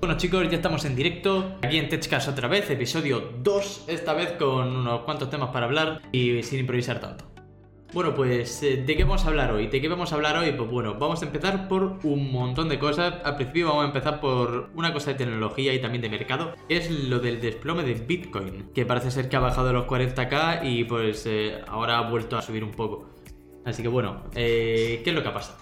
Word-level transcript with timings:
Bueno 0.00 0.16
chicos, 0.16 0.48
ya 0.48 0.56
estamos 0.56 0.86
en 0.86 0.96
directo, 0.96 1.58
aquí 1.60 1.76
en 1.76 1.90
TechCast 1.90 2.30
otra 2.30 2.48
vez, 2.48 2.70
episodio 2.70 3.34
2, 3.42 3.84
esta 3.86 4.14
vez 4.14 4.32
con 4.38 4.74
unos 4.78 5.02
cuantos 5.02 5.28
temas 5.28 5.50
para 5.50 5.66
hablar 5.66 6.00
y 6.10 6.42
sin 6.42 6.60
improvisar 6.60 7.00
tanto. 7.00 7.26
Bueno, 7.92 8.14
pues, 8.14 8.62
eh, 8.62 8.78
¿de 8.78 8.96
qué 8.96 9.04
vamos 9.04 9.26
a 9.26 9.28
hablar 9.28 9.52
hoy? 9.52 9.66
¿De 9.66 9.78
qué 9.78 9.88
vamos 9.88 10.10
a 10.10 10.14
hablar 10.14 10.38
hoy? 10.38 10.52
Pues 10.52 10.70
bueno, 10.70 10.94
vamos 10.94 11.20
a 11.20 11.26
empezar 11.26 11.68
por 11.68 11.98
un 12.02 12.32
montón 12.32 12.70
de 12.70 12.78
cosas. 12.78 13.16
Al 13.24 13.36
principio 13.36 13.66
vamos 13.66 13.82
a 13.84 13.86
empezar 13.88 14.20
por 14.20 14.70
una 14.74 14.94
cosa 14.94 15.10
de 15.10 15.18
tecnología 15.18 15.74
y 15.74 15.82
también 15.82 16.00
de 16.00 16.08
mercado, 16.08 16.54
es 16.70 16.90
lo 16.90 17.18
del 17.18 17.38
desplome 17.38 17.82
de 17.82 17.92
Bitcoin, 17.92 18.70
que 18.72 18.86
parece 18.86 19.10
ser 19.10 19.28
que 19.28 19.36
ha 19.36 19.40
bajado 19.40 19.66
de 19.66 19.74
los 19.74 19.84
40k 19.84 20.60
y 20.64 20.84
pues 20.84 21.26
eh, 21.26 21.60
ahora 21.68 21.98
ha 21.98 22.08
vuelto 22.08 22.38
a 22.38 22.42
subir 22.42 22.64
un 22.64 22.70
poco. 22.70 23.19
Así 23.64 23.82
que 23.82 23.88
bueno, 23.88 24.24
eh, 24.34 25.00
¿qué 25.04 25.10
es 25.10 25.16
lo 25.16 25.22
que 25.22 25.28
ha 25.28 25.34
pasado? 25.34 25.58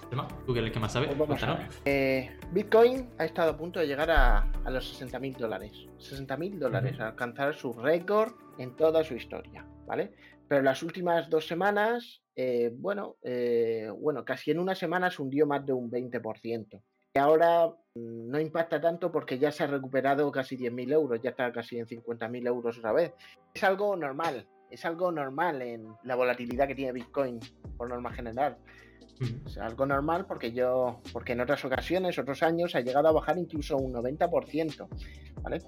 ¿Tú 0.47 0.53
que 0.53 0.61
eres 0.61 0.69
el 0.69 0.73
que 0.73 0.80
más 0.80 0.93
sabes? 0.93 1.11
Pues 1.15 1.43
eh, 1.85 2.30
Bitcoin 2.53 3.11
ha 3.19 3.25
estado 3.25 3.51
a 3.51 3.57
punto 3.57 3.80
de 3.80 3.87
llegar 3.87 4.11
a, 4.11 4.47
los 4.71 4.88
60 4.88 5.19
mil 5.19 5.34
dólares. 5.34 5.73
60 5.98 6.37
mil 6.37 6.59
dólares, 6.59 7.01
a 7.01 7.09
alcanzar 7.09 7.55
su 7.55 7.73
récord 7.73 8.33
en 8.59 8.77
toda 8.77 9.02
su 9.02 9.15
historia, 9.15 9.66
¿vale? 9.87 10.12
Pero 10.47 10.62
las 10.62 10.83
últimas 10.83 11.29
dos 11.29 11.47
semanas, 11.47 12.23
eh, 12.37 12.71
bueno, 12.73 13.16
bueno, 13.99 14.24
casi 14.24 14.52
en 14.52 14.60
una 14.60 14.74
semana 14.74 15.10
se 15.10 15.21
hundió 15.21 15.46
más 15.46 15.66
de 15.66 15.73
un 15.73 15.91
20%. 15.91 16.80
Y 17.15 17.19
ahora 17.19 17.66
mm, 17.95 18.30
no 18.30 18.41
impacta 18.41 18.80
tanto 18.80 19.10
porque 19.10 19.38
ya 19.38 19.51
se 19.51 19.65
ha 19.65 19.66
recuperado 19.66 20.30
casi 20.30 20.57
10.000 20.57 20.93
euros, 20.93 21.21
ya 21.23 21.30
está 21.30 21.52
casi 21.52 21.79
en 21.79 21.87
50.000 21.87 22.46
euros 22.46 22.79
otra 22.79 22.93
vez. 22.93 23.12
Es 23.52 23.65
algo 23.65 23.96
normal, 23.96 24.46
es 24.71 24.85
algo 24.85 25.11
normal 25.11 25.63
en 25.63 25.87
la 26.05 26.15
volatilidad 26.15 26.67
que 26.67 26.75
tiene 26.75 26.93
Bitcoin 26.93 27.41
por 27.77 27.89
norma 27.89 28.13
general. 28.13 28.59
Es 29.47 29.59
algo 29.59 29.85
normal 29.87 30.27
porque 30.27 30.53
yo, 30.53 31.01
porque 31.13 31.33
en 31.33 31.41
otras 31.41 31.65
ocasiones, 31.65 32.19
otros 32.19 32.43
años, 32.43 32.75
ha 32.75 32.81
llegado 32.81 33.09
a 33.09 33.13
bajar 33.13 33.39
incluso 33.39 33.77
un 33.77 33.93
90%, 33.93 34.89
¿vale? 35.43 35.59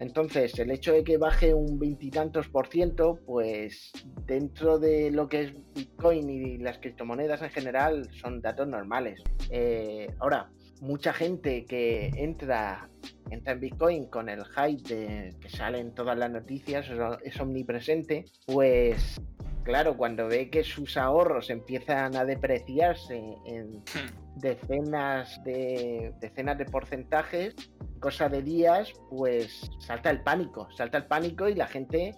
Entonces, 0.00 0.56
el 0.58 0.70
hecho 0.70 0.92
de 0.92 1.02
que 1.02 1.18
baje 1.18 1.54
un 1.54 1.78
veintitantos 1.78 2.48
por 2.48 2.68
ciento, 2.68 3.18
pues 3.26 3.92
dentro 4.26 4.78
de 4.78 5.10
lo 5.10 5.28
que 5.28 5.42
es 5.42 5.54
Bitcoin 5.74 6.30
y 6.30 6.58
las 6.58 6.78
criptomonedas 6.78 7.42
en 7.42 7.50
general, 7.50 8.08
son 8.12 8.40
datos 8.40 8.68
normales. 8.68 9.20
Eh, 9.50 10.08
ahora, 10.20 10.50
mucha 10.80 11.12
gente 11.12 11.64
que 11.64 12.10
entra, 12.16 12.88
entra 13.30 13.52
en 13.52 13.60
Bitcoin 13.60 14.06
con 14.06 14.28
el 14.28 14.44
hype 14.44 14.94
de 14.94 15.34
que 15.40 15.48
salen 15.48 15.94
todas 15.94 16.16
las 16.16 16.30
noticias, 16.30 16.86
es 17.24 17.40
omnipresente, 17.40 18.24
pues 18.46 19.20
claro, 19.68 19.96
cuando 19.96 20.28
ve 20.28 20.48
que 20.48 20.64
sus 20.64 20.96
ahorros 20.96 21.50
empiezan 21.50 22.16
a 22.16 22.24
depreciarse 22.24 23.36
en 23.44 23.80
hmm. 23.80 24.40
decenas 24.40 25.42
de 25.44 26.14
decenas 26.20 26.56
de 26.56 26.64
porcentajes, 26.64 27.54
cosa 28.00 28.28
de 28.30 28.42
días, 28.42 28.92
pues 29.10 29.70
salta 29.80 30.10
el 30.10 30.22
pánico, 30.22 30.68
salta 30.74 30.98
el 30.98 31.06
pánico 31.06 31.48
y 31.48 31.54
la 31.54 31.66
gente 31.66 32.14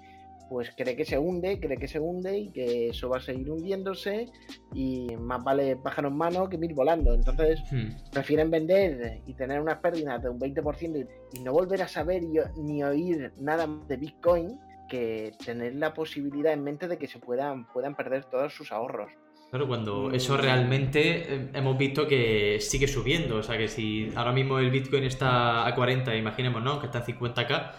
pues 0.50 0.72
cree 0.76 0.96
que 0.96 1.04
se 1.04 1.16
hunde, 1.16 1.60
cree 1.60 1.78
que 1.78 1.86
se 1.86 2.00
hunde 2.00 2.36
y 2.36 2.50
que 2.50 2.88
eso 2.88 3.08
va 3.08 3.18
a 3.18 3.20
seguir 3.20 3.50
hundiéndose 3.50 4.26
y 4.74 5.06
más 5.16 5.42
vale 5.44 5.76
pájaro 5.76 6.08
en 6.08 6.16
mano 6.16 6.48
que 6.48 6.56
ir 6.56 6.74
volando. 6.74 7.14
Entonces 7.14 7.62
hmm. 7.70 8.10
prefieren 8.12 8.50
vender 8.50 9.20
y 9.26 9.34
tener 9.34 9.60
unas 9.60 9.78
pérdidas 9.78 10.20
de 10.20 10.28
un 10.28 10.40
20% 10.40 11.08
y, 11.32 11.40
no 11.40 11.52
volver 11.52 11.82
a 11.82 11.88
saber 11.88 12.24
ni 12.56 12.82
oír 12.82 13.32
nada 13.38 13.68
de 13.88 13.96
Bitcoin 13.96 14.58
que 14.88 15.32
tener 15.46 15.76
la 15.76 15.94
posibilidad 15.94 16.52
en 16.52 16.64
mente 16.64 16.88
de 16.88 16.98
que 16.98 17.06
se 17.06 17.20
puedan, 17.20 17.66
puedan 17.68 17.94
perder 17.94 18.24
todos 18.24 18.52
sus 18.52 18.72
ahorros. 18.72 19.12
Claro, 19.50 19.66
cuando 19.66 20.12
eso 20.12 20.36
realmente 20.36 21.34
eh, 21.34 21.50
hemos 21.54 21.76
visto 21.76 22.06
que 22.06 22.58
sigue 22.60 22.86
subiendo. 22.86 23.36
O 23.36 23.42
sea, 23.42 23.58
que 23.58 23.66
si 23.66 24.08
ahora 24.14 24.32
mismo 24.32 24.60
el 24.60 24.70
Bitcoin 24.70 25.02
está 25.04 25.66
a 25.66 25.74
40, 25.74 26.14
imaginemos, 26.14 26.62
¿no? 26.62 26.78
Que 26.78 26.86
está 26.86 26.98
en 26.98 27.18
50k, 27.18 27.72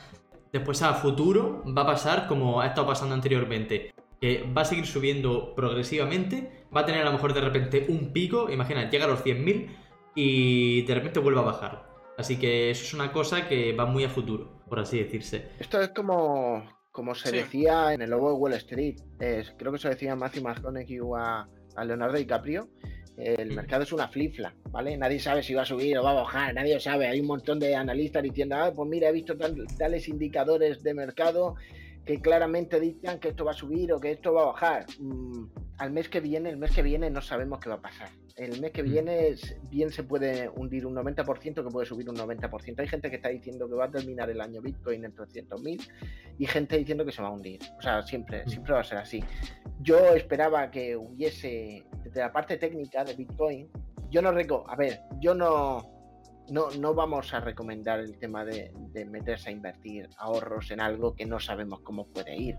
después 0.52 0.82
a 0.82 0.94
futuro 0.94 1.64
va 1.66 1.84
a 1.84 1.88
pasar 1.88 2.28
como 2.28 2.62
ha 2.62 2.68
estado 2.68 2.88
pasando 2.88 3.16
anteriormente. 3.16 3.94
Que 4.20 4.44
va 4.56 4.62
a 4.62 4.66
seguir 4.66 4.86
subiendo 4.86 5.56
progresivamente, 5.56 6.66
va 6.75 6.81
a 6.81 6.86
tener 6.86 7.02
a 7.02 7.06
lo 7.06 7.14
mejor 7.14 7.34
de 7.34 7.42
repente 7.42 7.88
un 7.90 8.14
pico, 8.14 8.52
imagina, 8.52 8.88
llega 8.90 9.06
a 9.06 9.08
los 9.08 9.24
100.000 9.24 9.68
y 10.14 10.84
de 10.84 10.94
repente 10.94 11.20
vuelve 11.20 11.40
a 11.40 11.44
bajar. 11.44 11.90
Así 12.18 12.38
que 12.38 12.70
eso 12.70 12.84
es 12.84 12.94
una 12.94 13.12
cosa 13.12 13.48
que 13.48 13.74
va 13.74 13.86
muy 13.88 14.03
a 14.03 14.09
futuro, 14.09 14.62
por 14.70 14.80
así 14.80 15.00
decirse. 15.00 15.50
Esto 15.58 15.81
es 15.81 15.90
como, 15.90 16.64
como 16.92 17.16
se 17.16 17.31
decía 17.31 17.94
en 17.94 18.04
el 18.04 18.12
Lobo 18.12 18.30
de 18.30 18.36
Wall 18.36 18.54
Street, 18.54 18.98
creo 19.58 19.72
que 19.72 19.80
se 19.80 19.90
decía 19.90 20.16
Matthew 20.16 20.44
McConaughey 20.44 21.00
a, 21.18 21.48
a 21.75 21.86
Leonardo 21.86 22.18
DiCaprio, 22.18 22.68
el 23.18 23.52
mercado 23.54 23.84
es 23.84 23.92
una 23.92 24.08
flifla, 24.08 24.54
¿vale? 24.72 24.98
Nadie 24.98 25.20
sabe 25.20 25.44
si 25.44 25.54
va 25.54 25.64
a 25.64 25.66
subir 25.66 25.98
o 25.98 26.04
va 26.04 26.12
a 26.12 26.24
bajar, 26.24 26.54
nadie 26.54 26.76
lo 26.76 26.80
sabe. 26.80 27.08
Hay 27.08 27.20
un 27.20 27.28
montón 27.28 27.60
de 27.60 27.76
analistas 27.76 28.24
diciendo, 28.24 28.56
ah, 28.56 28.72
pues 28.76 28.90
mira, 28.90 29.10
he 29.10 29.12
visto 29.12 29.36
tales 29.78 30.08
indicadores 30.08 30.82
de 30.82 30.94
mercado 30.94 31.56
que 32.06 32.19
claramente 32.19 32.79
dictan 32.79 33.19
que 33.19 33.29
esto 33.29 33.45
va 33.45 33.51
a 33.51 33.56
subir 33.56 33.94
o 33.94 34.00
que 34.00 34.12
esto 34.12 34.34
va 34.34 34.44
a 34.44 34.45
bajar. 34.45 34.85
Mm, 35.00 35.45
al 35.78 35.91
mes 35.91 36.09
que 36.09 36.19
viene, 36.19 36.50
el 36.50 36.57
mes 36.57 36.72
que 36.72 36.81
viene 36.81 37.09
no 37.09 37.22
sabemos 37.22 37.59
qué 37.59 37.69
va 37.69 37.75
a 37.75 37.81
pasar. 37.81 38.09
El 38.38 38.59
mes 38.59 38.72
que 38.72 38.81
mm. 38.81 38.85
viene 38.85 39.35
bien 39.69 39.91
se 39.91 40.03
puede 40.03 40.50
hundir 40.50 40.85
un 40.85 40.95
90% 40.95 41.63
que 41.63 41.69
puede 41.69 41.85
subir 41.85 42.09
un 42.09 42.16
90%. 42.16 42.79
Hay 42.79 42.88
gente 42.88 43.09
que 43.09 43.17
está 43.17 43.29
diciendo 43.29 43.67
que 43.67 43.75
va 43.75 43.85
a 43.85 43.91
terminar 43.91 44.29
el 44.29 44.41
año 44.41 44.62
Bitcoin 44.62 45.06
en 45.06 45.16
300.000 45.16 45.88
y 46.39 46.45
gente 46.47 46.78
diciendo 46.78 47.06
que 47.06 47.12
se 47.12 47.22
va 47.22 47.28
a 47.28 47.31
hundir. 47.31 47.59
O 47.78 47.81
sea, 47.81 48.01
siempre, 48.01 48.45
mm. 48.45 48.50
siempre 48.50 48.73
va 48.73 48.79
a 48.79 48.83
ser 48.83 48.97
así. 48.97 49.23
Yo 49.81 49.97
esperaba 50.16 50.72
que 50.72 50.95
hubiese, 50.95 51.83
desde 52.03 52.19
la 52.19 52.31
parte 52.31 52.57
técnica 52.57 53.03
de 53.03 53.13
Bitcoin, 53.13 53.69
yo 54.09 54.22
no 54.22 54.31
reco, 54.31 54.66
a 54.68 54.75
ver, 54.75 55.00
yo 55.19 55.33
no, 55.33 55.91
no, 56.51 56.69
no 56.72 56.94
vamos 56.94 57.34
a 57.34 57.39
recomendar 57.39 58.01
el 58.01 58.17
tema 58.17 58.44
de, 58.44 58.73
meterse 59.09 59.50
a 59.50 59.51
invertir 59.53 60.09
ahorros 60.17 60.69
en 60.72 60.81
algo 60.81 61.16
que 61.16 61.25
no 61.25 61.39
sabemos 61.39 61.79
cómo 61.79 62.06
puede 62.07 62.35
ir. 62.35 62.57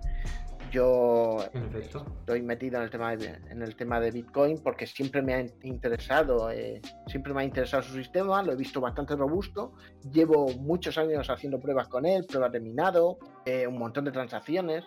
Yo 0.70 1.44
estoy 1.74 2.40
metido 2.40 2.78
en 2.78 2.84
el 2.84 2.90
tema 2.90 3.14
de, 3.14 3.38
en 3.50 3.60
el 3.60 3.76
tema 3.76 4.00
de 4.00 4.10
Bitcoin 4.10 4.62
porque 4.62 4.86
siempre 4.86 5.20
me 5.20 5.34
ha 5.34 5.44
interesado, 5.64 6.50
eh, 6.50 6.80
siempre 7.06 7.34
me 7.34 7.42
ha 7.42 7.44
interesado 7.44 7.82
su 7.82 7.92
sistema, 7.92 8.42
lo 8.42 8.52
he 8.52 8.56
visto 8.56 8.80
bastante 8.80 9.14
robusto. 9.14 9.74
Llevo 10.10 10.48
muchos 10.48 10.96
años 10.96 11.28
haciendo 11.28 11.60
pruebas 11.60 11.88
con 11.88 12.06
él, 12.06 12.24
pruebas 12.24 12.52
de 12.52 12.60
minado, 12.60 13.18
eh, 13.44 13.66
un 13.66 13.78
montón 13.78 14.06
de 14.06 14.12
transacciones 14.12 14.86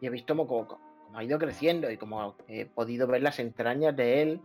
y 0.00 0.06
he 0.06 0.10
visto 0.10 0.34
cómo, 0.34 0.80
ha 1.12 1.22
ido 1.22 1.38
creciendo 1.38 1.90
y 1.90 1.98
cómo 1.98 2.36
he 2.48 2.64
podido 2.64 3.06
ver 3.06 3.20
las 3.20 3.38
entrañas 3.38 3.94
de 3.94 4.22
él 4.22 4.40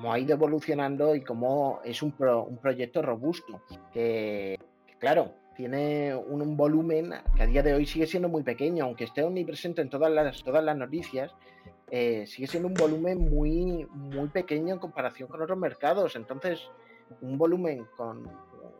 cómo 0.00 0.14
ha 0.14 0.18
ido 0.18 0.32
evolucionando 0.32 1.14
y 1.14 1.20
cómo 1.20 1.80
es 1.84 2.02
un, 2.02 2.14
un 2.18 2.56
proyecto 2.56 3.02
robusto, 3.02 3.60
que, 3.92 4.58
claro, 4.98 5.34
tiene 5.54 6.14
un, 6.14 6.56
volumen 6.56 7.12
que 7.36 7.42
a 7.42 7.46
día 7.46 7.62
de 7.62 7.74
hoy 7.74 7.84
sigue 7.84 8.06
siendo 8.06 8.30
muy 8.30 8.42
pequeño, 8.42 8.84
aunque 8.84 9.04
esté 9.04 9.22
omnipresente 9.22 9.82
en 9.82 9.90
todas 9.90 10.10
las, 10.10 10.42
todas 10.42 10.64
las 10.64 10.74
noticias, 10.74 11.34
eh, 11.90 12.24
sigue 12.26 12.46
siendo 12.46 12.68
un 12.68 12.74
volumen 12.74 13.30
muy, 13.30 13.86
muy 13.92 14.28
pequeño 14.28 14.72
en 14.72 14.80
comparación 14.80 15.28
con 15.28 15.42
otros 15.42 15.58
mercados. 15.58 16.16
Entonces, 16.16 16.62
un 17.20 17.36
volumen 17.36 17.86
con 17.94 18.26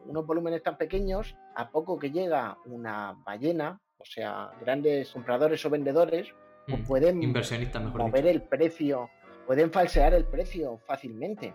unos 0.07 0.27
volúmenes 0.27 0.63
tan 0.63 0.79
pequeños, 0.79 1.37
a 1.55 1.69
poco 1.69 1.99
que 1.99 2.11
llega 2.13 2.57
una 2.65 3.15
ballena, 3.27 3.79
o 3.99 4.07
sea, 4.07 4.53
grandes 4.63 5.11
compradores 5.11 5.63
o 5.67 5.69
vendedores, 5.69 6.35
pues 6.67 6.81
mm, 6.81 6.85
pueden 6.85 7.33
mover 7.95 8.27
el 8.27 8.41
precio 8.41 9.11
pueden 9.47 9.71
falsear 9.73 10.15
el 10.15 10.25
precio 10.25 10.79
fácilmente. 10.87 11.53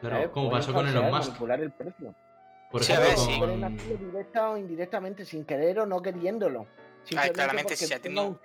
Claro, 0.00 0.32
como 0.32 0.50
pasó 0.50 0.72
con 0.72 0.88
Elon 0.88 1.10
Musk. 1.10 1.28
Manipular 1.28 1.60
el 1.60 1.72
precio. 1.72 2.14
Por 2.70 2.82
ejemplo, 2.82 3.38
pueden 3.38 3.64
hacerlo 3.64 3.96
directa 3.96 4.50
o 4.50 4.56
indirectamente, 4.56 5.24
sin 5.24 5.44
querer 5.44 5.80
o 5.80 5.86
no 5.86 6.00
queriéndolo. 6.00 6.66
claramente, 7.34 7.76
si, 7.76 7.92
ha 7.92 8.00
tenido, 8.00 8.38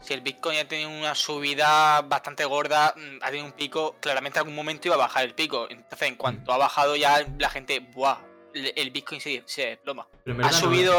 si 0.00 0.14
el 0.14 0.20
Bitcoin 0.20 0.58
ha 0.58 0.64
tenido 0.66 0.90
una 0.90 1.14
subida 1.14 2.02
bastante 2.02 2.44
gorda, 2.44 2.92
mm, 2.96 3.22
ha 3.22 3.26
tenido 3.26 3.46
un 3.46 3.52
pico, 3.52 3.96
claramente 4.00 4.38
en 4.38 4.40
algún 4.40 4.56
momento 4.56 4.88
iba 4.88 4.96
a 4.96 4.98
bajar 4.98 5.24
el 5.24 5.34
pico. 5.34 5.68
Entonces, 5.70 6.08
en 6.08 6.16
cuanto 6.16 6.52
ha 6.52 6.58
bajado 6.58 6.96
ya 6.96 7.24
la 7.38 7.48
gente, 7.48 7.78
¡buah! 7.78 8.18
El 8.52 8.90
Bitcoin 8.90 9.20
se, 9.20 9.42
se 9.46 9.66
desploma. 9.66 10.06
Ha 10.42 10.52
subido, 10.52 10.94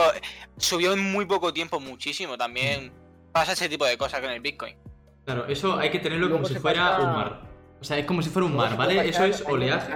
subió 0.57 0.91
en 0.91 0.99
muy 0.99 1.25
poco 1.25 1.53
tiempo 1.53 1.79
muchísimo. 1.79 2.37
También 2.37 2.91
pasa 3.31 3.53
ese 3.53 3.69
tipo 3.69 3.85
de 3.85 3.97
cosas 3.97 4.19
con 4.19 4.29
el 4.29 4.41
Bitcoin. 4.41 4.75
Claro, 5.25 5.47
eso 5.47 5.77
hay 5.77 5.89
que 5.89 5.99
tenerlo 5.99 6.29
como 6.29 6.45
si 6.45 6.55
fuera 6.55 6.99
un 6.99 7.13
mar. 7.13 7.41
O 7.81 7.83
sea, 7.83 7.97
es 7.97 8.05
como 8.05 8.21
si 8.21 8.29
fuera 8.29 8.45
un 8.45 8.55
mar, 8.55 8.77
¿vale? 8.77 9.07
Eso 9.09 9.25
es 9.25 9.43
oleaje. 9.47 9.93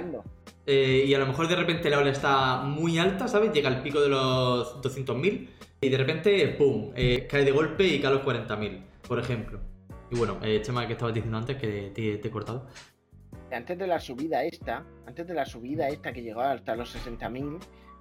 Eh, 0.66 1.06
y 1.08 1.14
a 1.14 1.20
lo 1.20 1.26
mejor 1.26 1.48
de 1.48 1.56
repente 1.56 1.90
la 1.90 2.00
ola 2.00 2.12
está 2.12 2.58
muy 2.62 3.00
alta, 3.00 3.28
¿sabes? 3.28 3.52
Llega 3.52 3.70
al 3.70 3.82
pico 3.82 4.02
de 4.02 4.10
los 4.10 4.82
200.000 4.84 5.50
y 5.82 5.90
de 5.90 5.98
repente, 5.98 6.48
¡pum! 6.50 6.92
Eh, 6.96 7.26
cae 7.28 7.46
de 7.46 7.52
golpe 7.52 7.86
y 7.86 8.00
cae 8.00 8.12
a 8.12 8.14
los 8.14 8.24
40.000, 8.24 8.84
por 9.08 9.20
ejemplo. 9.20 9.60
Y 10.12 10.16
bueno, 10.16 10.38
eh, 10.44 10.62
Chema, 10.62 10.86
que 10.86 10.94
estabas 10.94 11.14
diciendo 11.14 11.38
antes, 11.38 11.58
que 11.58 11.92
te, 11.94 12.14
he 12.16 12.32
cortado. 12.32 12.68
Antes 13.52 13.78
de 13.78 13.88
la 13.88 14.00
subida 14.00 14.44
esta, 14.44 14.84
antes 15.08 15.26
de 15.26 15.34
la 15.34 15.46
subida 15.46 15.88
esta 15.88 16.12
que 16.14 16.22
llegó 16.22 16.42
hasta 16.42 16.76
los 16.76 16.96
60.000, 16.96 17.60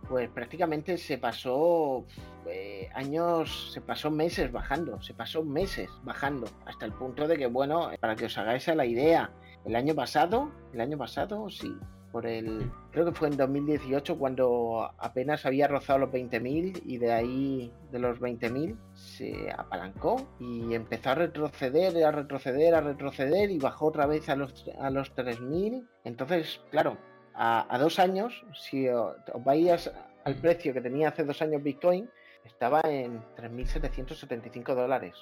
pues 0.08 0.28
prácticamente 0.30 0.96
se 0.96 1.18
pasó 1.18 2.04
eh, 2.46 2.88
años, 2.94 3.72
se 3.72 3.80
pasó 3.80 4.10
meses 4.10 4.50
bajando, 4.50 5.00
se 5.02 5.14
pasó 5.14 5.44
meses 5.44 5.90
bajando, 6.02 6.46
hasta 6.66 6.86
el 6.86 6.92
punto 6.92 7.28
de 7.28 7.36
que, 7.36 7.46
bueno, 7.46 7.90
para 8.00 8.16
que 8.16 8.26
os 8.26 8.38
hagáis 8.38 8.68
a 8.68 8.74
la 8.74 8.86
idea, 8.86 9.30
el 9.64 9.76
año 9.76 9.94
pasado, 9.94 10.50
el 10.72 10.80
año 10.80 10.96
pasado, 10.96 11.50
sí, 11.50 11.76
por 12.10 12.26
el, 12.26 12.70
creo 12.90 13.04
que 13.04 13.12
fue 13.12 13.28
en 13.28 13.36
2018 13.36 14.18
cuando 14.18 14.90
apenas 14.98 15.44
había 15.44 15.68
rozado 15.68 16.00
los 16.00 16.10
20.000 16.10 16.82
y 16.86 16.98
de 16.98 17.12
ahí, 17.12 17.72
de 17.92 17.98
los 17.98 18.18
20.000, 18.18 18.76
se 18.94 19.50
apalancó 19.50 20.26
y 20.40 20.74
empezó 20.74 21.10
a 21.10 21.16
retroceder, 21.16 22.02
a 22.04 22.10
retroceder, 22.10 22.74
a 22.74 22.80
retroceder 22.80 23.50
y 23.50 23.58
bajó 23.58 23.86
otra 23.86 24.06
vez 24.06 24.28
a 24.28 24.36
los, 24.36 24.70
a 24.80 24.90
los 24.90 25.14
3.000. 25.14 25.86
Entonces, 26.04 26.60
claro, 26.70 26.96
a, 27.38 27.78
dos 27.78 27.98
años, 27.98 28.44
si 28.52 28.88
os, 28.88 29.16
vais 29.44 29.90
al 30.24 30.34
precio 30.36 30.74
que 30.74 30.80
tenía 30.80 31.08
hace 31.08 31.24
dos 31.24 31.40
años 31.40 31.62
Bitcoin, 31.62 32.10
estaba 32.44 32.80
en 32.84 33.22
3.775 33.36 34.74
dólares. 34.74 35.14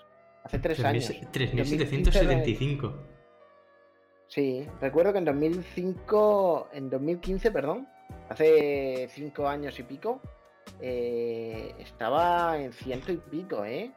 Hace 0.42 0.58
tres 0.58 0.82
años. 0.84 1.10
3.775. 1.10 2.94
Sí, 4.28 4.66
recuerdo 4.80 5.12
que 5.12 5.18
en 5.18 5.24
2005, 5.26 6.68
en 6.72 6.90
2015, 6.90 7.50
perdón, 7.50 7.88
hace 8.28 9.08
cinco 9.10 9.46
años 9.46 9.78
y 9.78 9.82
pico, 9.82 10.20
eh, 10.80 11.74
estaba 11.78 12.58
en 12.58 12.72
ciento 12.72 13.12
y 13.12 13.18
pico, 13.18 13.64
¿eh? 13.64 13.92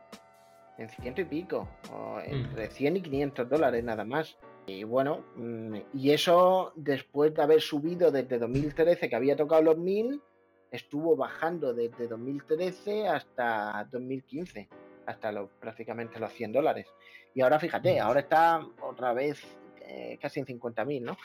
En 0.78 0.90
ciento 0.90 1.22
y 1.22 1.26
pico, 1.26 1.68
mm. 1.92 2.20
entre 2.26 2.70
100 2.70 2.98
y 2.98 3.02
500 3.02 3.50
dólares 3.50 3.84
nada 3.84 4.06
más. 4.06 4.38
Y 4.70 4.84
bueno, 4.84 5.26
mm, 5.36 5.76
y 5.94 6.12
eso 6.12 6.74
después 6.76 7.34
de 7.34 7.42
haber 7.42 7.62
subido 7.62 8.12
desde 8.12 8.38
2013, 8.38 9.10
que 9.10 9.16
había 9.16 9.36
tocado 9.36 9.62
los 9.62 9.78
1000, 9.78 10.22
estuvo 10.72 11.16
bajando 11.16 11.74
desde 11.74 12.08
2013 12.08 13.08
hasta 13.08 13.88
2015, 13.92 14.70
hasta 15.06 15.48
prácticamente 15.60 16.20
los 16.20 16.32
100 16.34 16.54
dólares. 16.54 16.88
Y 17.34 17.42
ahora 17.42 17.60
fíjate, 17.60 18.00
ahora 18.00 18.22
está 18.22 18.66
otra 18.82 19.14
vez 19.14 19.44
eh, 19.82 20.20
casi 20.22 20.40
en 20.40 20.46
50.000, 20.46 21.02
¿no? 21.02 21.18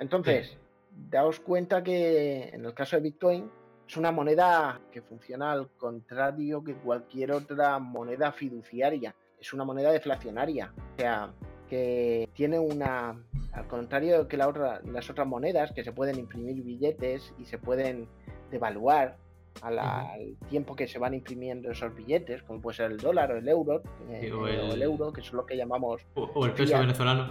Entonces, 0.00 0.56
daos 0.90 1.38
cuenta 1.40 1.82
que 1.82 2.48
en 2.48 2.64
el 2.64 2.74
caso 2.74 2.96
de 2.96 3.02
Bitcoin 3.02 3.50
es 3.86 3.96
una 3.96 4.10
moneda 4.10 4.80
que 4.90 5.02
funciona 5.02 5.52
al 5.52 5.68
contrario 5.76 6.62
que 6.64 6.74
cualquier 6.74 7.32
otra 7.32 7.78
moneda 7.78 8.32
fiduciaria. 8.32 9.14
Es 9.40 9.52
una 9.52 9.64
moneda 9.64 9.92
deflacionaria. 9.92 10.72
O 10.76 10.98
sea, 10.98 11.32
que 11.68 12.28
tiene 12.34 12.58
una. 12.58 13.16
Al 13.52 13.66
contrario 13.66 14.28
que 14.28 14.36
la 14.36 14.48
otra, 14.48 14.80
las 14.84 15.08
otras 15.10 15.26
monedas, 15.26 15.72
que 15.72 15.84
se 15.84 15.92
pueden 15.92 16.18
imprimir 16.18 16.62
billetes 16.62 17.32
y 17.38 17.44
se 17.44 17.58
pueden 17.58 18.06
devaluar 18.50 19.16
al 19.62 20.36
tiempo 20.48 20.76
que 20.76 20.86
se 20.86 20.98
van 20.98 21.14
imprimiendo 21.14 21.70
esos 21.70 21.94
billetes, 21.94 22.42
como 22.42 22.60
puede 22.60 22.76
ser 22.76 22.92
el 22.92 22.98
dólar 22.98 23.32
o 23.32 23.38
el 23.38 23.48
euro, 23.48 23.82
eh, 24.08 24.30
o, 24.32 24.46
el... 24.46 24.82
euro, 24.82 25.12
que 25.12 25.20
es 25.20 25.32
lo 25.32 25.44
que 25.44 25.56
llamamos. 25.56 26.06
O, 26.14 26.46
el 26.46 26.52
peso 26.52 26.78
venezolano 26.78 27.30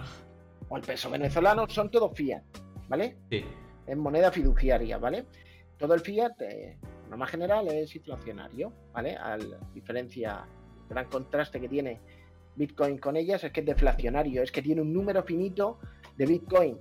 o 0.68 0.76
el 0.76 0.82
peso 0.82 1.10
venezolano, 1.10 1.66
son 1.68 1.90
todos 1.90 2.12
fiat, 2.14 2.42
¿vale? 2.88 3.16
Sí. 3.30 3.44
Es 3.86 3.96
moneda 3.96 4.30
fiduciaria, 4.30 4.98
¿vale? 4.98 5.24
Todo 5.78 5.94
el 5.94 6.00
fiat, 6.00 6.40
eh, 6.42 6.76
norma 7.08 7.26
general, 7.26 7.68
es 7.68 7.94
inflacionario, 7.96 8.72
¿vale? 8.92 9.16
A 9.16 9.38
diferencia, 9.72 10.44
el 10.82 10.88
gran 10.88 11.06
contraste 11.06 11.60
que 11.60 11.68
tiene 11.68 12.00
Bitcoin 12.58 12.98
con 12.98 13.16
ellas 13.16 13.42
es 13.44 13.52
que 13.52 13.60
es 13.60 13.66
deflacionario, 13.66 14.42
es 14.42 14.52
que 14.52 14.62
tiene 14.62 14.82
un 14.82 14.92
número 14.92 15.22
finito 15.22 15.78
de 16.16 16.26
Bitcoin. 16.26 16.78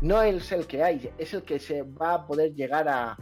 No 0.00 0.20
es 0.22 0.50
el 0.52 0.66
que 0.66 0.82
hay, 0.82 1.10
es 1.16 1.32
el 1.32 1.42
que 1.42 1.58
se 1.58 1.82
va 1.82 2.14
a 2.14 2.26
poder 2.26 2.54
llegar 2.54 2.88
a, 2.88 3.16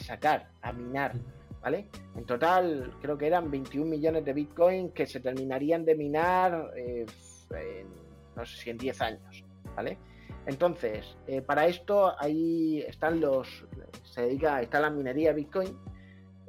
sacar, 0.00 0.50
a 0.62 0.72
minar, 0.72 1.14
¿vale? 1.62 1.88
En 2.16 2.24
total, 2.24 2.94
creo 3.00 3.16
que 3.16 3.26
eran 3.26 3.50
21 3.50 3.90
millones 3.90 4.24
de 4.24 4.32
Bitcoin 4.32 4.90
que 4.90 5.06
se 5.06 5.20
terminarían 5.20 5.84
de 5.84 5.94
minar 5.94 6.72
eh, 6.76 7.06
en 7.50 8.00
no 8.36 8.46
sé 8.46 8.56
si 8.56 8.70
en 8.70 8.78
10 8.78 9.00
años, 9.02 9.44
¿vale? 9.74 9.98
Entonces, 10.46 11.16
eh, 11.26 11.42
para 11.42 11.66
esto 11.66 12.14
ahí 12.18 12.80
están 12.86 13.20
los, 13.20 13.66
se 14.02 14.22
dedica, 14.22 14.60
está 14.62 14.80
la 14.80 14.90
minería 14.90 15.32
Bitcoin, 15.32 15.76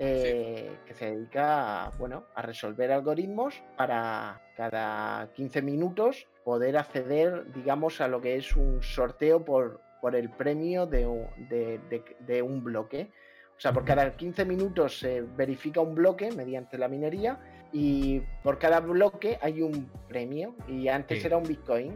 eh, 0.03 0.77
que 0.83 0.95
se 0.95 1.11
dedica 1.11 1.85
a, 1.85 1.89
bueno, 1.91 2.25
a 2.33 2.41
resolver 2.41 2.91
algoritmos 2.91 3.61
para 3.77 4.41
cada 4.57 5.31
15 5.33 5.61
minutos 5.61 6.27
poder 6.43 6.75
acceder, 6.77 7.51
digamos, 7.53 8.01
a 8.01 8.07
lo 8.07 8.19
que 8.19 8.35
es 8.35 8.55
un 8.55 8.81
sorteo 8.81 9.45
por, 9.45 9.79
por 10.01 10.15
el 10.15 10.31
premio 10.31 10.87
de, 10.87 11.79
de 12.19 12.41
un 12.41 12.63
bloque. 12.63 13.11
O 13.55 13.59
sea, 13.61 13.73
por 13.73 13.85
cada 13.85 14.17
15 14.17 14.43
minutos 14.43 14.97
se 14.97 15.21
verifica 15.21 15.81
un 15.81 15.93
bloque 15.93 16.31
mediante 16.31 16.79
la 16.79 16.87
minería 16.87 17.37
y 17.71 18.21
por 18.41 18.57
cada 18.57 18.79
bloque 18.79 19.37
hay 19.39 19.61
un 19.61 19.87
premio 20.07 20.55
y 20.67 20.87
antes 20.87 21.23
era 21.23 21.37
un 21.37 21.43
Bitcoin. 21.43 21.93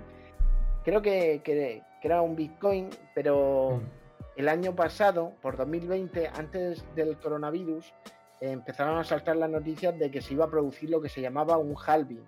Creo 0.84 1.02
que, 1.02 1.42
que, 1.44 1.81
era 2.04 2.22
un 2.22 2.36
Bitcoin, 2.36 2.92
pero 3.16 3.81
mm. 3.81 4.05
El 4.36 4.50
año 4.50 4.76
pasado, 4.76 5.34
por 5.42 5.58
2020, 5.58 6.28
antes 6.28 6.86
del 6.96 7.18
coronavirus, 7.18 7.94
empezaron 8.42 8.98
a 8.98 9.04
saltar 9.04 9.38
las 9.38 9.50
noticias 9.50 9.98
de 9.98 10.12
que 10.12 10.22
se 10.22 10.34
iba 10.34 10.46
a 10.46 10.50
producir 10.50 10.90
lo 10.90 11.02
que 11.02 11.10
se 11.10 11.22
llamaba 11.22 11.58
un 11.58 11.76
halving. 11.76 12.28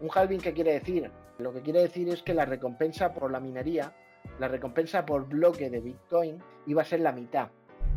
¿Un 0.00 0.10
halving 0.12 0.40
qué 0.40 0.52
quiere 0.52 0.72
decir? 0.72 1.10
Lo 1.38 1.52
que 1.52 1.62
quiere 1.62 1.82
decir 1.82 2.08
es 2.08 2.22
que 2.22 2.34
la 2.34 2.44
recompensa 2.44 3.12
por 3.12 3.30
la 3.30 3.40
minería, 3.40 3.92
la 4.38 4.48
recompensa 4.48 5.06
por 5.06 5.28
bloque 5.28 5.70
de 5.70 5.80
Bitcoin, 5.80 6.42
iba 6.66 6.82
a 6.82 6.84
ser 6.84 7.00
la 7.00 7.12
mitad. 7.12 7.48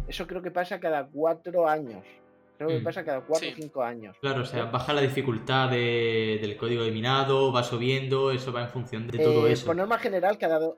Eso 0.07 0.27
creo 0.27 0.41
que 0.41 0.51
pasa 0.51 0.79
cada 0.79 1.07
cuatro 1.07 1.67
años. 1.67 2.05
Creo 2.57 2.69
que 2.69 2.79
mm. 2.79 2.83
pasa 2.83 3.05
cada 3.05 3.21
4 3.21 3.49
o 3.49 3.55
5 3.55 3.83
años. 3.83 4.17
Claro, 4.19 4.41
o 4.41 4.45
sea, 4.45 4.65
baja 4.65 4.91
la 4.91 5.01
dificultad 5.01 5.69
del 5.69 6.57
código 6.57 6.83
de 6.83 6.91
minado, 6.91 7.53
va 7.53 7.61
subiendo, 7.61 8.31
eso 8.31 8.51
va 8.51 8.63
en 8.63 8.69
función 8.69 9.05
de 9.05 9.19
todo 9.19 9.47
eh, 9.47 9.51
eso. 9.51 9.67
Por 9.67 9.75
norma 9.75 9.99
general, 9.99 10.39
cada, 10.39 10.73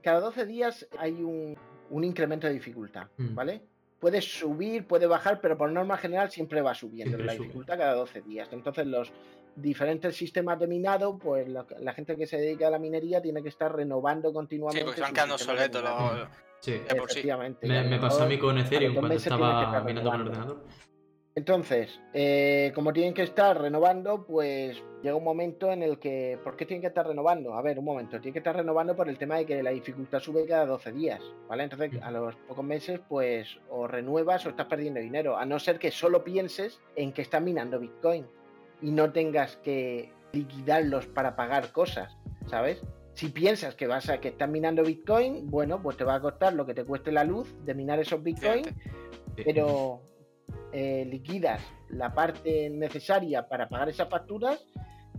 cada 0.00 0.20
12 0.20 0.46
días 0.46 0.86
hay 0.96 1.24
un, 1.24 1.56
incremento 2.02 2.46
de 2.48 2.54
dificultad, 2.54 3.06
mm. 3.16 3.34
¿vale? 3.34 3.62
Puede 4.00 4.20
subir, 4.20 4.86
puede 4.86 5.06
bajar, 5.06 5.40
pero 5.40 5.56
por 5.56 5.70
norma 5.70 5.96
general 5.96 6.30
siempre 6.30 6.60
va 6.60 6.74
subiendo 6.74 7.16
la 7.18 7.34
dificultad 7.34 7.78
cada 7.78 7.94
12 7.94 8.22
días. 8.22 8.48
Entonces, 8.52 8.86
los 8.86 9.12
diferentes 9.54 10.16
sistemas 10.16 10.58
de 10.58 10.66
minado, 10.66 11.18
pues 11.18 11.48
la, 11.48 11.92
gente 11.94 12.16
que 12.16 12.26
se 12.26 12.36
dedica 12.36 12.66
a 12.66 12.70
la 12.70 12.78
minería 12.78 13.22
tiene 13.22 13.42
que 13.42 13.48
estar 13.48 13.74
renovando 13.74 14.32
continuamente. 14.32 14.80
Sí, 14.80 14.84
porque 14.84 15.00
van 15.00 15.14
quedando 15.14 15.38
soletos 15.38 15.84
Sí, 16.60 16.72
efectivamente. 16.72 17.66
Me, 17.66 17.84
me, 17.84 17.98
pasó 17.98 18.22
a 18.22 18.26
mí 18.26 18.38
con 18.38 18.56
Ethereum 18.56 18.94
cuando 18.94 19.14
estaba 19.14 19.82
minando 19.84 20.10
con 20.10 20.20
el 20.20 20.28
ordenador. 20.28 20.64
Entonces, 21.36 22.00
eh, 22.12 22.70
como 22.76 22.92
tienen 22.92 23.12
que 23.12 23.24
estar 23.24 23.60
renovando, 23.60 24.24
pues 24.24 24.80
llega 25.02 25.16
un 25.16 25.24
momento 25.24 25.72
en 25.72 25.82
el 25.82 25.98
que. 25.98 26.38
¿Por 26.44 26.56
qué 26.56 26.64
tienen 26.64 26.80
que 26.80 26.86
estar 26.86 27.06
renovando? 27.06 27.54
A 27.54 27.62
ver, 27.62 27.76
un 27.76 27.84
momento. 27.84 28.20
Tienen 28.20 28.34
que 28.34 28.38
estar 28.38 28.54
renovando 28.54 28.94
por 28.94 29.08
el 29.08 29.18
tema 29.18 29.38
de 29.38 29.46
que 29.46 29.60
la 29.60 29.70
dificultad 29.70 30.20
sube 30.20 30.46
cada 30.46 30.64
12 30.64 30.92
días, 30.92 31.20
¿vale? 31.48 31.64
Entonces, 31.64 32.00
a 32.02 32.12
los 32.12 32.36
pocos 32.36 32.64
meses, 32.64 33.00
pues 33.08 33.58
o 33.68 33.88
renuevas 33.88 34.46
o 34.46 34.50
estás 34.50 34.66
perdiendo 34.66 35.00
dinero. 35.00 35.36
A 35.36 35.44
no 35.44 35.58
ser 35.58 35.80
que 35.80 35.90
solo 35.90 36.22
pienses 36.22 36.80
en 36.94 37.12
que 37.12 37.22
estás 37.22 37.42
minando 37.42 37.80
Bitcoin 37.80 38.26
y 38.80 38.92
no 38.92 39.10
tengas 39.10 39.56
que 39.56 40.12
liquidarlos 40.32 41.06
para 41.06 41.34
pagar 41.34 41.72
cosas, 41.72 42.16
¿sabes? 42.46 42.80
Si 43.14 43.28
piensas 43.28 43.74
que 43.74 43.88
vas 43.88 44.08
a 44.08 44.20
que 44.20 44.28
estás 44.28 44.48
minando 44.48 44.84
Bitcoin, 44.84 45.50
bueno, 45.50 45.82
pues 45.82 45.96
te 45.96 46.04
va 46.04 46.14
a 46.14 46.20
costar 46.20 46.52
lo 46.52 46.64
que 46.64 46.74
te 46.74 46.84
cueste 46.84 47.10
la 47.10 47.24
luz 47.24 47.56
de 47.64 47.74
minar 47.74 47.98
esos 47.98 48.22
Bitcoin, 48.22 48.64
pero 49.36 50.00
eh, 50.72 51.06
liquidas 51.10 51.62
la 51.88 52.12
parte 52.12 52.70
necesaria 52.70 53.48
para 53.48 53.68
pagar 53.68 53.88
esas 53.88 54.08
facturas, 54.08 54.64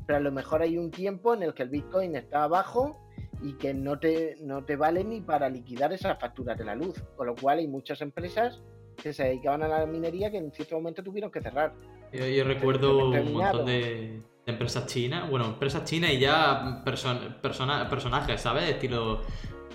pero 0.05 0.17
a 0.17 0.21
lo 0.21 0.31
mejor 0.31 0.61
hay 0.61 0.77
un 0.77 0.91
tiempo 0.91 1.33
en 1.33 1.43
el 1.43 1.53
que 1.53 1.63
el 1.63 1.69
Bitcoin 1.69 2.15
está 2.15 2.43
abajo 2.43 2.99
y 3.41 3.53
que 3.53 3.73
no 3.73 3.99
te, 3.99 4.35
no 4.41 4.63
te 4.63 4.75
vale 4.75 5.03
ni 5.03 5.21
para 5.21 5.49
liquidar 5.49 5.93
esas 5.93 6.19
facturas 6.19 6.57
de 6.57 6.65
la 6.65 6.75
luz. 6.75 7.01
Con 7.15 7.27
lo 7.27 7.35
cual 7.35 7.59
hay 7.59 7.67
muchas 7.67 8.01
empresas 8.01 8.61
que 9.01 9.13
se 9.13 9.23
dedicaban 9.23 9.63
a 9.63 9.67
la 9.67 9.85
minería 9.85 10.31
que 10.31 10.37
en 10.37 10.51
cierto 10.51 10.75
momento 10.75 11.03
tuvieron 11.03 11.31
que 11.31 11.41
cerrar. 11.41 11.73
Yo, 12.11 12.43
recuerdo 12.43 13.09
un 13.09 13.33
montón 13.33 13.65
de, 13.65 14.21
empresas 14.45 14.85
chinas, 14.85 15.29
bueno, 15.29 15.45
empresas 15.45 15.83
chinas 15.85 16.11
y 16.11 16.19
ya 16.19 16.83
personajes, 16.83 18.41
¿sabes? 18.41 18.69
Estilo 18.69 19.21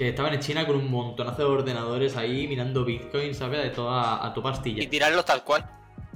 que 0.00 0.08
estaban 0.08 0.32
en 0.32 0.40
China 0.40 0.66
con 0.66 0.76
un 0.76 0.90
montonazo 0.90 1.42
de 1.42 1.48
ordenadores 1.56 2.16
ahí 2.16 2.48
mirando 2.48 2.86
Bitcoin, 2.86 3.34
¿sabes? 3.34 3.62
De 3.62 3.68
toda 3.68 4.26
a 4.26 4.32
tu 4.32 4.42
pastilla. 4.42 4.82
Y 4.82 4.86
tirarlos 4.86 5.26
tal 5.26 5.44
cual. 5.44 5.68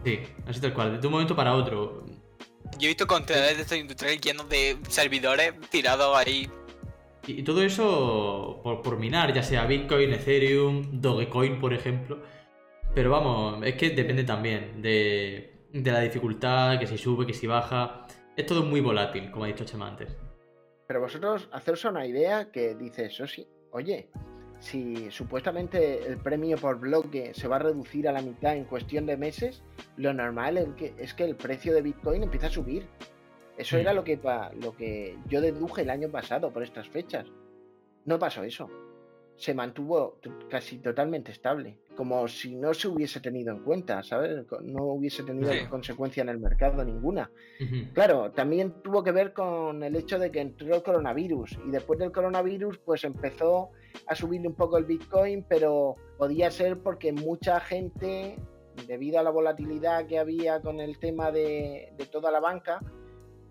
Sí, 0.02 0.20
así 0.48 0.58
tal 0.58 0.72
cual, 0.72 0.98
de 0.98 1.06
un 1.06 1.12
momento 1.12 1.36
para 1.36 1.52
otro. 1.52 2.02
Yo 2.78 2.86
he 2.86 2.86
visto 2.86 3.06
contenedores 3.06 3.56
de 3.56 3.62
estos 3.62 3.76
industriales 3.76 4.22
llenos 4.22 4.48
de 4.48 4.78
servidores 4.88 5.52
tirados 5.68 6.16
ahí. 6.16 6.48
Y, 7.26 7.42
todo 7.42 7.62
eso 7.62 8.60
por, 8.62 8.80
por, 8.80 8.98
minar, 8.98 9.34
ya 9.34 9.42
sea 9.42 9.66
Bitcoin, 9.66 10.14
Ethereum, 10.14 11.02
Dogecoin, 11.02 11.60
por 11.60 11.74
ejemplo. 11.74 12.22
Pero 12.94 13.10
vamos, 13.10 13.66
es 13.66 13.74
que 13.74 13.90
depende 13.90 14.24
también 14.24 14.80
de, 14.80 15.66
de 15.74 15.92
la 15.92 16.00
dificultad, 16.00 16.78
que 16.78 16.86
si 16.86 16.96
sube, 16.96 17.26
que 17.26 17.34
si 17.34 17.46
baja. 17.46 18.06
Es 18.34 18.46
todo 18.46 18.62
muy 18.62 18.80
volátil, 18.80 19.30
como 19.30 19.44
ha 19.44 19.48
dicho 19.48 19.66
Chema 19.66 19.88
antes. 19.88 20.16
Pero 20.86 21.00
vosotros, 21.00 21.50
haceros 21.52 21.84
una 21.84 22.06
idea 22.06 22.50
que 22.50 22.74
dice 22.74 23.06
eso 23.06 23.26
sí, 23.26 23.46
oye, 23.74 24.08
si 24.60 25.10
supuestamente 25.10 26.06
el 26.06 26.16
premio 26.16 26.56
por 26.56 26.78
bloque 26.78 27.34
se 27.34 27.48
va 27.48 27.56
a 27.56 27.58
reducir 27.58 28.08
a 28.08 28.12
la 28.12 28.22
mitad 28.22 28.56
en 28.56 28.64
cuestión 28.64 29.04
de 29.04 29.16
meses, 29.16 29.62
lo 29.96 30.14
normal 30.14 30.56
es 30.96 31.12
que, 31.12 31.24
el 31.24 31.36
precio 31.36 31.74
de 31.74 31.82
Bitcoin 31.82 32.22
empieza 32.22 32.46
a 32.46 32.50
subir. 32.50 32.86
Eso 33.58 33.76
era 33.76 33.92
mm. 33.92 33.96
lo 33.96 34.04
que, 34.04 34.20
lo 34.62 34.76
que 34.76 35.18
yo 35.28 35.40
deduje 35.40 35.82
el 35.82 35.90
año 35.90 36.08
pasado 36.08 36.52
por 36.52 36.62
estas 36.62 36.88
fechas. 36.88 37.26
No 38.04 38.18
pasó 38.18 38.44
eso. 38.44 38.70
se 39.36 39.52
mantuvo 39.54 40.18
casi 40.48 40.78
totalmente 40.78 41.32
estable, 41.32 41.76
como 41.94 42.26
si 42.28 42.56
no 42.56 42.74
se 42.74 42.88
hubiese 42.88 43.20
tenido 43.20 43.52
en 43.52 43.62
cuenta, 43.62 44.02
¿sabes? 44.02 44.44
No 44.62 44.84
hubiese 44.84 45.22
tenido 45.22 45.50
consecuencia 45.70 46.22
en 46.22 46.28
el 46.28 46.38
mercado 46.38 46.84
ninguna. 46.84 47.30
Claro, 47.92 48.32
también 48.32 48.82
tuvo 48.82 49.02
que 49.02 49.12
ver 49.12 49.32
con 49.32 49.82
el 49.82 49.96
hecho 49.96 50.18
de 50.18 50.30
que 50.30 50.40
entró 50.40 50.74
el 50.74 50.82
coronavirus 50.82 51.58
y 51.66 51.70
después 51.70 51.98
del 51.98 52.12
coronavirus 52.12 52.78
pues 52.78 53.04
empezó 53.04 53.70
a 54.06 54.14
subir 54.14 54.46
un 54.46 54.54
poco 54.54 54.78
el 54.78 54.84
Bitcoin, 54.84 55.44
pero 55.48 55.96
podía 56.18 56.50
ser 56.50 56.78
porque 56.78 57.12
mucha 57.12 57.60
gente, 57.60 58.36
debido 58.86 59.18
a 59.20 59.22
la 59.22 59.30
volatilidad 59.30 60.06
que 60.06 60.18
había 60.18 60.60
con 60.60 60.80
el 60.80 60.98
tema 60.98 61.30
de, 61.30 61.92
toda 62.10 62.30
la 62.30 62.40
banca, 62.40 62.80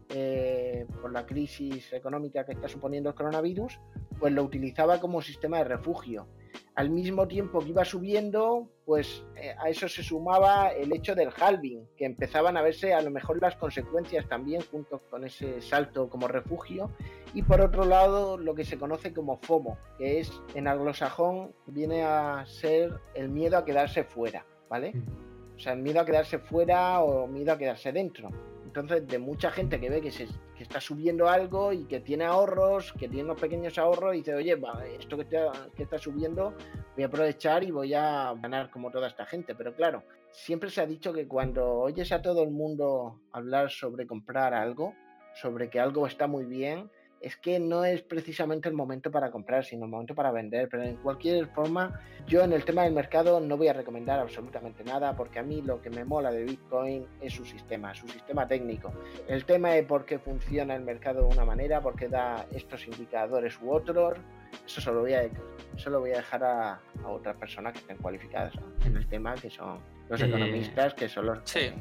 eh, 0.10 0.86
por 1.01 1.12
la 1.12 1.25
crisis 1.25 1.91
económica 1.93 2.45
que 2.45 2.53
está 2.53 2.67
suponiendo 2.67 3.10
el 3.10 3.15
coronavirus, 3.15 3.79
pues 4.19 4.33
lo 4.33 4.43
utilizaba 4.43 5.00
como 5.00 5.22
sistema 5.22 5.57
de 5.57 5.65
refugio. 5.65 6.27
Al 6.75 6.89
mismo 6.89 7.27
tiempo 7.27 7.60
que 7.60 7.69
iba 7.69 7.86
subiendo, 7.86 8.67
pues 8.86 9.24
eh, 9.36 9.55
a 9.60 9.69
eso 9.69 9.88
se 9.88 10.01
sumaba 10.01 10.69
el 10.69 10.91
hecho 10.91 11.13
del 11.13 11.29
halving, 11.29 11.88
que 11.95 12.05
empezaban 12.05 12.57
a 12.57 12.62
verse 12.62 12.93
a 12.93 13.01
lo 13.01 13.12
mejor 13.12 13.39
las 13.41 13.55
consecuencias 13.55 14.27
también 14.27 14.62
junto 14.72 15.00
con 15.10 15.24
ese 15.24 15.62
salto 15.62 16.10
como 16.10 16.27
refugio. 16.27 16.91
Y 17.33 17.43
por 17.43 17.62
otro 17.62 17.86
lado, 17.86 18.38
lo 18.38 18.55
que 18.55 18.65
se 18.65 18.77
conoce 18.77 19.13
como 19.13 19.38
FOMO, 19.38 19.77
que 19.98 20.19
es 20.19 20.31
en 20.55 20.67
anglosajón 20.67 21.53
viene 21.67 22.03
a 22.03 22.43
ser 22.45 23.00
el 23.13 23.29
miedo 23.29 23.57
a 23.57 23.65
quedarse 23.65 24.03
fuera, 24.03 24.45
¿vale? 24.69 24.93
Mm. 24.93 25.33
O 25.55 25.60
sea, 25.60 25.74
el 25.74 25.81
miedo 25.81 26.00
a 26.00 26.05
quedarse 26.05 26.39
fuera 26.39 27.01
o 27.01 27.27
miedo 27.27 27.53
a 27.53 27.57
quedarse 27.57 27.91
dentro. 27.91 28.29
Entonces, 28.75 29.07
de 29.07 29.19
mucha 29.19 29.51
gente 29.51 29.79
que 29.79 29.87
ve 29.87 30.01
que, 30.01 30.09
se, 30.09 30.27
está 30.59 30.81
subiendo 30.81 31.29
algo 31.29 31.71
y 31.73 31.85
que 31.85 31.99
tiene 31.99 32.25
ahorros, 32.25 32.91
que 32.93 33.07
tiene 33.07 33.25
unos 33.25 33.39
pequeños 33.39 33.77
ahorros, 33.77 34.15
y 34.15 34.17
dice, 34.17 34.33
oye, 34.33 34.59
esto 34.97 35.15
que, 35.15 35.27
que 35.75 35.83
está 35.83 35.99
subiendo, 35.99 36.55
voy 36.95 37.03
a 37.03 37.05
aprovechar 37.05 37.63
y 37.63 37.69
voy 37.69 37.93
a 37.93 38.33
ganar 38.33 38.71
como 38.71 38.89
toda 38.89 39.09
esta 39.09 39.27
gente. 39.27 39.53
Pero 39.53 39.75
claro, 39.75 40.01
siempre 40.31 40.71
se 40.71 40.81
ha 40.81 40.87
dicho 40.87 41.13
que 41.13 41.27
cuando 41.27 41.71
oyes 41.71 42.11
a 42.11 42.23
todo 42.23 42.41
el 42.41 42.49
mundo 42.49 43.21
hablar 43.31 43.69
sobre 43.69 44.07
comprar 44.07 44.55
algo, 44.55 44.95
sobre 45.35 45.69
que 45.69 45.79
algo 45.79 46.07
está 46.07 46.25
muy 46.25 46.45
bien, 46.45 46.89
es 47.23 47.37
que 47.37 47.57
no 47.57 47.85
es 47.85 48.01
precisamente 48.01 48.67
el 48.67 48.75
momento 48.75 49.09
para 49.09 49.31
comprar, 49.31 49.63
sino 49.63 49.85
el 49.85 49.91
momento 49.91 50.13
para 50.13 50.31
vender. 50.31 50.67
Pero 50.69 50.83
en 50.83 50.97
cualquier 50.97 51.47
forma, 51.47 52.01
yo 52.27 52.43
en 52.43 52.51
el 52.51 52.65
tema 52.65 52.83
del 52.83 52.93
mercado 52.93 53.39
no 53.39 53.55
voy 53.55 53.69
a 53.69 53.73
recomendar 53.73 54.19
absolutamente 54.19 54.83
nada, 54.83 55.15
porque 55.15 55.39
a 55.39 55.43
mí 55.43 55.61
lo 55.61 55.81
que 55.81 55.89
me 55.89 56.03
mola 56.03 56.31
de 56.31 56.43
Bitcoin 56.43 57.07
es 57.21 57.33
su 57.33 57.45
sistema, 57.45 57.95
su 57.95 58.09
sistema 58.09 58.45
técnico. 58.45 58.91
El 59.27 59.45
tema 59.45 59.71
de 59.71 59.83
por 59.83 60.05
qué 60.05 60.19
funciona 60.19 60.75
el 60.75 60.83
mercado 60.83 61.21
de 61.21 61.33
una 61.33 61.45
manera, 61.45 61.79
por 61.79 61.95
qué 61.95 62.09
da 62.09 62.45
estos 62.51 62.85
indicadores 62.87 63.57
u 63.61 63.71
otros, 63.71 64.17
eso 64.65 64.81
solo 64.81 65.01
voy 65.01 65.13
a, 65.13 65.23
eso 65.23 65.99
voy 65.99 66.11
a 66.11 66.17
dejar 66.17 66.43
a, 66.43 66.79
otras 67.05 67.35
personas 67.37 67.73
que 67.73 67.79
estén 67.79 67.97
cualificadas 67.97 68.53
en 68.85 68.97
el 68.97 69.07
tema, 69.07 69.33
que 69.35 69.49
son 69.49 69.79
los 70.13 70.22
eh, 70.22 70.25
economistas, 70.25 70.93
que 70.93 71.10
son 71.10 71.25
los... 71.25 71.39
Sí. 71.43 71.72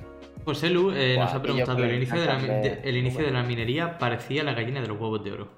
José 0.45 0.71
Lu 0.71 0.91
eh, 0.91 1.17
nos 1.19 1.33
ha 1.33 1.41
preguntado, 1.41 1.85
¿el 1.85 1.95
inicio, 1.95 2.21
de 2.21 2.27
la, 2.27 2.39
el 2.39 2.97
inicio 2.97 3.25
de 3.25 3.31
la 3.31 3.43
minería 3.45 3.97
parecía 3.99 4.43
la 4.43 4.55
gallina 4.55 4.81
de 4.81 4.89
los 4.89 5.01
huevos 5.01 5.23
de 5.23 5.33
oro? 5.33 5.49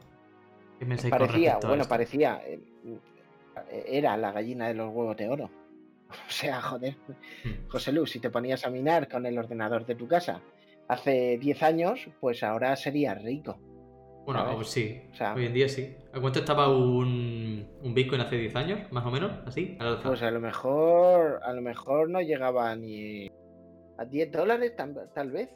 ¿Qué 0.79 1.09
parecía, 1.09 1.59
bueno, 1.65 1.85
parecía, 1.85 2.43
eh, 2.45 2.61
era 3.87 4.17
la 4.17 4.33
gallina 4.33 4.69
de 4.69 4.75
los 4.75 4.93
huevos 4.93 5.17
de 5.17 5.29
oro. 5.29 5.51
O 6.29 6.31
sea, 6.31 6.61
joder, 6.61 6.97
hmm. 7.45 7.69
José 7.69 7.91
Lu, 7.91 8.07
si 8.07 8.21
te 8.21 8.31
ponías 8.31 8.65
a 8.67 8.71
minar 8.71 9.09
con 9.09 9.27
el 9.27 9.37
ordenador 9.39 9.85
de 9.87 9.95
tu 9.95 10.07
casa 10.07 10.41
hace 10.87 11.39
10 11.39 11.63
años, 11.63 12.09
pues 12.21 12.43
ahora 12.43 12.77
serías 12.77 13.21
rico. 13.23 13.59
Bueno, 14.25 14.65
sí, 14.65 15.03
hoy 15.35 15.47
en 15.47 15.53
día 15.53 15.69
sí. 15.69 15.97
¿A 16.13 16.21
cuánto 16.21 16.39
estaba 16.39 16.69
un, 16.69 17.67
un 17.83 17.95
Bitcoin 17.95 18.21
hace 18.21 18.37
10 18.37 18.57
años, 18.57 18.93
más 18.93 19.05
o 19.05 19.11
menos? 19.11 19.33
¿Así? 19.47 19.77
Pues 20.03 20.23
a 20.23 20.31
lo 20.31 20.41
mejor, 20.41 21.41
a 21.43 21.53
lo 21.53 21.61
mejor 21.61 22.09
no 22.09 22.21
llegaba 22.21 22.75
ni 22.75 23.29
a 23.99 24.05
10 24.05 24.33
dólares 24.33 24.75
tal, 24.77 25.31
vez. 25.31 25.51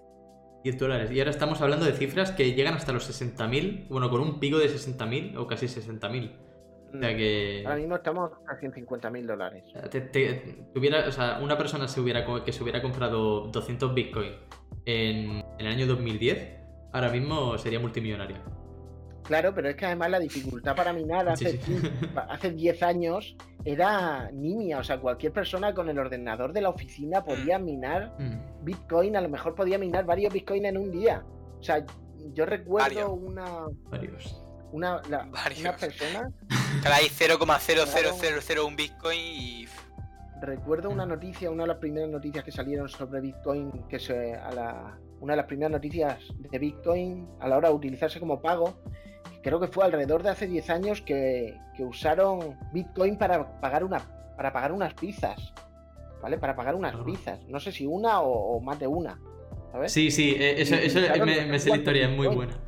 10 0.65 0.79
dólares. 0.79 1.11
Y 1.11 1.19
ahora 1.19 1.31
estamos 1.31 1.63
hablando 1.63 1.87
de 1.87 1.93
cifras 1.93 2.33
que 2.33 2.53
llegan 2.53 2.75
hasta 2.75 2.93
los 2.93 3.09
60.000, 3.09 3.89
bueno, 3.89 4.11
con 4.11 4.21
un 4.21 4.39
pico 4.39 4.59
de 4.59 4.67
60.000 4.67 5.39
o 5.39 5.47
casi 5.47 5.67
60.000. 5.67 6.37
O 6.95 6.99
sea 6.99 7.17
que... 7.17 7.63
Ahora 7.65 7.77
mismo 7.77 7.97
estamos 7.97 8.31
casi 8.47 8.67
en 8.67 8.73
50.000 8.73 9.27
dólares. 9.27 9.65
tuviera, 10.75 11.07
o 11.07 11.13
sea, 11.13 11.39
una 11.43 11.57
persona 11.57 11.87
se 11.89 12.01
hubiera, 12.01 12.27
que 12.45 12.53
se 12.53 12.63
hubiera 12.63 12.83
comprado 12.83 13.49
200 13.49 13.95
Bitcoin 13.95 14.33
en, 14.85 15.43
en 15.59 15.67
el 15.67 15.67
año 15.67 15.87
2010, 15.87 16.59
ahora 16.93 17.11
mismo 17.11 17.57
sería 17.59 17.79
multimillonaria. 17.79 18.43
Claro, 19.29 19.55
pero 19.55 19.69
es 19.69 19.77
que 19.77 19.85
además 19.85 20.09
la 20.09 20.21
dificultad 20.21 20.75
para 20.75 20.91
minar 20.95 21.29
hace, 21.29 21.61
hace 22.31 22.51
10 22.51 22.83
años 22.83 23.37
era 23.63 24.31
nimia. 24.33 24.79
O 24.79 24.83
sea, 24.85 24.99
cualquier 24.99 25.35
persona 25.35 25.75
con 25.75 25.91
el 25.91 25.99
ordenador 25.99 26.55
de 26.55 26.63
la 26.63 26.71
oficina 26.71 27.23
podía 27.23 27.59
mm. 27.59 27.65
minar 27.65 28.15
mm. 28.19 28.65
Bitcoin. 28.65 29.17
A 29.17 29.21
lo 29.21 29.29
mejor 29.29 29.55
podía 29.55 29.77
minar 29.77 30.07
varios 30.07 30.33
Bitcoin 30.33 30.65
en 30.65 30.79
un 30.79 30.91
día. 30.91 31.27
O 31.61 31.63
sea, 31.63 31.85
yo 32.33 32.47
recuerdo 32.47 33.13
una. 33.13 33.67
Varios. 33.91 34.43
Una, 34.73 35.03
una 35.03 35.77
persona. 35.77 36.31
Cada 36.83 36.97
ahí 36.97 37.09
0,0001 37.09 38.77
Bitcoin 38.77 39.21
y. 39.21 39.69
Recuerdo 40.41 40.89
una 40.89 41.05
mm. 41.05 41.09
noticia, 41.11 41.51
una 41.51 41.65
de 41.65 41.69
las 41.69 41.77
primeras 41.77 42.09
noticias 42.09 42.45
que 42.45 42.53
salieron 42.53 42.89
sobre 42.89 43.21
Bitcoin, 43.21 43.87
que 43.91 43.99
se, 43.99 44.37
a 44.37 44.51
la, 44.53 44.99
una 45.21 45.35
de 45.35 45.37
las 45.37 45.47
primeras 45.47 45.73
noticias 45.73 46.19
de 46.39 46.59
Bitcoin 46.59 47.29
a 47.41 47.49
la 47.49 47.59
hora 47.59 47.69
de 47.69 47.75
utilizarse 47.75 48.19
como 48.19 48.41
pago, 48.41 48.81
creo 49.43 49.61
que 49.61 49.69
fue 49.69 49.85
alrededor 49.85 50.23
de 50.23 50.31
hace 50.31 50.47
10 50.47 50.71
años 50.71 51.03
que, 51.03 51.57
usaron 51.79 52.57
Bitcoin 52.73 53.17
para 53.17 53.61
pagar, 53.61 53.85
una, 53.85 54.01
para 54.37 54.53
pagar 54.53 54.73
unas 54.73 54.95
pizzas. 54.95 55.53
¿Vale? 56.21 56.37
Para 56.37 56.57
pagar 56.57 56.75
unas 56.75 56.97
pizzas. 57.05 57.39
No 57.47 57.61
sé 57.61 57.71
si 57.71 57.87
una 57.87 58.21
o, 58.23 58.59
más 58.61 58.81
de 58.81 58.89
una. 58.89 59.21
¿sabes? 59.71 59.93
Sí, 59.93 60.11
sí, 60.11 60.35
eh, 60.37 60.61
eso, 60.61 60.75
me, 60.75 61.59
sé 61.61 61.71
la 61.71 61.77
historia, 61.77 62.09
es 62.09 62.17
muy 62.17 62.27
buena. 62.27 62.59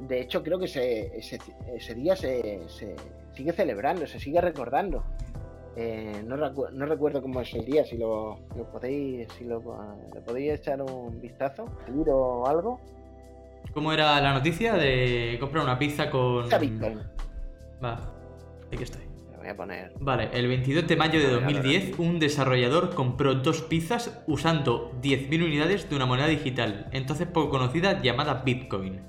de 0.00 0.20
hecho, 0.20 0.44
creo 0.44 0.60
que 0.60 0.66
ese, 0.66 1.94
día 1.96 2.14
se, 2.14 2.60
sigue 3.34 3.52
celebrando, 3.52 4.06
se 4.06 4.20
sigue 4.20 4.40
recordando. 4.40 5.02
Eh, 5.76 6.22
no, 6.24 6.36
recuerdo 6.86 7.20
cómo 7.20 7.40
es 7.40 7.52
el 7.54 7.64
día, 7.64 7.84
si 7.84 7.96
lo, 7.96 8.38
podéis, 8.70 9.26
si 9.36 9.44
lo, 9.44 9.60
podéis 10.24 10.60
echar 10.60 10.80
un 10.80 11.20
vistazo, 11.20 11.64
o 12.06 12.46
algo. 12.46 12.80
¿Cómo 13.72 13.92
era 13.92 14.20
la 14.20 14.32
noticia 14.32 14.74
de 14.74 15.36
comprar 15.40 15.64
una 15.64 15.78
pizza 15.78 16.10
con. 16.10 16.48
Bitcoin. 16.48 17.00
Va, 17.82 17.98
aquí 18.72 18.82
estoy. 18.82 19.02
voy 19.36 19.48
a 19.48 19.56
poner. 19.56 19.92
Vale, 19.98 20.30
el 20.32 20.46
22 20.48 20.86
de 20.86 20.96
mayo 20.96 21.18
de 21.18 21.30
2010, 21.30 21.98
un 21.98 22.18
desarrollador 22.18 22.94
compró 22.94 23.34
dos 23.34 23.62
pizzas 23.62 24.22
usando 24.26 24.92
10.000 25.02 25.44
unidades 25.44 25.88
de 25.88 25.96
una 25.96 26.06
moneda 26.06 26.28
digital, 26.28 26.88
entonces 26.92 27.26
poco 27.26 27.50
conocida 27.50 28.00
llamada 28.00 28.42
Bitcoin. 28.44 29.00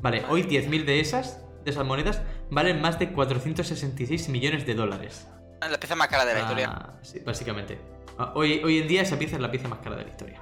Vale, 0.00 0.24
hoy 0.28 0.42
10.000 0.42 0.84
de 0.84 1.00
esas, 1.00 1.44
de 1.64 1.70
esas 1.70 1.86
monedas, 1.86 2.22
valen 2.50 2.80
más 2.80 2.98
de 2.98 3.12
466 3.12 4.28
millones 4.28 4.66
de 4.66 4.74
dólares. 4.74 5.28
La 5.60 5.78
pieza 5.78 5.94
más 5.94 6.08
cara 6.08 6.24
de 6.24 6.34
la 6.34 6.40
historia. 6.40 6.70
Ah, 6.72 6.98
sí, 7.02 7.20
básicamente. 7.24 7.78
Ah, 8.18 8.32
hoy, 8.34 8.62
hoy 8.64 8.78
en 8.78 8.88
día 8.88 9.02
esa 9.02 9.18
pieza 9.18 9.36
es 9.36 9.42
la 9.42 9.50
pieza 9.50 9.68
más 9.68 9.80
cara 9.80 9.96
de 9.96 10.04
la 10.04 10.08
historia. 10.08 10.40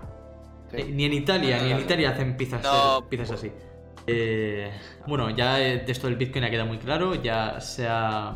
Eh, 0.72 0.84
ni 0.92 1.04
en 1.04 1.12
Italia, 1.12 1.62
ni 1.62 1.72
en 1.72 1.80
Italia 1.80 2.10
hacen 2.10 2.36
pizzas, 2.36 2.66
pizzas 3.08 3.30
así. 3.32 3.50
Eh, 4.06 4.70
bueno, 5.06 5.30
ya 5.30 5.56
de 5.56 5.84
esto 5.86 6.06
del 6.06 6.16
Bitcoin 6.16 6.44
ha 6.44 6.50
quedado 6.50 6.66
muy 6.66 6.78
claro, 6.78 7.14
ya 7.14 7.60
se 7.60 7.86
ha, 7.86 8.34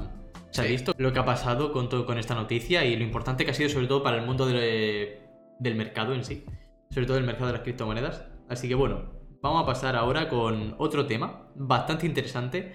visto 0.68 0.92
lo 0.98 1.12
que 1.12 1.18
ha 1.18 1.24
pasado 1.24 1.72
con, 1.72 1.88
con 1.88 2.18
esta 2.18 2.34
noticia 2.34 2.84
y 2.84 2.96
lo 2.96 3.04
importante 3.04 3.44
que 3.44 3.52
ha 3.52 3.54
sido 3.54 3.70
sobre 3.70 3.86
todo 3.86 4.02
para 4.02 4.18
el 4.18 4.26
mundo 4.26 4.46
del 4.46 5.74
mercado 5.74 6.14
en 6.14 6.24
sí, 6.24 6.44
sobre 6.90 7.06
todo 7.06 7.16
el 7.16 7.24
mercado 7.24 7.46
de 7.46 7.52
las 7.54 7.62
criptomonedas. 7.62 8.26
Así 8.48 8.68
que 8.68 8.74
bueno, 8.74 9.12
vamos 9.40 9.62
a 9.62 9.66
pasar 9.66 9.96
ahora 9.96 10.28
con 10.28 10.74
otro 10.78 11.06
tema 11.06 11.48
bastante 11.54 12.06
interesante, 12.06 12.74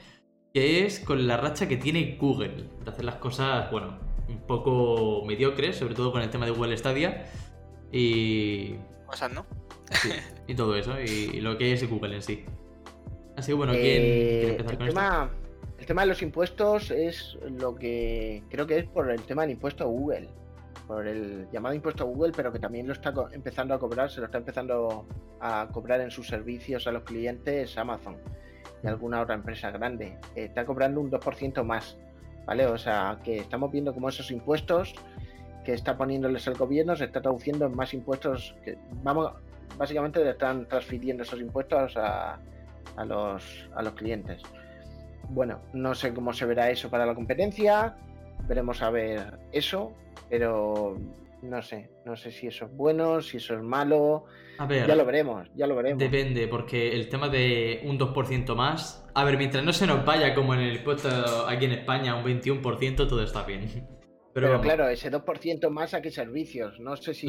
que 0.53 0.85
es 0.85 0.99
con 0.99 1.27
la 1.27 1.37
racha 1.37 1.67
que 1.67 1.77
tiene 1.77 2.17
Google 2.19 2.69
de 2.83 2.89
hacer 2.89 3.05
las 3.05 3.15
cosas, 3.15 3.69
bueno, 3.69 3.99
un 4.27 4.39
poco 4.45 5.23
mediocres, 5.25 5.77
sobre 5.77 5.93
todo 5.93 6.11
con 6.11 6.21
el 6.21 6.29
tema 6.29 6.45
de 6.45 6.51
Google 6.51 6.75
Stadia. 6.77 7.25
Y 7.91 8.75
cosas, 9.07 9.31
¿no? 9.31 9.45
y 10.47 10.53
todo 10.53 10.75
eso, 10.75 10.99
y, 10.99 11.39
lo 11.41 11.57
que 11.57 11.73
es 11.73 11.89
Google 11.89 12.15
en 12.15 12.21
sí. 12.21 12.45
Así 13.35 13.51
que 13.51 13.55
bueno, 13.55 13.73
¿quién 13.73 13.85
eh, 13.85 14.39
quiere 14.39 14.51
empezar 14.51 14.71
el 14.71 14.77
con 14.77 14.87
tema, 14.87 15.31
El 15.79 15.85
tema 15.85 16.01
de 16.01 16.07
los 16.07 16.21
impuestos 16.21 16.91
es 16.91 17.37
lo 17.59 17.75
que 17.75 18.43
creo 18.49 18.67
que 18.67 18.79
es 18.79 18.85
por 18.85 19.09
el 19.09 19.21
tema 19.21 19.43
del 19.43 19.51
impuesto 19.51 19.83
a 19.83 19.87
Google. 19.87 20.29
Por 20.87 21.07
el 21.07 21.47
llamado 21.51 21.75
impuesto 21.75 22.03
a 22.03 22.07
Google, 22.07 22.31
pero 22.35 22.51
que 22.51 22.59
también 22.59 22.87
lo 22.87 22.93
está 22.93 23.13
empezando 23.33 23.73
a 23.73 23.79
cobrar, 23.79 24.09
se 24.09 24.19
lo 24.19 24.27
está 24.27 24.37
empezando 24.37 25.05
a 25.41 25.67
cobrar 25.71 26.01
en 26.01 26.11
sus 26.11 26.27
servicios 26.27 26.87
a 26.87 26.91
los 26.91 27.03
clientes 27.03 27.77
Amazon 27.77 28.17
y 28.83 28.87
alguna 28.87 29.21
otra 29.21 29.35
empresa 29.35 29.71
grande. 29.71 30.17
está 30.35 30.65
cobrando 30.65 31.01
un 31.01 31.11
2% 31.11 31.63
más, 31.63 31.97
¿vale? 32.45 32.65
O 32.65 32.77
sea, 32.77 33.19
que 33.23 33.39
estamos 33.39 33.71
viendo 33.71 33.93
cómo 33.93 34.09
esos 34.09 34.31
impuestos 34.31 34.95
que 35.67 35.73
está 35.73 35.97
poniéndoles 35.97 36.47
el 36.47 36.55
gobierno 36.55 36.95
se 36.95 37.03
está 37.03 37.21
traduciendo 37.21 37.65
en 37.65 37.75
más 37.75 37.93
impuestos 37.93 38.55
que 38.63 38.77
vamos 39.03 39.33
básicamente 39.77 40.23
le 40.23 40.31
están 40.31 40.65
transfiriendo 40.65 41.23
esos 41.23 41.41
impuestos 41.41 41.97
a, 41.97 42.39
a 42.95 43.05
los 43.05 43.69
a 43.75 43.81
los 43.81 43.93
clientes 43.93 44.41
bueno, 45.29 45.61
no 45.73 45.93
sé 45.93 46.13
cómo 46.13 46.33
se 46.33 46.45
verá 46.45 46.69
eso 46.69 46.89
para 46.89 47.05
la 47.05 47.15
competencia, 47.15 47.95
veremos 48.47 48.81
a 48.81 48.89
ver 48.89 49.39
eso, 49.51 49.93
pero 50.29 50.97
no 51.41 51.61
sé, 51.61 51.89
no 52.05 52.15
sé 52.15 52.31
si 52.31 52.47
eso 52.47 52.65
es 52.65 52.75
bueno, 52.75 53.21
si 53.21 53.37
eso 53.37 53.55
es 53.55 53.61
malo. 53.61 54.25
A 54.57 54.65
ver, 54.65 54.87
ya 54.87 54.95
lo 54.95 55.05
veremos, 55.05 55.49
ya 55.55 55.67
lo 55.67 55.75
veremos. 55.75 55.99
Depende, 55.99 56.47
porque 56.47 56.95
el 56.95 57.09
tema 57.09 57.29
de 57.29 57.81
un 57.85 57.99
2% 57.99 58.55
más, 58.55 59.05
a 59.13 59.23
ver, 59.23 59.37
mientras 59.37 59.63
no 59.63 59.73
se 59.73 59.85
nos 59.85 60.05
vaya 60.05 60.33
como 60.33 60.53
en 60.53 60.61
el 60.61 60.81
puesto 60.83 61.09
aquí 61.47 61.65
en 61.65 61.73
España, 61.73 62.15
un 62.15 62.23
21%, 62.23 62.95
todo 62.95 63.23
está 63.23 63.43
bien. 63.43 63.87
Pero, 64.39 64.61
claro, 64.61 64.87
ese 64.87 65.11
2% 65.11 65.69
más 65.71 65.95
a 65.95 66.01
qué 66.01 66.11
servicios. 66.11 66.79
No 66.79 66.95
sé 66.95 67.15
si, 67.15 67.27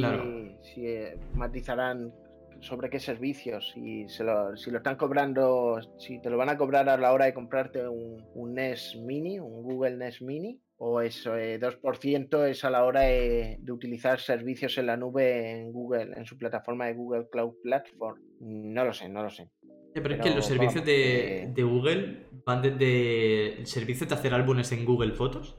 si 0.61 0.87
eh, 0.87 1.17
matizarán 1.33 2.13
sobre 2.61 2.91
qué 2.91 3.01
servicios, 3.01 3.71
si, 3.73 4.07
se 4.11 4.25
lo, 4.25 4.55
si 4.59 4.71
lo 4.71 4.77
están 4.77 4.97
cobrando, 4.97 5.81
si 5.99 6.21
te 6.21 6.29
lo 6.29 6.37
van 6.37 6.51
a 6.51 6.59
cobrar 6.59 6.87
a 6.91 6.99
la 6.99 7.15
hora 7.15 7.25
de 7.25 7.33
comprarte 7.33 7.89
un, 7.89 8.23
un 8.35 8.53
NES 8.53 8.99
Mini, 9.07 9.39
un 9.39 9.63
Google 9.63 9.97
NES 9.97 10.21
Mini, 10.21 10.61
o 10.77 11.01
eso, 11.01 11.35
2% 11.35 12.47
eh, 12.47 12.51
es 12.51 12.65
a 12.65 12.71
la 12.71 12.85
hora 12.85 13.01
de, 13.01 13.59
utilizar 13.71 14.21
servicios 14.21 14.77
en 14.77 14.87
la 14.87 14.99
nube 14.99 15.61
en 15.61 15.73
Google, 15.73 16.13
en 16.15 16.27
su 16.27 16.37
plataforma 16.37 16.87
de 16.87 16.95
Google 16.95 17.29
Cloud 17.33 17.55
Platform. 17.63 18.21
No 18.41 18.85
lo 18.85 18.93
sé, 18.93 19.09
no 19.09 19.23
lo 19.23 19.31
sé. 19.31 19.49
pero, 19.95 20.15
es 20.15 20.21
que 20.21 20.35
los 20.35 20.45
servicios 20.45 20.85
de, 20.85 21.53
de, 21.55 21.63
Google 21.63 22.27
van 22.45 22.61
desde 22.61 23.61
el 23.61 23.67
servicio 23.67 24.07
de 24.07 24.15
hacer 24.15 24.35
álbumes 24.35 24.71
en 24.73 24.85
Google 24.85 25.13
Fotos 25.13 25.59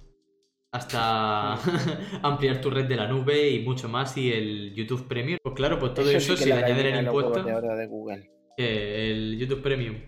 hasta 0.71 1.53
ampliar 2.23 2.61
tu 2.61 2.69
red 2.69 2.85
de 2.85 2.95
la 2.95 3.07
nube 3.07 3.49
y 3.49 3.59
mucho 3.59 3.89
más 3.89 4.15
y 4.17 4.31
el 4.31 4.73
YouTube 4.75 5.07
Premium. 5.07 5.39
Pues 5.41 5.55
claro, 5.55 5.79
pues 5.79 5.93
todo 5.93 6.09
eso, 6.09 6.37
si 6.37 6.45
le 6.45 6.53
añaden 6.53 6.85
el 6.85 7.05
impuesto. 7.05 7.43
De 7.43 7.87
Google. 7.87 8.29
el 8.57 9.37
YouTube 9.37 9.61
Premium. 9.61 9.99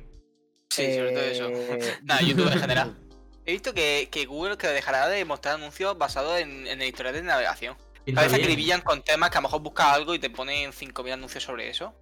Sí, 0.69 0.93
sobre 0.95 1.11
todo 1.11 1.23
eso. 1.23 1.49
Eh, 1.49 1.93
Nada, 2.03 2.21
YouTube 2.21 2.51
en 2.51 2.59
general. 2.59 2.97
He 3.45 3.53
visto 3.53 3.73
que, 3.73 4.07
Google 4.27 4.55
que 4.57 4.67
dejará 4.67 5.07
de 5.09 5.25
mostrar 5.25 5.55
anuncios 5.55 5.97
basados 5.97 6.39
en, 6.39 6.67
el 6.67 6.81
historial 6.83 7.13
de 7.15 7.23
navegación. 7.23 7.75
A 8.15 8.21
veces 8.21 8.39
acribillan 8.39 8.81
con 8.81 9.03
temas 9.03 9.29
que 9.29 9.37
a 9.37 9.41
lo 9.41 9.47
mejor 9.47 9.61
buscas 9.61 9.87
algo 9.87 10.13
y 10.13 10.19
te 10.19 10.29
ponen 10.29 10.71
5.000 10.71 11.13
anuncios 11.13 11.43
sobre 11.43 11.69
eso. 11.69 11.93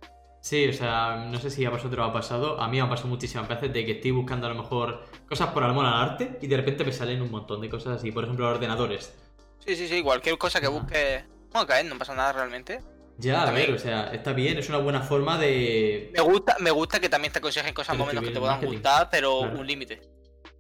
Sí, 0.42 0.68
o 0.68 0.74
sea, 0.74 1.28
no 1.30 1.38
sé 1.40 1.50
si 1.50 1.66
a 1.66 1.70
vosotros 1.70 2.08
ha 2.08 2.14
pasado. 2.14 2.60
A 2.62 2.68
mí 2.68 2.78
me 2.78 2.84
ha 2.84 2.90
pasado 2.90 3.10
muchísimas 3.10 3.48
veces 3.48 3.74
de 3.74 3.86
que 3.86 3.94
estoy 3.94 4.12
buscando 4.12 4.48
a 4.48 4.50
lo 4.50 4.56
mejor 4.56 5.06
cosas 5.28 5.50
por 5.50 5.64
amor 5.64 5.86
al 5.86 6.10
arte 6.10 6.38
y 6.42 6.48
de 6.48 6.58
repente 6.58 6.86
me 6.86 6.94
salen 6.94 7.22
un 7.22 7.30
montón 7.30 7.62
de 7.62 7.70
cosas 7.70 7.98
así. 7.98 8.12
Por 8.12 8.24
ejemplo, 8.24 8.48
ordenadores. 8.48 9.14
Sí, 9.60 9.76
sí, 9.76 9.88
sí, 9.88 10.02
cualquier 10.02 10.38
cosa 10.38 10.62
que 10.62 10.68
busques. 10.68 11.26
No 11.54 11.66
caer, 11.66 11.86
no 11.86 11.98
pasa 11.98 12.16
nada 12.16 12.32
realmente. 12.32 12.80
Ya, 13.18 13.44
a 13.44 13.52
ver, 13.52 13.72
o 13.72 13.78
sea, 13.78 14.14
está 14.14 14.32
bien, 14.32 14.58
es 14.58 14.70
una 14.70 14.78
buena 14.78 15.02
forma 15.02 15.38
de. 15.38 16.10
Me 16.14 16.22
gusta, 16.22 16.56
me 16.60 16.72
gusta 16.72 17.02
que 17.02 17.10
también 17.10 17.34
te 17.34 17.40
aconsejen 17.40 17.74
cosas 17.74 17.98
más 17.98 18.08
o 18.08 18.12
menos 18.12 18.24
que 18.24 18.32
te 18.32 18.40
puedan 18.40 18.64
gustar, 18.66 19.10
pero 19.12 19.42
un 19.42 19.68
límite. 19.68 20.00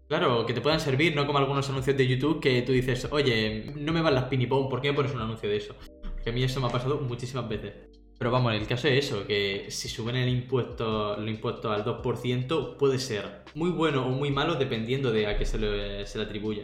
Claro, 0.10 0.46
que 0.46 0.54
te 0.54 0.60
puedan 0.60 0.80
servir, 0.80 1.16
no 1.16 1.26
como 1.26 1.38
algunos 1.38 1.70
anuncios 1.70 1.96
de 1.96 2.06
YouTube 2.06 2.42
que 2.42 2.64
tú 2.64 2.74
dices, 2.74 3.08
oye, 3.12 3.72
no 3.76 3.94
me 3.94 4.02
van 4.02 4.16
las 4.16 4.24
pinipón, 4.26 4.68
¿por 4.68 4.82
qué 4.82 4.90
me 4.90 4.96
pones 4.96 5.14
un 5.14 5.22
anuncio 5.22 5.48
de 5.48 5.58
eso? 5.58 5.76
Que 6.24 6.32
a 6.32 6.34
mí 6.34 6.44
eso 6.44 6.60
me 6.60 6.68
ha 6.68 6.72
pasado 6.72 7.00
muchísimas 7.00 7.48
veces. 7.48 7.76
Pero 8.20 8.32
vamos, 8.32 8.54
en 8.54 8.62
el 8.62 8.68
caso 8.68 8.90
de 8.90 8.98
eso, 8.98 9.26
que 9.26 9.68
si 9.72 9.88
suben 9.88 10.18
el 10.18 10.28
impuesto, 10.28 11.18
el 11.18 11.30
impuesto 11.30 11.72
al 11.72 11.86
2%, 11.86 12.76
puede 12.76 13.00
ser 13.00 13.44
muy 13.56 13.70
bueno 13.70 14.06
o 14.06 14.10
muy 14.10 14.30
malo 14.30 14.56
dependiendo 14.56 15.14
de 15.14 15.26
a 15.26 15.38
qué 15.38 15.46
se 15.46 15.58
le, 15.58 16.06
se 16.06 16.18
le 16.18 16.26
atribuya. 16.26 16.64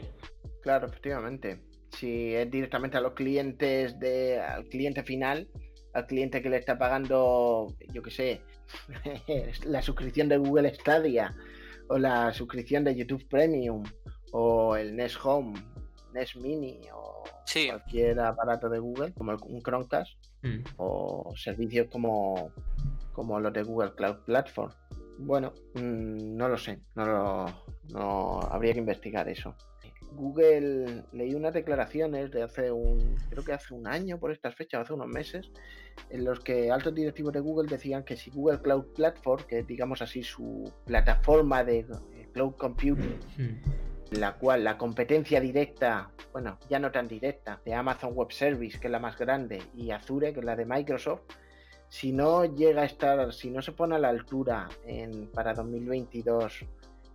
Claro, 0.62 0.88
efectivamente. 0.88 1.62
Si 1.92 2.36
es 2.36 2.52
directamente 2.52 2.98
a 2.98 3.00
los 3.00 3.14
clientes, 3.14 3.98
de, 4.00 4.42
al 4.42 4.66
cliente 4.66 5.04
final, 5.04 5.48
al 5.94 6.06
cliente 6.08 6.42
que 6.42 6.50
le 6.50 6.58
está 6.58 6.78
pagando, 6.78 7.74
yo 7.94 8.04
qué 8.04 8.12
sé, 8.12 8.42
la 9.66 9.82
suscripción 9.82 10.28
de 10.28 10.36
Google 10.36 10.74
Stadia 10.74 11.34
o 11.88 11.98
la 11.98 12.34
suscripción 12.34 12.84
de 12.84 12.96
YouTube 12.96 13.26
Premium 13.30 13.84
o 14.34 14.76
el 14.76 14.94
Nest 14.94 15.16
Home, 15.24 15.54
Nest 16.14 16.36
Mini 16.36 16.82
o 16.94 17.24
cualquier 17.70 18.20
aparato 18.20 18.68
de 18.68 18.80
Google, 18.80 19.14
como 19.14 19.38
un 19.46 19.62
Chromecast, 19.62 20.12
mm. 20.46 20.64
o 20.78 21.34
servicios 21.36 21.88
como, 21.92 22.52
como 23.14 23.40
los 23.40 23.54
de 23.54 23.64
Google 23.64 23.94
Cloud 23.96 24.18
Platform. 24.26 24.72
Bueno, 25.18 25.54
mm, 25.76 26.36
no 26.36 26.50
lo 26.50 26.58
sé, 26.58 26.80
no, 26.96 27.06
lo, 27.06 27.46
no 27.94 28.40
habría 28.42 28.74
que 28.74 28.80
investigar 28.80 29.28
eso. 29.30 29.56
Google, 30.16 31.04
leí 31.12 31.36
unas 31.36 31.54
declaraciones 31.54 32.32
de 32.32 32.44
hace 32.44 32.72
un, 32.72 33.16
creo 33.30 33.44
que 33.44 33.54
hace 33.54 33.74
un 33.74 33.88
año 33.88 34.18
por 34.20 34.32
estas 34.32 34.56
fechas, 34.56 34.82
hace 34.82 34.94
unos 34.94 35.08
meses, 35.08 35.52
en 36.10 36.24
los 36.24 36.40
que 36.40 36.72
altos 36.72 36.96
directivos 36.96 37.34
de 37.34 37.42
Google 37.42 37.68
decían 37.70 38.04
que 38.04 38.16
si 38.16 38.32
Google 38.32 38.62
Cloud 38.62 38.86
Platform, 38.96 39.44
que 39.48 39.64
digamos 39.64 40.02
así 40.02 40.24
su 40.24 40.72
plataforma 40.86 41.64
de 41.64 41.86
cloud 42.34 42.56
computing, 42.56 43.20
hmm. 43.38 43.95
La 44.12 44.36
cual 44.38 44.64
la 44.64 44.78
competencia 44.78 45.40
directa, 45.40 46.12
bueno, 46.32 46.58
ya 46.70 46.80
no 46.80 46.92
tan 46.92 47.08
directa, 47.08 47.62
de 47.66 47.74
Amazon 47.74 48.14
Web 48.14 48.32
Service, 48.32 48.80
que 48.80 48.88
es 48.88 48.92
la 48.92 49.00
más 49.00 49.18
grande, 49.18 49.62
y 49.76 49.92
Azure, 49.92 50.34
que 50.34 50.40
es 50.40 50.46
la 50.46 50.56
de 50.56 50.66
Microsoft, 50.66 51.22
si 51.90 52.12
no 52.12 52.46
llega 52.46 52.82
a 52.82 52.86
estar, 52.86 53.34
si 53.34 53.50
no 53.50 53.62
se 53.62 53.72
pone 53.72 53.96
a 53.96 54.00
la 54.00 54.10
altura 54.10 54.68
en, 54.86 55.28
para 55.28 55.54
2022 55.54 56.66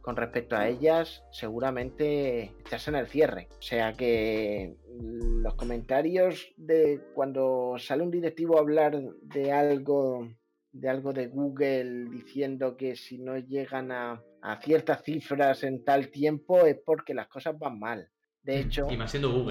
con 0.01 0.17
respecto 0.17 0.57
a 0.57 0.67
ellas, 0.67 1.23
seguramente 1.31 2.55
echarse 2.61 2.91
en 2.91 2.97
el 2.97 3.07
cierre. 3.07 3.49
O 3.59 3.63
sea 3.63 3.93
que 3.93 4.77
los 4.99 5.55
comentarios 5.55 6.53
de 6.57 7.01
cuando 7.15 7.75
sale 7.79 8.03
un 8.03 8.11
directivo 8.11 8.57
a 8.57 8.61
hablar 8.61 8.99
de 9.23 9.53
algo 9.53 10.27
de 10.73 10.89
algo 10.89 11.13
de 11.13 11.27
Google 11.27 12.09
diciendo 12.11 12.77
que 12.77 12.97
si 12.97 13.19
no 13.19 13.37
llegan 13.37 13.91
a, 13.91 14.23
ciertas 14.61 15.03
cifras 15.03 15.63
en 15.65 15.85
tal 15.85 16.11
tiempo 16.11 16.61
es 16.67 16.79
porque 16.85 17.15
las 17.15 17.29
cosas 17.29 17.59
van 17.59 17.79
mal. 17.79 18.09
De 18.43 18.57
mm, 18.57 18.67
hecho, 18.67 18.89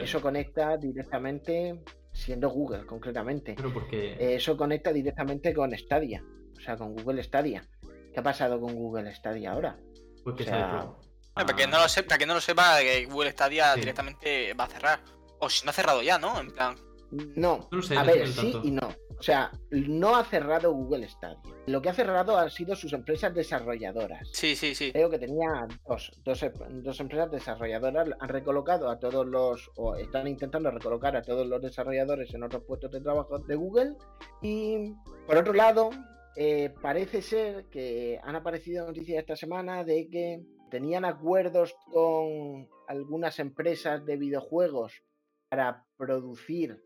eso 0.02 0.22
conecta 0.22 0.78
directamente, 0.78 1.84
siendo 2.12 2.50
Google 2.50 2.86
concretamente, 2.86 3.56
porque... 3.74 4.16
eso 4.36 4.58
conecta 4.58 4.92
directamente 4.92 5.54
con 5.54 5.78
Stadia, 5.78 6.24
o 6.58 6.60
sea, 6.60 6.76
con 6.76 6.96
Google 6.96 7.24
Stadia. 7.24 7.64
¿Qué 8.12 8.20
ha 8.20 8.24
pasado 8.24 8.60
con 8.60 8.74
Google 8.74 9.14
Stadia 9.14 9.52
ahora? 9.52 9.78
Pues 10.24 10.48
para, 10.48 11.56
que 11.56 11.68
no 11.68 11.80
lo 11.80 11.88
sepa, 11.88 12.18
que 12.18 12.26
no 12.26 12.34
lo 12.34 12.42
sepa, 12.42 12.80
que 12.80 13.06
Google 13.06 13.32
Stadia 13.32 13.76
directamente 13.76 14.54
va 14.54 14.66
a 14.66 14.68
cerrar. 14.68 15.00
O 15.40 15.50
si 15.50 15.64
no 15.64 15.70
ha 15.70 15.74
cerrado 15.74 16.02
ya, 16.02 16.18
¿no? 16.18 16.40
En 16.40 16.52
plan. 16.52 16.76
No, 17.12 17.70
a 17.96 18.04
ver, 18.04 18.28
sí 18.28 18.54
y 18.64 18.72
no. 18.72 18.94
O 19.20 19.22
sea, 19.22 19.52
no 19.72 20.16
ha 20.16 20.24
cerrado 20.24 20.74
Google 20.74 21.08
Stadia. 21.10 21.54
Lo 21.68 21.82
que 21.82 21.90
ha 21.90 21.94
cerrado 21.94 22.38
han 22.38 22.50
sido 22.50 22.74
sus 22.74 22.94
empresas 22.94 23.34
desarrolladoras. 23.34 24.30
Sí, 24.32 24.56
sí, 24.56 24.74
sí. 24.74 24.94
Creo 24.94 25.10
que 25.10 25.20
tenía 25.20 25.68
dos, 25.86 26.12
dos, 26.24 26.46
dos, 26.70 27.00
empresas 27.02 27.30
desarrolladoras. 27.30 28.08
Han 28.18 28.30
recolocado 28.30 28.90
a 28.90 28.98
todos 28.98 29.28
los, 29.28 29.70
o 29.76 29.96
están 29.96 30.28
intentando 30.28 30.72
recolocar 30.72 31.18
a 31.18 31.22
todos 31.22 31.46
los 31.46 31.62
desarrolladores 31.62 32.34
en 32.34 32.44
otros 32.44 32.64
puestos 32.64 32.92
de 32.92 33.02
trabajo 33.02 33.40
de 33.40 33.56
Google. 33.56 33.96
Y 34.42 34.94
por 35.28 35.36
otro 35.36 35.52
lado, 35.52 35.90
eh, 36.38 36.74
parece 36.82 37.22
ser 37.22 37.66
que 37.66 38.22
han 38.24 38.38
aparecido 38.38 38.88
noticias 38.88 39.20
esta 39.20 39.36
semana 39.36 39.84
de 39.84 40.08
que 40.10 40.46
tenían 40.72 41.04
acuerdos 41.04 41.76
con 41.92 42.70
algunas 42.88 43.40
empresas 43.40 44.06
de 44.06 44.16
videojuegos 44.16 45.04
para 45.50 45.86
producir 45.98 46.82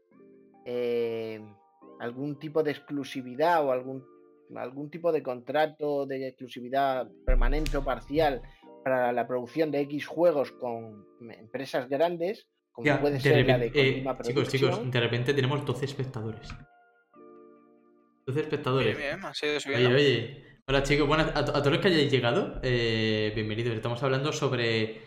eh, 0.66 1.40
algún 2.04 2.38
tipo 2.38 2.64
de 2.64 2.72
exclusividad 2.72 3.66
o 3.66 3.72
algún, 3.72 4.04
algún 4.56 4.90
tipo 4.90 5.12
de 5.14 5.24
contrato 5.24 6.06
de 6.06 6.28
exclusividad 6.28 7.08
permanente 7.26 7.78
o 7.78 7.84
parcial 7.84 8.42
para 8.84 9.14
la 9.14 9.26
producción 9.26 9.72
de 9.72 9.80
X 9.82 10.06
juegos 10.06 10.52
con 10.52 11.06
empresas 11.32 11.88
grandes, 11.88 12.50
como 12.74 13.00
puede 13.00 13.22
ser 13.22 13.48
la 13.48 13.58
de 13.58 13.72
eh, 13.74 14.04
Chicos, 14.22 14.50
chicos, 14.50 14.92
de 14.92 15.00
repente 15.00 15.34
tenemos 15.34 15.66
12 15.66 15.86
espectadores. 15.86 16.50
12 18.26 18.40
espectadores. 18.40 18.98
Bien, 18.98 19.16
bien, 19.16 19.26
ha 19.26 19.34
sido 19.34 19.58
oye, 19.74 19.88
oye. 19.88 20.44
Hola 20.68 20.84
chicos, 20.84 21.08
bueno, 21.08 21.24
a, 21.34 21.46
todos 21.46 21.68
los 21.68 21.80
que 21.80 21.88
hayáis 21.88 22.12
llegado, 22.12 22.60
eh, 22.64 23.32
bienvenidos. 23.34 23.76
Estamos 23.76 24.04
hablando 24.04 24.34
sobre 24.34 25.02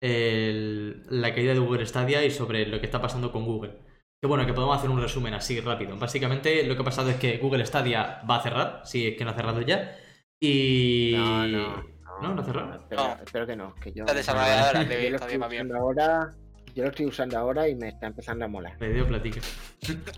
la 0.00 1.32
caída 1.32 1.54
de 1.54 1.60
Google 1.60 1.86
Stadia 1.86 2.24
y 2.24 2.32
sobre 2.32 2.66
lo 2.66 2.80
que 2.80 2.86
está 2.86 3.00
pasando 3.00 3.30
con 3.30 3.44
Google. 3.44 3.91
Que 4.22 4.28
bueno, 4.28 4.46
que 4.46 4.52
podemos 4.52 4.78
hacer 4.78 4.88
un 4.88 5.02
resumen 5.02 5.34
así 5.34 5.58
rápido. 5.58 5.96
Básicamente 5.96 6.62
lo 6.62 6.76
que 6.76 6.82
ha 6.82 6.84
pasado 6.84 7.10
es 7.10 7.16
que 7.16 7.38
Google 7.38 7.66
Stadia 7.66 8.22
va 8.30 8.36
a 8.36 8.40
cerrar, 8.40 8.82
si 8.84 9.08
es 9.08 9.16
que 9.18 9.24
no 9.24 9.32
ha 9.32 9.34
cerrado 9.34 9.62
ya. 9.62 9.96
Y. 10.38 11.14
No, 11.16 11.48
no. 11.48 11.82
¿No? 12.22 12.34
¿No 12.36 12.40
ha 12.40 12.44
cerrado? 12.44 12.86
Espero, 13.24 13.48
que 13.48 13.56
no. 13.56 13.74
Que 13.74 13.90
yo, 13.90 14.04
la 14.04 14.14
desarrolladora 14.14 14.84
de 14.84 15.18
Stadia 15.18 15.48
bien. 15.48 15.74
Ahora, 15.74 16.30
yo 16.72 16.84
lo 16.84 16.90
estoy 16.90 17.06
usando 17.06 17.36
ahora 17.36 17.68
y 17.68 17.74
me 17.74 17.88
está 17.88 18.06
empezando 18.06 18.44
a 18.44 18.48
molar. 18.48 18.76
Me 18.78 18.90
dio 18.90 19.04
platica. 19.08 19.40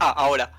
ah, 0.01 0.13
ahora. 0.19 0.53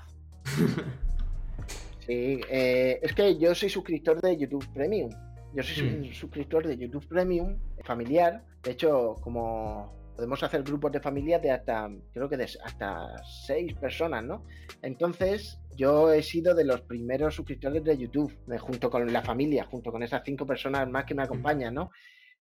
Sí, 2.00 2.40
eh, 2.50 2.98
es 3.00 3.12
que 3.14 3.38
yo 3.38 3.54
soy 3.54 3.70
suscriptor 3.70 4.20
de 4.22 4.36
YouTube 4.36 4.66
Premium. 4.74 5.10
Yo 5.54 5.62
soy 5.62 5.84
mm. 5.84 6.14
suscriptor 6.14 6.66
de 6.66 6.78
YouTube 6.78 7.06
Premium 7.06 7.56
familiar. 7.84 8.42
De 8.64 8.72
hecho, 8.72 9.14
como 9.20 9.95
podemos 10.16 10.42
hacer 10.42 10.62
grupos 10.62 10.90
de 10.92 11.00
familia 11.00 11.38
de 11.38 11.50
hasta, 11.50 11.90
creo 12.12 12.28
que 12.28 12.38
de 12.38 12.44
hasta 12.44 13.22
seis 13.46 13.74
personas, 13.74 14.24
¿no? 14.24 14.46
Entonces, 14.82 15.60
yo 15.76 16.10
he 16.10 16.22
sido 16.22 16.54
de 16.54 16.64
los 16.64 16.80
primeros 16.80 17.34
suscriptores 17.34 17.84
de 17.84 17.98
YouTube, 17.98 18.34
junto 18.58 18.90
con 18.90 19.12
la 19.12 19.22
familia, 19.22 19.64
junto 19.64 19.92
con 19.92 20.02
esas 20.02 20.22
cinco 20.24 20.46
personas 20.46 20.88
más 20.88 21.04
que 21.04 21.14
me 21.14 21.22
acompañan, 21.22 21.74
¿no? 21.74 21.90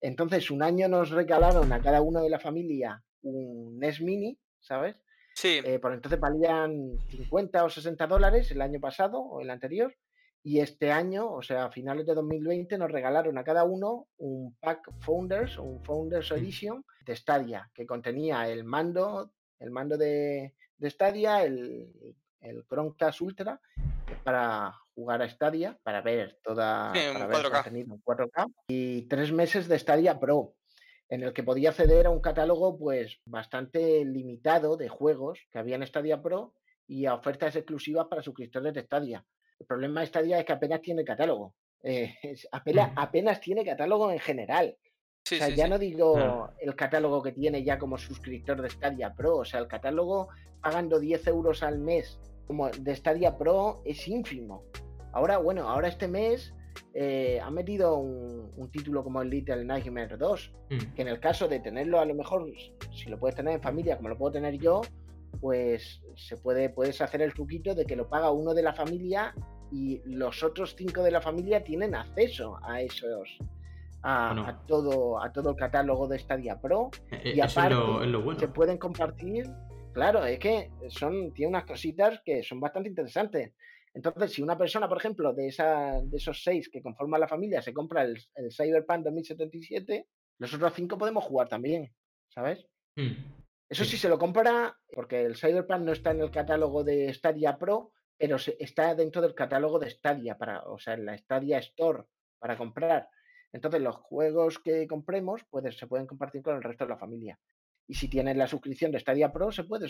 Entonces, 0.01 0.49
un 0.49 0.63
año 0.63 0.87
nos 0.87 1.11
regalaron 1.11 1.71
a 1.71 1.81
cada 1.81 2.01
uno 2.01 2.21
de 2.21 2.29
la 2.29 2.39
familia 2.39 3.03
un 3.21 3.77
NES 3.77 4.01
Mini, 4.01 4.39
¿sabes? 4.59 4.95
Sí. 5.35 5.59
Eh, 5.63 5.79
por 5.79 5.93
entonces 5.93 6.19
valían 6.19 6.97
50 7.09 7.63
o 7.63 7.69
60 7.69 8.07
dólares 8.07 8.49
el 8.51 8.61
año 8.61 8.79
pasado 8.79 9.19
o 9.19 9.41
el 9.41 9.49
anterior. 9.49 9.95
Y 10.41 10.59
este 10.59 10.91
año, 10.91 11.31
o 11.31 11.41
sea, 11.41 11.65
a 11.65 11.71
finales 11.71 12.05
de 12.05 12.15
2020, 12.15 12.77
nos 12.77 12.91
regalaron 12.91 13.37
a 13.37 13.43
cada 13.43 13.65
uno 13.65 14.07
un 14.17 14.55
pack 14.59 14.89
Founders, 14.99 15.57
un 15.57 15.83
Founders 15.83 16.31
Edition 16.31 16.85
de 17.05 17.15
Stadia, 17.15 17.69
que 17.73 17.85
contenía 17.85 18.47
el 18.47 18.63
mando, 18.63 19.31
el 19.59 19.71
mando 19.71 19.97
de, 19.97 20.55
de 20.77 20.89
Stadia, 20.89 21.43
el, 21.43 22.15
el 22.41 22.65
Chromecast 22.67 23.21
Ultra 23.21 23.59
para 24.23 24.73
jugar 24.95 25.21
a 25.21 25.29
Stadia, 25.29 25.77
para 25.83 26.01
ver 26.01 26.39
toda 26.43 26.93
para 26.93 27.27
ver 27.27 27.45
4K 27.45 28.53
y 28.69 29.03
tres 29.03 29.31
meses 29.31 29.67
de 29.67 29.77
Stadia 29.77 30.19
Pro 30.19 30.55
en 31.09 31.23
el 31.23 31.33
que 31.33 31.43
podía 31.43 31.69
acceder 31.69 32.05
a 32.05 32.11
un 32.11 32.21
catálogo 32.21 32.77
pues 32.77 33.19
bastante 33.25 34.05
limitado 34.05 34.77
de 34.77 34.89
juegos 34.89 35.39
que 35.51 35.59
había 35.59 35.75
en 35.75 35.85
Stadia 35.85 36.21
Pro 36.21 36.53
y 36.87 37.05
a 37.05 37.15
ofertas 37.15 37.55
exclusivas 37.55 38.07
para 38.07 38.21
suscriptores 38.21 38.73
de 38.73 38.83
Stadia. 38.83 39.25
El 39.59 39.65
problema 39.65 40.01
de 40.01 40.07
Stadia 40.07 40.39
es 40.39 40.45
que 40.45 40.53
apenas 40.53 40.81
tiene 40.81 41.03
catálogo. 41.03 41.53
Eh, 41.83 42.15
apenas, 42.51 42.91
apenas, 42.95 43.39
tiene 43.39 43.65
catálogo 43.65 44.11
en 44.11 44.19
general. 44.19 44.77
o 44.79 45.35
sea, 45.35 45.49
ya 45.49 45.67
no 45.67 45.77
digo 45.77 46.49
el 46.59 46.75
catálogo 46.75 47.21
que 47.21 47.31
tiene 47.31 47.63
ya 47.63 47.77
como 47.77 47.97
suscriptor 47.97 48.61
de 48.61 48.69
Stadia 48.69 49.13
Pro. 49.13 49.37
O 49.37 49.45
sea, 49.45 49.59
el 49.59 49.67
catálogo 49.67 50.29
pagando 50.61 50.99
10 50.99 51.27
euros 51.27 51.63
al 51.63 51.79
mes 51.79 52.19
como 52.47 52.69
de 52.69 52.95
Stadia 52.95 53.37
Pro 53.37 53.81
es 53.85 54.07
ínfimo. 54.07 54.63
Ahora, 55.11 55.37
bueno, 55.37 55.69
ahora 55.69 55.87
este 55.87 56.07
mes 56.07 56.53
eh, 56.93 57.39
ha 57.41 57.49
metido 57.51 57.97
un, 57.97 58.69
título 58.71 59.03
como 59.03 59.21
el 59.21 59.29
Little 59.29 59.65
Nightmare 59.65 60.17
2, 60.17 60.53
mm. 60.69 60.77
que 60.95 61.01
en 61.01 61.07
el 61.07 61.19
caso 61.19 61.47
de 61.47 61.59
tenerlo 61.59 61.99
a 61.99 62.05
lo 62.05 62.13
mejor, 62.13 62.51
si 62.91 63.09
lo 63.09 63.19
puedes 63.19 63.35
tener 63.35 63.53
en 63.55 63.61
familia 63.61 63.97
como 63.97 64.09
lo 64.09 64.17
puedo 64.17 64.33
tener 64.33 64.57
yo, 64.57 64.81
pues 65.39 66.01
se 66.15 66.37
puede, 66.37 66.69
puedes 66.69 67.01
hacer 67.01 67.21
el 67.21 67.33
truquito 67.33 67.75
de 67.75 67.85
que 67.85 67.95
lo 67.95 68.09
paga 68.09 68.31
uno 68.31 68.53
de 68.53 68.63
la 68.63 68.73
familia 68.73 69.33
y 69.71 70.01
los 70.05 70.43
otros 70.43 70.75
cinco 70.75 71.03
de 71.03 71.11
la 71.11 71.21
familia 71.21 71.63
tienen 71.63 71.95
acceso 71.95 72.57
a 72.63 72.81
esos 72.81 73.37
a, 74.01 74.63
todo 74.67 75.21
a 75.21 75.31
todo 75.31 75.51
el 75.51 75.55
catálogo 75.55 76.07
de 76.07 76.19
Stadia 76.19 76.59
Pro. 76.59 76.89
Eh, 77.11 77.33
y 77.35 77.41
aparte 77.41 77.75
se 78.39 78.47
pueden 78.47 78.77
compartir. 78.77 79.45
Claro 79.93 80.23
es 80.23 80.39
que 80.39 80.71
son 80.89 81.33
tiene 81.33 81.49
unas 81.49 81.65
cositas 81.65 82.21
que 82.23 82.43
son 82.43 82.59
bastante 82.59 82.89
interesantes. 82.89 83.53
Entonces, 83.93 84.31
si 84.31 84.41
una 84.43 84.57
persona, 84.57 84.87
por 84.87 84.99
ejemplo, 84.99 85.33
de, 85.33 85.47
esa, 85.47 85.99
de 86.01 86.17
esos 86.17 86.43
seis 86.43 86.69
que 86.69 86.81
conforman 86.81 87.19
la 87.19 87.27
familia 87.27 87.61
se 87.61 87.73
compra 87.73 88.03
el, 88.03 88.17
el 88.35 88.51
Cyberpunk 88.51 89.03
2077, 89.03 90.07
los 90.37 90.53
otros 90.53 90.73
cinco 90.75 90.97
podemos 90.97 91.23
jugar 91.23 91.49
también, 91.49 91.91
¿sabes? 92.29 92.65
Mm, 92.95 93.38
Eso 93.69 93.85
sí. 93.85 93.97
se 93.97 94.09
lo 94.09 94.17
compra 94.17 94.75
porque 94.93 95.23
el 95.23 95.35
Cyberpunk 95.35 95.81
no 95.81 95.91
está 95.91 96.11
en 96.11 96.21
el 96.21 96.31
catálogo 96.31 96.83
de 96.83 97.13
Stadia 97.13 97.57
Pro, 97.57 97.91
pero 98.17 98.37
está 98.57 98.95
dentro 98.95 99.21
del 99.21 99.35
catálogo 99.35 99.79
de 99.79 99.89
Stadia, 99.89 100.37
para, 100.37 100.63
o 100.63 100.77
sea, 100.79 100.95
en 100.95 101.05
la 101.05 101.17
Stadia 101.17 101.59
Store 101.59 102.03
para 102.39 102.57
comprar. 102.57 103.07
Entonces, 103.51 103.81
los 103.81 103.95
juegos 103.95 104.59
que 104.59 104.87
compremos 104.87 105.41
pues, 105.49 105.77
se 105.77 105.87
pueden 105.87 106.07
compartir 106.07 106.41
con 106.41 106.55
el 106.55 106.63
resto 106.63 106.85
de 106.85 106.89
la 106.89 106.97
familia. 106.97 107.39
Y 107.87 107.95
si 107.95 108.07
tienes 108.07 108.37
la 108.37 108.47
suscripción 108.47 108.91
de 108.91 108.99
Stadia 108.99 109.31
Pro, 109.31 109.51
se 109.51 109.63
puede 109.63 109.89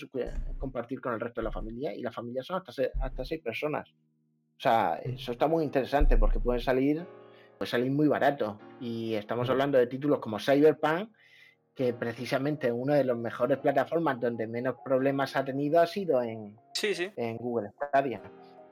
compartir 0.57 1.01
con 1.01 1.13
el 1.13 1.19
resto 1.19 1.41
de 1.41 1.45
la 1.45 1.51
familia. 1.51 1.93
Y 1.93 2.01
la 2.01 2.11
familia 2.11 2.43
son 2.43 2.61
hasta, 2.65 2.83
hasta 3.01 3.25
seis 3.25 3.41
personas. 3.41 3.89
O 3.91 4.61
sea, 4.61 5.01
eso 5.03 5.31
está 5.31 5.47
muy 5.47 5.63
interesante 5.63 6.17
porque 6.17 6.39
puede 6.39 6.59
salir, 6.59 7.05
puede 7.57 7.69
salir 7.69 7.91
muy 7.91 8.07
barato. 8.07 8.59
Y 8.79 9.15
estamos 9.15 9.49
hablando 9.49 9.77
de 9.77 9.87
títulos 9.87 10.19
como 10.19 10.39
Cyberpunk, 10.39 11.11
que 11.79 11.93
precisamente 11.93 12.73
una 12.73 12.95
de 12.95 13.05
las 13.05 13.15
mejores 13.15 13.57
plataformas 13.57 14.19
donde 14.19 14.45
menos 14.47 14.75
problemas 14.83 15.37
ha 15.37 15.45
tenido 15.45 15.79
ha 15.79 15.87
sido 15.87 16.21
en, 16.21 16.53
en 16.83 17.37
Google 17.37 17.69
Stadia. 17.87 18.21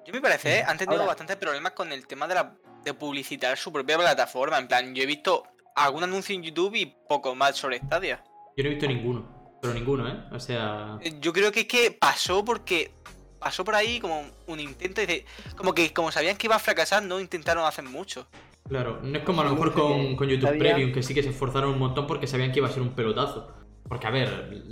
Yo 0.05 0.11
me 0.11 0.19
parece, 0.19 0.59
¿eh? 0.59 0.63
han 0.67 0.77
tenido 0.77 1.05
bastantes 1.05 1.37
problemas 1.37 1.71
con 1.71 1.89
el 1.93 2.05
tema 2.05 2.27
de, 2.27 2.35
la, 2.35 2.53
de 2.83 2.93
publicitar 2.93 3.57
su 3.57 3.71
propia 3.71 3.97
plataforma. 3.97 4.57
En 4.57 4.67
plan, 4.67 4.93
yo 4.93 5.03
he 5.03 5.05
visto 5.05 5.43
algún 5.73 6.03
anuncio 6.03 6.35
en 6.35 6.43
YouTube 6.43 6.75
y 6.75 6.97
poco 7.07 7.33
más 7.33 7.55
sobre 7.55 7.77
Stadia. 7.77 8.21
Yo 8.57 8.63
no 8.65 8.71
he 8.71 8.73
visto 8.73 8.87
ninguno, 8.87 9.57
pero 9.61 9.73
ninguno, 9.73 10.05
¿eh? 10.05 10.23
O 10.33 10.39
sea. 10.41 10.99
Yo 11.21 11.31
creo 11.31 11.49
que 11.49 11.61
es 11.61 11.67
que 11.67 11.97
pasó 11.97 12.43
porque 12.43 12.91
pasó 13.39 13.63
por 13.63 13.75
ahí 13.75 13.99
como 13.99 14.25
un 14.47 14.59
intento 14.59 15.05
de. 15.05 15.25
Como 15.55 15.73
que 15.73 15.93
como 15.93 16.11
sabían 16.11 16.37
que 16.37 16.47
iba 16.47 16.55
a 16.55 16.59
fracasar, 16.59 17.03
no 17.03 17.19
intentaron 17.19 17.65
hacer 17.65 17.85
mucho. 17.85 18.27
Claro, 18.67 18.99
no 19.01 19.17
es 19.17 19.23
como 19.23 19.41
a 19.41 19.45
lo 19.45 19.51
mejor 19.51 19.73
con, 19.73 20.15
con 20.15 20.27
YouTube 20.27 20.57
Premium, 20.57 20.91
que 20.91 21.01
sí 21.01 21.13
que 21.13 21.23
se 21.23 21.29
esforzaron 21.29 21.71
un 21.71 21.79
montón 21.79 22.05
porque 22.05 22.27
sabían 22.27 22.51
que 22.51 22.59
iba 22.59 22.67
a 22.67 22.71
ser 22.71 22.81
un 22.81 22.93
pelotazo. 22.93 23.53
Porque, 23.87 24.07
a 24.07 24.11
ver, 24.11 24.63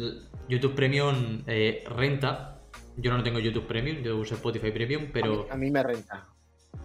YouTube 0.49 0.75
Premium 0.75 1.43
eh, 1.47 1.83
renta. 1.87 2.51
Yo 2.97 3.15
no 3.15 3.23
tengo 3.23 3.39
YouTube 3.39 3.67
Premium, 3.67 4.03
yo 4.03 4.17
uso 4.17 4.35
Spotify 4.35 4.71
Premium, 4.71 5.07
pero. 5.11 5.47
A 5.49 5.55
mí, 5.55 5.71
me 5.71 5.83
renta. 5.83 6.27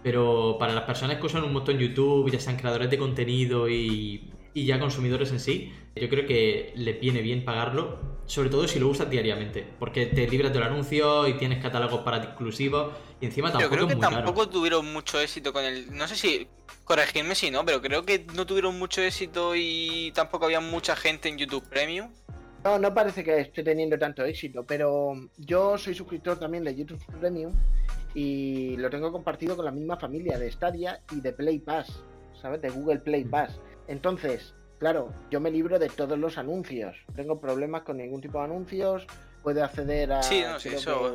Pero 0.02 0.56
para 0.58 0.72
las 0.72 0.84
personas 0.84 1.18
que 1.18 1.26
usan 1.26 1.44
un 1.44 1.52
montón 1.52 1.78
YouTube, 1.78 2.30
ya 2.30 2.40
sean 2.40 2.56
creadores 2.56 2.90
de 2.90 2.98
contenido 2.98 3.68
y 3.68 4.32
y 4.54 4.66
ya 4.66 4.80
consumidores 4.80 5.30
en 5.30 5.40
sí, 5.40 5.72
yo 5.94 6.08
creo 6.08 6.26
que 6.26 6.72
le 6.76 6.94
viene 6.94 7.22
bien 7.22 7.44
pagarlo, 7.44 7.98
sobre 8.26 8.48
todo 8.48 8.66
si 8.68 8.78
lo 8.78 8.88
usas 8.88 9.10
diariamente, 9.10 9.66
porque 9.78 10.06
te 10.06 10.26
libras 10.28 10.52
del 10.52 10.62
anuncio 10.62 11.26
y 11.28 11.34
tienes 11.34 11.62
catálogos 11.62 12.00
para 12.00 12.18
exclusivos 12.18 12.92
y 13.20 13.26
encima 13.26 13.50
tampoco 13.50 13.74
Yo 13.74 13.76
creo 13.76 13.88
que 13.88 13.96
tampoco 13.96 14.48
tuvieron 14.48 14.92
mucho 14.92 15.20
éxito 15.20 15.52
con 15.52 15.64
el, 15.64 15.92
no 15.96 16.06
sé 16.08 16.16
si 16.16 16.48
corregirme 16.84 17.34
si 17.34 17.50
no, 17.50 17.64
pero 17.64 17.80
creo 17.80 18.04
que 18.04 18.26
no 18.34 18.46
tuvieron 18.46 18.78
mucho 18.78 19.02
éxito 19.02 19.54
y 19.54 20.12
tampoco 20.14 20.46
había 20.46 20.60
mucha 20.60 20.96
gente 20.96 21.28
en 21.28 21.38
YouTube 21.38 21.68
Premium. 21.68 22.10
No, 22.64 22.78
no 22.78 22.92
parece 22.92 23.24
que 23.24 23.40
esté 23.40 23.62
teniendo 23.62 23.98
tanto 23.98 24.24
éxito, 24.24 24.64
pero 24.64 25.14
yo 25.38 25.78
soy 25.78 25.94
suscriptor 25.94 26.38
también 26.38 26.64
de 26.64 26.74
YouTube 26.74 27.02
Premium 27.18 27.52
y 28.14 28.76
lo 28.76 28.90
tengo 28.90 29.10
compartido 29.12 29.56
con 29.56 29.64
la 29.64 29.70
misma 29.70 29.96
familia 29.96 30.38
de 30.38 30.50
Stadia 30.50 31.00
y 31.12 31.20
de 31.20 31.32
Play 31.32 31.60
Pass, 31.60 32.02
¿sabes? 32.40 32.60
De 32.60 32.68
Google 32.68 32.98
Play 32.98 33.24
Pass. 33.24 33.58
Entonces, 33.90 34.54
claro, 34.78 35.12
yo 35.32 35.40
me 35.40 35.50
libro 35.50 35.80
de 35.80 35.88
todos 35.88 36.16
los 36.16 36.38
anuncios. 36.38 36.96
No 37.08 37.14
tengo 37.14 37.40
problemas 37.40 37.82
con 37.82 37.96
ningún 37.96 38.20
tipo 38.20 38.38
de 38.38 38.44
anuncios. 38.44 39.04
Puedo 39.42 39.64
acceder 39.64 40.12
a 40.12 40.22
sí, 40.22 40.44
eso... 40.64 41.12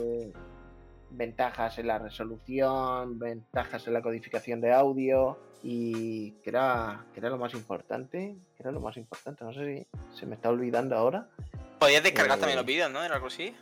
ventajas 1.10 1.80
en 1.80 1.88
la 1.88 2.00
resolución, 2.00 3.18
ventajas 3.18 3.88
en 3.88 3.94
la 3.94 4.02
codificación 4.02 4.60
de 4.60 4.74
audio 4.74 5.40
y 5.64 6.32
que 6.44 6.50
era, 6.50 7.06
que 7.14 7.22
era 7.22 7.30
lo 7.30 7.38
más 7.38 7.54
importante. 7.54 8.36
Que 8.58 8.64
era 8.64 8.74
lo 8.74 8.82
más 8.82 8.98
importante. 8.98 9.46
No 9.46 9.54
sé 9.54 9.88
si 10.12 10.20
se 10.20 10.26
me 10.26 10.36
está 10.36 10.50
olvidando 10.50 10.98
ahora. 10.98 11.30
Podías 11.80 12.04
descargar 12.04 12.40
también 12.40 12.58
eh, 12.58 12.62
los 12.62 12.66
vídeos, 12.66 12.92
¿no? 12.92 13.02
¿Era 13.02 13.16
algo 13.16 13.28
así? 13.28 13.56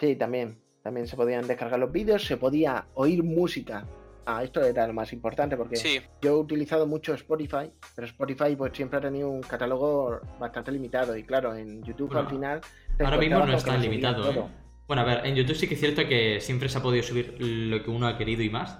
Sí, 0.00 0.16
también. 0.16 0.58
También 0.82 1.06
se 1.06 1.16
podían 1.16 1.46
descargar 1.46 1.78
los 1.78 1.92
vídeos, 1.92 2.24
se 2.24 2.38
podía 2.38 2.86
oír 2.94 3.22
música 3.22 3.86
Ah, 4.26 4.42
esto 4.42 4.62
era 4.62 4.86
lo 4.86 4.92
más 4.92 5.12
importante 5.12 5.56
porque 5.56 5.76
yo 6.20 6.30
he 6.30 6.34
utilizado 6.34 6.86
mucho 6.86 7.14
Spotify, 7.14 7.70
pero 7.94 8.06
Spotify 8.06 8.56
pues 8.56 8.72
siempre 8.74 8.98
ha 8.98 9.02
tenido 9.02 9.28
un 9.28 9.42
catálogo 9.42 10.20
bastante 10.38 10.72
limitado 10.72 11.16
y 11.16 11.24
claro, 11.24 11.54
en 11.54 11.82
YouTube 11.82 12.16
al 12.16 12.28
final... 12.28 12.60
Ahora 13.00 13.16
mismo 13.16 13.44
no 13.44 13.56
está 13.56 13.76
limitado. 13.76 14.30
¿eh? 14.30 14.44
Bueno, 14.86 15.02
a 15.02 15.04
ver, 15.04 15.26
en 15.26 15.34
YouTube 15.34 15.56
sí 15.56 15.66
que 15.66 15.74
es 15.74 15.80
cierto 15.80 16.06
que 16.06 16.40
siempre 16.40 16.68
se 16.68 16.78
ha 16.78 16.82
podido 16.82 17.02
subir 17.02 17.36
lo 17.38 17.82
que 17.82 17.90
uno 17.90 18.06
ha 18.06 18.18
querido 18.18 18.42
y 18.42 18.50
más, 18.50 18.78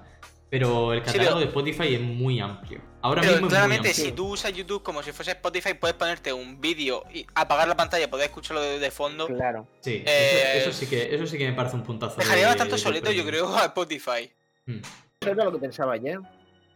pero 0.50 0.92
el 0.92 1.02
catálogo 1.02 1.40
de 1.40 1.46
Spotify 1.46 1.94
es 1.94 2.00
muy 2.00 2.40
amplio. 2.40 2.80
Ahora 3.02 3.22
mismo 3.22 3.48
claramente, 3.48 3.92
si 3.92 4.12
tú 4.12 4.28
usas 4.28 4.52
YouTube 4.52 4.82
como 4.82 5.02
si 5.02 5.12
fuese 5.12 5.32
Spotify, 5.32 5.74
puedes 5.74 5.96
ponerte 5.96 6.32
un 6.32 6.60
vídeo 6.60 7.04
y 7.12 7.26
apagar 7.34 7.66
la 7.68 7.76
pantalla, 7.76 8.08
poder 8.08 8.26
escucharlo 8.26 8.62
de, 8.62 8.90
fondo. 8.90 9.26
Claro. 9.26 9.66
Sí, 9.80 10.02
eh, 10.06 10.52
eso, 10.56 10.72
sí 10.72 10.86
que, 10.86 11.14
eso 11.14 11.26
sí 11.26 11.36
que 11.36 11.48
me 11.48 11.54
parece 11.54 11.76
un 11.76 11.82
puntazo. 11.82 12.16
Dejaría 12.16 12.46
bastante 12.46 12.78
solito, 12.78 13.10
yo 13.10 13.24
creo, 13.24 13.54
a 13.54 13.64
Spotify. 13.64 14.30
Hmm. 14.66 14.78
Eso 15.24 15.32
era 15.32 15.44
lo 15.44 15.52
que 15.52 15.58
pensaba 15.58 15.94
ayer. 15.94 16.18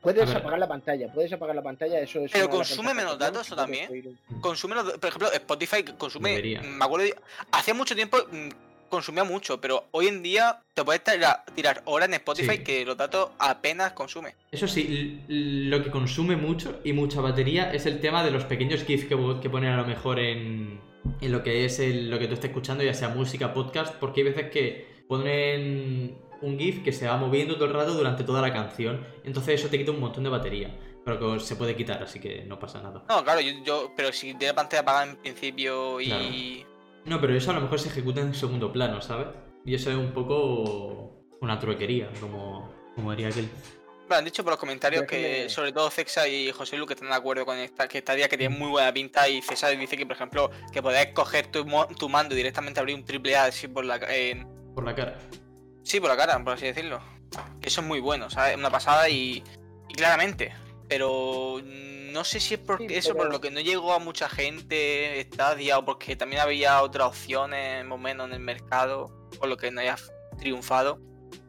Puedes 0.00 0.32
apagar 0.32 0.58
la 0.58 0.68
pantalla, 0.68 1.12
puedes 1.12 1.32
apagar 1.32 1.56
la 1.56 1.62
pantalla, 1.62 2.00
eso 2.00 2.20
es. 2.20 2.30
Pero 2.30 2.48
consume 2.48 2.94
menos 2.94 3.18
datos 3.18 3.46
eso 3.46 3.56
también. 3.56 4.16
Consume, 4.40 4.76
por 4.76 5.08
ejemplo, 5.08 5.32
Spotify 5.32 5.82
consume. 5.82 6.60
Me 6.62 6.84
acuerdo, 6.84 7.06
hace 7.50 7.74
mucho 7.74 7.96
tiempo 7.96 8.16
mm, 8.30 8.48
consumía 8.88 9.24
mucho, 9.24 9.60
pero 9.60 9.86
hoy 9.90 10.06
en 10.06 10.22
día 10.22 10.60
te 10.72 10.84
puedes 10.84 11.02
tirar, 11.02 11.82
horas 11.84 12.08
en 12.08 12.14
Spotify 12.14 12.58
que 12.58 12.84
los 12.84 12.96
datos 12.96 13.30
apenas 13.38 13.92
consume. 13.92 14.34
Eso 14.52 14.68
sí, 14.68 15.24
lo 15.26 15.82
que 15.82 15.90
consume 15.90 16.36
mucho 16.36 16.80
y 16.84 16.92
mucha 16.92 17.20
batería 17.20 17.72
es 17.72 17.84
el 17.86 18.00
tema 18.00 18.24
de 18.24 18.30
los 18.30 18.44
pequeños 18.44 18.84
GIFs 18.84 19.04
que, 19.04 19.40
que 19.40 19.50
ponen 19.50 19.72
a 19.72 19.76
lo 19.76 19.84
mejor 19.84 20.20
en, 20.20 20.80
en 21.20 21.32
lo 21.32 21.42
que 21.42 21.64
es 21.64 21.78
lo 21.80 22.18
que 22.18 22.28
tú 22.28 22.34
estás 22.34 22.50
escuchando, 22.50 22.84
ya 22.84 22.94
sea 22.94 23.08
música, 23.08 23.52
podcast, 23.52 23.94
porque 23.96 24.20
hay 24.20 24.28
veces 24.28 24.50
que 24.50 25.04
ponen 25.08 26.18
un 26.40 26.58
GIF 26.58 26.82
que 26.82 26.92
se 26.92 27.06
va 27.06 27.16
moviendo 27.16 27.54
todo 27.54 27.66
el 27.66 27.74
rato 27.74 27.94
durante 27.94 28.24
toda 28.24 28.40
la 28.40 28.52
canción. 28.52 29.06
Entonces 29.24 29.60
eso 29.60 29.68
te 29.68 29.78
quita 29.78 29.90
un 29.90 30.00
montón 30.00 30.24
de 30.24 30.30
batería. 30.30 30.76
Pero 31.04 31.34
que 31.34 31.40
se 31.40 31.56
puede 31.56 31.74
quitar, 31.74 32.02
así 32.02 32.20
que 32.20 32.44
no 32.44 32.58
pasa 32.58 32.82
nada. 32.82 33.02
No, 33.08 33.24
claro, 33.24 33.40
yo, 33.40 33.92
pero 33.96 34.12
si 34.12 34.34
tiene 34.34 34.52
pantalla 34.52 34.82
apagada 34.82 35.06
en 35.06 35.16
principio 35.16 36.00
y. 36.00 36.66
No, 37.06 37.20
pero 37.20 37.34
eso 37.34 37.50
a 37.50 37.54
lo 37.54 37.62
mejor 37.62 37.80
se 37.80 37.88
ejecuta 37.88 38.20
en 38.20 38.34
segundo 38.34 38.70
plano, 38.70 39.00
¿sabes? 39.00 39.28
Y 39.64 39.74
eso 39.74 39.90
es 39.90 39.96
un 39.96 40.12
poco 40.12 41.24
una 41.40 41.58
truequería, 41.58 42.10
como, 42.20 42.70
como 42.94 43.12
diría 43.12 43.28
aquel. 43.28 43.48
han 44.10 44.24
dicho 44.24 44.42
por 44.44 44.52
los 44.52 44.60
comentarios 44.60 45.04
que, 45.04 45.48
sobre 45.48 45.72
todo 45.72 45.90
César 45.90 46.28
y 46.28 46.50
José 46.52 46.76
Lu 46.76 46.86
que 46.86 46.94
están 46.94 47.08
de 47.08 47.14
acuerdo 47.14 47.46
con 47.46 47.56
esta, 47.56 47.88
que 47.88 47.98
esta 47.98 48.14
día 48.14 48.28
que 48.28 48.36
tiene 48.36 48.54
muy 48.54 48.68
buena 48.68 48.92
pinta 48.92 49.28
y 49.28 49.40
César 49.40 49.76
dice 49.78 49.96
que, 49.96 50.04
por 50.04 50.16
ejemplo, 50.16 50.50
que 50.72 50.82
podés 50.82 51.12
coger 51.14 51.46
tu, 51.46 51.64
tu 51.98 52.08
mando 52.10 52.34
y 52.34 52.36
directamente 52.36 52.80
abrir 52.80 52.96
un 52.96 53.04
triple 53.04 53.36
A 53.36 53.44
así 53.44 53.68
por 53.68 53.84
la, 53.84 53.98
por 54.74 54.84
la 54.84 54.94
cara. 54.94 55.18
Sí, 55.88 56.00
por 56.00 56.10
la 56.10 56.18
cara, 56.18 56.38
por 56.44 56.52
así 56.52 56.66
decirlo. 56.66 57.00
Eso 57.62 57.80
es 57.80 57.86
muy 57.86 57.98
bueno, 58.00 58.28
¿sabes? 58.28 58.58
Una 58.58 58.68
pasada 58.68 59.08
y, 59.08 59.42
claramente. 59.96 60.52
Pero 60.86 61.62
no 62.12 62.24
sé 62.24 62.40
si 62.40 62.54
es 62.54 62.60
porque 62.60 62.98
eso 62.98 63.14
por 63.14 63.32
lo 63.32 63.40
que 63.40 63.50
no 63.50 63.60
llegó 63.60 63.94
a 63.94 63.98
mucha 63.98 64.28
gente 64.28 65.26
Stadia 65.32 65.78
o 65.78 65.86
porque 65.86 66.14
también 66.14 66.42
había 66.42 66.82
otras 66.82 67.08
opciones 67.08 67.86
más 67.86 67.94
o 67.94 67.98
menos 67.98 68.28
en 68.28 68.34
el 68.34 68.40
mercado, 68.40 69.28
por 69.38 69.48
lo 69.48 69.56
que 69.56 69.70
no 69.70 69.80
haya 69.80 69.96
triunfado. 70.36 71.00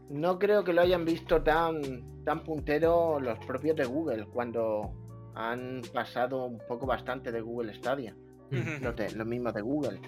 No 0.09 0.39
creo 0.39 0.63
que 0.63 0.71
lo 0.71 0.81
hayan 0.83 1.03
visto 1.03 1.43
tan 1.43 2.23
tan 2.23 2.41
puntero 2.43 3.19
los 3.19 3.37
propios 3.39 3.75
de 3.75 3.83
Google 3.83 4.25
cuando 4.25 4.93
han 5.35 5.81
pasado 5.93 6.45
un 6.45 6.59
poco 6.65 6.85
bastante 6.85 7.33
de 7.33 7.41
Google 7.41 7.73
Stadia. 7.73 8.15
Los, 8.51 9.25
mismos 9.25 9.53
de 9.53 9.61
Google. 9.61 9.99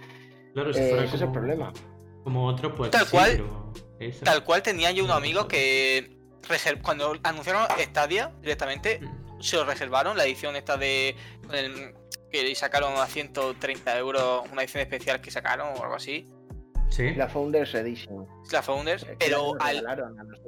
Claro, 0.54 0.72
ese 0.72 1.04
es 1.04 1.22
el 1.22 1.32
problema. 1.34 1.74
Como 2.24 2.48
otro, 2.48 2.74
pues. 2.76 2.92
Tal 2.92 3.10
cual. 3.10 3.44
Tal 4.24 4.44
cual 4.44 4.64
tenía 4.64 4.92
yo 4.92 5.04
unos 5.04 5.18
amigos 5.18 5.46
que 5.46 6.18
cuando 6.82 7.14
anunciaron 7.24 7.68
Stadia 7.80 8.32
directamente, 8.42 9.00
mm. 9.00 9.42
se 9.42 9.58
lo 9.58 9.66
reservaron, 9.66 10.18
la 10.18 10.26
edición 10.26 10.56
esta 10.56 10.78
de. 10.78 11.16
que 12.32 12.56
sacaron 12.56 12.98
a 12.98 13.06
130 13.06 13.98
euros, 13.98 14.44
una 14.52 14.64
edición 14.64 14.82
especial 14.82 15.22
que 15.22 15.32
sacaron 15.32 15.70
o 15.78 15.84
algo 15.84 15.96
así. 15.96 16.28
La 17.16 17.28
Founders 17.30 17.74
Edition. 17.74 18.28
La 18.52 18.62
Founders, 18.62 19.06
pero 19.18 19.54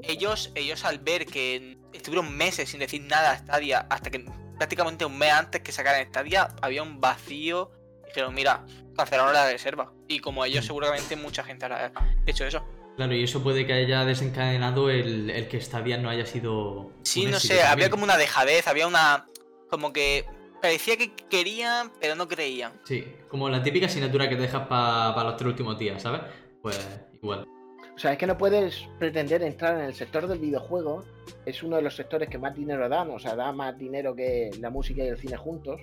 ellos, 0.01 0.51
ellos 0.55 0.83
al 0.83 0.99
ver 0.99 1.25
que 1.25 1.77
estuvieron 1.93 2.35
meses 2.35 2.69
sin 2.69 2.81
decir 2.81 3.01
nada 3.03 3.31
a 3.31 3.37
Stadia, 3.37 3.87
hasta 3.89 4.11
que 4.11 4.25
prácticamente 4.57 5.05
un 5.05 5.17
mes 5.17 5.31
antes 5.31 5.61
que 5.61 5.71
sacaran 5.71 6.05
Stadia, 6.07 6.49
había 6.61 6.83
un 6.83 6.99
vacío. 6.99 7.71
Dijeron, 8.13 8.33
mira, 8.35 8.63
cancelaron 8.95 9.33
la 9.33 9.49
reserva. 9.51 9.91
Y 10.07 10.19
como 10.19 10.45
ellos, 10.45 10.63
mm. 10.63 10.67
seguramente 10.67 11.15
mucha 11.15 11.43
gente 11.43 11.65
habrá 11.65 11.91
hecho 12.25 12.45
eso. 12.45 12.63
Claro, 12.95 13.15
y 13.15 13.23
eso 13.23 13.41
puede 13.41 13.65
que 13.65 13.73
haya 13.73 14.05
desencadenado 14.05 14.91
el, 14.91 15.47
que 15.49 15.59
Stadia 15.59 15.97
no 15.97 16.09
haya 16.09 16.27
sido. 16.27 16.91
Sí, 17.01 17.25
no 17.25 17.39
sé, 17.39 17.63
había 17.63 17.89
como 17.89 18.03
una 18.03 18.17
dejadez, 18.17 18.67
había 18.67 18.87
una. 18.87 19.27
Como 19.67 19.91
que 19.91 20.25
parecía 20.61 20.95
que 20.95 21.15
querían, 21.15 21.91
pero 21.99 22.15
no 22.15 22.27
creían. 22.27 22.73
Sí, 22.83 23.03
como 23.29 23.49
la 23.49 23.63
típica 23.63 23.87
asignatura 23.87 24.29
que 24.29 24.35
te 24.35 24.43
dejas 24.43 24.67
para 24.67 25.23
los 25.23 25.37
tres 25.37 25.47
últimos 25.47 25.79
días, 25.79 26.03
¿sabes? 26.03 26.21
Pues 26.61 26.79
igual. 27.13 27.47
O 27.95 27.99
sea, 27.99 28.13
es 28.13 28.17
que 28.17 28.27
no 28.27 28.37
puedes 28.37 28.87
pretender 28.99 29.41
entrar 29.43 29.79
en 29.79 29.85
el 29.85 29.93
sector 29.93 30.27
del 30.27 30.39
videojuego. 30.39 31.03
Es 31.45 31.63
uno 31.63 31.77
de 31.77 31.81
los 31.81 31.95
sectores 31.95 32.29
que 32.29 32.37
más 32.37 32.55
dinero 32.55 32.87
dan, 32.89 33.09
o 33.09 33.19
sea, 33.19 33.35
da 33.35 33.51
más 33.51 33.77
dinero 33.77 34.15
que 34.15 34.51
la 34.59 34.69
música 34.69 35.03
y 35.03 35.07
el 35.07 35.17
cine 35.17 35.37
juntos. 35.37 35.81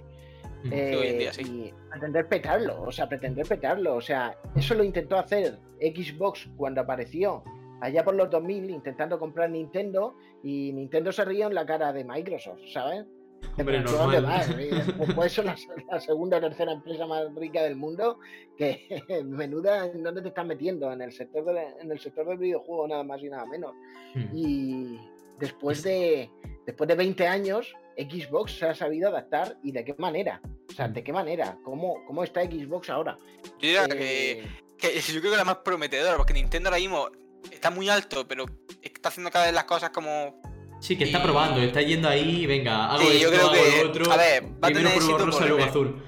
Eh, 0.70 1.30
y 1.38 1.72
pretender 1.88 2.28
petarlo, 2.28 2.82
o 2.82 2.92
sea, 2.92 3.08
pretender 3.08 3.46
petarlo. 3.46 3.96
O 3.96 4.00
sea, 4.00 4.36
eso 4.54 4.74
lo 4.74 4.84
intentó 4.84 5.16
hacer 5.16 5.58
Xbox 5.80 6.48
cuando 6.56 6.80
apareció 6.82 7.42
allá 7.80 8.04
por 8.04 8.14
los 8.14 8.30
2000 8.30 8.70
intentando 8.70 9.18
comprar 9.18 9.50
Nintendo 9.50 10.14
y 10.42 10.72
Nintendo 10.72 11.12
se 11.12 11.24
ríe 11.24 11.44
en 11.44 11.54
la 11.54 11.64
cara 11.64 11.92
de 11.92 12.04
Microsoft, 12.04 12.60
¿sabes? 12.72 13.06
Hombre, 13.58 13.82
¿Dónde 13.82 14.20
vas? 14.20 14.48
Pues 15.14 15.32
eso 15.32 15.42
es 15.42 15.66
la, 15.90 16.00
segunda 16.00 16.36
o 16.36 16.40
tercera 16.40 16.72
empresa 16.72 17.06
más 17.06 17.34
rica 17.34 17.62
del 17.62 17.76
mundo. 17.76 18.18
Que 18.56 19.02
menuda, 19.24 19.86
¿en 19.86 20.02
dónde 20.02 20.22
te 20.22 20.28
estás 20.28 20.46
metiendo? 20.46 20.92
En 20.92 21.00
el 21.00 21.12
sector 21.12 21.44
en 21.80 21.90
el 21.90 21.98
sector 21.98 22.26
del 22.26 22.38
videojuego, 22.38 22.86
nada 22.86 23.02
más 23.02 23.22
y 23.22 23.30
nada 23.30 23.46
menos. 23.46 23.74
Hmm. 24.14 24.26
Y 24.34 25.00
después 25.38 25.82
de, 25.82 26.30
después 26.66 26.86
de 26.86 26.94
20 26.94 27.26
años, 27.26 27.74
Xbox 28.08 28.58
se 28.58 28.66
ha 28.66 28.74
sabido 28.74 29.08
adaptar 29.08 29.56
y 29.62 29.72
de 29.72 29.84
qué 29.84 29.94
manera. 29.98 30.40
O 30.68 30.72
sea, 30.72 30.88
¿de 30.88 31.02
qué 31.02 31.12
manera? 31.12 31.58
¿Cómo, 31.64 32.04
cómo 32.06 32.24
está 32.24 32.42
Xbox 32.42 32.90
ahora? 32.90 33.16
Yo 33.44 33.52
diría 33.60 33.88
que, 33.88 34.40
eh, 34.82 35.00
yo 35.12 35.20
creo 35.20 35.32
que 35.32 35.36
la 35.36 35.44
más 35.44 35.58
prometedora, 35.58 36.16
porque 36.16 36.32
Nintendo 36.32 36.68
ahora 36.68 36.80
mismo 36.80 37.08
está 37.50 37.70
muy 37.70 37.88
alto, 37.88 38.26
pero 38.26 38.46
está 38.82 39.08
haciendo 39.08 39.30
cada 39.30 39.46
vez 39.46 39.54
las 39.54 39.64
cosas 39.64 39.90
como 39.90 40.40
Sí, 40.80 40.96
que 40.96 41.04
está 41.04 41.22
probando, 41.22 41.60
está 41.60 41.82
yendo 41.82 42.08
ahí, 42.08 42.46
venga, 42.46 42.86
hago 42.86 43.02
esto, 43.02 43.18
yo 43.18 43.28
creo 43.28 43.42
hago 43.42 43.52
que, 43.52 43.82
lo 43.82 43.90
otro. 43.90 44.12
A 44.12 44.16
ver, 44.16 44.44
va 44.44 44.68
a 44.68 44.72
tener 44.72 44.94
por 44.94 45.26
rosa, 45.26 45.46
luego 45.46 45.64
azul. 45.64 46.02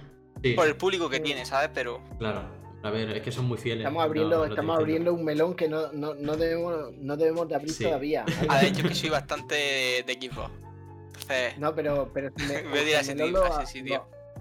Por 0.57 0.67
el 0.67 0.77
público 0.77 1.09
que 1.11 1.21
tiene, 1.21 1.45
¿sabes? 1.45 1.71
Pero. 1.75 2.03
Claro. 2.19 2.63
A 2.83 2.91
ver, 2.91 3.11
es 3.11 3.23
que 3.23 3.31
son 3.31 3.45
muy 3.45 3.59
fieles. 3.59 3.85
Estamos 3.85 4.03
abriendo, 4.03 4.45
estamos 4.45 4.77
abriendo 4.77 5.15
un 5.15 5.25
melón 5.25 5.55
que 5.55 5.69
no, 5.69 5.93
no, 5.93 6.15
no, 6.15 6.37
debemos, 6.37 6.93
no 6.99 7.17
debemos 7.17 7.49
de 7.49 7.55
abrir 7.55 7.79
todavía. 7.79 8.25
A 8.49 8.61
ver, 8.61 8.73
yo 8.73 8.89
que 8.89 8.95
soy 8.95 9.11
bastante 9.11 9.55
de, 10.05 10.13
equipo. 10.13 10.51
No, 11.59 11.75
pero, 11.75 12.11
pero 12.13 12.31
me, 12.49 12.55
a 12.95 13.01
ese, 13.01 13.15
lo, 13.15 13.27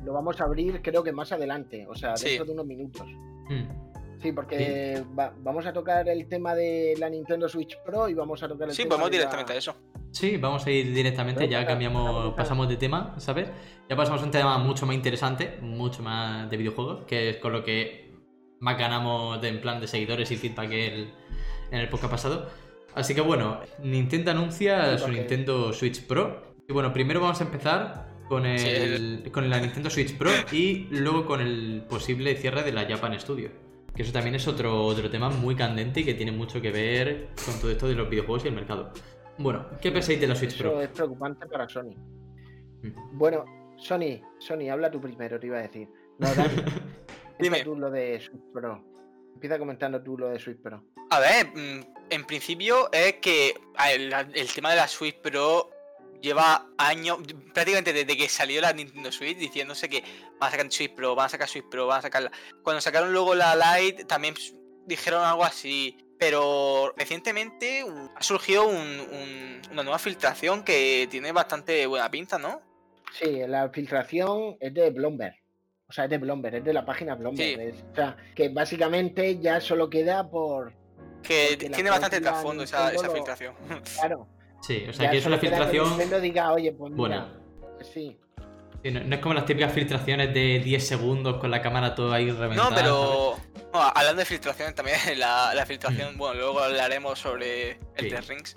lo, 0.03 0.13
vamos 0.13 0.41
a 0.41 0.43
abrir 0.43 0.81
creo 0.81 1.03
que 1.03 1.11
más 1.11 1.31
adelante, 1.31 1.85
o 1.87 1.95
sea, 1.95 2.13
dentro 2.15 2.45
de 2.45 2.51
unos 2.51 2.65
minutos. 2.65 3.07
Hmm. 3.49 3.91
Sí, 4.21 4.31
porque 4.31 5.03
vamos 5.39 5.65
a 5.65 5.73
tocar 5.73 6.07
el 6.07 6.27
tema 6.27 6.53
de 6.53 6.93
la 6.99 7.09
Nintendo 7.09 7.49
Switch 7.49 7.75
Pro 7.83 8.07
y 8.07 8.13
vamos 8.13 8.43
a 8.43 8.47
tocar 8.47 8.69
el 8.69 8.75
sí, 8.75 8.83
tema. 8.83 8.85
Sí, 8.85 8.89
podemos 8.89 9.11
directamente 9.11 9.53
a 9.53 9.55
eso. 9.55 9.75
Sí, 10.11 10.37
vamos 10.37 10.65
a 10.65 10.71
ir 10.71 10.93
directamente, 10.93 11.47
ya 11.47 11.65
cambiamos, 11.65 12.33
pasamos 12.35 12.67
de 12.69 12.75
tema, 12.75 13.15
¿sabes? 13.17 13.49
Ya 13.89 13.95
pasamos 13.95 14.21
a 14.21 14.25
un 14.25 14.31
tema 14.31 14.57
mucho 14.59 14.85
más 14.85 14.95
interesante, 14.95 15.57
mucho 15.61 16.03
más 16.03 16.49
de 16.49 16.57
videojuegos, 16.57 17.05
que 17.05 17.29
es 17.29 17.37
con 17.37 17.53
lo 17.53 17.63
que 17.63 18.11
más 18.59 18.77
ganamos 18.77 19.41
de, 19.41 19.47
en 19.47 19.61
plan 19.61 19.79
de 19.79 19.87
seguidores 19.87 20.29
y 20.31 20.35
feedback 20.35 20.71
en 20.71 21.09
el 21.71 21.89
podcast 21.89 22.11
pasado. 22.11 22.49
Así 22.93 23.15
que 23.15 23.21
bueno, 23.21 23.59
Nintendo 23.81 24.31
anuncia 24.31 24.97
su 24.97 25.07
Nintendo 25.07 25.71
Switch 25.73 26.05
Pro. 26.05 26.50
Y 26.71 26.73
bueno, 26.73 26.93
primero 26.93 27.19
vamos 27.19 27.41
a 27.41 27.43
empezar 27.43 28.07
con, 28.29 28.45
el, 28.45 29.29
con 29.33 29.49
la 29.49 29.59
Nintendo 29.59 29.89
Switch 29.89 30.17
Pro 30.17 30.31
y 30.53 30.87
luego 30.89 31.25
con 31.25 31.41
el 31.41 31.83
posible 31.89 32.33
cierre 32.37 32.63
de 32.63 32.71
la 32.71 32.85
Japan 32.85 33.19
Studio. 33.19 33.49
Que 33.93 34.03
eso 34.03 34.13
también 34.13 34.35
es 34.35 34.47
otro, 34.47 34.85
otro 34.85 35.09
tema 35.09 35.29
muy 35.29 35.53
candente 35.53 35.99
y 35.99 36.05
que 36.05 36.13
tiene 36.13 36.31
mucho 36.31 36.61
que 36.61 36.71
ver 36.71 37.27
con 37.45 37.59
todo 37.59 37.71
esto 37.71 37.89
de 37.89 37.95
los 37.95 38.09
videojuegos 38.09 38.45
y 38.45 38.47
el 38.47 38.53
mercado. 38.53 38.93
Bueno, 39.37 39.65
¿qué 39.81 39.91
pensáis 39.91 40.21
de 40.21 40.27
la 40.27 40.35
Switch 40.37 40.57
Pro? 40.57 40.69
Eso 40.69 40.81
es 40.81 40.89
preocupante 40.91 41.45
para 41.45 41.67
Sony. 41.67 41.93
Mm. 42.83 43.17
Bueno, 43.17 43.43
Sony, 43.75 44.21
Sony, 44.39 44.69
habla 44.71 44.89
tú 44.89 45.01
primero, 45.01 45.37
te 45.37 45.47
iba 45.47 45.57
a 45.57 45.63
decir. 45.63 45.89
No, 46.19 46.27
Dani, 46.33 46.55
Dime 47.37 47.65
tú 47.65 47.75
lo 47.75 47.91
de 47.91 48.17
Switch 48.21 48.45
Pro. 48.53 48.81
Empieza 49.33 49.59
comentando 49.59 50.01
tú 50.01 50.17
lo 50.17 50.29
de 50.29 50.39
Switch 50.39 50.61
Pro. 50.61 50.81
A 51.09 51.19
ver, 51.19 51.47
mm, 51.47 51.81
en 52.11 52.25
principio 52.25 52.89
es 52.93 53.15
que 53.15 53.55
el, 53.89 54.13
tema 54.55 54.69
de 54.69 54.75
la 54.77 54.87
Switch 54.87 55.17
Pro 55.17 55.69
lleva 56.21 56.67
años, 56.77 57.17
prácticamente 57.53 57.93
desde 57.93 58.17
que 58.17 58.29
salió 58.29 58.61
la 58.61 58.73
Nintendo 58.73 59.11
Switch, 59.11 59.37
diciéndose 59.37 59.89
que 59.89 60.03
van 60.39 60.49
a 60.49 60.51
sacar 60.51 60.71
Switch 60.71 60.93
Pro, 60.93 61.15
van 61.15 61.25
a 61.25 61.29
sacar 61.29 61.47
Switch 61.47 61.67
Pro, 61.69 61.87
van 61.87 61.99
a 61.99 62.01
sacar 62.01 62.31
Cuando 62.63 62.81
sacaron 62.81 63.11
luego 63.11 63.35
la 63.35 63.55
Lite, 63.55 64.05
también 64.05 64.35
dijeron 64.85 65.23
algo 65.23 65.43
así. 65.43 65.97
Pero 66.19 66.93
recientemente 66.97 67.83
ha 68.15 68.21
surgido 68.21 68.67
una 68.67 69.83
nueva 69.83 69.97
filtración 69.97 70.63
que 70.63 71.07
tiene 71.09 71.31
bastante 71.31 71.87
buena 71.87 72.11
pinta, 72.11 72.37
¿no? 72.37 72.61
Sí, 73.13 73.41
la 73.47 73.69
filtración 73.69 74.55
es 74.59 74.73
de 74.73 74.91
Bloomberg. 74.91 75.35
O 75.89 75.93
sea, 75.93 76.05
es 76.05 76.09
de 76.11 76.19
Bloomberg, 76.19 76.55
es 76.55 76.63
de 76.63 76.73
la 76.73 76.85
página 76.85 77.15
Bloomberg. 77.15 77.73
o 77.91 77.95
sea, 77.95 78.15
que 78.35 78.49
básicamente 78.49 79.39
ya 79.39 79.59
solo 79.59 79.89
queda 79.89 80.29
por. 80.29 80.73
Que 81.23 81.57
tiene 81.57 81.89
bastante 81.89 82.21
trasfondo 82.21 82.63
esa, 82.63 82.91
filtración. 82.91 83.55
Claro. 83.99 84.27
Sí, 84.61 84.85
o 84.87 84.93
sea, 84.93 85.09
que 85.09 85.17
es 85.17 85.25
una 85.25 85.37
filtración. 85.37 85.97
Que 85.97 86.19
diga, 86.19 86.53
oye, 86.53 86.71
pues 86.71 86.93
mira, 86.93 87.33
pues 87.75 87.87
sí. 87.87 88.17
No, 88.83 89.15
es 89.15 89.21
como 89.21 89.35
las 89.35 89.45
típicas 89.45 89.73
filtraciones 89.73 90.33
de 90.33 90.59
10 90.59 90.87
segundos 90.87 91.37
con 91.37 91.51
la 91.51 91.61
cámara 91.61 91.93
todo 91.93 92.11
ahí 92.13 92.31
reventada. 92.31 92.69
No, 92.69 92.75
pero 92.75 93.37
hablando 93.73 94.19
de 94.19 94.25
filtraciones 94.25 94.73
también, 94.73 94.97
la, 95.17 95.63
filtración, 95.67 96.15
mm. 96.15 96.17
bueno, 96.17 96.39
luego 96.39 96.59
hablaremos 96.59 97.19
sobre 97.19 97.79
el 97.95 98.09
sí. 98.09 98.15
Rings. 98.27 98.55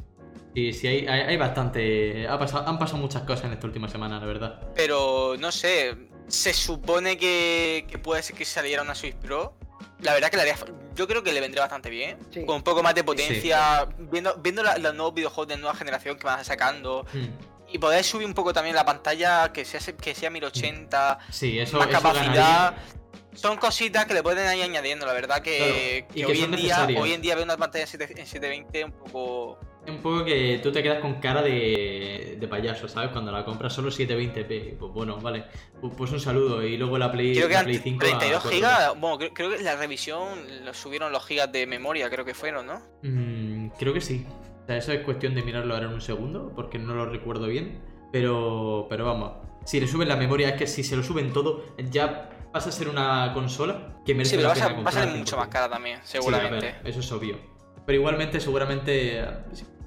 Sí, 0.55 0.73
sí, 0.73 0.87
hay, 0.87 1.07
hay, 1.07 1.37
bastante. 1.37 2.29
han 2.29 2.39
pasado 2.39 2.97
muchas 2.97 3.23
cosas 3.23 3.47
en 3.47 3.53
esta 3.53 3.67
última 3.67 3.89
semana, 3.89 4.21
la 4.21 4.27
verdad. 4.27 4.61
Pero 4.77 5.35
no 5.37 5.51
sé, 5.51 5.97
se 6.29 6.53
supone 6.53 7.17
que, 7.17 7.87
puede 8.03 8.23
ser 8.23 8.37
que 8.37 8.45
saliera 8.45 8.83
una 8.83 8.95
Switch 8.95 9.17
Pro. 9.17 9.57
La 10.01 10.13
verdad 10.13 10.31
que 10.31 10.37
la 10.37 10.43
haría, 10.43 10.57
yo 10.95 11.07
creo 11.07 11.23
que 11.23 11.33
le 11.33 11.41
vendría 11.41 11.63
bastante 11.63 11.91
bien. 11.91 12.19
Con 12.47 12.57
un 12.57 12.63
poco 12.63 12.83
más 12.83 12.95
de 12.95 13.05
potencia. 13.05 13.87
Viendo, 13.99 14.35
viendo 14.37 14.63
los 14.63 14.95
nuevos 14.95 15.15
videojuegos 15.15 15.49
de 15.49 15.57
nueva 15.57 15.75
generación 15.75 16.19
que 16.19 16.25
van 16.25 16.45
sacando. 16.45 17.07
Mm 17.13 17.55
y 17.75 17.79
poder 17.79 18.05
subir 18.05 18.25
un 18.25 18.35
poco 18.35 18.53
también 18.53 18.77
la 18.77 18.85
pantalla, 18.85 19.53
que 19.53 19.65
sea, 19.65 19.81
que 19.81 20.15
sea 20.15 20.31
1080, 20.31 21.19
sí, 21.29 21.59
eso, 21.59 21.77
más 21.77 21.89
capacidad. 21.89 22.77
Son 23.35 23.57
cositas 23.57 24.07
que 24.07 24.15
le 24.15 24.23
pueden 24.23 24.57
ir 24.57 24.65
añadiendo, 24.65 25.05
la 25.07 25.13
verdad 25.13 25.43
que, 25.43 26.07
hoy, 26.15 26.43
en 26.43 26.53
día, 26.53 26.87
hoy 26.97 27.13
en 27.15 27.21
día 27.21 27.35
ver 27.35 27.43
una 27.43 27.57
pantalla 27.57 27.83
en 27.83 27.89
720 27.89 28.85
un 28.85 28.93
poco... 28.93 29.59
Un 29.87 29.99
poco 29.99 30.25
que 30.25 30.61
tú 30.63 30.73
te 30.73 30.83
quedas 30.83 31.01
con 31.01 31.15
cara 31.21 31.43
de, 31.43 32.37
de 32.41 32.49
payaso, 32.49 32.89
¿sabes? 32.89 33.11
Cuando 33.11 33.31
la 33.31 33.45
compras 33.45 33.73
solo 33.73 33.91
720p. 33.91 34.79
Pues 34.79 34.93
bueno, 34.93 35.19
vale. 35.21 35.45
Pues 35.97 36.11
un 36.13 36.21
saludo. 36.21 36.63
Y 36.63 36.77
luego 36.77 36.99
la 36.99 37.13
Play, 37.13 37.35
creo 37.35 37.49
que 37.49 37.55
la 37.55 37.65
Play 37.65 37.79
5. 37.79 37.99
32 38.05 38.51
gigas. 38.51 38.99
Bueno, 38.99 39.19
creo, 39.19 39.35
creo, 39.35 39.51
que 39.51 39.63
la 39.63 39.77
revisión 39.77 40.65
lo 40.65 40.73
subieron 40.73 41.13
los 41.13 41.25
gigas 41.27 41.53
de 41.53 41.67
memoria, 41.67 42.09
creo 42.09 42.25
que 42.25 42.35
fueron, 42.35 42.67
¿no? 42.67 42.83
Mm, 43.03 43.69
creo 43.79 43.93
que 43.93 44.01
sí. 44.01 44.27
O 44.63 44.67
sea, 44.67 44.79
eso 44.79 44.93
es 44.93 45.01
cuestión 45.01 45.35
de 45.35 45.43
mirarlo 45.43 45.75
ahora 45.75 45.87
en 45.87 45.93
un 45.93 46.01
segundo, 46.01 46.53
porque 46.55 46.79
no 46.79 46.95
lo 46.95 47.07
recuerdo 47.07 47.47
bien. 47.47 47.83
Pero, 48.11 48.87
pero 48.89 49.05
vamos, 49.05 49.33
si 49.65 49.81
le 49.81 49.89
suben 49.89 50.09
la 50.09 50.17
memoria, 50.17 50.51
es 50.51 50.55
que 50.55 50.67
si 50.67 50.85
se 50.85 50.97
lo 50.97 51.03
suben 51.03 51.33
todo, 51.33 51.65
ya 51.91 52.31
pasa 52.53 52.69
a 52.69 52.73
ser 52.73 52.89
una 52.89 53.33
consola 53.35 53.97
que 54.07 54.15
merece 54.15 54.37
sí, 54.37 54.37
pero 54.37 54.49
la 54.49 54.55
pena 54.55 54.83
va 54.83 54.89
a 54.89 54.93
ser 54.93 55.09
mucho 55.09 55.37
más 55.37 55.49
cara 55.49 55.69
también, 55.69 55.99
seguramente. 56.05 56.77
eso 56.85 57.01
es 57.01 57.13
obvio. 57.13 57.37
Pero 57.85 57.99
igualmente, 57.99 58.41
seguramente, 58.41 59.25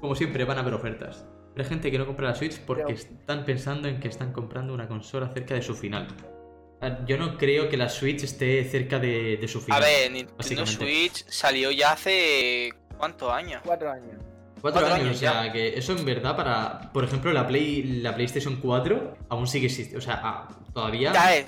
como 0.00 0.14
siempre, 0.14 0.44
van 0.44 0.58
a 0.58 0.60
haber 0.60 0.74
ofertas. 0.74 1.26
Pero 1.54 1.64
hay 1.64 1.68
gente 1.68 1.90
que 1.90 1.98
no 1.98 2.06
compra 2.06 2.28
la 2.28 2.34
Switch 2.34 2.60
porque 2.60 2.92
están 2.92 3.44
pensando 3.44 3.88
en 3.88 4.00
que 4.00 4.08
están 4.08 4.32
comprando 4.32 4.72
una 4.72 4.86
consola 4.86 5.28
cerca 5.32 5.54
de 5.54 5.62
su 5.62 5.74
final. 5.74 6.06
Yo 7.06 7.18
no 7.18 7.36
creo 7.36 7.68
que 7.68 7.76
la 7.76 7.88
Switch 7.88 8.22
esté 8.22 8.64
cerca 8.64 9.00
de, 9.00 9.44
su 9.48 9.60
final. 9.60 9.82
A 9.82 9.86
ver, 9.86 10.12
Nintendo 10.12 10.66
Switch 10.66 11.24
salió 11.28 11.70
ya 11.72 11.92
hace. 11.92 12.72
¿Cuántos 12.96 13.32
años? 13.32 13.60
Cuatro 13.64 13.90
años. 13.90 14.16
Cuatro, 14.60 14.86
años, 14.86 15.16
o 15.16 15.18
sea, 15.18 15.52
que 15.52 15.78
eso 15.78 15.92
en 15.92 16.04
verdad 16.04 16.36
para, 16.36 16.90
por 16.92 17.04
ejemplo, 17.04 17.32
la 17.32 17.46
Play, 17.46 18.00
la 18.02 18.14
PlayStation 18.14 18.56
4 18.56 19.16
aún 19.28 19.46
sigue 19.46 19.66
existiendo, 19.66 19.98
o 19.98 20.00
sea, 20.00 20.20
ah, 20.22 20.48
todavía 20.74 21.12
ya 21.12 21.36
es. 21.36 21.46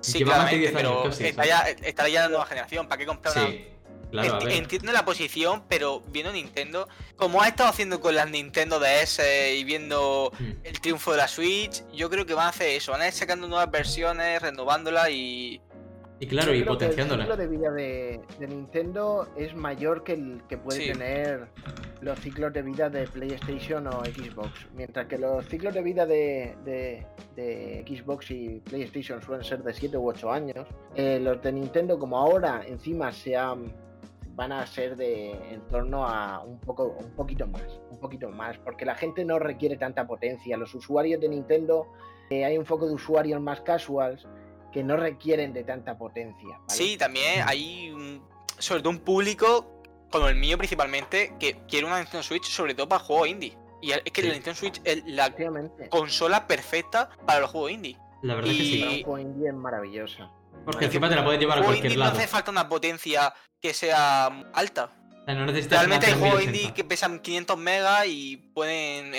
Sí, 0.00 0.18
lleva 0.18 0.38
más 0.38 0.50
de 0.50 0.58
10 0.58 0.76
años 0.76 1.04
casi. 1.04 1.24
Está 1.24 1.44
ya, 1.44 1.60
está 1.60 2.08
ya 2.08 2.22
la 2.22 2.28
nueva 2.28 2.46
generación, 2.46 2.88
¿para 2.88 2.98
qué 2.98 3.06
comprar 3.06 3.34
sí. 3.34 3.66
Entiendo 4.12 4.92
la 4.92 5.04
posición, 5.04 5.64
pero 5.68 6.00
viendo 6.08 6.32
Nintendo, 6.32 6.88
como 7.16 7.42
ha 7.42 7.48
estado 7.48 7.68
haciendo 7.68 8.00
con 8.00 8.14
las 8.14 8.30
Nintendo 8.30 8.78
DS 8.78 9.20
y 9.56 9.64
viendo 9.64 10.32
hmm. 10.38 10.50
el 10.64 10.80
triunfo 10.80 11.12
de 11.12 11.18
la 11.18 11.28
Switch, 11.28 11.82
yo 11.92 12.08
creo 12.08 12.26
que 12.26 12.34
van 12.34 12.46
a 12.46 12.50
hacer 12.50 12.70
eso, 12.70 12.92
van 12.92 13.02
a 13.02 13.08
ir 13.08 13.12
sacando 13.12 13.48
nuevas 13.48 13.70
versiones, 13.70 14.40
renovándolas 14.40 15.10
y 15.10 15.60
y 16.18 16.26
claro, 16.26 16.54
y 16.54 16.62
potenciándola. 16.62 17.24
El 17.24 17.30
ciclo 17.30 17.36
de 17.36 17.48
vida 17.48 17.70
de, 17.70 18.20
Nintendo 18.48 19.28
es 19.36 19.54
mayor 19.54 20.02
que 20.02 20.14
el 20.14 20.40
que 20.48 20.56
puede 20.56 20.92
tener 20.92 21.48
los 22.00 22.18
ciclos 22.20 22.52
de 22.54 22.62
vida 22.62 22.88
de 22.88 23.06
PlayStation 23.06 23.86
o 23.86 24.02
Xbox. 24.04 24.66
Mientras 24.74 25.06
que 25.08 25.18
los 25.18 25.46
ciclos 25.46 25.74
de 25.74 25.82
vida 25.82 26.06
de, 26.06 26.54
de, 27.36 27.84
Xbox 27.86 28.30
y 28.30 28.60
PlayStation 28.60 29.20
suelen 29.20 29.44
ser 29.44 29.62
de 29.62 29.74
7 29.74 29.96
u 29.98 30.08
8 30.08 30.32
años, 30.32 30.66
eh, 30.94 31.20
los 31.20 31.42
de 31.42 31.52
Nintendo, 31.52 31.98
como 31.98 32.16
ahora 32.16 32.62
encima 32.66 33.12
se 33.12 33.36
van 34.36 34.52
a 34.52 34.66
ser 34.66 34.96
de 34.96 35.32
en 35.50 35.66
torno 35.68 36.06
a 36.06 36.42
un 36.42 36.60
poco 36.60 36.94
un 37.00 37.10
poquito 37.12 37.46
más, 37.46 37.80
un 37.90 37.98
poquito 37.98 38.28
más, 38.28 38.58
porque 38.58 38.84
la 38.84 38.94
gente 38.94 39.24
no 39.24 39.38
requiere 39.38 39.78
tanta 39.78 40.06
potencia. 40.06 40.58
Los 40.58 40.74
usuarios 40.74 41.20
de 41.22 41.28
Nintendo, 41.30 41.88
eh, 42.28 42.44
hay 42.44 42.58
un 42.58 42.66
foco 42.66 42.86
de 42.86 42.92
usuarios 42.92 43.40
más 43.40 43.62
casuals 43.62 44.26
que 44.72 44.84
no 44.84 44.98
requieren 44.98 45.54
de 45.54 45.64
tanta 45.64 45.96
potencia. 45.96 46.60
Sí, 46.68 46.98
también 46.98 47.44
hay 47.46 47.90
un, 47.90 48.22
sobre 48.58 48.82
todo 48.82 48.90
un 48.90 48.98
público, 48.98 49.80
como 50.10 50.28
el 50.28 50.36
mío 50.36 50.58
principalmente, 50.58 51.32
que 51.40 51.62
quiere 51.66 51.86
una 51.86 51.96
Nintendo 51.98 52.22
Switch 52.22 52.44
sobre 52.44 52.74
todo 52.74 52.86
para 52.86 53.02
juegos 53.02 53.28
indie. 53.28 53.56
Y 53.80 53.92
es 53.92 54.02
que 54.02 54.22
la 54.22 54.34
Nintendo 54.34 54.54
Switch 54.54 54.82
es 54.84 55.02
la 55.06 55.34
consola 55.88 56.46
perfecta 56.46 57.08
para 57.24 57.40
los 57.40 57.50
juegos 57.50 57.70
indie. 57.70 57.96
La 58.22 58.34
verdad 58.34 58.50
es 58.50 58.58
que 58.58 58.64
sí. 58.64 58.80
Para 58.80 58.92
un 58.92 59.02
juego 59.02 59.18
indie 59.18 59.48
es 59.48 59.54
maravillosa. 59.54 60.30
Porque 60.66 60.84
encima 60.84 61.08
te 61.08 61.14
la 61.14 61.24
puedes 61.24 61.40
llevar 61.40 61.60
a 61.60 61.62
cualquier 61.62 61.96
lado. 61.96 62.12
No 62.12 62.18
hace 62.18 62.28
falta 62.28 62.50
una 62.50 62.68
potencia 62.68 63.32
que 63.60 63.72
sea 63.72 64.26
alta. 64.52 64.90
Realmente 65.26 66.06
hay 66.06 66.12
juegos 66.12 66.42
indie 66.44 66.74
que 66.74 66.84
pesan 66.84 67.20
500 67.20 67.56
megas 67.56 68.04
y 68.06 68.36
pueden 68.36 69.12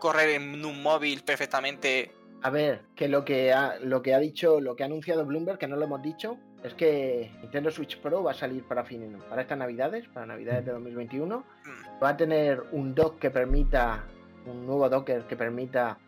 correr 0.00 0.30
en 0.30 0.64
un 0.64 0.82
móvil 0.82 1.22
perfectamente 1.22 2.12
a 2.42 2.50
ver, 2.50 2.82
que 2.94 3.08
lo 3.08 3.24
que 3.24 3.52
ha, 3.52 3.78
lo 3.80 4.02
que 4.02 4.14
ha 4.14 4.18
dicho, 4.18 4.60
lo 4.60 4.76
que 4.76 4.84
ha 4.84 4.86
anunciado 4.86 5.26
Bloomberg, 5.26 5.58
que 5.58 5.66
no 5.66 5.76
lo 5.76 5.84
hemos 5.84 6.02
dicho, 6.02 6.38
es 6.62 6.74
que 6.74 7.32
Nintendo 7.42 7.70
Switch 7.70 7.98
Pro 7.98 8.22
va 8.22 8.30
a 8.30 8.34
salir 8.34 8.62
para 8.64 8.84
fin, 8.84 9.18
para 9.28 9.42
estas 9.42 9.58
navidades, 9.58 10.06
para 10.08 10.26
navidades 10.26 10.64
de 10.64 10.72
2021. 10.72 11.38
Mm. 11.38 12.02
Va 12.02 12.10
a 12.10 12.16
tener 12.16 12.62
un 12.72 12.94
dock 12.94 13.18
que 13.18 13.30
permita, 13.30 14.04
un 14.46 14.66
nuevo 14.66 14.88
docker 14.88 15.24
que 15.24 15.36
permita 15.36 15.98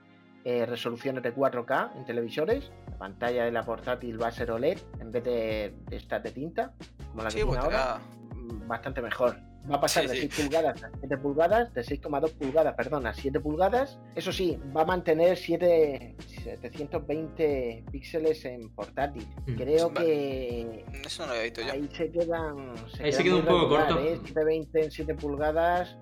eh, 0.44 0.66
resoluciones 0.66 1.22
de 1.22 1.34
4K 1.34 1.96
en 1.96 2.04
televisores. 2.04 2.70
La 2.90 2.98
pantalla 2.98 3.44
de 3.44 3.52
la 3.52 3.62
portátil 3.62 4.20
va 4.20 4.28
a 4.28 4.32
ser 4.32 4.50
OLED 4.50 4.78
en 5.00 5.12
vez 5.12 5.24
de, 5.24 5.74
de 5.88 5.96
esta 5.96 6.18
de 6.18 6.30
tinta, 6.30 6.72
como 7.10 7.22
la 7.22 7.28
que 7.30 7.36
tiene 7.36 7.58
ahora. 7.58 8.00
Mm, 8.34 8.68
bastante 8.68 9.02
mejor. 9.02 9.36
Va 9.70 9.76
a 9.76 9.80
pasar 9.80 10.08
de 10.08 10.16
6 10.16 10.34
pulgadas 10.34 10.82
a 10.82 10.90
7 11.00 11.18
pulgadas, 11.18 11.74
de 11.74 11.82
6,2 11.82 12.32
pulgadas, 12.32 12.74
perdón, 12.74 13.06
a 13.06 13.12
7 13.12 13.40
pulgadas. 13.40 13.98
Eso 14.14 14.32
sí, 14.32 14.58
va 14.74 14.82
a 14.82 14.84
mantener 14.86 15.36
7, 15.36 16.16
720 16.18 17.84
píxeles 17.92 18.44
en 18.46 18.70
portátil. 18.70 19.26
Mm. 19.46 19.54
Creo 19.56 19.92
que. 19.92 20.86
Eso 21.04 21.22
no 21.22 21.28
lo 21.28 21.32
había 21.32 21.44
visto 21.44 21.60
yo. 21.60 21.72
Ahí 21.72 21.88
se 21.92 22.10
quedan. 22.10 22.74
ahí 23.02 23.12
se 23.12 23.22
queda 23.22 23.36
un 23.36 23.44
poco 23.44 23.68
corto. 23.68 23.94
720 23.98 24.80
¿eh? 24.80 24.84
en 24.84 24.90
7 24.90 25.14
pulgadas. 25.16 25.98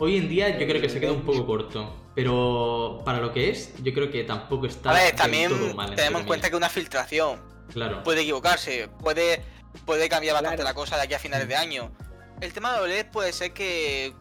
Hoy 0.00 0.16
en 0.16 0.28
día 0.28 0.58
yo 0.58 0.66
creo 0.66 0.80
que 0.80 0.88
se 0.88 0.98
queda 0.98 1.12
un 1.12 1.22
poco 1.22 1.46
corto, 1.46 1.94
pero 2.14 3.02
para 3.04 3.20
lo 3.20 3.32
que 3.32 3.50
es, 3.50 3.74
yo 3.82 3.92
creo 3.92 4.10
que 4.10 4.24
tampoco 4.24 4.66
está. 4.66 4.90
A 4.90 4.94
ver, 4.94 5.14
también 5.14 5.52
tenemos 5.94 6.22
en 6.22 6.26
cuenta 6.26 6.50
que 6.50 6.56
una 6.56 6.68
filtración 6.68 7.38
claro. 7.72 8.02
puede 8.02 8.22
equivocarse, 8.22 8.88
puede, 9.00 9.42
puede 9.84 10.08
cambiar 10.08 10.34
bastante 10.34 10.64
la 10.64 10.74
cosa 10.74 10.96
de 10.96 11.02
aquí 11.02 11.14
a 11.14 11.18
finales 11.18 11.46
de 11.46 11.54
año 11.54 11.92
el 12.40 12.52
tema 12.52 12.74
de 12.74 12.80
OLED 12.80 13.06
puede 13.06 13.32
ser 13.32 13.52
que 13.52 14.12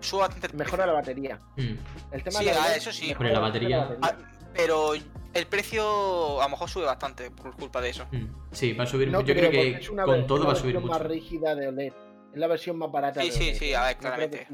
suba 0.00 0.28
bastante. 0.28 0.56
Mejora 0.56 0.86
la 0.86 0.94
batería. 0.94 1.38
Mm. 1.56 1.74
El 2.12 2.22
tema 2.22 2.38
sí, 2.38 2.44
de 2.46 2.50
ah, 2.52 2.76
eso 2.76 2.92
sí. 2.92 3.14
la 3.18 3.40
batería. 3.40 3.96
Ah, 4.02 4.14
pero 4.54 4.94
el 4.94 5.46
precio 5.46 6.40
a 6.40 6.44
lo 6.44 6.50
mejor 6.50 6.68
sube 6.68 6.84
bastante 6.84 7.30
por 7.30 7.54
culpa 7.56 7.80
de 7.80 7.90
eso. 7.90 8.06
Mm. 8.10 8.26
Sí, 8.52 8.72
va 8.72 8.84
a 8.84 8.86
subir. 8.86 9.10
yo 9.10 9.22
creo, 9.24 9.50
que 9.50 9.80
con 10.04 10.26
todo 10.26 10.46
va 10.46 10.52
a 10.52 10.56
subir 10.56 10.74
mucho. 10.76 10.86
Es 10.86 11.00
más 11.00 11.02
rígida 11.02 11.54
de 11.54 11.68
OLED. 11.68 11.92
Es 12.32 12.38
la 12.38 12.46
versión 12.46 12.78
más 12.78 12.90
barata. 12.90 13.20
Sí, 13.22 13.28
de 13.28 13.34
sí, 13.34 13.54
sí, 13.54 13.74
a 13.74 13.86
ver, 13.86 13.96
claramente. 13.98 14.46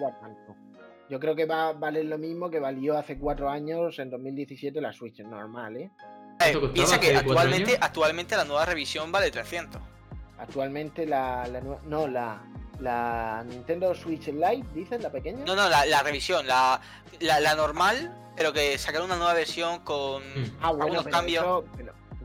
Yo 1.09 1.21
creo 1.21 1.37
que 1.37 1.45
va 1.45 1.69
a 1.69 1.73
valer 1.73 2.07
lo 2.07 2.19
mismo 2.19 2.49
que 2.51 2.59
valió 2.59 2.97
hace 2.97 3.19
cuatro 3.19 3.51
años, 3.51 3.99
en 3.99 4.11
2017, 4.11 4.81
la 4.81 4.93
Switch 4.93 5.21
normal, 5.21 5.77
¿eh? 5.77 5.91
eh 6.41 6.59
piensa 6.73 6.99
que 6.99 7.15
actualmente, 7.15 7.77
actualmente 7.81 8.37
la 8.37 8.45
nueva 8.45 8.65
revisión 8.65 9.13
vale 9.13 9.31
300. 9.31 9.81
Actualmente 10.39 11.07
la, 11.07 11.47
la 11.47 11.61
no, 11.61 12.09
la, 12.09 12.43
la 12.81 13.45
Nintendo 13.47 13.95
Switch 13.95 14.29
Lite, 14.29 14.67
dices, 14.75 15.03
la 15.03 15.11
pequeña. 15.11 15.45
No, 15.45 15.55
no, 15.55 15.69
la, 15.69 16.03
revisión, 16.03 16.47
la, 16.47 16.81
la, 17.21 17.55
normal, 17.55 18.33
pero 18.35 18.53
que 18.53 18.77
sacaron 18.79 19.07
una 19.07 19.17
nueva 19.17 19.35
versión 19.35 19.81
con 19.81 20.23
mm. 20.23 20.57
ah, 20.61 20.69
algunos 20.69 21.05
cambios. 21.07 21.65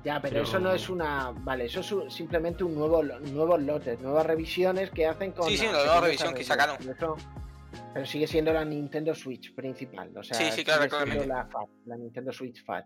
ya, 0.04 0.22
pero, 0.22 0.44
eso 0.44 0.60
no 0.60 0.72
es 0.72 0.90
una. 0.90 1.32
Vale, 1.32 1.66
eso 1.66 1.82
es 1.82 2.14
simplemente 2.14 2.64
un 2.64 2.76
nuevo 2.76 3.04
nuevos 3.04 3.62
lotes, 3.62 4.00
nuevas 4.00 4.26
revisiones 4.26 4.90
que 4.90 5.06
hacen 5.06 5.34
con. 5.34 5.50
Sí, 5.50 5.58
sí, 5.58 5.68
una 5.68 5.84
nueva 5.84 6.02
revisión 6.02 6.34
que 6.34 6.44
sacaron. 6.44 6.78
Pero 7.94 8.06
sigue 8.06 8.28
siendo 8.28 8.54
la 8.54 8.66
Nintendo 8.66 9.14
Switch 9.14 9.54
principal. 9.54 10.16
O 10.18 10.24
sea, 10.24 10.38
sí, 10.38 10.52
sí, 10.52 10.64
claro, 10.64 10.86
la, 11.26 11.48
la 11.86 11.98
Nintendo 11.98 12.32
Switch 12.32 12.64
Fat. 12.64 12.86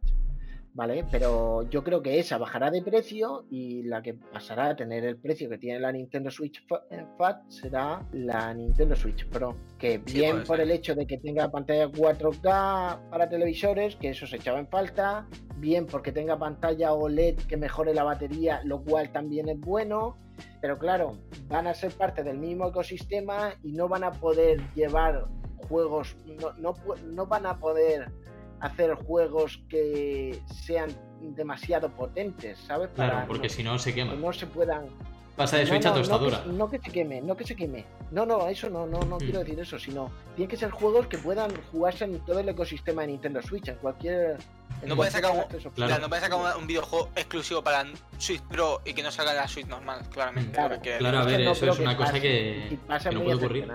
¿vale? 0.74 1.06
Pero 1.12 1.68
yo 1.70 1.84
creo 1.84 2.02
que 2.02 2.20
esa 2.20 2.38
bajará 2.38 2.72
de 2.72 2.82
precio 2.82 3.46
y 3.50 3.84
la 3.84 4.02
que 4.02 4.16
pasará 4.16 4.70
a 4.70 4.76
tener 4.76 5.06
el 5.06 5.18
precio 5.18 5.50
que 5.50 5.58
tiene 5.58 5.80
la 5.80 5.92
Nintendo 5.92 6.32
Switch 6.32 6.64
eh, 6.90 7.06
Fat 7.18 7.50
será 7.50 8.06
la 8.12 8.54
Nintendo 8.54 8.96
Switch 8.96 9.28
Pro, 9.28 9.56
que 9.78 10.00
bien 10.00 10.44
por 10.44 10.60
el 10.60 10.72
hecho 10.72 10.96
de 10.96 11.06
que 11.06 11.18
tenga 11.18 11.50
pantalla 11.50 11.88
4K 11.88 13.10
para 13.10 13.30
televisores, 13.30 13.96
que 13.96 14.10
eso 14.10 14.26
se 14.26 14.38
echaba 14.38 14.60
en 14.60 14.68
falta, 14.68 15.28
bien 15.58 15.86
porque 15.86 16.12
tenga 16.12 16.38
pantalla 16.38 16.94
OLED 16.94 17.38
que 17.48 17.58
mejore 17.58 17.94
la 17.94 18.04
batería, 18.04 18.62
lo 18.64 18.84
cual 18.84 19.12
también 19.12 19.50
es 19.50 19.60
bueno. 19.60 20.18
Pero 20.62 20.78
claro, 20.78 21.18
van 21.48 21.68
a 21.68 21.74
ser 21.74 21.92
parte 21.92 22.24
del 22.24 22.38
mismo 22.38 22.70
ecosistema 22.70 23.54
y 23.64 23.74
no 23.74 23.88
van 23.88 24.04
a 24.04 24.12
poder 24.12 24.62
llevar 24.76 25.26
juegos, 25.68 26.16
no, 26.26 26.54
no, 26.54 26.76
no 27.06 27.26
van 27.26 27.46
a 27.46 27.58
poder 27.58 28.12
hacer 28.60 28.94
juegos 28.96 29.62
que 29.70 30.40
sean 30.66 30.90
demasiado 31.22 31.90
potentes, 31.90 32.60
¿sabes? 32.60 32.90
claro, 32.96 33.28
porque 33.28 33.50
si 33.50 33.64
no 33.64 33.78
se 33.78 33.94
quema. 33.94 34.16
no 34.16 34.32
se 34.34 34.48
puedan. 34.48 34.88
Pasa 35.36 35.58
de 35.58 35.66
Switch 35.66 35.86
a 35.86 35.94
tostadura. 35.94 36.44
No 36.46 36.70
que, 36.70 36.78
se 36.78 36.92
queme, 36.92 37.20
no 37.22 37.36
que 37.36 37.46
se 37.46 37.56
queme. 37.56 37.86
No, 38.12 38.26
no, 38.26 38.48
eso 38.48 38.70
no, 38.70 38.86
no, 38.86 39.00
no 39.00 39.18
quiero 39.18 39.40
mm. 39.40 39.44
decir 39.44 39.60
eso, 39.60 39.80
sino 39.80 40.12
tienen 40.36 40.50
que 40.50 40.58
ser 40.58 40.70
juegos 40.70 41.08
que 41.08 41.18
puedan 41.18 41.52
jugarse 41.72 42.06
en 42.06 42.20
todo 42.20 42.40
el 42.40 42.50
ecosistema 42.50 43.02
de 43.02 43.08
Nintendo 43.10 43.42
Switch, 43.42 43.68
en 43.68 43.76
cualquier. 43.76 44.38
no 44.86 44.96
puedes 44.96 45.14
sacar, 45.14 45.32
un, 45.32 46.62
un, 46.62 46.68
videojuego 46.68 47.10
exclusivo 47.16 47.64
para 47.64 47.84
Switch 48.20 48.42
Pro 48.44 48.82
y 48.86 48.94
que 48.94 49.02
no 49.02 49.12
salga 49.12 49.32
en 49.32 49.38
la 49.38 49.48
Switch 49.48 49.66
normal, 49.66 50.02
claramente. 50.12 50.52
Claro, 51.00 51.20
a 51.20 51.26
ver, 51.26 51.42
eso 51.42 51.72
es 51.72 51.80
una 51.80 51.98
cosa 51.98 52.14
que, 52.14 52.78
que 53.04 53.12
no 53.12 53.24
puede 53.24 53.36
ocurrir. 53.36 53.68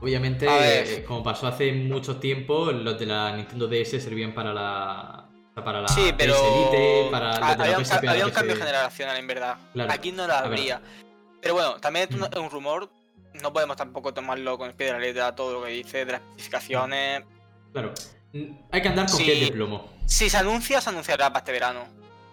Obviamente, 0.00 1.04
como 1.06 1.24
pasó 1.24 1.48
hace 1.48 1.72
mucho 1.72 2.16
tiempo, 2.16 2.70
los 2.70 2.98
de 2.98 3.06
la 3.06 3.34
Nintendo 3.34 3.66
DS 3.66 4.02
servían 4.02 4.34
para 4.34 4.52
la 4.52 5.25
para 5.64 5.80
la 5.80 5.88
sí, 5.88 6.12
pero 6.16 6.34
Elite, 6.34 7.08
para 7.10 7.36
había, 7.36 7.78
un, 7.78 8.08
había 8.08 8.26
un 8.26 8.32
cambio 8.32 8.56
generacional 8.56 9.16
en 9.16 9.26
verdad. 9.26 9.56
Aquí 9.88 10.12
no 10.12 10.26
lo 10.26 10.34
habría. 10.34 10.80
Pero 11.40 11.54
bueno, 11.54 11.76
también 11.80 12.08
es 12.10 12.14
un, 12.14 12.46
mm. 12.46 12.50
rumor, 12.50 12.90
no 13.34 13.52
podemos 13.52 13.76
tampoco 13.76 14.12
tomarlo 14.12 14.58
con 14.58 14.68
el 14.68 14.74
pie 14.74 14.88
de 14.88 14.92
la 14.92 14.98
letra 14.98 15.34
todo 15.34 15.54
lo 15.54 15.64
que 15.64 15.70
dice 15.70 16.04
de 16.04 16.12
las 16.12 16.20
especificaciones. 16.20 17.24
Claro, 17.72 17.92
hay 18.70 18.82
que 18.82 18.88
andar 18.88 19.06
con 19.08 19.18
pie 19.18 19.44
de 19.44 19.52
plomo. 19.52 19.88
Si 20.06 20.28
se 20.30 20.36
anuncia, 20.36 20.80
se 20.80 20.90
anunciará 20.90 21.28
para 21.28 21.38
este 21.38 21.52
verano. 21.52 21.86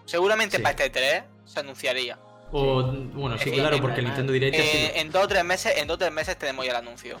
Seguramente 0.04 0.58
para 0.60 0.70
este 0.70 0.90
3 0.90 1.22
se 1.44 1.60
anunciaría. 1.60 2.18
O, 2.52 2.82
bueno, 2.82 3.36
sí, 3.38 3.50
claro, 3.50 3.80
porque 3.80 4.00
el 4.00 4.06
Nintendo 4.06 4.32
Direct. 4.32 4.56
Eh, 4.56 5.00
en 5.00 5.10
dos 5.10 5.24
o 5.24 5.28
tres 5.28 5.44
meses, 5.44 5.74
en 5.76 5.88
dos 5.88 5.98
tres 5.98 6.12
meses 6.12 6.38
tenemos 6.38 6.64
ya 6.64 6.72
el 6.72 6.76
anuncio. 6.76 7.18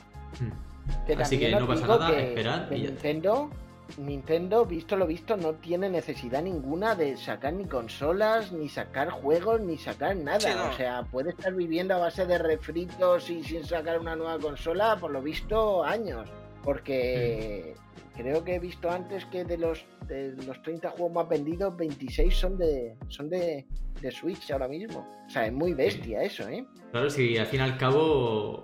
Así 1.18 1.38
que 1.38 1.50
no 1.50 1.66
pasa 1.66 1.86
nada, 1.86 2.12
esperad 2.12 2.70
y 2.70 2.82
Nintendo, 2.82 3.50
Nintendo, 3.98 4.64
visto 4.64 4.96
lo 4.96 5.06
visto, 5.06 5.36
no 5.36 5.54
tiene 5.54 5.88
necesidad 5.88 6.42
ninguna 6.42 6.94
de 6.94 7.16
sacar 7.16 7.52
ni 7.52 7.66
consolas, 7.66 8.52
ni 8.52 8.68
sacar 8.68 9.10
juegos, 9.10 9.60
ni 9.60 9.78
sacar 9.78 10.16
nada. 10.16 10.70
O 10.70 10.76
sea, 10.76 11.02
puede 11.04 11.30
estar 11.30 11.54
viviendo 11.54 11.94
a 11.94 11.98
base 11.98 12.26
de 12.26 12.38
refritos 12.38 13.30
y 13.30 13.44
sin 13.44 13.64
sacar 13.64 14.00
una 14.00 14.16
nueva 14.16 14.38
consola, 14.38 14.96
por 14.98 15.10
lo 15.10 15.22
visto, 15.22 15.84
años. 15.84 16.28
Porque 16.62 17.74
mm. 17.76 18.20
creo 18.20 18.42
que 18.42 18.56
he 18.56 18.58
visto 18.58 18.90
antes 18.90 19.24
que 19.26 19.44
de 19.44 19.58
los, 19.58 19.84
de 20.08 20.34
los 20.46 20.60
30 20.62 20.90
juegos 20.90 21.12
más 21.12 21.28
vendidos, 21.28 21.76
26 21.76 22.34
son 22.34 22.58
de, 22.58 22.96
son 23.08 23.28
de, 23.28 23.66
de 24.00 24.10
Switch 24.10 24.50
ahora 24.50 24.66
mismo. 24.66 25.06
O 25.26 25.30
sea, 25.30 25.46
es 25.46 25.52
muy 25.52 25.74
bestia 25.74 26.22
eso, 26.22 26.48
¿eh? 26.48 26.66
Claro, 26.90 27.10
si 27.10 27.36
al 27.36 27.46
fin 27.46 27.60
y 27.60 27.62
al 27.62 27.76
cabo, 27.76 28.62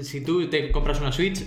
si 0.00 0.22
tú 0.22 0.48
te 0.48 0.70
compras 0.70 1.00
una 1.00 1.12
Switch, 1.12 1.44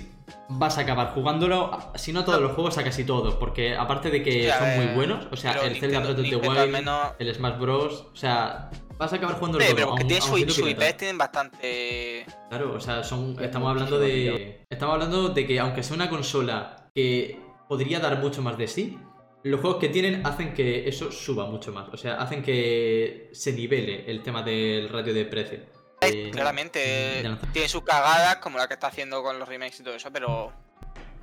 vas 0.49 0.77
a 0.77 0.81
acabar 0.81 1.13
jugándolo, 1.13 1.71
si 1.95 2.11
no 2.11 2.23
todos 2.23 2.41
los 2.41 2.53
juegos, 2.53 2.77
a 2.77 2.83
casi 2.83 3.03
todos, 3.03 3.35
porque 3.35 3.75
aparte 3.75 4.09
de 4.09 4.23
que 4.23 4.51
son 4.51 4.75
muy 4.75 4.95
buenos, 4.95 5.27
o 5.31 5.35
sea, 5.35 5.53
el 5.63 5.79
Zelda 5.79 5.99
Breath 5.99 6.19
of 6.19 6.29
the 6.29 6.35
Wild, 6.35 6.87
el 7.19 7.35
Smash 7.35 7.59
Bros, 7.59 8.07
o 8.11 8.15
sea, 8.15 8.69
vas 8.97 9.13
a 9.13 9.15
acabar 9.15 9.35
jugando 9.37 9.59
sí, 9.59 9.67
pero 9.75 9.89
porque 9.89 10.05
tiene 10.05 10.21
su, 10.21 10.37
IP 10.37 10.97
tienen 10.97 11.17
bastante 11.17 12.25
Claro, 12.49 12.73
o 12.75 12.79
sea, 12.79 13.03
son 13.03 13.35
estamos 13.41 13.69
hablando 13.69 13.99
de 13.99 14.63
estamos 14.69 14.93
hablando 14.93 15.29
de 15.29 15.47
que 15.47 15.59
aunque 15.59 15.83
sea 15.83 15.95
una 15.95 16.09
consola 16.09 16.89
que 16.93 17.39
podría 17.67 17.99
dar 17.99 18.19
mucho 18.19 18.41
más 18.41 18.57
de 18.57 18.67
sí, 18.67 18.99
los 19.43 19.59
juegos 19.59 19.79
que 19.79 19.89
tienen 19.89 20.25
hacen 20.25 20.53
que 20.53 20.87
eso 20.87 21.11
suba 21.11 21.45
mucho 21.45 21.71
más, 21.71 21.89
o 21.89 21.97
sea, 21.97 22.15
hacen 22.15 22.41
que 22.41 23.29
se 23.33 23.51
nivele 23.53 24.09
el 24.09 24.21
tema 24.21 24.41
del 24.41 24.89
ratio 24.89 25.13
de 25.13 25.25
precio. 25.25 25.59
Eh, 26.07 26.31
claramente 26.31 27.23
tiene 27.51 27.67
sus 27.67 27.83
cagadas, 27.83 28.37
como 28.37 28.57
la 28.57 28.67
que 28.67 28.73
está 28.73 28.87
haciendo 28.87 29.23
con 29.23 29.39
los 29.39 29.47
remakes 29.47 29.79
y 29.79 29.83
todo 29.83 29.95
eso, 29.95 30.11
pero 30.11 30.53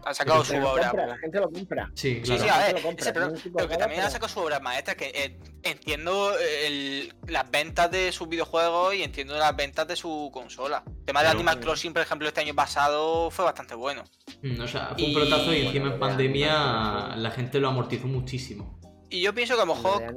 ha 0.04 0.14
sacado 0.14 0.44
su 0.44 0.56
obra. 0.56 0.92
la 0.94 1.18
gente 1.18 1.40
lo 1.40 1.50
compra. 1.50 1.90
Sí, 1.94 2.20
claro. 2.22 2.42
sí, 2.42 2.48
a 2.48 2.58
ver, 2.58 2.76
pero, 3.54 3.68
que 3.68 3.76
también 3.76 4.02
ha 4.02 4.10
sacado 4.10 4.28
su 4.28 4.40
obra 4.40 4.60
maestra, 4.60 4.94
que 4.94 5.10
eh, 5.14 5.38
entiendo 5.62 6.32
las 7.26 7.50
ventas 7.50 7.90
de 7.90 8.12
sus 8.12 8.28
videojuegos 8.28 8.94
y 8.94 9.02
entiendo 9.02 9.36
las 9.36 9.54
ventas 9.54 9.86
de 9.86 9.96
su 9.96 10.30
consola. 10.32 10.82
El 10.86 11.04
tema 11.04 11.22
de 11.22 11.28
Animal 11.28 11.60
Crossing, 11.60 11.92
por 11.92 12.02
ejemplo, 12.02 12.28
este 12.28 12.40
año 12.40 12.54
pasado 12.54 13.30
fue 13.30 13.44
bastante 13.44 13.74
bueno. 13.74 14.04
Mm, 14.42 14.60
o 14.60 14.68
sea, 14.68 14.94
fue 14.96 15.06
un 15.06 15.14
pelotazo 15.14 15.54
y 15.54 15.66
encima 15.66 15.88
en 15.88 15.98
pandemia 15.98 17.14
la 17.16 17.30
gente 17.30 17.60
lo 17.60 17.68
amortizó 17.68 18.06
muchísimo. 18.06 18.79
Y 19.10 19.20
yo 19.20 19.34
pienso 19.34 19.56
que 19.56 19.62
a 19.62 19.64
lo 19.64 19.74
mejor 19.74 20.14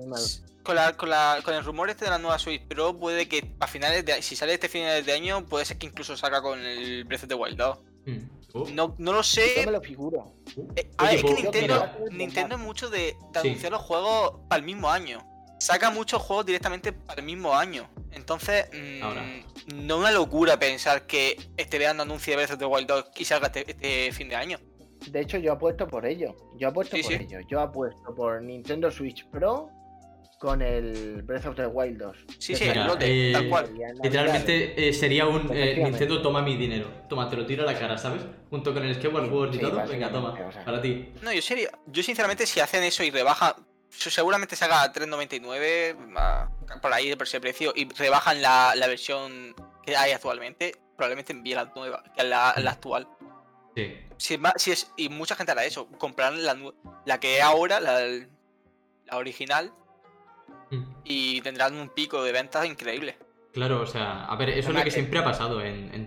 con, 0.63 0.75
la, 0.75 0.95
con, 0.95 1.09
la, 1.09 1.39
con 1.43 1.53
el 1.53 1.63
rumor 1.63 1.89
este 1.89 2.05
de 2.05 2.11
la 2.11 2.19
nueva 2.19 2.39
Switch 2.39 2.65
Pro 2.67 2.97
puede 2.97 3.27
que 3.27 3.53
a 3.59 3.67
finales 3.67 4.05
de 4.05 4.21
si 4.21 4.35
sale 4.35 4.53
este 4.53 4.69
finales 4.69 5.05
de 5.05 5.13
año 5.13 5.45
puede 5.45 5.65
ser 5.65 5.77
que 5.77 5.87
incluso 5.87 6.15
salga 6.15 6.41
con 6.41 6.59
el 6.59 7.03
Breath 7.03 7.23
of 7.23 7.29
the 7.29 7.35
Wild 7.35 7.57
2. 7.57 7.79
Hmm. 8.05 8.75
No, 8.75 8.95
no 8.99 9.13
lo 9.13 9.23
sé. 9.23 9.53
Yo 9.57 9.65
me 9.65 9.71
lo 9.71 9.81
figuro. 9.81 10.35
Eh, 10.75 10.91
es 11.11 11.23
que 11.23 11.33
Nintendo, 11.33 11.91
Nintendo 12.11 12.55
es 12.55 12.61
mucho 12.61 12.89
de, 12.89 13.17
anunciar 13.33 13.71
los 13.71 13.81
juegos 13.81 14.41
para 14.47 14.59
el 14.59 14.65
mismo 14.65 14.91
año. 14.91 15.27
Saca 15.59 15.89
muchos 15.89 16.21
juegos 16.21 16.45
directamente 16.45 16.93
para 16.93 17.21
el 17.21 17.25
mismo 17.25 17.55
año. 17.55 17.89
Entonces, 18.11 18.67
mmm, 18.71 19.85
no 19.85 19.97
una 19.97 20.11
locura 20.11 20.59
pensar 20.59 21.07
que 21.07 21.37
este 21.57 21.79
verano 21.79 22.03
anuncie 22.03 22.35
Breath 22.35 22.51
of 22.51 22.59
the 22.59 22.65
Wild 22.65 22.87
2 22.87 23.05
y 23.17 23.25
salga 23.25 23.47
este, 23.47 23.71
este, 23.71 24.11
fin 24.11 24.29
de 24.29 24.35
año. 24.35 24.59
De 25.07 25.21
hecho, 25.21 25.37
yo 25.37 25.53
apuesto 25.53 25.87
por 25.87 26.05
ello. 26.05 26.35
Yo 26.57 26.69
apuesto 26.69 26.97
por 27.01 27.13
ello. 27.13 27.39
Yo 27.47 27.59
apuesto 27.59 28.15
por 28.15 28.41
Nintendo 28.41 28.89
Switch 28.91 29.25
Pro 29.27 29.69
con 30.43 30.61
el 30.61 31.21
Breath 31.21 31.45
of 31.45 31.55
the 31.55 31.65
Wild 31.65 31.99
2. 31.99 32.17
Sí, 32.37 32.53
sí, 32.53 32.65
eh, 32.67 33.31
tal 33.31 33.47
cual. 33.47 33.73
Literalmente 34.03 34.89
eh, 34.89 34.91
sería 34.91 35.25
un 35.25 35.49
eh, 35.53 35.81
Nintendo 35.81 36.21
toma 36.21 36.41
mi 36.41 36.57
dinero. 36.57 36.85
Toma, 37.07 37.29
te 37.29 37.37
lo 37.37 37.45
tiro 37.45 37.63
a 37.63 37.65
la 37.65 37.79
cara, 37.79 37.97
¿sabes? 37.97 38.23
Junto 38.49 38.73
con 38.73 38.83
el 38.83 38.93
Skyward 38.95 39.29
Sword 39.29 39.55
y 39.55 39.59
todo. 39.59 39.87
Venga, 39.87 40.11
toma, 40.11 40.35
para 40.65 40.81
ti. 40.81 41.13
No, 41.21 41.31
yo 41.31 41.41
sería, 41.41 41.69
yo 41.87 42.03
sinceramente 42.03 42.45
si 42.45 42.59
hacen 42.59 42.83
eso 42.83 43.05
y 43.05 43.11
rebajan, 43.11 43.53
seguramente 43.89 44.57
se 44.57 44.65
haga 44.65 44.91
3.99 44.91 46.81
por 46.81 46.91
ahí 46.91 47.07
de 47.07 47.17
ese 47.23 47.39
precio 47.39 47.71
y 47.73 47.87
rebajan 47.93 48.41
la, 48.41 48.73
la, 48.75 48.87
versión 48.87 49.55
que 49.85 49.95
hay 49.95 50.11
actualmente, 50.11 50.73
probablemente 50.97 51.31
envíe 51.31 51.55
la 51.55 51.71
nueva, 51.73 52.03
que 52.17 52.23
la, 52.25 52.53
la 52.57 52.71
actual. 52.71 53.07
Sí. 53.75 53.93
Si, 54.17 54.39
si 54.57 54.71
es, 54.71 54.91
y 54.97 55.09
mucha 55.09 55.35
gente 55.35 55.51
hará 55.51 55.65
eso, 55.65 55.87
comprar 55.97 56.33
la, 56.33 56.57
la 57.05 57.19
que 57.19 57.37
es 57.37 57.43
ahora, 57.43 57.79
la, 57.79 57.99
la 59.05 59.17
original, 59.17 59.73
Mm. 60.73 60.83
y 61.03 61.41
tendrán 61.41 61.75
un 61.75 61.89
pico 61.89 62.23
de 62.23 62.31
ventas 62.31 62.65
increíble. 62.65 63.17
Claro, 63.53 63.81
o 63.81 63.85
sea, 63.85 64.25
a 64.25 64.35
ver, 64.35 64.49
eso 64.49 64.69
es 64.69 64.75
lo 64.75 64.83
que 64.83 64.91
siempre 64.91 65.19
ha 65.19 65.23
pasado 65.23 65.61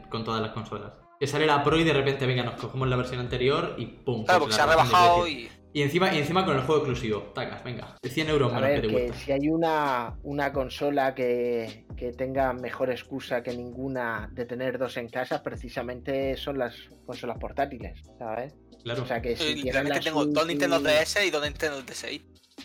con 0.09 0.25
todas 0.25 0.43
las 0.43 0.51
consolas. 0.51 0.99
Que 1.21 1.27
sale 1.27 1.47
la 1.47 1.63
Pro 1.63 1.79
y 1.79 1.85
de 1.85 1.93
repente, 1.93 2.27
venga, 2.27 2.43
nos 2.43 2.61
cogemos 2.61 2.89
la 2.89 2.97
versión 2.97 3.21
anterior 3.21 3.75
y 3.79 3.87
pum. 3.87 4.25
Claro, 4.25 4.41
porque 4.41 4.55
se 4.55 4.61
ha 4.61 4.67
rebajado 4.67 5.29
y... 5.29 5.49
Y 5.73 5.83
encima, 5.83 6.15
y 6.15 6.19
encima 6.19 6.45
con 6.45 6.57
el 6.57 6.63
juego 6.63 6.83
exclusivo, 6.83 7.21
tacas, 7.35 7.63
venga, 7.63 7.97
de 8.03 8.09
100 8.09 8.29
euros 8.31 8.53
a 8.53 8.61
menos 8.61 8.69
ver, 8.71 8.81
que 8.81 9.07
que 9.07 9.13
si 9.13 9.33
hay 9.33 9.49
una, 9.49 10.17
una 10.23 10.53
consola 10.53 11.15
que, 11.15 11.85
que, 11.97 12.13
tenga 12.13 12.55
mejor 12.55 12.91
excusa 12.91 13.43
que 13.43 13.55
ninguna 13.55 14.31
de 14.33 14.47
tener 14.47 14.79
dos 14.79 14.97
en 14.97 15.09
casa, 15.09 15.43
precisamente 15.43 16.37
son 16.37 16.59
las 16.59 16.75
consolas 17.05 17.39
portátiles, 17.39 18.01
¿sabes? 18.19 18.55
Claro. 18.83 19.03
O 19.03 19.07
sea 19.07 19.21
que 19.21 19.37
si 19.37 19.55
Literalmente 19.57 20.01
tengo 20.01 20.25
dos 20.25 20.47
Nintendo 20.47 20.81
DS 20.81 21.27
y 21.27 21.31
dos 21.31 21.43
Nintendo 21.43 21.83
DS. 21.83 22.07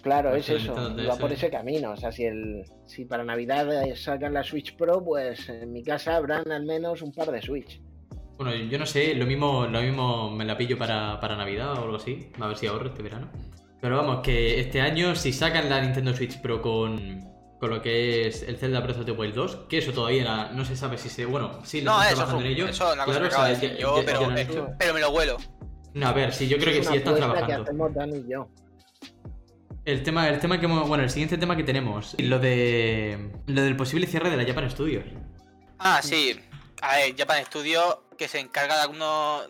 Claro, 0.01 0.35
es 0.35 0.49
eso, 0.49 0.73
va 0.73 1.17
por 1.17 1.31
ese 1.31 1.49
camino. 1.49 1.91
O 1.91 1.97
sea, 1.97 2.11
si, 2.11 2.23
el, 2.23 2.63
si 2.85 3.05
para 3.05 3.23
Navidad 3.23 3.67
sacan 3.95 4.33
la 4.33 4.43
Switch 4.43 4.75
Pro, 4.77 5.03
pues 5.03 5.49
en 5.49 5.71
mi 5.71 5.83
casa 5.83 6.15
habrán 6.15 6.51
al 6.51 6.65
menos 6.65 7.01
un 7.01 7.11
par 7.11 7.31
de 7.31 7.41
Switch. 7.41 7.81
Bueno, 8.41 8.55
yo 8.55 8.79
no 8.79 8.87
sé, 8.87 9.13
lo 9.13 9.27
mismo, 9.27 9.67
lo 9.67 9.81
mismo 9.83 10.31
me 10.31 10.45
la 10.45 10.57
pillo 10.57 10.75
para, 10.75 11.19
Navidad 11.21 11.73
o 11.73 11.83
algo 11.83 11.97
así, 11.97 12.31
a 12.39 12.47
ver 12.47 12.57
si 12.57 12.65
ahorro 12.65 12.87
este 12.87 13.03
verano. 13.03 13.29
Pero 13.79 13.97
vamos, 13.97 14.21
que 14.21 14.59
este 14.59 14.81
año 14.81 15.13
si 15.13 15.31
sacan 15.31 15.69
la 15.69 15.79
Nintendo 15.79 16.11
Switch 16.15 16.41
Pro 16.41 16.59
con, 16.59 17.19
con 17.59 17.69
lo 17.69 17.83
que 17.83 18.25
es 18.25 18.41
el 18.41 18.57
Zelda 18.57 18.79
Breath 18.79 18.97
of 18.97 19.05
the 19.05 19.11
Wild 19.11 19.35
2, 19.35 19.55
que 19.69 19.77
eso 19.77 19.91
todavía 19.91 20.49
no 20.53 20.65
se 20.65 20.75
sabe 20.75 20.97
si 20.97 21.07
se... 21.07 21.25
Bueno, 21.25 21.59
sí, 21.63 21.81
lo 21.81 21.91
no, 21.91 22.01
eso, 22.01 22.15
trabajando 22.15 22.43
en 22.43 22.51
ello. 22.51 22.67
Eso 22.67 22.87
es 22.87 22.93
una 22.95 23.05
cosa 23.05 23.19
claro, 23.19 23.43
que 23.43 23.49
decir 23.51 23.77
yo, 23.77 24.01
pero, 24.03 24.27
pero, 24.79 24.93
me 24.95 24.99
lo 25.01 25.11
huelo. 25.11 25.37
No, 25.93 26.07
a 26.07 26.13
ver, 26.13 26.33
sí, 26.33 26.47
yo 26.47 26.57
creo 26.57 26.73
que 26.73 26.83
sí 26.83 26.95
están 26.95 27.17
trabajando. 27.17 27.63
Que 27.63 28.23
yo. 28.27 28.49
El 29.85 30.01
tema, 30.01 30.27
el 30.27 30.39
tema 30.39 30.59
que 30.59 30.65
bueno, 30.65 31.03
el 31.03 31.11
siguiente 31.11 31.37
tema 31.37 31.55
que 31.55 31.63
tenemos, 31.63 32.15
lo 32.17 32.39
de 32.39 33.33
lo 33.45 33.61
del 33.61 33.75
posible 33.75 34.07
cierre 34.07 34.31
de 34.31 34.37
la 34.37 34.45
Japan 34.45 34.67
Studios. 34.71 35.05
Ah, 35.77 35.99
sí. 36.01 36.39
A 36.82 36.97
ver, 36.97 37.15
Japan 37.17 37.45
Studios 37.45 37.99
que 38.17 38.27
se 38.27 38.39
encarga 38.39 38.75
de 38.75 38.82
algunos 38.82 39.49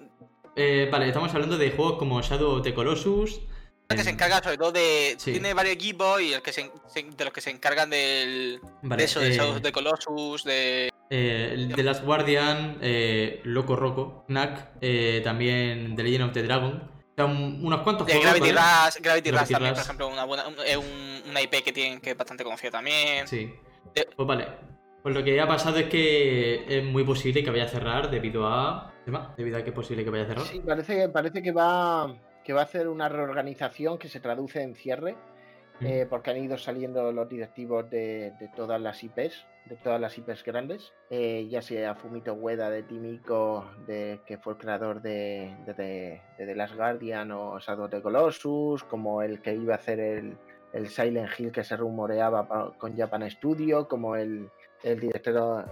eh, 0.55 0.89
vale, 0.91 1.07
estamos 1.07 1.33
hablando 1.33 1.57
de 1.57 1.71
juegos 1.71 1.97
como 1.97 2.21
Shadow 2.21 2.57
of 2.57 2.63
the 2.63 2.73
Colossus. 2.73 3.41
Que 3.89 4.03
se 4.03 4.09
encarga 4.09 4.41
sobre 4.41 4.57
todo 4.57 4.71
de. 4.71 5.17
Tiene 5.21 5.53
varios 5.53 5.75
equipos 5.75 6.21
y 6.21 6.33
el 6.33 6.41
que 6.41 6.53
se, 6.53 6.71
de 6.95 7.25
los 7.25 7.33
que 7.33 7.41
se 7.41 7.49
encargan 7.49 7.89
del, 7.89 8.61
de 8.81 9.03
eso, 9.03 9.19
de 9.19 9.29
eh, 9.29 9.33
Shadow 9.33 9.55
of 9.55 9.61
the 9.61 9.71
Colossus, 9.73 10.45
de. 10.45 10.91
Eh, 11.09 11.69
The 11.75 11.83
Last 11.83 12.05
Guardian, 12.05 12.77
eh, 12.81 13.41
Loco 13.43 13.75
Roco, 13.75 14.23
Knack, 14.27 14.77
eh, 14.79 15.19
también 15.25 15.93
The 15.97 16.03
Legend 16.03 16.23
of 16.23 16.33
the 16.33 16.43
Dragon 16.43 16.91
unos 17.17 17.81
cuantos 17.81 18.07
juegos. 18.07 18.23
Gravity, 18.23 18.51
Rush, 18.51 18.95
Gravity, 18.99 19.31
Rush 19.31 19.49
también, 19.49 19.73
por 19.75 19.83
ejemplo, 19.83 20.07
una, 20.07 20.23
buena, 20.23 20.47
un, 20.47 21.23
una 21.29 21.41
IP 21.41 21.63
que 21.63 21.71
tienen 21.71 22.01
que 22.01 22.11
es 22.11 22.17
bastante 22.17 22.43
conocida 22.43 22.71
también. 22.71 23.27
Sí. 23.27 23.53
Pues 23.93 24.27
vale. 24.27 24.47
Pues 25.03 25.15
lo 25.15 25.23
que 25.23 25.39
ha 25.41 25.47
pasado 25.47 25.77
es 25.77 25.85
que 25.87 26.65
es 26.67 26.83
muy 26.83 27.03
posible 27.03 27.43
que 27.43 27.49
vaya 27.49 27.63
a 27.63 27.69
cerrar 27.69 28.11
debido 28.11 28.45
a. 28.45 28.93
Debido 29.35 29.57
a 29.57 29.63
que 29.63 29.69
es 29.69 29.75
posible 29.75 30.03
que 30.03 30.09
vaya 30.11 30.23
a 30.23 30.27
cerrar. 30.27 30.45
Sí, 30.45 30.59
parece, 30.59 31.09
parece 31.09 31.41
que 31.41 31.51
va 31.51 32.15
que 32.43 32.53
va 32.53 32.61
a 32.61 32.63
hacer 32.63 32.87
una 32.87 33.09
reorganización 33.09 33.97
que 33.97 34.07
se 34.07 34.19
traduce 34.19 34.61
en 34.61 34.75
cierre 34.75 35.15
eh, 35.81 36.05
porque 36.07 36.29
han 36.29 36.37
ido 36.37 36.57
saliendo 36.57 37.11
los 37.11 37.27
directivos 37.27 37.89
de, 37.89 38.33
todas 38.55 38.79
las 38.79 39.03
IPs, 39.03 39.47
de 39.65 39.77
todas 39.77 39.99
las 39.99 40.15
IPs 40.15 40.43
grandes, 40.43 40.93
eh, 41.09 41.47
ya 41.49 41.63
sea 41.63 41.95
Fumito 41.95 42.33
Ueda 42.33 42.69
de 42.69 42.83
Timiko, 42.83 43.65
de, 43.87 44.21
que 44.27 44.37
fue 44.37 44.53
el 44.53 44.59
creador 44.59 45.01
de, 45.01 45.55
de, 45.65 46.21
The 46.37 46.55
Last 46.55 46.75
Guardian 46.75 47.31
o 47.31 47.57
Shadow 47.59 47.85
of 47.85 47.91
the 47.91 48.01
Colossus, 48.01 48.83
como 48.83 49.23
el 49.23 49.41
que 49.41 49.55
iba 49.55 49.73
a 49.73 49.77
hacer 49.77 49.99
el, 49.99 50.37
el 50.71 50.87
Silent 50.87 51.31
Hill 51.39 51.51
que 51.51 51.63
se 51.63 51.75
rumoreaba 51.75 52.75
con 52.77 52.95
Japan 52.95 53.27
Studio, 53.31 53.87
como 53.87 54.15
el, 54.15 54.51
el 54.83 54.99
director, 54.99 55.65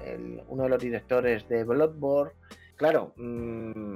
uno 0.47 0.64
de 0.64 0.70
los 0.70 0.80
directores 0.82 1.47
de 1.47 1.64
Bloodborne. 1.64 2.34
Claro, 2.76 3.14
mm, 3.18 3.95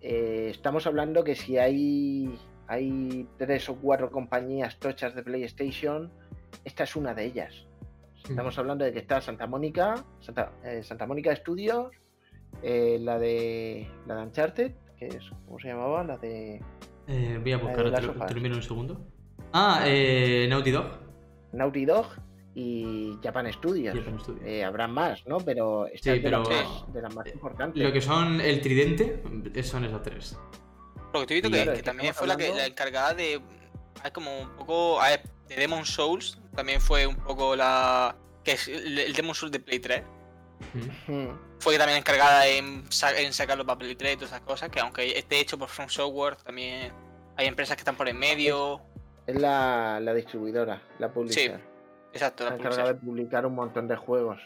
eh, 0.00 0.48
estamos 0.50 0.86
hablando 0.86 1.24
que 1.24 1.34
si 1.34 1.58
hay 1.58 2.38
hay 2.66 3.28
tres 3.36 3.68
o 3.68 3.76
cuatro 3.76 4.10
compañías 4.10 4.78
tochas 4.78 5.14
de 5.14 5.22
PlayStation. 5.22 6.10
Esta 6.64 6.84
es 6.84 6.96
una 6.96 7.14
de 7.14 7.26
ellas. 7.26 7.66
Estamos 8.26 8.56
hablando 8.58 8.86
de 8.86 8.92
que 8.92 9.00
está 9.00 9.20
Santa 9.20 9.46
Mónica, 9.46 10.02
Santa, 10.20 10.52
eh, 10.64 10.82
Mónica 11.06 11.36
Studios, 11.36 11.92
eh, 12.62 12.96
la 12.98 13.18
de 13.18 13.86
la 14.06 14.16
de 14.16 14.22
Uncharted, 14.22 14.72
que 14.98 15.08
es, 15.08 15.30
¿cómo 15.44 15.58
se 15.58 15.68
llamaba? 15.68 16.02
La 16.04 16.16
de. 16.16 16.62
Voy 17.42 17.52
a 17.52 17.58
buscar, 17.58 18.26
termino 18.26 18.56
un 18.56 18.62
segundo. 18.62 19.06
Ah, 19.52 19.84
Naughty 20.48 20.70
Dog. 20.70 20.86
Naughty 21.52 21.84
Dog. 21.84 22.06
Y 22.54 23.18
Japan 23.22 23.52
Studios. 23.52 23.96
Eh, 24.44 24.64
habrá 24.64 24.86
más, 24.86 25.26
¿no? 25.26 25.38
Pero 25.38 25.86
esta 25.88 26.12
de, 26.12 26.30
las 26.30 27.14
más, 27.14 27.26
importantes. 27.26 27.82
Lo 27.82 27.92
que 27.92 28.00
son 28.00 28.40
el 28.40 28.60
tridente 28.60 29.22
son 29.64 29.84
esas 29.84 30.02
tres. 30.02 30.38
Porque 31.12 31.26
te 31.26 31.34
he 31.34 31.40
visto 31.40 31.74
que, 31.74 31.82
también 31.82 32.14
fue 32.14 32.26
la, 32.26 32.36
que, 32.36 32.48
la 32.50 32.66
encargada 32.66 33.14
de. 33.14 33.40
Hay 34.02 34.10
como 34.12 34.40
un 34.40 34.50
poco. 34.56 35.00
A 35.00 35.10
ver, 35.10 35.22
de 35.48 35.56
Demon 35.56 35.84
Souls 35.84 36.40
también 36.54 36.80
fue 36.80 37.06
un 37.06 37.16
poco 37.16 37.56
la. 37.56 38.16
que 38.44 38.52
es 38.52 38.68
el, 38.68 39.12
Demon 39.14 39.34
Souls 39.34 39.52
de 39.52 39.60
Play 39.60 39.80
3. 39.80 40.02
Fue 41.58 41.76
también 41.76 41.98
encargada 41.98 42.46
en, 42.46 42.84
en 43.16 43.32
sacarlo 43.32 43.66
para 43.66 43.78
Play 43.78 43.96
3 43.96 44.12
y 44.12 44.16
todas 44.16 44.30
esas 44.30 44.42
cosas. 44.42 44.70
Que 44.70 44.78
aunque 44.78 45.18
esté 45.18 45.40
hecho 45.40 45.58
por 45.58 45.68
From 45.68 45.88
Software, 45.88 46.36
también 46.36 46.92
hay 47.36 47.46
empresas 47.48 47.76
que 47.76 47.80
están 47.80 47.96
por 47.96 48.08
en 48.08 48.18
medio. 48.18 48.80
Es 49.26 49.40
la, 49.40 49.98
la 50.00 50.14
distribuidora, 50.14 50.82
la 50.98 51.12
publisher. 51.12 51.56
Sí. 51.56 51.73
Exacto, 52.14 52.44
la 52.48 52.54
encargada 52.54 52.92
de 52.92 52.94
publicar 52.94 53.44
un 53.44 53.56
montón 53.56 53.88
de 53.88 53.96
juegos. 53.96 54.40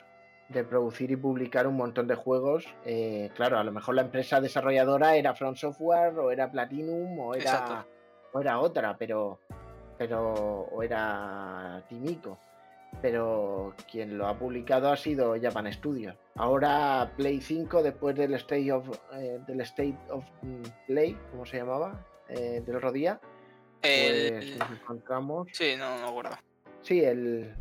De 0.49 0.65
producir 0.65 1.11
y 1.11 1.17
publicar 1.17 1.67
un 1.67 1.77
montón 1.77 2.09
de 2.09 2.15
juegos. 2.15 2.67
Eh, 2.87 3.31
claro, 3.35 3.59
a 3.59 3.65
lo 3.65 3.71
mejor 3.73 3.95
la 3.95 4.03
empresa 4.03 4.41
desarrolladora 4.41 5.17
era 5.17 5.35
Front 5.35 5.59
Software, 5.59 6.19
o 6.19 6.31
era 6.31 6.51
Platinum, 6.51 7.19
o 7.19 7.35
era, 7.35 7.85
o 8.33 8.41
era 8.41 8.59
otra, 8.59 8.97
pero. 8.97 9.41
pero 9.99 10.33
o 10.33 10.83
era 10.83 11.85
Timico. 11.89 12.39
Pero 13.03 13.75
quien 13.91 14.17
lo 14.17 14.27
ha 14.27 14.39
publicado 14.39 14.91
ha 14.91 14.97
sido 14.97 15.37
Japan 15.39 15.71
Studios. 15.71 16.17
Ahora 16.37 17.13
Play 17.19 17.43
5, 17.43 17.83
después 17.83 18.17
del 18.17 18.33
State 18.33 18.73
of, 18.73 18.89
eh, 19.13 19.41
del 19.47 19.61
State 19.61 19.99
of 20.09 20.25
Play, 20.87 21.15
¿cómo 21.31 21.45
se 21.45 21.59
llamaba? 21.59 22.03
Eh, 22.31 22.63
del 22.65 22.77
otro 22.77 22.91
día. 22.91 23.21
Pues 23.83 24.59
encontramos. 24.81 25.49
Sí, 25.53 25.75
no, 25.79 25.99
no 26.01 26.09
acuerdo. 26.09 26.39
Sí, 26.83 27.01
el, 27.01 27.55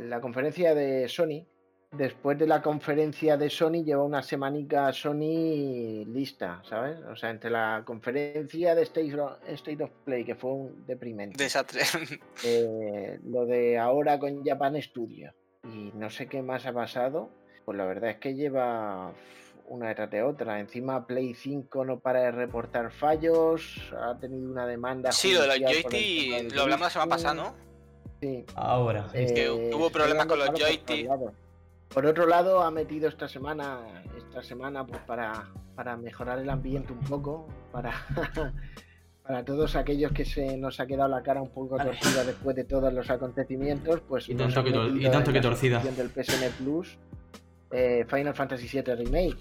la 0.00 0.20
conferencia 0.20 0.74
de 0.74 1.08
Sony. 1.08 1.46
Después 1.92 2.38
de 2.38 2.46
la 2.46 2.62
conferencia 2.62 3.36
de 3.36 3.50
Sony 3.50 3.84
lleva 3.84 4.02
una 4.02 4.22
semanica 4.22 4.90
Sony 4.94 6.06
lista, 6.06 6.62
¿sabes? 6.64 6.98
O 7.00 7.14
sea, 7.16 7.28
entre 7.28 7.50
la 7.50 7.82
conferencia 7.84 8.74
de 8.74 8.82
State 8.82 9.20
of, 9.20 9.32
State 9.46 9.84
of 9.84 9.90
Play, 10.02 10.24
que 10.24 10.34
fue 10.34 10.52
un 10.52 10.86
deprimente. 10.86 11.42
Desastre. 11.42 11.82
Eh, 12.44 13.20
lo 13.24 13.44
de 13.44 13.78
ahora 13.78 14.18
con 14.18 14.42
Japan 14.42 14.80
Studio. 14.80 15.34
Y 15.64 15.92
no 15.94 16.08
sé 16.08 16.26
qué 16.28 16.40
más 16.42 16.64
ha 16.64 16.72
pasado. 16.72 17.30
Pues 17.66 17.76
la 17.76 17.84
verdad 17.84 18.10
es 18.10 18.16
que 18.16 18.34
lleva 18.34 19.12
una 19.68 19.88
detrás 19.88 20.10
de 20.10 20.22
otra. 20.22 20.60
Encima 20.60 21.06
Play 21.06 21.34
5 21.34 21.84
no 21.84 22.00
para 22.00 22.20
de 22.20 22.30
reportar 22.32 22.90
fallos. 22.90 23.92
Ha 24.00 24.18
tenido 24.18 24.50
una 24.50 24.66
demanda. 24.66 25.12
Sí, 25.12 25.34
lo 25.34 25.42
de 25.42 25.46
los 25.46 25.58
joystick 25.58 26.52
lo 26.54 26.62
hablamos 26.62 26.86
la 26.86 26.90
semana 26.90 27.10
pasada, 27.10 27.34
¿no? 27.34 27.71
Ahora. 28.54 29.08
Es 29.12 29.32
que 29.32 29.46
eh, 29.46 29.74
hubo 29.74 29.90
problemas 29.90 30.26
con 30.26 30.38
los 30.38 30.48
joysticks. 30.50 31.08
Por 31.88 32.06
otro 32.06 32.26
lado, 32.26 32.62
ha 32.62 32.70
metido 32.70 33.08
esta 33.08 33.28
semana, 33.28 33.80
esta 34.16 34.42
semana 34.42 34.86
pues 34.86 35.00
para, 35.02 35.50
para 35.74 35.96
mejorar 35.96 36.38
el 36.38 36.48
ambiente 36.48 36.92
un 36.92 37.00
poco, 37.00 37.46
para, 37.70 37.92
para 39.22 39.44
todos 39.44 39.76
aquellos 39.76 40.12
que 40.12 40.24
se 40.24 40.56
nos 40.56 40.80
ha 40.80 40.86
quedado 40.86 41.10
la 41.10 41.22
cara 41.22 41.42
un 41.42 41.50
poco 41.50 41.76
torcida 41.76 42.24
después 42.24 42.56
de 42.56 42.64
todos 42.64 42.92
los 42.94 43.10
acontecimientos, 43.10 44.00
pues 44.08 44.28
y 44.28 44.34
tanto, 44.34 44.64
que, 44.64 44.70
y 44.70 45.10
tanto 45.10 45.32
que 45.32 45.40
torcida. 45.40 45.80
Del 45.80 46.08
PSN 46.08 46.50
Plus, 46.64 46.96
eh, 47.70 48.06
Final 48.08 48.34
Fantasy 48.34 48.68
VII 48.68 48.94
Remake. 48.94 49.36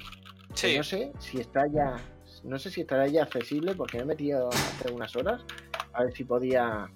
Sí. 0.54 0.76
No 0.76 0.84
sé 0.84 1.14
si 1.20 1.40
está 1.40 1.68
ya, 1.68 1.96
no 2.44 2.60
sé 2.60 2.70
si 2.70 2.82
estará 2.82 3.08
ya 3.08 3.24
accesible 3.24 3.76
porque 3.76 3.98
me 3.98 4.04
he 4.04 4.08
metido 4.08 4.50
hace 4.50 4.92
unas 4.92 5.16
horas 5.16 5.46
a 5.94 6.04
ver 6.04 6.14
si 6.14 6.26
podía 6.26 6.90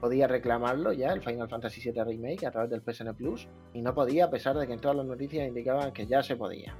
podía 0.00 0.26
reclamarlo 0.26 0.92
ya, 0.92 1.12
el 1.12 1.22
Final 1.22 1.48
Fantasy 1.48 1.80
VII 1.90 2.04
Remake, 2.04 2.46
a 2.46 2.50
través 2.50 2.70
del 2.70 2.82
PSN 2.82 3.14
Plus, 3.14 3.48
y 3.72 3.82
no 3.82 3.94
podía, 3.94 4.26
a 4.26 4.30
pesar 4.30 4.56
de 4.56 4.66
que 4.66 4.74
en 4.74 4.80
todas 4.80 4.96
las 4.96 5.06
noticias 5.06 5.46
indicaban 5.46 5.92
que 5.92 6.06
ya 6.06 6.22
se 6.22 6.36
podía. 6.36 6.74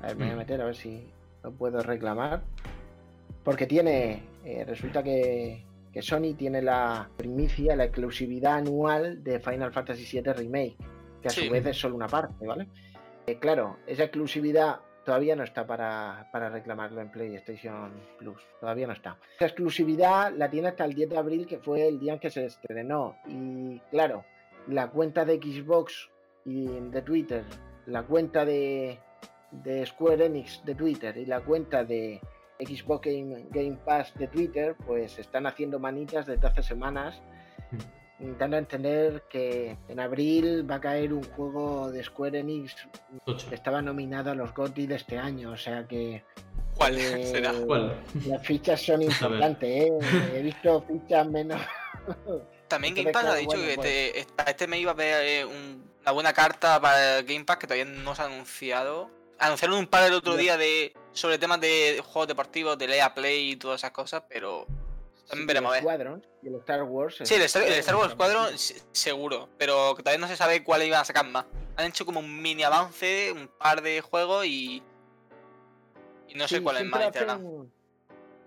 A 0.00 0.08
ver, 0.08 0.16
me 0.16 0.24
voy 0.24 0.32
a 0.32 0.34
mm. 0.34 0.38
meter 0.38 0.60
a 0.60 0.64
ver 0.66 0.76
si 0.76 1.10
lo 1.42 1.52
puedo 1.52 1.82
reclamar. 1.82 2.42
Porque 3.44 3.66
tiene, 3.66 4.22
eh, 4.44 4.64
resulta 4.64 5.02
que, 5.02 5.64
que, 5.92 6.02
Sony 6.02 6.34
tiene 6.36 6.62
la 6.62 7.08
primicia, 7.16 7.74
la 7.74 7.84
exclusividad 7.84 8.54
anual 8.54 9.24
de 9.24 9.40
Final 9.40 9.72
Fantasy 9.72 10.20
VII 10.20 10.32
Remake, 10.32 10.76
que 11.20 11.28
a 11.28 11.30
su 11.30 11.50
vez 11.50 11.66
es 11.66 11.76
solo 11.76 11.96
una 11.96 12.06
parte, 12.06 12.46
¿vale? 12.46 12.68
Eh, 13.26 13.38
claro, 13.38 13.78
esa 13.86 14.04
exclusividad 14.04 14.80
todavía 15.04 15.36
no 15.36 15.44
está 15.44 15.66
para, 15.66 16.28
reclamarlo 16.50 17.00
en 17.00 17.10
PlayStation 17.10 17.92
Plus. 18.18 18.42
Todavía 18.60 18.86
no 18.86 18.92
está. 18.92 19.18
Esa 19.36 19.46
exclusividad 19.46 20.32
la 20.32 20.50
tiene 20.50 20.68
hasta 20.68 20.84
el 20.84 20.94
10 20.94 21.10
de 21.10 21.18
abril, 21.18 21.46
que 21.46 21.58
fue 21.58 21.88
el 21.88 21.98
día 21.98 22.14
en 22.14 22.18
que 22.18 22.30
se 22.30 22.46
estrenó. 22.46 23.16
Y 23.26 23.78
claro, 23.90 24.24
la 24.68 24.90
cuenta 24.90 25.24
de 25.24 25.36
Xbox 25.36 26.10
y 26.44 26.66
de 26.66 27.02
Twitter, 27.02 27.44
la 27.86 28.02
cuenta 28.04 28.44
de, 28.44 28.98
de 29.50 29.86
Square 29.86 30.26
Enix 30.26 30.64
de 30.64 30.74
Twitter 30.74 31.16
y 31.16 31.26
la 31.26 31.40
cuenta 31.40 31.84
de 31.84 32.20
Xbox 32.58 33.06
Game, 33.06 33.46
Game 33.50 33.78
Pass 33.84 34.14
de 34.14 34.28
Twitter, 34.28 34.76
pues 34.86 35.18
están 35.18 35.46
haciendo 35.46 35.78
manitas 35.78 36.26
desde 36.26 36.46
hace 36.46 36.62
semanas 36.62 37.20
intentando 38.22 38.56
entender 38.56 39.24
que 39.28 39.76
en 39.88 40.00
abril 40.00 40.68
va 40.70 40.76
a 40.76 40.80
caer 40.80 41.12
un 41.12 41.24
juego 41.24 41.90
de 41.90 42.02
Square 42.04 42.38
Enix 42.38 42.74
que 43.48 43.54
estaba 43.54 43.82
nominado 43.82 44.30
a 44.30 44.34
los 44.34 44.54
GOTY 44.54 44.86
de 44.86 44.94
este 44.94 45.18
año, 45.18 45.50
o 45.50 45.56
sea 45.56 45.86
que 45.86 46.22
¿Cuál 46.76 46.98
eh, 46.98 47.26
será? 47.32 47.52
Las 48.26 48.46
fichas 48.46 48.80
son 48.80 49.02
importantes, 49.02 49.68
¿eh? 49.68 49.92
He 50.34 50.42
visto 50.42 50.84
fichas 50.88 51.26
menos. 51.26 51.60
También 52.68 52.94
Game 52.94 53.12
Pass 53.12 53.24
ha 53.26 53.34
dicho 53.34 53.58
que 53.58 53.74
pues 53.74 54.26
este 54.46 54.66
me 54.66 54.78
iba 54.78 54.92
a 54.92 54.94
ver 54.94 55.24
eh, 55.26 55.44
una 55.44 56.12
buena 56.12 56.32
carta 56.32 56.80
para 56.80 57.20
Game 57.20 57.44
Pass 57.44 57.58
que 57.58 57.66
todavía 57.66 57.84
no 57.84 58.14
se 58.14 58.22
ha 58.22 58.26
anunciado. 58.26 59.10
Anunciaron 59.38 59.76
un 59.76 59.86
par 59.86 60.04
el 60.04 60.14
otro 60.14 60.36
día 60.36 60.56
de 60.56 60.94
sobre 61.12 61.36
temas 61.36 61.60
de 61.60 62.00
juegos 62.02 62.28
deportivos, 62.28 62.78
de 62.78 62.88
Lea 62.88 63.12
Play 63.12 63.50
y 63.50 63.56
todas 63.56 63.80
esas 63.80 63.90
cosas, 63.90 64.22
pero 64.28 64.66
también 65.32 65.46
veremos 65.46 65.72
a 65.72 65.80
ver. 65.80 66.20
y 66.42 66.48
el 66.48 66.56
Star 66.56 66.82
Wars. 66.82 67.16
Sí, 67.24 67.34
el 67.34 67.40
Star, 67.40 67.96
Wars 67.96 68.12
Squadron 68.12 68.50
seguro, 68.92 69.48
pero 69.56 69.94
todavía 69.94 70.18
no 70.18 70.28
se 70.28 70.36
sabe 70.36 70.62
cuál 70.62 70.82
iban 70.82 71.00
a 71.00 71.04
sacar 71.06 71.26
más. 71.26 71.46
Han 71.76 71.86
hecho 71.86 72.04
como 72.04 72.20
un 72.20 72.42
mini 72.42 72.64
avance, 72.64 73.32
un 73.32 73.48
par 73.48 73.80
de 73.80 74.02
juegos 74.02 74.44
y. 74.44 74.82
Y 76.28 76.34
no 76.34 76.46
sé 76.46 76.62
cuál 76.62 76.76
es 76.76 76.84
más 76.84 77.10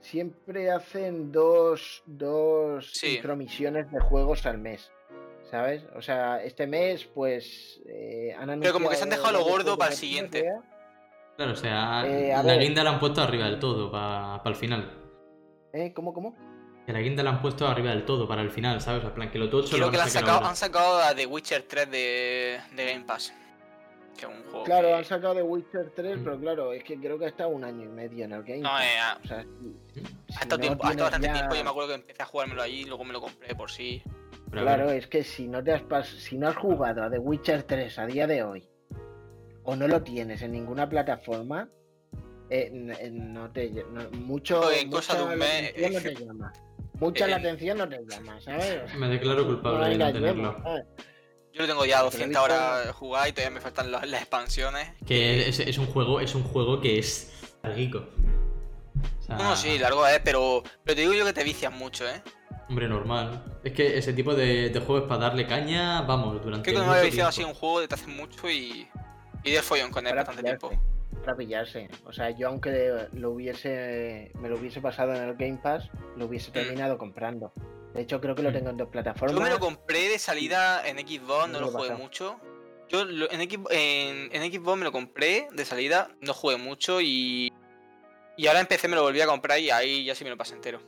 Siempre 0.01 0.69
hacen 0.69 1.31
dos, 1.31 2.03
dos 2.05 3.03
intromisiones 3.03 3.91
de 3.91 3.99
juegos 3.99 4.45
al 4.45 4.59
mes. 4.59 4.91
¿Sabes? 5.49 5.87
O 5.95 6.03
sea, 6.03 6.43
este 6.43 6.67
mes, 6.67 7.03
pues. 7.05 7.81
Eh, 7.87 8.35
han 8.37 8.59
Pero 8.59 8.73
como 8.73 8.89
que 8.89 8.95
se 8.95 9.03
han 9.03 9.09
dejado 9.09 9.31
lo 9.31 9.43
gordo 9.43 9.75
para 9.75 9.89
el 9.89 9.97
siguiente. 9.97 10.45
Claro, 11.35 11.53
o 11.53 11.55
sea, 11.55 12.05
eh, 12.05 12.31
la 12.43 12.55
guinda 12.57 12.83
la 12.83 12.91
han 12.91 12.99
puesto 12.99 13.23
arriba 13.23 13.45
del 13.45 13.57
todo, 13.57 13.91
para 13.91 14.39
el 14.45 14.55
final. 14.55 15.01
¿Eh? 15.73 15.91
¿Cómo, 15.95 16.13
cómo? 16.13 16.35
Que 16.85 16.93
la 16.93 16.99
guinda 16.99 17.23
la 17.23 17.31
han 17.31 17.41
puesto 17.41 17.67
arriba 17.67 17.89
del 17.89 18.05
todo 18.05 18.27
para 18.27 18.41
el 18.41 18.51
final, 18.51 18.79
¿sabes? 18.79 19.03
En 19.03 19.11
plan, 19.11 19.31
que 19.31 19.39
lo 19.39 19.49
tocho 19.49 19.75
Creo 19.75 19.89
que 19.89 19.97
la 19.97 20.03
han 20.03 20.09
sacado, 20.09 20.45
han 20.45 20.55
sacado 20.55 20.99
a 20.99 21.15
The 21.15 21.25
Witcher 21.25 21.63
3 21.63 21.89
de, 21.89 22.59
de 22.75 22.85
Game 22.85 23.05
Pass. 23.05 23.33
Que 24.15 24.25
es 24.25 24.31
un 24.31 24.43
juego 24.43 24.63
claro, 24.63 24.95
han 24.95 25.03
sacado 25.03 25.33
The 25.33 25.41
Witcher 25.41 25.91
3, 25.95 26.17
mm. 26.17 26.23
pero 26.23 26.39
claro, 26.39 26.73
es 26.73 26.83
que 26.83 26.97
creo 26.99 27.17
que 27.17 27.25
ha 27.25 27.29
estado 27.29 27.49
un 27.49 27.63
año 27.63 27.83
y 27.83 27.87
medio 27.87 28.25
en 28.25 28.33
el 28.33 28.43
Game 28.43 28.61
Pass. 28.61 28.71
No, 28.71 28.79
eh, 28.79 29.19
o 29.23 29.27
sea, 29.27 29.45
ha 30.37 30.41
estado, 30.43 30.61
tiempo, 30.61 30.85
ha 30.85 30.91
estado 30.91 31.09
bastante 31.09 31.29
tiempo. 31.29 31.55
Yo 31.55 31.63
me 31.63 31.69
acuerdo 31.71 31.89
que 31.89 31.95
empecé 31.95 32.21
a 32.21 32.25
jugármelo 32.25 32.61
allí 32.61 32.81
y 32.81 32.85
luego 32.85 33.03
me 33.03 33.13
lo 33.13 33.21
compré 33.21 33.55
por 33.55 33.71
sí. 33.71 34.03
claro, 34.51 34.91
es 34.91 35.07
que 35.07 35.23
si 35.23 35.47
no, 35.47 35.63
te 35.63 35.73
has 35.73 36.07
si 36.07 36.37
no 36.37 36.49
has 36.49 36.55
jugado 36.55 37.03
a 37.03 37.09
The 37.09 37.17
Witcher 37.17 37.63
3 37.63 37.99
a 37.99 38.05
día 38.05 38.27
de 38.27 38.43
hoy, 38.43 38.69
o 39.63 39.75
no 39.75 39.87
lo 39.87 40.03
tienes 40.03 40.43
en 40.43 40.51
ninguna 40.51 40.87
plataforma, 40.87 41.67
eh, 42.49 42.69
no 43.11 43.51
te 43.51 43.83
mucho, 44.11 44.71
en 44.71 44.91
cosa 44.91 45.17
de 45.17 45.23
un 45.23 45.39
mes, 45.39 45.73
no 45.91 45.99
te 45.99 46.15
llama. 46.15 46.53
Mucha 46.99 47.27
la 47.27 47.37
atención 47.37 47.77
no 47.77 47.87
te 47.87 47.99
llama, 48.07 48.39
¿sabes? 48.41 48.93
Me 48.95 49.07
declaro 49.07 49.45
culpable 49.45 49.89
de 49.89 49.97
no 49.97 50.13
tenerlo. 50.13 50.63
Yo 51.53 51.61
lo 51.61 51.67
tengo 51.67 51.85
ya 51.85 52.01
200 52.01 52.41
horas 52.41 52.91
jugar 52.91 53.29
y 53.29 53.31
todavía 53.31 53.55
me 53.55 53.61
faltan 53.61 53.91
las, 53.91 54.03
expansiones. 54.03 54.89
Que 55.05 55.47
es, 55.47 55.77
un 55.77 55.85
juego, 55.87 56.19
es 56.19 56.35
un 56.35 56.43
juego 56.43 56.81
que 56.81 56.99
es 56.99 57.55
larguico. 57.63 58.05
No, 59.29 59.55
sí, 59.55 59.79
largo 59.79 60.05
es, 60.05 60.19
pero, 60.19 60.63
pero 60.83 60.95
te 60.95 61.01
digo 61.01 61.13
yo 61.13 61.25
que 61.25 61.33
te 61.33 61.43
vicias 61.43 61.71
mucho, 61.71 62.07
¿eh? 62.07 62.21
Hombre, 62.67 62.87
normal. 62.87 63.43
Es 63.63 63.73
que 63.73 63.97
ese 63.97 64.11
tipo 64.13 64.35
de, 64.35 64.69
de 64.69 64.79
juegos 64.79 65.07
para 65.07 65.21
darle 65.21 65.47
caña, 65.47 66.01
vamos, 66.01 66.43
durante. 66.43 66.69
Creo 66.69 66.81
que 66.81 66.85
no 66.85 66.91
me 66.91 66.97
había 66.97 67.09
viciado 67.09 67.29
así 67.29 67.43
un 67.43 67.53
juego 67.53 67.79
de 67.79 67.87
te 67.87 67.95
hace 67.95 68.07
mucho 68.07 68.49
y. 68.49 68.87
Y 69.43 69.51
de 69.51 69.61
follón 69.61 69.91
con 69.91 70.07
él 70.07 70.15
bastante 70.15 70.41
tiempo 70.41 70.71
para 71.25 71.37
pillarse. 71.37 71.89
O 72.05 72.13
sea, 72.13 72.29
yo 72.29 72.47
aunque 72.47 73.07
lo 73.13 73.31
hubiese, 73.31 74.31
me 74.39 74.49
lo 74.49 74.57
hubiese 74.57 74.79
pasado 74.81 75.13
en 75.15 75.23
el 75.23 75.35
Game 75.35 75.59
Pass, 75.61 75.89
lo 76.15 76.27
hubiese 76.27 76.51
mm. 76.51 76.53
terminado 76.53 76.97
comprando. 76.97 77.51
De 77.93 78.01
hecho, 78.01 78.21
creo 78.21 78.35
que 78.35 78.43
lo 78.43 78.51
mm. 78.51 78.53
tengo 78.53 78.69
en 78.69 78.77
dos 78.77 78.89
plataformas. 78.89 79.35
Yo 79.35 79.41
me 79.41 79.49
lo 79.49 79.59
compré 79.59 80.09
de 80.09 80.19
salida 80.19 80.87
en 80.87 80.97
Xbox, 80.99 81.49
no, 81.49 81.59
lo, 81.59 81.67
jugué 81.67 81.95
mucho. 81.95 82.39
Yo 82.87 83.01
en, 83.01 84.29
en, 84.31 84.51
Xbox 84.53 84.77
me 84.77 84.83
lo 84.83 84.91
compré 84.91 85.47
de 85.51 85.65
salida, 85.65 86.09
no 86.21 86.33
jugué 86.33 86.57
mucho 86.57 87.01
y. 87.01 87.51
Y 88.37 88.47
ahora 88.47 88.59
en 88.59 88.67
PC 88.67 88.89
me 88.89 88.95
lo 88.95 89.01
volví 89.01 89.21
a 89.21 89.27
comprar 89.27 89.59
y 89.59 89.69
ahí 89.69 90.03
ya 90.03 90.13
sí 90.13 90.23
me 90.25 90.29
lo 90.29 90.37
pasé 90.37 90.55
entero. 90.55 90.79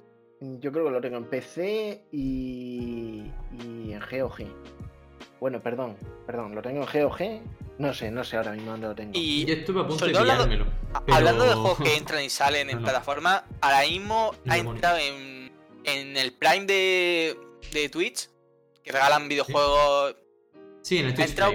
Yo 0.42 0.72
creo 0.72 0.86
que 0.86 0.92
lo 0.92 1.02
tengo 1.02 1.18
en 1.18 1.30
PC 1.30 2.04
y, 2.12 3.32
y 3.54 3.94
en 3.94 4.00
GOG. 4.00 4.77
Bueno, 5.40 5.62
perdón, 5.62 5.98
perdón, 6.26 6.56
lo 6.56 6.62
tengo 6.62 6.88
en 6.88 7.04
GOG. 7.04 7.20
No 7.78 7.94
sé, 7.94 8.10
no 8.10 8.24
sé 8.24 8.38
ahora 8.38 8.54
mismo 8.54 8.72
dónde 8.72 8.88
lo 8.88 8.96
tengo. 8.96 9.12
Y 9.14 9.46
yo 9.46 9.54
estuve 9.54 9.82
a 9.82 9.88
punto 9.88 10.06
de 10.08 10.18
hablando, 10.18 10.66
hablando 11.08 11.44
de 11.44 11.54
juegos 11.54 11.80
que 11.80 11.96
entran 11.98 12.24
y 12.24 12.30
salen 12.30 12.70
en 12.70 12.82
plataforma, 12.82 13.46
ahora 13.62 13.82
mismo 13.82 14.34
ha 14.48 14.58
entrado 14.58 14.98
en, 14.98 15.52
en, 15.84 16.18
el 16.18 16.34
Prime 16.34 16.66
de, 16.66 17.38
de 17.72 17.90
Twitch, 17.90 18.30
que 18.84 18.92
regalan 18.92 19.28
videojuegos. 19.28 20.16
Sí, 20.82 20.98
en 20.98 21.08
el 21.08 21.14
Twitch 21.14 21.28
ha 21.28 21.30
entrado, 21.30 21.54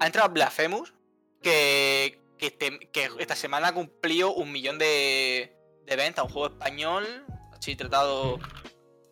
Ha 0.00 0.06
entrado 0.06 0.28
Blasphemous, 0.30 0.94
que, 1.42 2.22
que, 2.38 2.46
este, 2.46 2.78
que 2.90 3.10
esta 3.18 3.36
semana 3.36 3.68
ha 3.68 3.74
cumplido 3.74 4.32
un 4.32 4.50
millón 4.50 4.78
de, 4.78 5.54
de 5.84 5.96
ventas, 5.96 6.24
un 6.24 6.30
juego 6.30 6.54
español, 6.54 7.04
así 7.52 7.76
tratado, 7.76 8.38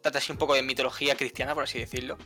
trata 0.00 0.16
así 0.16 0.32
un 0.32 0.38
poco 0.38 0.54
de 0.54 0.62
mitología 0.62 1.14
cristiana, 1.14 1.52
por 1.54 1.64
así 1.64 1.78
decirlo. 1.78 2.16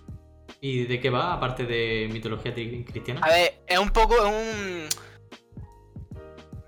¿Y 0.60 0.84
de 0.84 1.00
qué 1.00 1.10
va, 1.10 1.34
aparte 1.34 1.64
de 1.64 2.08
mitología 2.12 2.54
cristiana? 2.54 3.20
A 3.22 3.28
ver, 3.28 3.62
es 3.66 3.78
un 3.78 3.90
poco 3.90 4.14
un... 4.26 4.88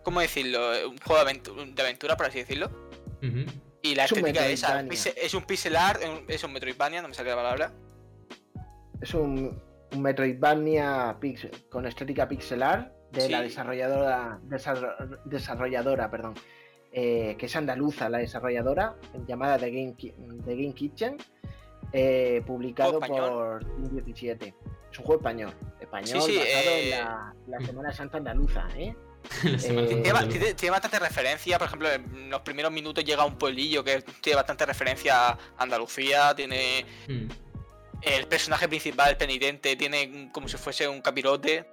¿Cómo 0.03 0.20
decirlo? 0.20 0.61
Un 0.89 0.99
juego 0.99 1.24
de 1.24 1.82
aventura, 1.82 2.16
por 2.16 2.26
así 2.26 2.39
decirlo. 2.39 2.70
Y 3.82 3.95
la 3.95 4.05
estética 4.05 4.47
es 4.47 4.62
esa. 4.62 4.80
Es 5.16 5.34
un 5.34 5.45
pixel 5.45 5.76
art, 5.76 6.01
es 6.28 6.45
un 6.45 6.53
Metroidvania, 6.53 7.03
no 7.03 7.09
me 7.09 7.14
sale 7.14 7.30
la 7.30 7.36
palabra. 7.36 7.72
Es 9.01 9.14
un, 9.14 9.61
un 9.93 10.03
Metroidvania 10.03 11.16
con 11.68 11.86
estética 11.86 12.28
pixel 12.28 12.62
art 12.62 12.93
de 13.12 13.28
la 13.28 13.43
desarrolladora, 13.43 14.41
desarrolladora 15.24 16.11
perdón, 16.11 16.34
eh, 16.93 17.36
que 17.39 17.47
es 17.47 17.57
andaluza, 17.57 18.09
la 18.09 18.18
desarrolladora, 18.18 18.97
llamada 19.26 19.59
The 19.59 19.70
Game, 19.70 19.95
The 20.45 20.57
Game 20.57 20.74
Kitchen, 20.74 21.16
eh, 21.93 22.43
publicado 22.47 23.01
por 23.01 23.64
17. 23.91 24.55
Es 24.91 24.99
un 24.99 25.05
juego 25.05 25.20
español, 25.20 25.55
español 25.80 26.18
basado 26.18 26.28
en 26.28 26.39
eh, 26.41 27.05
la, 27.47 27.61
Semana 27.61 27.93
Santa 27.93 28.18
andaluza, 28.18 28.66
¿eh? 28.76 28.95
tiene, 29.61 30.70
bastante 30.70 30.99
referencia, 30.99 31.59
por 31.59 31.66
ejemplo, 31.66 31.91
en 31.91 32.30
los 32.30 32.41
primeros 32.41 32.72
minutos 32.72 33.05
llega 33.05 33.24
un 33.24 33.36
pueblillo 33.36 33.84
que 33.84 34.03
tiene 34.20 34.36
bastante 34.36 34.64
referencia 34.64 35.30
a 35.30 35.39
Andalucía, 35.59 36.34
tiene... 36.34 36.84
Hmm. 37.07 37.28
El 38.01 38.28
personaje 38.28 38.68
principal, 38.68 39.11
el 39.11 39.16
penitente, 39.16 39.74
tiene 39.74 40.30
como 40.32 40.47
si 40.47 40.57
fuese 40.57 40.86
un 40.86 41.01
capirote. 41.01 41.66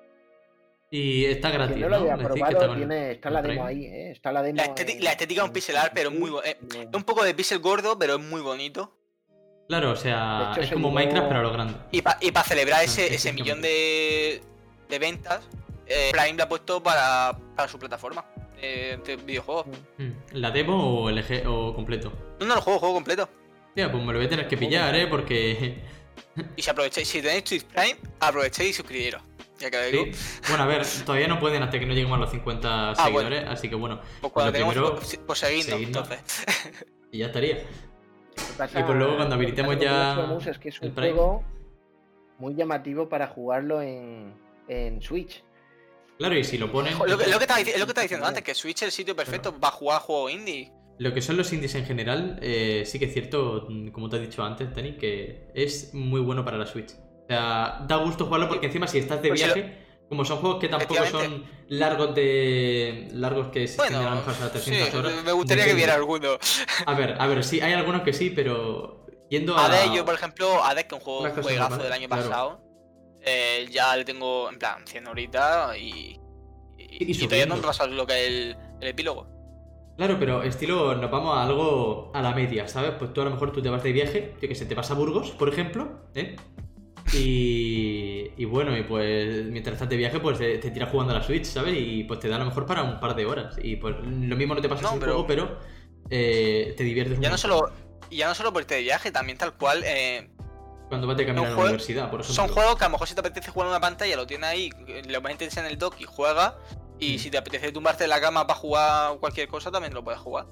Y 0.90 1.26
está 1.26 1.52
gratis. 1.52 1.78
no 1.78 1.90
lo 1.90 1.96
había 1.98 2.18
probado, 2.18 2.76
está, 3.12 3.30
la 3.30 3.42
demo 3.44 3.66
ahí, 3.66 3.86
¿eh? 3.86 4.12
Está 4.12 4.32
la 4.32 4.42
demo. 4.42 4.58
La, 4.58 4.64
estética, 5.12 5.42
es 5.42 5.48
un 5.48 5.54
pixelar, 5.54 5.92
pero 5.94 6.10
muy. 6.10 6.32
Eh, 6.44 6.58
es 6.62 6.96
un 6.96 7.04
poco 7.04 7.24
de 7.24 7.36
pixel 7.36 7.60
gordo, 7.60 8.00
pero 8.00 8.16
es 8.16 8.22
muy 8.22 8.42
bonito. 8.42 8.92
Claro, 9.68 9.92
o 9.92 9.96
sea, 9.96 10.54
es 10.60 10.72
como 10.72 10.92
Minecraft, 10.92 11.28
pero 11.28 11.40
a 11.40 11.44
lo 11.44 11.52
grande. 11.52 11.76
Y 11.92 12.02
para 12.02 12.44
celebrar 12.44 12.84
ese, 12.84 13.14
ese 13.14 13.34
millón 13.34 13.62
de, 13.62 14.42
de 14.90 15.00
ventas, 15.00 15.48
eh, 15.88 16.10
Prime 16.12 16.34
lo 16.34 16.44
ha 16.44 16.50
puesto 16.50 16.82
para, 16.82 17.38
para 17.56 17.68
su 17.68 17.80
plataforma 17.80 18.26
de, 18.62 19.20
videojuegos. 19.26 19.68
Mm. 19.98 20.12
¿La 20.34 20.52
demo 20.52 21.04
o, 21.04 21.10
el 21.10 21.24
o 21.48 21.74
completo? 21.74 22.12
No, 22.40 22.46
no, 22.46 22.56
el 22.56 22.62
juego, 22.62 22.80
juego 22.80 22.96
completo. 22.96 23.30
Ya, 23.76 23.92
pues 23.92 24.04
me 24.04 24.14
lo 24.14 24.20
voy 24.20 24.28
a 24.28 24.30
tener 24.30 24.48
que 24.48 24.58
pillar, 24.58 24.96
¿eh? 24.96 25.08
Porque. 25.08 25.84
y 26.56 26.62
si 26.62 26.70
aprovecháis, 26.70 27.08
si 27.08 27.22
tenéis 27.22 27.44
Twitch 27.44 27.66
Prime, 27.66 27.98
aprovechéis 28.20 28.72
y 28.72 28.74
suscribiros. 28.74 29.22
Ya 29.60 29.72
que 29.72 29.92
digo. 29.92 30.06
Bueno, 30.50 30.64
a 30.64 30.68
ver, 30.68 30.86
todavía 31.06 31.28
no 31.28 31.40
pueden 31.40 31.64
hasta 31.64 31.80
que 31.80 31.86
no 31.86 31.94
lleguemos 31.94 32.18
a 32.18 32.22
los 32.22 32.32
50 32.32 32.92
ah, 32.92 32.96
seguidores, 32.96 33.46
así 33.48 33.70
que 33.70 33.76
bueno. 33.76 34.02
Pues 34.22 34.34
cuando 34.34 34.52
primero, 34.52 34.96
pues, 34.96 35.20
pues 35.26 35.44
entonces. 35.44 36.20
y 37.12 37.20
ya 37.20 37.28
estaría. 37.28 37.64
Y 38.38 38.84
pues 38.84 38.98
luego 38.98 39.18
cuando 39.18 39.36
habilitemos 39.36 39.78
ya. 39.80 40.38
Es 40.46 40.58
que 40.60 40.70
es 40.70 40.82
un 40.82 40.94
juego 40.94 41.44
muy 42.38 42.56
llamativo 42.56 43.08
para 43.10 43.28
jugarlo 43.28 43.82
en, 43.82 44.34
en 44.68 45.02
Switch. 45.02 45.44
Claro, 46.18 46.38
y 46.38 46.44
si 46.44 46.58
lo 46.58 46.72
ponen. 46.72 46.94
Lo 46.98 47.18
que, 47.18 47.28
lo 47.28 47.38
que, 47.38 47.44
estaba, 47.44 47.60
diciendo 48.02 48.26
antes, 48.26 48.44
que 48.44 48.56
Switch 48.56 48.78
es 48.78 48.84
el 48.84 48.92
sitio 48.92 49.16
perfecto 49.16 49.54
para 49.60 49.72
jugar 49.72 50.02
juegos 50.02 50.32
indie. 50.32 50.72
Lo 50.98 51.14
que 51.14 51.22
son 51.22 51.36
los 51.36 51.52
indies 51.52 51.76
en 51.76 51.86
general, 51.86 52.40
eh, 52.42 52.84
sí 52.86 53.00
que 53.00 53.06
es 53.06 53.14
cierto, 53.14 53.68
como 53.92 54.08
te 54.08 54.16
he 54.16 54.20
dicho 54.22 54.44
antes, 54.44 54.74
Dani, 54.74 54.96
que 54.96 55.50
es 55.54 55.94
muy 55.94 56.22
bueno 56.22 56.46
para 56.46 56.58
la 56.58 56.66
Switch. 56.66 56.94
O 56.94 57.28
sea, 57.28 57.84
da 57.86 57.98
gusto 57.98 58.26
jugarlo 58.26 58.48
porque 58.48 58.68
encima 58.68 58.88
si 58.88 59.00
estás 59.00 59.22
de 59.22 59.30
pues 59.30 59.44
viaje, 59.44 59.85
como 60.10 60.24
son 60.24 60.38
juegos 60.38 60.60
que 60.60 60.70
tampoco 60.70 61.06
son 61.06 61.46
largos 61.68 62.14
de. 62.16 63.08
largos 63.14 63.48
que 63.48 63.68
se 63.68 63.78
bueno, 63.78 64.00
a 64.00 64.10
lo 64.12 64.16
mejor 64.18 64.34
300 64.52 64.94
horas. 64.94 65.24
Me 65.24 65.32
gustaría 65.32 65.66
que 65.66 65.74
viera 65.74 65.96
alguno. 65.96 66.38
A 66.86 66.94
ver, 66.94 67.16
a 67.20 67.28
ver, 67.28 67.44
sí, 67.44 67.62
hay 67.62 67.74
algunos 67.74 68.02
que 68.02 68.14
sí, 68.14 68.30
pero. 68.30 69.06
Yendo 69.30 69.58
a. 69.58 69.66
AD, 69.66 69.94
yo 69.94 70.06
por 70.06 70.14
ejemplo, 70.14 70.64
AD, 70.64 70.76
que 70.76 70.88
es 70.88 70.94
un 70.94 71.00
juego 71.00 71.42
juegazo 71.42 71.78
del 71.78 71.94
año 71.94 72.08
pasado. 72.08 72.62
Eh, 73.22 73.68
ya 73.72 73.96
le 73.98 74.06
tengo 74.06 74.50
en 74.50 74.60
plan 74.60 74.86
100 74.86 75.08
horitas 75.08 75.78
y. 75.78 76.20
Y, 76.78 77.12
y, 77.12 77.26
todavía 77.26 77.46
no 77.48 77.56
he 77.56 77.62
pasado 77.62 77.90
lo 77.90 78.06
que 78.06 78.14
es 78.14 78.28
el, 78.28 78.58
el 78.80 78.88
epílogo. 78.88 79.28
Claro, 79.98 80.18
pero 80.20 80.44
estilo, 80.44 80.96
nos 80.96 81.10
vamos 81.10 81.38
a 81.38 81.44
algo 81.44 82.12
a 82.14 82.22
la 82.22 82.34
media, 82.34 82.68
¿sabes? 82.68 82.92
Pues 83.00 83.14
tú 83.14 83.22
a 83.22 83.26
lo 83.26 83.32
mejor 83.32 83.52
tú 83.52 83.62
te 83.62 83.70
vas 83.70 83.82
de 83.82 83.94
viaje, 83.94 84.36
yo 84.42 84.48
que 84.48 84.56
sé, 84.56 84.66
te 84.66 84.76
vas 84.76 84.92
a 84.92 84.94
Burgos, 84.94 85.32
por 85.32 85.48
ejemplo, 85.48 86.02
¿eh? 86.14 86.36
Y, 87.14 88.32
y 88.36 88.46
bueno, 88.46 88.76
y 88.78 88.84
pues 88.84 89.46
mientras 89.46 89.76
estás 89.76 89.90
de 89.90 89.98
viaje, 89.98 90.20
pues 90.20 90.38
te, 90.38 90.58
tiras 90.58 90.90
jugando 90.90 91.14
a 91.14 91.20
la 91.20 91.24
Switch, 91.24 91.46
¿sabes? 91.46 91.76
Y 91.78 92.04
pues 92.04 92.20
te 92.20 92.28
da 92.28 92.38
a 92.38 92.40
lo 92.40 92.46
mejor 92.46 92.66
para 92.66 92.84
un 92.84 93.00
par 93.00 93.16
de 93.16 93.26
horas. 93.26 93.56
Y 93.62 93.76
pues 93.76 93.96
lo 93.96 94.36
mismo 94.36 94.56
no 94.56 94.62
te 94.62 94.70
pasa 94.70 94.92
en 94.94 95.00
pero... 95.00 95.14
juego, 95.14 95.28
pero 95.28 95.60
eh, 96.10 96.74
te 96.78 96.84
diviertes 96.84 97.20
ya 97.20 97.30
no 97.30 97.38
solo 97.38 97.72
Ya 98.12 98.28
no 98.28 98.36
solo 98.36 98.54
por 98.54 98.62
este 98.62 98.80
viaje, 98.82 99.12
también 99.12 99.38
tal 99.38 99.54
cual. 99.54 99.84
Eh, 99.86 100.30
Cuando 100.90 101.08
vas 101.08 101.18
de 101.18 101.26
camino 101.26 101.46
a 101.46 101.50
la 101.50 101.56
universidad, 101.56 102.10
por 102.10 102.22
ejemplo. 102.22 102.36
Son 102.36 102.54
juegos 102.54 102.76
que 102.78 102.84
a 102.84 102.88
lo 102.88 102.94
mejor 102.94 103.08
si 103.08 103.14
te 103.14 103.22
apetece 103.22 103.52
jugar 103.52 103.68
en 103.68 103.72
una 103.72 103.82
pantalla, 103.82 104.16
lo 104.16 104.28
tienes 104.28 104.50
ahí, 104.50 104.70
lo 105.08 105.22
metes 105.22 105.56
en 105.58 105.66
el 105.66 105.78
dock 105.78 105.96
y 106.00 106.06
juega. 106.06 106.58
Y 107.00 107.16
mm. 107.16 107.20
si 107.20 107.30
te 107.30 107.38
apetece 107.38 107.72
tumbarte 107.72 108.06
en 108.06 108.10
la 108.10 108.22
cama 108.22 108.48
para 108.48 108.60
jugar 108.60 109.18
cualquier 109.20 109.48
cosa, 109.48 109.72
también 109.72 109.94
lo 109.94 110.04
puedes 110.04 110.20
jugar. 110.20 110.46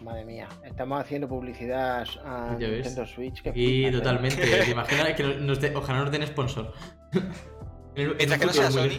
Madre 0.00 0.24
mía, 0.24 0.48
estamos 0.64 1.00
haciendo 1.00 1.28
publicidad 1.28 2.06
a 2.24 2.56
Nintendo 2.58 3.06
Switch. 3.06 3.42
y 3.54 3.90
totalmente. 3.90 4.36
¿Te 4.64 4.70
imaginas 4.70 5.12
que 5.14 5.22
nos 5.22 5.58
ojalá 5.74 6.00
nos 6.00 6.10
den 6.10 6.26
sponsor? 6.26 6.72
en, 7.94 8.14
en 8.18 8.40
que 8.40 8.46
no 8.46 8.52
sea 8.52 8.70
Sony. 8.70 8.98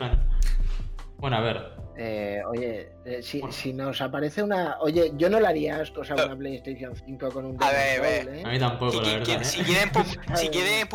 Bueno, 1.17 1.37
a 1.37 1.41
ver. 1.41 1.83
Eh, 1.95 2.41
oye, 2.47 2.89
eh, 3.05 3.21
si, 3.21 3.41
si, 3.51 3.71
nos 3.71 4.01
aparece 4.01 4.41
una. 4.41 4.77
Oye, 4.81 5.11
yo 5.15 5.29
no 5.29 5.39
le 5.39 5.47
haría 5.47 5.79
asco 5.79 6.01
a 6.01 6.25
una 6.25 6.35
PlayStation 6.35 6.95
5 6.95 7.29
con 7.29 7.45
un. 7.45 7.63
A 7.63 7.69
ver, 7.69 7.99
a 7.99 8.01
ver. 8.01 8.27
¿eh? 8.29 8.43
A 8.43 8.49
mí 8.49 8.59
tampoco, 8.59 8.99
la 9.01 9.19
verdad. 9.19 9.41
¿eh? 9.41 9.45
Si, 9.45 9.61
quieren, 9.61 9.91
si, 10.35 10.49
quieren 10.49 10.87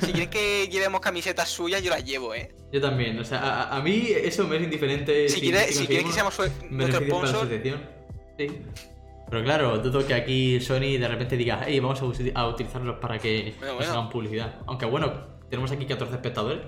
si 0.00 0.12
quieren 0.12 0.30
que 0.30 0.68
llevemos 0.68 1.00
camisetas 1.00 1.50
suyas, 1.50 1.82
yo 1.82 1.90
las 1.90 2.02
llevo, 2.04 2.34
¿eh? 2.34 2.54
Yo 2.72 2.80
también. 2.80 3.18
O 3.18 3.24
sea, 3.24 3.40
a, 3.40 3.76
a 3.76 3.82
mí 3.82 4.08
eso 4.08 4.46
me 4.46 4.56
es 4.56 4.62
indiferente. 4.62 5.28
Si, 5.28 5.40
quieren 5.40 5.68
si 5.70 5.86
que 5.86 6.02
seamos 6.12 6.40
nuestro 6.70 7.04
sponsor. 7.04 7.48
Sí. 8.38 8.62
Pero 9.30 9.44
claro, 9.44 9.78
dudo 9.78 10.06
que 10.06 10.14
aquí 10.14 10.60
Sony 10.60 10.98
de 10.98 11.06
repente 11.06 11.36
diga, 11.36 11.60
hey, 11.66 11.80
vamos 11.80 12.00
a, 12.00 12.46
utilizarlos 12.46 12.96
para 12.98 13.18
que 13.18 13.54
nos 13.60 13.88
hagan 13.88 14.08
publicidad. 14.08 14.54
Aunque 14.66 14.86
bueno, 14.86 15.12
tenemos 15.50 15.70
aquí 15.70 15.86
14 15.86 16.14
espectadores. 16.14 16.60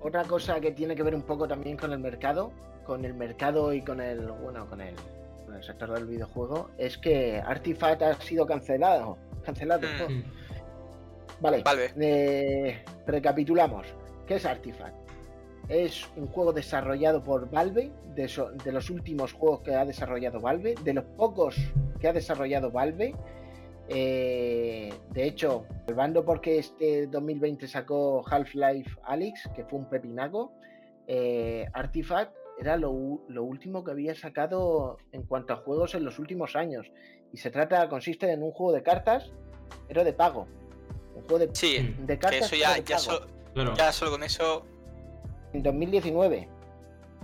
Otra 0.00 0.24
cosa 0.24 0.60
que 0.60 0.72
tiene 0.72 0.94
que 0.94 1.02
ver 1.02 1.14
un 1.14 1.22
poco 1.22 1.48
también 1.48 1.76
con 1.76 1.92
el 1.92 1.98
mercado, 1.98 2.52
con 2.84 3.04
el 3.04 3.14
mercado 3.14 3.72
y 3.72 3.80
con 3.82 4.00
el, 4.00 4.20
bueno, 4.20 4.68
con 4.68 4.80
el, 4.80 4.94
sector 5.62 5.90
del 5.92 6.04
videojuego, 6.04 6.70
es 6.76 6.98
que 6.98 7.40
Artifact 7.40 8.02
ha 8.02 8.20
sido 8.20 8.46
cancelado. 8.46 9.16
Cancelado. 9.42 9.86
Mm. 10.08 10.22
Vale. 11.40 11.62
vale. 11.62 11.92
Eh, 11.98 12.84
recapitulamos. 13.06 13.86
¿Qué 14.26 14.34
es 14.36 14.44
Artifact? 14.44 15.05
Es 15.68 16.08
un 16.16 16.28
juego 16.28 16.52
desarrollado 16.52 17.22
por 17.22 17.50
Valve, 17.50 17.90
de, 18.14 18.72
los 18.72 18.90
últimos 18.90 19.32
juegos 19.32 19.60
que 19.60 19.74
ha 19.74 19.84
desarrollado 19.84 20.40
Valve, 20.40 20.74
de 20.82 20.94
los 20.94 21.04
pocos 21.04 21.56
que 22.00 22.08
ha 22.08 22.12
desarrollado 22.12 22.70
Valve. 22.70 23.14
Eh, 23.88 24.92
de 25.10 25.24
hecho, 25.24 25.66
salvando 25.86 26.24
porque 26.24 26.58
este 26.58 27.06
2020 27.08 27.66
sacó 27.68 28.24
Half-Life 28.28 28.96
Alyx, 29.04 29.50
que 29.54 29.64
fue 29.64 29.80
un 29.80 29.88
pepinaco, 29.88 30.52
eh, 31.06 31.66
Artifact 31.72 32.34
era 32.58 32.76
lo, 32.76 32.90
último 32.90 33.84
que 33.84 33.90
había 33.90 34.14
sacado 34.14 34.98
en 35.12 35.22
cuanto 35.22 35.52
a 35.52 35.56
juegos 35.56 35.94
en 35.94 36.04
los 36.04 36.18
últimos 36.18 36.56
años. 36.56 36.90
Y 37.32 37.38
se 37.38 37.50
trata, 37.50 37.88
consiste 37.88 38.30
en 38.30 38.42
un 38.42 38.52
juego 38.52 38.72
de 38.72 38.82
cartas, 38.82 39.32
pero 39.88 40.04
de 40.04 40.12
pago. 40.12 40.46
Un 41.14 41.22
juego 41.22 41.38
de, 41.40 41.50
sí, 41.54 41.94
de 41.98 42.18
cartas. 42.18 42.46
Eso 42.46 42.56
ya, 42.56 42.78
ya 42.78 43.92
solo 43.92 44.10
con 44.12 44.22
eso 44.22 44.64
en 45.56 45.62
2019. 45.62 46.48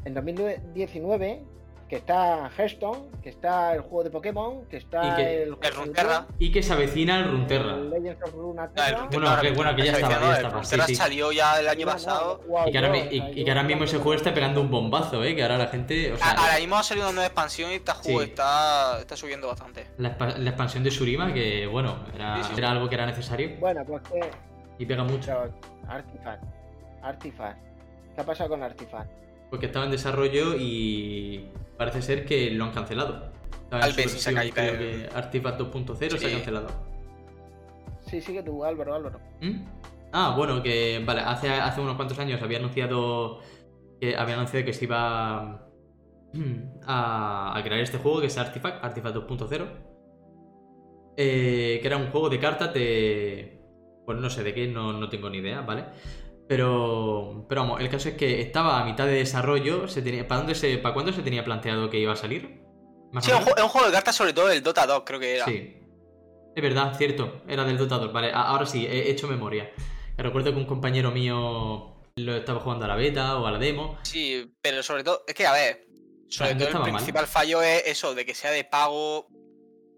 En 0.04 0.14
2019, 0.14 1.44
que 1.88 1.96
está 1.96 2.50
Hearthstone, 2.56 3.10
que 3.22 3.28
está 3.28 3.74
el 3.74 3.82
juego 3.82 4.04
de 4.04 4.10
Pokémon, 4.10 4.64
que 4.66 4.78
está 4.78 5.20
el, 5.20 5.54
el 5.60 5.74
Runterra. 5.74 6.26
Y 6.38 6.50
que 6.50 6.62
se 6.62 6.72
avecina 6.72 7.18
el 7.20 7.30
Runterra. 7.30 7.74
El 7.74 7.90
Legends 7.90 8.22
of 8.24 8.32
Runeterra. 8.32 9.08
bueno, 9.12 9.40
que, 9.40 9.50
bueno, 9.52 9.76
que 9.76 9.84
ya 9.84 9.92
estaba. 9.92 10.12
Ya 10.12 10.32
estaba. 10.32 10.48
El 10.48 10.62
Runterra 10.62 10.86
salió 10.88 11.32
ya 11.32 11.60
el 11.60 11.68
año 11.68 11.86
pasado. 11.86 12.40
y, 12.66 12.72
que 12.72 12.78
ahora, 12.78 12.98
y, 12.98 13.44
que 13.44 13.50
ahora, 13.50 13.62
mismo 13.62 13.84
ese 13.84 13.98
juego 13.98 14.14
está 14.14 14.34
pegando 14.34 14.60
un 14.62 14.70
bombazo, 14.70 15.22
¿eh? 15.22 15.36
Que 15.36 15.42
ahora 15.42 15.58
la 15.58 15.66
gente. 15.66 16.12
O 16.12 16.16
sea, 16.16 16.32
ahora 16.32 16.58
mismo 16.58 16.76
ha 16.76 16.82
salido 16.82 17.06
una 17.06 17.14
nueva 17.14 17.26
expansión 17.26 17.70
y 17.70 17.74
este 17.74 17.92
juego 17.92 18.22
está, 18.22 18.98
está 18.98 19.14
subiendo 19.14 19.48
bastante. 19.48 19.86
La, 19.98 20.08
expansión 20.08 20.82
de 20.82 20.90
Surima, 20.90 21.32
que 21.32 21.66
bueno, 21.66 22.06
era, 22.14 22.40
era 22.56 22.70
algo 22.70 22.88
que 22.88 22.94
era 22.94 23.06
necesario. 23.06 23.56
Bueno, 23.60 23.84
pues 23.84 24.02
que 24.04 24.30
Y 24.78 24.86
pega 24.86 25.04
mucho. 25.04 25.30
Artifact. 25.86 26.42
Artifact. 27.02 27.71
¿Qué 28.14 28.20
ha 28.20 28.24
pasado 28.24 28.50
con 28.50 28.62
Artifact? 28.62 29.10
Porque 29.50 29.66
estaba 29.66 29.84
en 29.84 29.90
desarrollo 29.90 30.54
y 30.58 31.46
parece 31.76 32.02
ser 32.02 32.24
que 32.24 32.50
lo 32.50 32.64
han 32.64 32.72
cancelado. 32.72 33.30
Al 33.70 33.92
se 33.92 34.30
ha 34.30 35.18
Artifact 35.18 35.60
2.0 35.60 36.18
se 36.18 36.26
ha 36.26 36.30
cancelado. 36.30 36.68
Sí, 38.06 38.20
sigue 38.20 38.42
tú, 38.42 38.64
Álvaro, 38.64 38.94
Álvaro. 38.94 39.20
¿Mm? 39.40 39.64
Ah, 40.12 40.34
bueno, 40.36 40.62
que 40.62 41.02
vale, 41.04 41.22
hace, 41.22 41.48
hace 41.48 41.80
unos 41.80 41.96
cuantos 41.96 42.18
años 42.18 42.42
había 42.42 42.58
anunciado 42.58 43.40
que 44.02 44.16
había 44.16 44.34
anunciado 44.34 44.66
que 44.66 44.72
se 44.72 44.84
iba 44.84 45.68
a, 46.86 47.60
crear 47.62 47.80
este 47.80 47.98
juego 47.98 48.20
que 48.20 48.26
es 48.26 48.36
Artifact, 48.36 48.84
Artifact 48.84 49.16
2.0. 49.16 49.66
Eh, 51.16 51.78
que 51.80 51.86
era 51.86 51.96
un 51.98 52.10
juego 52.10 52.28
de 52.28 52.40
cartas 52.40 52.74
de. 52.74 53.60
Pues 54.04 54.18
no 54.18 54.28
sé 54.28 54.42
de 54.42 54.52
qué, 54.52 54.66
no, 54.66 55.08
tengo 55.08 55.30
ni 55.30 55.38
idea, 55.38 55.60
¿vale? 55.60 55.84
Pero, 56.52 57.46
pero 57.48 57.62
vamos, 57.62 57.80
el 57.80 57.88
caso 57.88 58.10
es 58.10 58.14
que 58.14 58.42
estaba 58.42 58.78
a 58.78 58.84
mitad 58.84 59.06
de 59.06 59.14
desarrollo. 59.14 59.88
Se 59.88 60.02
tenía, 60.02 60.28
¿para, 60.28 60.42
dónde 60.42 60.54
se, 60.54 60.76
¿Para 60.76 60.92
cuándo 60.92 61.10
se 61.10 61.22
tenía 61.22 61.42
planteado 61.46 61.88
que 61.88 61.98
iba 61.98 62.12
a 62.12 62.16
salir? 62.16 62.60
sí, 63.22 63.30
es 63.30 63.62
un 63.62 63.68
juego 63.70 63.86
de 63.86 63.92
cartas, 63.94 64.14
sobre 64.14 64.34
todo 64.34 64.50
el 64.50 64.62
Dota 64.62 64.86
2, 64.86 65.02
creo 65.06 65.18
que 65.18 65.36
era. 65.36 65.46
Sí. 65.46 65.78
Es 66.54 66.62
verdad, 66.62 66.94
cierto, 66.98 67.40
era 67.48 67.64
del 67.64 67.78
Dota 67.78 67.96
2. 67.96 68.12
Vale, 68.12 68.32
ahora 68.34 68.66
sí, 68.66 68.84
he 68.86 69.10
hecho 69.10 69.28
memoria. 69.28 69.72
Recuerdo 70.18 70.52
que 70.52 70.58
un 70.58 70.66
compañero 70.66 71.10
mío 71.10 71.94
lo 72.16 72.36
estaba 72.36 72.60
jugando 72.60 72.84
a 72.84 72.88
la 72.88 72.96
beta 72.96 73.38
o 73.38 73.46
a 73.46 73.50
la 73.50 73.58
demo. 73.58 73.96
Sí, 74.02 74.54
pero 74.60 74.82
sobre 74.82 75.04
todo, 75.04 75.24
es 75.26 75.34
que 75.34 75.46
a 75.46 75.54
ver, 75.54 75.86
sobre 76.28 76.54
todo 76.56 76.84
el 76.84 76.92
principal 76.92 77.26
fallo 77.28 77.62
es 77.62 77.84
eso, 77.86 78.14
de 78.14 78.26
que 78.26 78.34
sea 78.34 78.50
de 78.50 78.64
pago. 78.64 79.26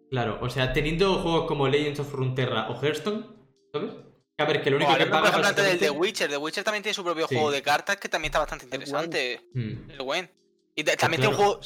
Claro, 0.09 0.39
o 0.41 0.49
sea, 0.49 0.73
teniendo 0.73 1.15
juegos 1.15 1.49
como 1.49 1.67
Legends 1.67 1.99
of 1.99 2.13
Runeterra 2.13 2.71
o 2.71 2.81
Hearthstone, 2.81 3.27
¿sabes? 3.73 3.91
A 4.37 4.45
ver, 4.45 4.63
que 4.63 4.71
lo 4.71 4.77
único 4.77 4.97
que 4.97 5.07
paga. 5.07 5.31
Por 5.31 5.41
ejemplo, 5.41 5.63
del 5.63 5.79
The 5.79 5.91
Witcher. 5.91 6.29
The 6.29 6.37
Witcher 6.37 6.65
también 6.65 6.83
tiene 6.83 6.95
su 6.95 7.05
propio 7.05 7.27
juego 7.29 7.51
de 7.51 7.63
cartas 7.63 7.97
que 7.97 8.09
también 8.09 8.31
está 8.31 8.41
bastante 8.41 8.65
interesante. 8.65 9.41
El 9.55 10.03
Gwen. 10.03 10.31
Y 10.75 10.83
también 10.85 11.23
tiene 11.23 11.29
un 11.29 11.35
juego. 11.35 11.61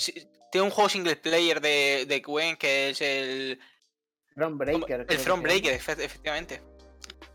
Tiene 0.50 0.64
un 0.64 0.70
juego 0.70 0.88
single 0.88 1.16
player 1.16 1.60
de, 1.60 2.06
de 2.06 2.20
Gwen 2.20 2.56
que 2.56 2.90
es 2.90 3.00
el. 3.00 3.58
Thronebreaker. 4.34 5.06
El 5.08 5.18
Thronebreaker, 5.18 5.74
efectivamente. 5.74 6.62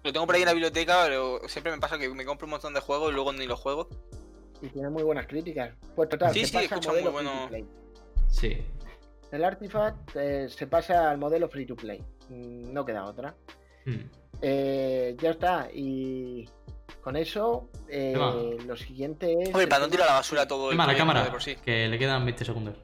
Lo 0.03 0.11
tengo 0.11 0.25
por 0.25 0.35
ahí 0.35 0.41
en 0.41 0.47
la 0.47 0.53
biblioteca, 0.53 1.03
pero 1.05 1.41
siempre 1.47 1.71
me 1.71 1.79
pasa 1.79 1.97
que 1.97 2.09
me 2.09 2.25
compro 2.25 2.45
un 2.45 2.51
montón 2.51 2.73
de 2.73 2.81
juegos 2.81 3.11
y 3.11 3.13
luego 3.13 3.33
ni 3.33 3.45
los 3.45 3.59
juego. 3.59 3.87
Y 4.61 4.69
tiene 4.69 4.89
muy 4.89 5.03
buenas 5.03 5.27
críticas. 5.27 5.73
Pues 5.95 6.09
total, 6.09 6.33
sí, 6.33 6.45
se 6.45 6.47
sí, 6.47 6.67
pasa 6.67 6.75
al 6.75 7.03
modelo 7.03 7.11
free 7.11 7.25
to 7.25 7.47
play. 7.49 7.65
Sí. 8.29 8.57
El 9.31 9.43
Artifact 9.43 10.15
eh, 10.15 10.47
se 10.49 10.67
pasa 10.67 11.09
al 11.09 11.17
modelo 11.17 11.49
free 11.49 11.65
to 11.65 11.75
play. 11.75 12.03
Mm, 12.29 12.71
no 12.73 12.85
queda 12.85 13.05
otra. 13.05 13.35
Hmm. 13.85 14.22
Eh, 14.41 15.15
ya 15.19 15.31
está. 15.31 15.69
Y 15.73 16.47
con 17.01 17.15
eso, 17.15 17.69
eh, 17.89 18.15
lo 18.65 18.77
siguiente 18.77 19.35
es. 19.41 19.53
Oye, 19.53 19.67
¿para 19.67 19.85
no 19.85 19.91
tirar 19.91 20.07
la 20.07 20.13
basura 20.13 20.47
todo 20.47 20.71
el 20.71 20.77
la 20.77 20.95
cámara, 20.95 21.29
por 21.29 21.41
sí? 21.41 21.55
que 21.57 21.87
le 21.87 21.99
quedan 21.99 22.25
20 22.25 22.45
segundos. 22.45 22.75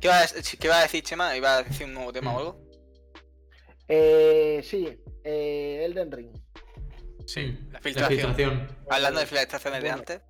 ¿Qué, 0.00 0.08
va 0.08 0.20
a, 0.20 0.26
¿Qué 0.58 0.68
va 0.68 0.78
a 0.78 0.82
decir, 0.82 1.02
Chema? 1.02 1.36
¿Iba 1.36 1.56
a 1.56 1.62
decir 1.62 1.86
un 1.86 1.94
nuevo 1.94 2.12
tema 2.12 2.30
o 2.30 2.34
hmm. 2.34 2.38
algo? 2.38 2.68
Eh, 3.88 4.60
sí, 4.62 4.88
eh, 5.24 5.82
Elden 5.84 6.12
Ring. 6.12 6.32
Sí, 7.26 7.58
la 7.70 7.80
filtración. 7.80 8.68
Hablando 8.88 9.20
de 9.20 9.26
filtraciones 9.26 9.82
de 9.82 9.90
antes. 9.90 10.20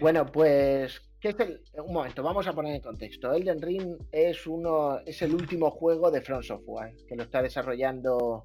Bueno, 0.00 0.26
pues 0.26 1.00
¿qué 1.20 1.30
es 1.30 1.40
el... 1.40 1.62
un 1.74 1.92
momento, 1.92 2.22
vamos 2.22 2.46
a 2.46 2.52
poner 2.52 2.74
en 2.74 2.80
contexto. 2.80 3.32
Elden 3.32 3.60
Ring 3.60 3.96
es 4.12 4.46
uno, 4.46 4.98
es 5.04 5.20
el 5.22 5.34
último 5.34 5.70
juego 5.70 6.10
de 6.10 6.20
Front 6.20 6.44
Software 6.44 6.94
que 7.08 7.16
lo 7.16 7.24
está 7.24 7.42
desarrollando, 7.42 8.44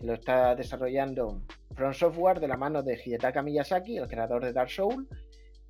lo 0.00 0.14
está 0.14 0.54
desarrollando 0.54 1.42
Front 1.74 1.94
Software 1.94 2.40
de 2.40 2.48
la 2.48 2.56
mano 2.56 2.82
de 2.82 3.00
Hidetaka 3.02 3.42
Miyazaki, 3.42 3.98
el 3.98 4.08
creador 4.08 4.44
de 4.44 4.52
Dark 4.52 4.70
Souls, 4.70 5.06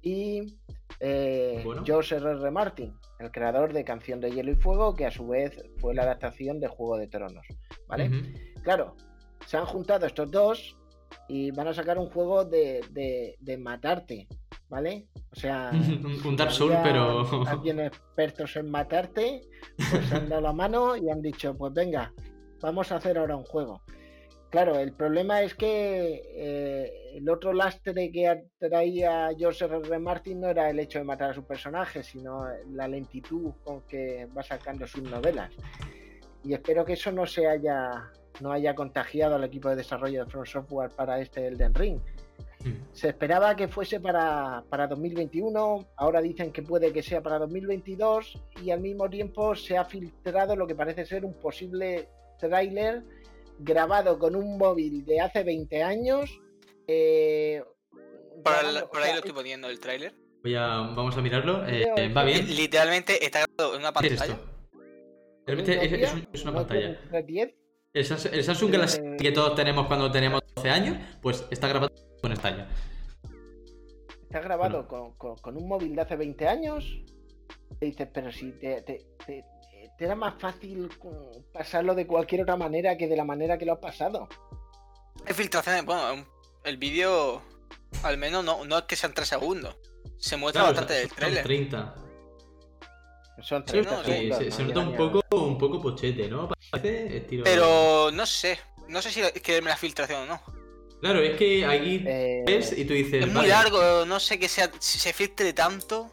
y 0.03 0.59
eh, 1.01 1.65
George 1.85 2.17
R. 2.17 2.51
Martin, 2.51 2.95
el 3.19 3.31
creador 3.31 3.73
de 3.73 3.85
Canción 3.85 4.21
de 4.21 4.31
Hielo 4.31 4.53
y 4.53 4.57
Fuego, 4.57 4.95
que 4.95 5.07
a 5.07 5.11
su 5.11 5.27
vez 5.27 5.63
fue 5.79 5.95
la 5.95 6.03
adaptación 6.03 6.61
de 6.61 6.69
Juego 6.69 6.97
de 6.97 7.09
Tronos. 7.09 7.47
¿Vale? 7.87 8.11
Claro, 8.63 8.97
se 9.47 9.57
han 9.57 9.67
juntado 9.67 10.07
estos 10.07 10.31
dos 10.31 10.77
y 11.29 11.51
van 11.51 11.69
a 11.69 11.75
sacar 11.75 11.99
un 11.99 12.11
juego 12.11 12.45
de, 12.45 13.37
de, 13.41 13.59
matarte, 13.59 14.29
¿vale? 14.69 15.07
O 15.33 15.37
sea, 15.37 15.71
un 16.25 16.37
Dark 16.37 16.53
Souls, 16.53 16.77
pero. 16.83 17.47
Alguien 17.47 17.81
expertos 17.81 18.57
en 18.57 18.71
matarte, 18.71 19.43
pues 19.77 20.13
han 20.13 20.29
dado 20.29 20.43
la 20.43 20.53
mano 20.53 20.97
y 20.97 21.09
han 21.11 21.23
dicho, 21.23 21.57
pues 21.57 21.73
venga, 21.73 22.13
vamos 22.61 22.91
a 22.93 22.97
hacer 22.97 23.19
ahora 23.19 23.37
un 23.37 23.45
juego. 23.45 23.83
Claro, 24.51 24.81
el 24.81 24.93
problema 24.93 25.43
es 25.43 25.55
que 25.55 26.23
eh, 26.35 27.13
el 27.15 27.29
otro 27.29 27.53
lastre 27.53 28.11
que 28.11 28.47
traía 28.59 29.31
George 29.39 29.65
R. 29.65 29.77
R. 29.77 29.99
Martin 30.01 30.41
no 30.41 30.49
era 30.49 30.69
el 30.69 30.81
hecho 30.81 30.99
de 30.99 31.05
matar 31.05 31.31
a 31.31 31.35
su 31.35 31.45
personaje, 31.45 32.03
sino 32.03 32.49
la 32.73 32.89
lentitud 32.89 33.53
con 33.63 33.83
que 33.83 34.27
va 34.37 34.43
sacando 34.43 34.89
sus 34.89 35.05
novelas. 35.05 35.53
Y 36.43 36.53
espero 36.53 36.85
que 36.85 36.95
eso 36.95 37.13
no 37.13 37.27
se 37.27 37.47
haya, 37.47 38.11
no 38.41 38.51
haya 38.51 38.75
contagiado 38.75 39.37
al 39.37 39.45
equipo 39.45 39.69
de 39.69 39.77
desarrollo 39.77 40.25
de 40.25 40.31
Front 40.31 40.49
Software 40.49 40.91
para 40.97 41.21
este 41.21 41.47
Elden 41.47 41.73
Ring. 41.73 42.01
Hmm. 42.65 42.73
Se 42.93 43.11
esperaba 43.11 43.55
que 43.55 43.69
fuese 43.69 44.01
para, 44.01 44.65
para 44.69 44.89
2021, 44.89 45.87
ahora 45.95 46.21
dicen 46.21 46.51
que 46.51 46.63
puede 46.63 46.93
que 46.93 47.05
sea 47.05 47.23
para 47.23 47.39
2022 47.39 48.43
y 48.65 48.73
al 48.73 48.81
mismo 48.81 49.09
tiempo 49.09 49.55
se 49.55 49.79
ha 49.79 49.85
filtrado 49.85 50.57
lo 50.57 50.67
que 50.67 50.75
parece 50.75 51.07
ser 51.07 51.25
un 51.25 51.35
posible 51.35 52.09
tráiler 52.41 53.05
grabado 53.61 54.19
con 54.19 54.35
un 54.35 54.59
móvil 54.59 55.05
de 55.05 55.21
hace 55.21 55.45
20 55.45 55.83
años. 55.83 56.41
Eh, 56.87 57.63
por, 58.43 58.55
ahí 59.03 59.13
lo 59.13 59.19
estoy 59.19 59.33
poniendo 59.33 59.69
el 59.69 59.79
tráiler. 59.79 60.15
vamos 60.43 61.17
a 61.17 61.21
mirarlo. 61.21 61.67
Eh, 61.67 62.13
va 62.13 62.25
bien. 62.25 62.47
Literalmente 62.49 63.25
está 63.25 63.45
grabado 63.47 63.75
en 63.75 63.81
una 63.81 63.93
pantalla. 63.93 64.39
Realmente 65.47 66.05
es, 66.33 66.43
una 66.43 66.55
pantalla. 66.55 67.01
El, 67.93 68.05
Samsung, 68.45 68.71
Galaxy 68.71 69.01
eh, 69.01 69.17
que 69.19 69.33
todos 69.33 69.57
tenemos 69.57 69.87
cuando 69.87 70.11
tenemos 70.11 70.41
12 70.55 70.71
años, 70.71 70.97
pues 71.21 71.45
está 71.51 71.67
grabado 71.67 71.93
con 72.23 72.33
esta 72.33 72.69
Está 74.23 74.41
grabado 74.41 74.87
con, 74.87 75.57
un 75.57 75.69
móvil 75.69 75.97
de 75.97 76.03
hace 76.03 76.17
20 76.17 76.47
años. 76.47 77.03
Y 77.81 77.87
dices, 77.87 78.09
pero 78.13 78.31
si 78.31 78.53
te, 78.53 78.85
era 80.01 80.15
más 80.15 80.35
fácil 80.39 80.91
pasarlo 81.53 81.95
de 81.95 82.07
cualquier 82.07 82.43
otra 82.43 82.57
manera 82.57 82.97
que 82.97 83.07
de 83.07 83.17
la 83.17 83.25
manera 83.25 83.59
que 83.59 83.67
lo 83.67 83.75
has 83.75 83.79
pasado. 83.79 84.29
Hay 85.27 85.35
filtraciones, 85.35 85.85
bueno, 85.85 86.27
el 86.65 86.77
vídeo 86.79 87.43
al 88.03 88.17
menos 88.17 88.45
no, 88.45 88.65
no 88.65 88.79
es 88.79 88.85
que 88.85 88.97
sean 88.97 89.13
3 89.13 89.29
segundos. 89.29 89.77
Se 90.19 90.37
muestra 90.37 90.63
bastante 90.63 90.95
del 90.95 91.09
trailer. 91.11 91.45
30. 91.45 91.95
Son 93.43 93.65
30 93.65 94.05
sí, 94.05 94.51
se, 94.51 94.65
nota 94.65 94.81
un 94.81 94.97
poco, 94.97 95.23
un 95.31 95.57
poco 95.57 95.81
pochete, 95.81 96.29
¿no? 96.29 96.51
Parece 96.71 97.19
estilo... 97.19 97.45
Pero 97.45 98.11
no 98.13 98.27
sé. 98.27 98.59
No 98.89 99.01
sé 99.01 99.11
si 99.11 99.21
es 99.21 99.65
la 99.65 99.77
filtración 99.77 100.23
o 100.23 100.27
no. 100.27 100.43
Claro, 101.01 101.21
es 101.21 101.37
que 101.39 101.65
aquí 101.65 102.05
eh, 102.07 102.43
ves 102.47 102.77
y 102.77 102.85
tú 102.85 102.93
dices. 102.93 103.25
Es 103.25 103.33
muy 103.33 103.47
largo, 103.47 104.05
no 104.05 104.21
sé 104.21 104.39
que 104.39 104.49
sea, 104.49 104.71
si 104.79 104.99
se 104.99 105.15
filtre 105.15 105.53
tanto. 105.55 106.11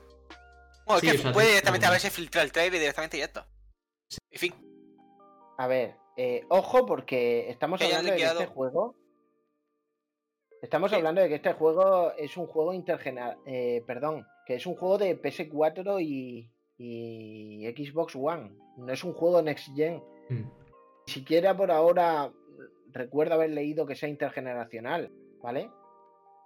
Bueno, 0.85 1.11
es 1.11 1.21
que 1.21 1.29
puede 1.31 1.49
directamente 1.49 1.85
haberse 1.85 2.09
filtrado 2.09 2.45
el 2.45 2.53
trailer 2.53 2.75
y 2.75 2.79
directamente 2.79 3.17
ya 3.17 3.25
está. 3.25 3.45
En 4.31 4.39
fin. 4.39 4.53
A 5.57 5.67
ver, 5.67 5.95
eh, 6.15 6.45
ojo 6.49 6.85
porque 6.85 7.49
estamos 7.49 7.81
hablando 7.81 8.11
de 8.11 8.17
que 8.17 8.23
este 8.23 8.45
juego. 8.47 8.95
Estamos 10.61 10.91
hablando 10.91 11.21
de 11.21 11.29
que 11.29 11.35
este 11.35 11.53
juego 11.53 12.11
es 12.13 12.35
un 12.37 12.47
juego 12.47 12.73
intergeneracional. 12.73 13.43
Eh, 13.45 13.83
perdón, 13.85 14.25
que 14.45 14.55
es 14.55 14.65
un 14.65 14.75
juego 14.75 14.97
de 14.97 15.21
PS4 15.21 16.01
y, 16.01 16.49
Xbox 17.75 18.15
One. 18.15 18.57
No 18.77 18.91
es 18.91 19.03
un 19.03 19.13
juego 19.13 19.41
Next 19.41 19.75
Gen. 19.75 20.01
Mm. 20.29 20.49
Ni 21.07 21.13
siquiera 21.13 21.55
por 21.55 21.71
ahora 21.71 22.31
recuerdo 22.91 23.35
haber 23.35 23.51
leído 23.51 23.85
que 23.85 23.95
sea 23.95 24.09
intergeneracional, 24.09 25.11
¿vale? 25.41 25.69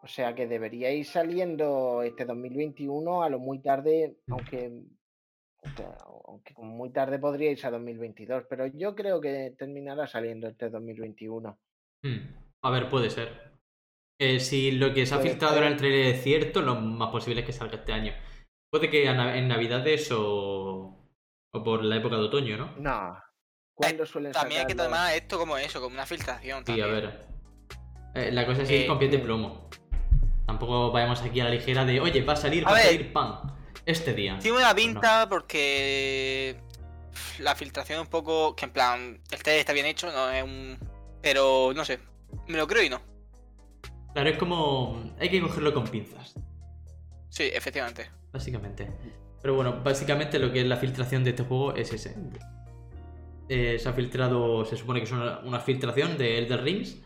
O 0.03 0.07
sea 0.07 0.36
que 0.36 0.47
debería 0.47 0.91
ir 0.91 1.05
saliendo 1.05 2.01
este 2.03 2.26
2021 2.26 3.24
a 3.24 3.30
lo 3.30 3.39
muy 3.39 3.59
tarde, 3.59 4.18
mm. 4.28 4.34
aunque 4.34 4.82
aunque 6.26 6.53
muy 6.57 6.91
tarde 6.91 7.20
podría 7.20 7.51
irse 7.51 7.68
a 7.68 7.72
2022, 7.72 8.45
pero 8.49 8.68
yo 8.68 8.95
creo 8.95 9.22
que 9.22 9.53
terminará 9.57 10.07
saliendo 10.07 10.47
este 10.47 10.70
2021. 10.70 11.57
Hmm. 12.03 12.18
A 12.64 12.70
ver, 12.70 12.89
puede 12.89 13.09
ser. 13.09 13.51
si 14.39 14.72
lo 14.72 14.93
que 14.93 15.05
se 15.05 15.16
ha 15.16 15.20
filtrado 15.20 15.57
en 15.57 15.64
el 15.66 15.78
trailer 15.78 16.16
es 16.16 16.24
cierto, 16.24 16.62
lo 16.62 16.76
más 16.76 17.09
posible 17.09 17.41
es 17.41 17.45
que 17.45 17.53
salga 17.53 17.78
este 17.78 17.93
año. 17.93 18.14
Puede 18.72 18.89
que 18.89 19.05
en 19.05 19.47
Navidades 19.47 20.12
o, 20.12 20.97
o 21.53 21.64
por 21.64 21.84
la 21.84 21.97
época 21.97 22.16
de 22.16 22.24
otoño, 22.24 22.57
¿no? 22.57 22.76
No. 22.78 23.18
¿Cuándo 23.74 24.05
suelen 24.05 24.32
También 24.32 24.62
hay 24.62 24.68
que 24.68 24.76
tomar 24.76 25.16
esto 25.16 25.38
como 25.38 25.57
eso, 25.57 25.82
como 25.82 25.95
una 25.95 26.05
filtración. 26.05 26.66
Sí, 26.66 26.80
a 26.80 26.88
ver. 26.88 27.26
Eh, 28.14 28.32
la 28.32 28.45
cosa 28.45 28.62
es 28.64 28.72
ir 28.72 28.88
con 28.88 28.99
pies 28.99 29.12
de 29.12 29.20
plomo. 29.20 29.70
Tampoco 30.45 30.91
vayamos 30.91 31.22
aquí 31.22 31.39
a 31.39 31.45
la 31.45 31.51
ligera 31.51 31.86
de, 31.86 31.99
oye, 31.99 32.24
va 32.24 32.34
a 32.34 32.36
salir, 32.36 32.66
va 32.66 32.76
a 32.76 32.80
salir 32.80 33.12
pan 33.12 33.61
este 33.86 34.13
día. 34.13 34.38
Tiene 34.39 34.57
una 34.57 34.75
pinta 34.75 35.27
porque 35.29 36.57
la 37.39 37.55
filtración 37.55 38.01
un 38.01 38.07
poco, 38.07 38.55
que 38.55 38.65
en 38.65 38.71
plan, 38.71 39.21
el 39.32 39.43
test 39.43 39.59
está 39.59 39.73
bien 39.73 39.86
hecho, 39.86 40.11
no 40.11 40.29
es 40.29 40.43
un... 40.43 40.77
Pero 41.21 41.71
no 41.75 41.86
sé, 41.86 41.99
me 42.47 42.57
lo 42.57 42.67
creo 42.67 42.84
y 42.84 42.89
no. 42.89 43.01
Claro, 44.13 44.29
es 44.29 44.38
como. 44.38 45.13
Hay 45.19 45.29
que 45.29 45.41
cogerlo 45.41 45.73
con 45.73 45.88
pinzas. 45.88 46.36
Sí, 47.29 47.49
efectivamente. 47.53 48.09
Básicamente. 48.34 48.88
Pero 49.41 49.55
bueno, 49.55 49.82
básicamente 49.84 50.38
lo 50.38 50.51
que 50.51 50.61
es 50.61 50.67
la 50.67 50.77
filtración 50.77 51.23
de 51.23 51.32
este 51.32 51.43
juego 51.43 51.75
es 51.75 51.93
ese. 51.93 52.15
Eh, 53.49 53.79
se 53.79 53.89
ha 53.89 53.93
filtrado, 53.93 54.65
se 54.65 54.77
supone 54.77 54.99
que 54.99 55.05
es 55.05 55.11
una, 55.11 55.59
filtración 55.59 56.17
de 56.17 56.38
Elder 56.38 56.63
Rings, 56.63 57.01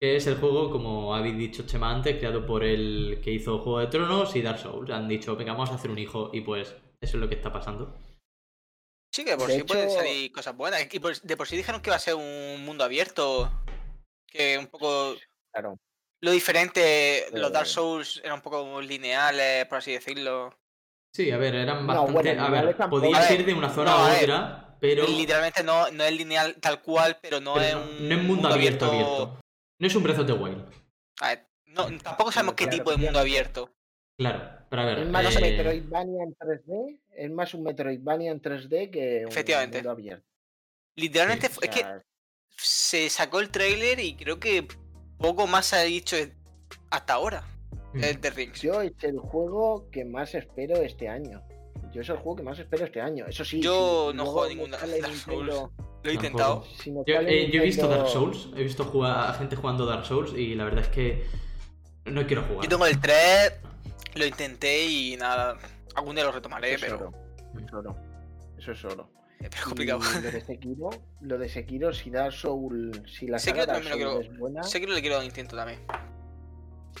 que 0.00 0.16
es 0.16 0.26
el 0.26 0.36
juego, 0.36 0.70
como 0.70 1.14
habéis 1.14 1.36
dicho 1.36 1.66
Chema 1.66 1.90
antes, 1.90 2.18
creado 2.18 2.46
por 2.46 2.62
el 2.62 3.20
que 3.22 3.32
hizo 3.32 3.58
Juego 3.58 3.80
de 3.80 3.88
Tronos 3.88 4.34
y 4.36 4.42
Dark 4.42 4.58
Souls. 4.58 4.90
Han 4.90 5.08
dicho, 5.08 5.34
venga, 5.36 5.52
vamos 5.52 5.70
a 5.70 5.74
hacer 5.74 5.90
un 5.90 5.98
hijo, 5.98 6.30
y 6.32 6.40
pues 6.40 6.68
eso 7.00 7.16
es 7.16 7.20
lo 7.20 7.28
que 7.28 7.34
está 7.34 7.52
pasando. 7.52 7.96
Sí, 9.12 9.24
que 9.24 9.36
por 9.36 9.50
sí 9.50 9.62
pueden 9.64 9.90
salir 9.90 10.30
cosas 10.30 10.56
buenas. 10.56 10.82
Y 10.82 10.98
de 10.98 11.36
por 11.36 11.46
sí 11.46 11.56
dijeron 11.56 11.80
que 11.80 11.90
iba 11.90 11.96
a 11.96 12.00
ser 12.00 12.14
un 12.14 12.64
mundo 12.64 12.84
abierto, 12.84 13.50
que 14.26 14.58
un 14.58 14.66
poco... 14.66 15.14
Claro. 15.52 15.78
Lo 16.20 16.32
diferente, 16.32 17.26
los 17.32 17.52
Dark 17.52 17.66
Souls 17.66 18.20
eran 18.24 18.34
un 18.34 18.42
poco 18.42 18.80
lineales, 18.80 19.66
por 19.66 19.78
así 19.78 19.92
decirlo. 19.92 20.52
Sí, 21.14 21.30
a 21.30 21.38
ver, 21.38 21.54
eran 21.54 21.86
bastante. 21.86 22.38
a 22.38 22.50
ver, 22.50 22.76
podías 22.90 23.30
ir 23.30 23.46
de 23.46 23.54
una 23.54 23.70
zona 23.70 23.92
a, 23.92 24.16
otra, 24.16 24.76
pero. 24.80 25.06
Literalmente 25.06 25.62
no, 25.62 25.90
no 25.92 26.04
es 26.04 26.12
lineal 26.12 26.56
tal 26.60 26.82
cual, 26.82 27.18
pero 27.22 27.40
no 27.40 27.60
es 27.60 27.72
un. 27.74 28.08
No 28.08 28.14
es 28.16 28.22
mundo, 28.22 28.48
abierto, 28.48 28.86
abierto, 28.86 29.40
No 29.78 29.86
es 29.86 29.94
un 29.94 30.02
Breath 30.02 30.18
of 30.18 30.26
the 30.26 30.32
Wild. 30.32 30.64
A 31.20 31.28
ver, 31.28 31.48
no, 31.66 31.86
tampoco 31.98 32.32
sabemos 32.32 32.54
qué 32.54 32.66
tipo 32.66 32.90
de 32.90 32.96
mundo 32.96 33.18
abierto. 33.18 33.72
Claro, 34.16 34.66
pero 34.68 34.82
a 34.82 34.84
ver. 34.84 34.98
Es 34.98 35.08
más 35.08 35.36
un 35.36 35.44
eh, 35.44 35.50
Metroidvania 35.52 36.24
en 36.24 36.34
3D. 36.36 37.00
Es 37.14 37.30
más 37.30 37.54
un 37.54 37.62
Metroidvania 37.62 38.32
en 38.32 38.42
3D 38.42 38.90
que 38.90 39.22
un 39.24 39.28
Efectivamente. 39.30 39.78
mundo 39.78 39.90
abierto. 39.92 40.26
Literalmente 40.96 41.46
es 41.46 41.70
que 41.70 41.84
se 42.56 43.08
sacó 43.08 43.38
el 43.38 43.50
trailer 43.50 44.00
y 44.00 44.16
creo 44.16 44.40
que 44.40 44.66
poco 45.18 45.46
más 45.46 45.66
se 45.66 45.76
ha 45.76 45.82
dicho 45.82 46.16
hasta 46.90 47.12
ahora. 47.12 47.44
Mm. 47.94 48.04
El 48.04 48.20
de 48.20 48.30
Rings. 48.30 48.60
Yo 48.60 48.82
es 48.82 48.92
el 49.02 49.18
juego 49.18 49.88
que 49.90 50.04
más 50.04 50.34
espero 50.34 50.76
este 50.76 51.08
año. 51.08 51.42
Yo 51.92 52.02
es 52.02 52.08
el 52.08 52.16
juego 52.16 52.36
que 52.36 52.42
más 52.42 52.58
espero 52.58 52.84
este 52.84 53.00
año. 53.00 53.26
Eso 53.26 53.44
sí. 53.44 53.60
Yo 53.60 54.10
no 54.14 54.26
juego 54.26 54.66
Souls. 55.14 55.70
Lo 56.02 56.10
he 56.10 56.14
intentado. 56.14 56.64
Eh, 57.06 57.50
yo, 57.52 57.60
he 57.60 57.64
visto 57.64 57.88
Dark 57.88 58.08
Souls. 58.08 58.48
He 58.56 58.62
visto 58.62 59.04
a 59.04 59.34
gente 59.34 59.56
jugando 59.56 59.84
Dark 59.86 60.06
Souls 60.06 60.32
y 60.32 60.54
la 60.54 60.64
verdad 60.64 60.84
es 60.84 60.88
que 60.88 61.24
no 62.04 62.26
quiero 62.26 62.42
jugar. 62.42 62.62
Yo 62.62 62.68
tengo 62.68 62.86
el 62.86 63.00
3, 63.00 63.52
lo 64.14 64.26
intenté 64.26 64.86
y 64.86 65.16
nada. 65.16 65.58
Algún 65.94 66.14
día 66.14 66.24
lo 66.24 66.32
retomaré, 66.32 66.78
pero. 66.78 67.12
Eso 67.54 67.66
es 67.66 67.72
oro. 67.72 67.96
Eso 68.58 68.72
es 68.72 68.84
oro. 68.84 69.10
Pero 69.38 69.54
es 69.54 69.60
complicado. 69.62 70.00
lo 70.00 70.30
de 70.30 70.40
Sekiro, 70.40 70.90
lo 71.20 71.38
de 71.38 71.48
Sekiro, 71.48 71.92
si 71.92 72.10
Dark 72.10 72.32
Souls, 72.32 73.02
si 73.06 73.26
la 73.26 73.38
saga 73.38 73.66
Dark 73.66 73.84
Souls 73.84 74.26
es 74.26 74.38
buena. 74.38 74.62
Sekiro 74.62 74.92
le 74.92 75.00
quiero 75.00 75.16
dar 75.16 75.22
un 75.22 75.28
intento 75.28 75.56
también. 75.56 75.80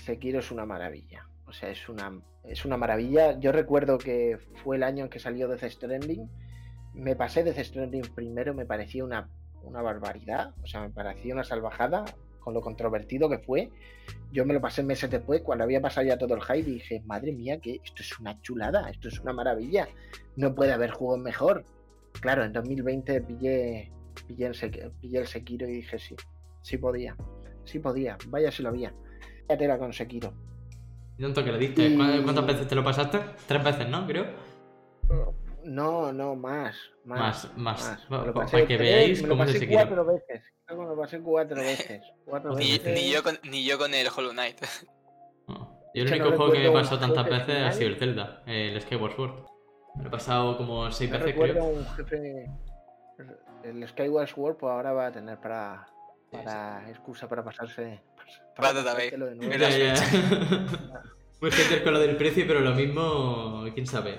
Sekiro 0.04 0.38
es 0.40 0.50
una 0.50 0.64
maravilla. 0.64 1.28
O 1.46 1.52
sea, 1.52 1.70
es 1.70 1.88
una, 1.88 2.20
es 2.44 2.64
una 2.64 2.76
maravilla. 2.76 3.38
Yo 3.40 3.52
recuerdo 3.52 3.98
que 3.98 4.38
fue 4.62 4.76
el 4.76 4.82
año 4.82 5.04
en 5.04 5.10
que 5.10 5.18
salió 5.18 5.48
Death 5.48 5.70
Stranding. 5.70 6.28
Me 6.98 7.14
pasé 7.14 7.44
Death 7.44 7.64
Stranding 7.64 8.02
primero, 8.14 8.54
me 8.54 8.66
parecía 8.66 9.04
una, 9.04 9.28
una 9.62 9.82
barbaridad. 9.82 10.52
O 10.62 10.66
sea, 10.66 10.82
me 10.82 10.90
parecía 10.90 11.32
una 11.32 11.44
salvajada 11.44 12.04
con 12.40 12.54
lo 12.54 12.60
controvertido 12.60 13.28
que 13.28 13.38
fue. 13.38 13.70
Yo 14.32 14.44
me 14.44 14.52
lo 14.52 14.60
pasé 14.60 14.82
meses 14.82 15.08
después, 15.08 15.42
cuando 15.42 15.64
había 15.64 15.80
pasado 15.80 16.06
ya 16.06 16.18
todo 16.18 16.34
el 16.34 16.42
hype, 16.42 16.58
y 16.70 16.74
dije, 16.74 17.02
madre 17.06 17.32
mía, 17.32 17.60
que 17.60 17.80
esto 17.84 18.02
es 18.02 18.18
una 18.18 18.40
chulada, 18.42 18.90
esto 18.90 19.08
es 19.08 19.20
una 19.20 19.32
maravilla. 19.32 19.88
No 20.36 20.54
puede 20.54 20.72
haber 20.72 20.90
juegos 20.90 21.20
mejor. 21.20 21.64
Claro, 22.20 22.44
en 22.44 22.52
2020 22.52 23.20
pillé, 23.22 23.92
pillé, 24.26 24.46
el, 24.46 25.26
Sekiro 25.26 25.68
y 25.68 25.72
dije, 25.74 25.98
sí, 25.98 26.16
sí 26.62 26.78
podía, 26.78 27.16
sí 27.64 27.78
podía, 27.78 28.18
vaya 28.26 28.50
si 28.50 28.62
lo 28.62 28.70
había. 28.70 28.92
Ya 29.48 29.56
te 29.56 29.68
la 29.68 29.78
con 29.78 29.92
Sekiro. 29.92 30.32
¿Y 31.16 31.22
tanto 31.22 31.44
que 31.44 31.52
le 31.52 31.58
diste? 31.58 31.94
¿Cuántas 31.94 32.46
veces 32.46 32.66
te 32.66 32.74
lo 32.74 32.82
pasaste? 32.82 33.20
Tres 33.46 33.62
veces, 33.62 33.88
¿no? 33.88 34.06
Creo. 34.06 34.26
No, 35.68 36.12
no, 36.14 36.34
más. 36.34 36.74
Más, 37.04 37.54
más. 37.54 38.06
Para 38.08 38.66
que 38.66 38.78
veáis 38.78 39.22
cómo 39.22 39.46
se 39.46 39.52
pasé 39.52 39.68
cuatro 39.68 40.04
veces. 40.06 40.42
me 40.70 40.74
lo 40.76 40.96
pasé 40.96 41.20
cuatro 41.20 41.60
veces. 41.60 42.00
ni, 42.86 43.10
yo 43.10 43.22
con, 43.22 43.38
ni 43.44 43.66
yo 43.66 43.76
con 43.76 43.92
el 43.92 44.08
Hollow 44.08 44.32
Knight. 44.32 44.56
Yo 45.94 46.04
el 46.04 46.12
único 46.12 46.36
juego 46.36 46.52
que 46.52 46.58
me 46.58 46.66
he 46.66 46.70
pasado 46.70 47.00
tantas 47.00 47.24
veces 47.24 47.62
ha 47.62 47.72
sido 47.72 47.88
el 47.88 47.96
Zelda, 47.96 48.42
el 48.46 48.78
Skyward 48.82 49.16
Sword. 49.16 49.46
Me 49.96 50.02
lo 50.02 50.08
he 50.08 50.12
pasado 50.12 50.58
como 50.58 50.92
seis 50.92 51.10
veces, 51.10 51.34
creo. 51.34 51.64
un 51.64 51.86
jefe. 51.96 52.50
El 53.64 53.88
Skyward 53.88 54.28
Sword, 54.28 54.58
pues 54.58 54.70
ahora 54.70 54.92
va 54.92 55.06
a 55.06 55.12
tener 55.12 55.40
para. 55.40 55.88
para 56.30 56.88
excusa 56.90 57.26
para 57.26 57.42
pasarse. 57.42 58.02
Para 58.54 58.84
también. 58.84 59.18
Muy 61.40 61.50
gente 61.50 61.82
con 61.82 61.94
lo 61.94 62.00
del 62.00 62.16
precio, 62.16 62.44
pero 62.46 62.60
lo 62.60 62.74
mismo, 62.74 63.64
quién 63.74 63.86
sabe 63.86 64.18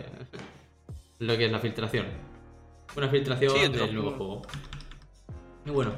lo 1.20 1.38
que 1.38 1.46
es 1.46 1.52
la 1.52 1.60
filtración. 1.60 2.08
Una 2.96 3.10
filtración 3.10 3.72
del 3.72 3.94
nuevo 3.94 4.12
juego. 4.12 4.42
Y 5.66 5.70
bueno, 5.70 5.94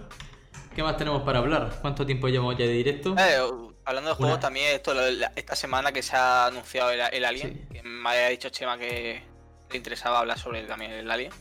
¿qué 0.75 0.83
más 0.83 0.97
tenemos 0.97 1.23
para 1.23 1.39
hablar? 1.39 1.77
¿Cuánto 1.81 2.05
tiempo 2.05 2.27
llevamos 2.27 2.57
ya 2.57 2.65
de 2.65 2.73
directo? 2.73 3.15
Eh, 3.17 3.37
hablando 3.85 4.09
de 4.09 4.15
juegos, 4.15 4.39
también 4.39 4.75
esto, 4.75 4.93
esta 5.35 5.55
semana 5.55 5.91
que 5.91 6.01
se 6.01 6.15
ha 6.15 6.47
anunciado 6.47 6.91
el, 6.91 7.23
Alien, 7.23 7.67
que 7.71 7.81
me 7.83 8.09
había 8.09 8.27
dicho 8.27 8.49
Chema 8.49 8.77
que 8.77 9.21
le 9.69 9.77
interesaba 9.77 10.19
hablar 10.19 10.37
sobre 10.37 10.63
también 10.63 10.91
el 10.91 11.09
Alien. 11.09 11.31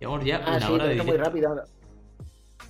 Llevamos 0.00 0.24
ya 0.24 0.42
ah, 0.44 0.56
una 0.56 0.70
hora 0.70 0.84
de 0.86 1.02
muy 1.02 1.16
rápido. 1.16 1.64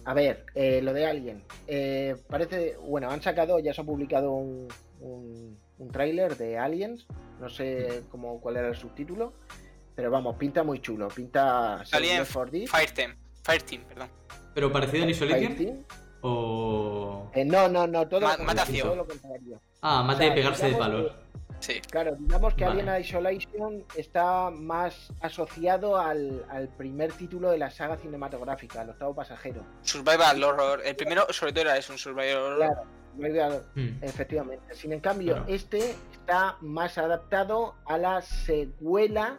A 0.05 0.15
ver, 0.15 0.47
eh, 0.55 0.81
lo 0.83 0.93
de 0.93 1.07
Alien. 1.07 1.45
Eh, 1.67 2.17
parece, 2.29 2.77
bueno, 2.83 3.11
han 3.11 3.23
sacado, 3.23 3.59
ya 3.59 3.75
se 3.75 3.81
ha 3.81 3.85
publicado 3.85 4.33
un, 4.33 4.69
un, 5.01 5.59
un 5.79 5.91
tráiler 5.91 6.37
de 6.37 6.59
Aliens. 6.59 7.07
No 7.41 7.49
sé 7.49 8.03
cómo, 8.11 8.41
cuál 8.41 8.57
era 8.57 8.69
el 8.69 8.77
subtítulo. 8.77 9.33
Pero 9.95 10.11
vamos, 10.11 10.37
pinta 10.37 10.63
muy 10.63 10.81
chulo. 10.81 11.09
Pinta. 11.09 11.83
Alien 11.93 12.27
Fireteam. 12.27 13.17
Fireteam, 13.43 13.85
perdón. 13.85 14.09
¿Pero 14.55 14.73
parecido 14.73 15.05
a 15.05 15.11
Isolation? 15.11 15.87
¿O.? 16.23 17.31
Eh, 17.35 17.45
no, 17.45 17.69
no, 17.69 17.87
no. 17.87 18.07
Todo, 18.09 18.21
todo 18.21 18.97
lo 18.97 19.07
contrario. 19.07 19.61
Ah, 19.81 20.03
mate 20.03 20.25
de 20.25 20.33
pegarse 20.33 20.71
de 20.71 20.77
palos. 20.77 21.13
Sí. 21.61 21.81
Claro, 21.91 22.17
digamos 22.19 22.55
que 22.55 22.65
Alien 22.65 22.89
Isolation 23.01 23.85
está 23.95 24.51
más 24.51 25.13
asociado 25.21 25.99
al, 25.99 26.45
al, 26.49 26.69
primer 26.69 27.13
título 27.13 27.51
de 27.51 27.59
la 27.59 27.71
saga 27.71 27.99
cinematográfica, 27.99 28.81
el 28.83 28.91
octavo 28.91 29.15
pasajero. 29.15 29.63
Survival 29.83 30.43
Horror. 30.43 30.81
El 30.85 30.97
primero, 30.97 31.27
sobre 31.31 31.53
todo, 31.53 31.63
era 31.63 31.77
eso, 31.77 31.93
un 31.93 31.99
Survival 31.99 32.37
Horror. 32.37 32.59
Claro, 33.19 33.65
hmm. 33.75 34.03
efectivamente. 34.03 34.75
Sin 34.75 34.93
en 34.93 35.01
cambio, 35.01 35.45
este 35.47 35.95
está 36.13 36.57
más 36.61 36.97
adaptado 36.97 37.75
a 37.85 37.99
la 37.99 38.23
secuela 38.23 39.39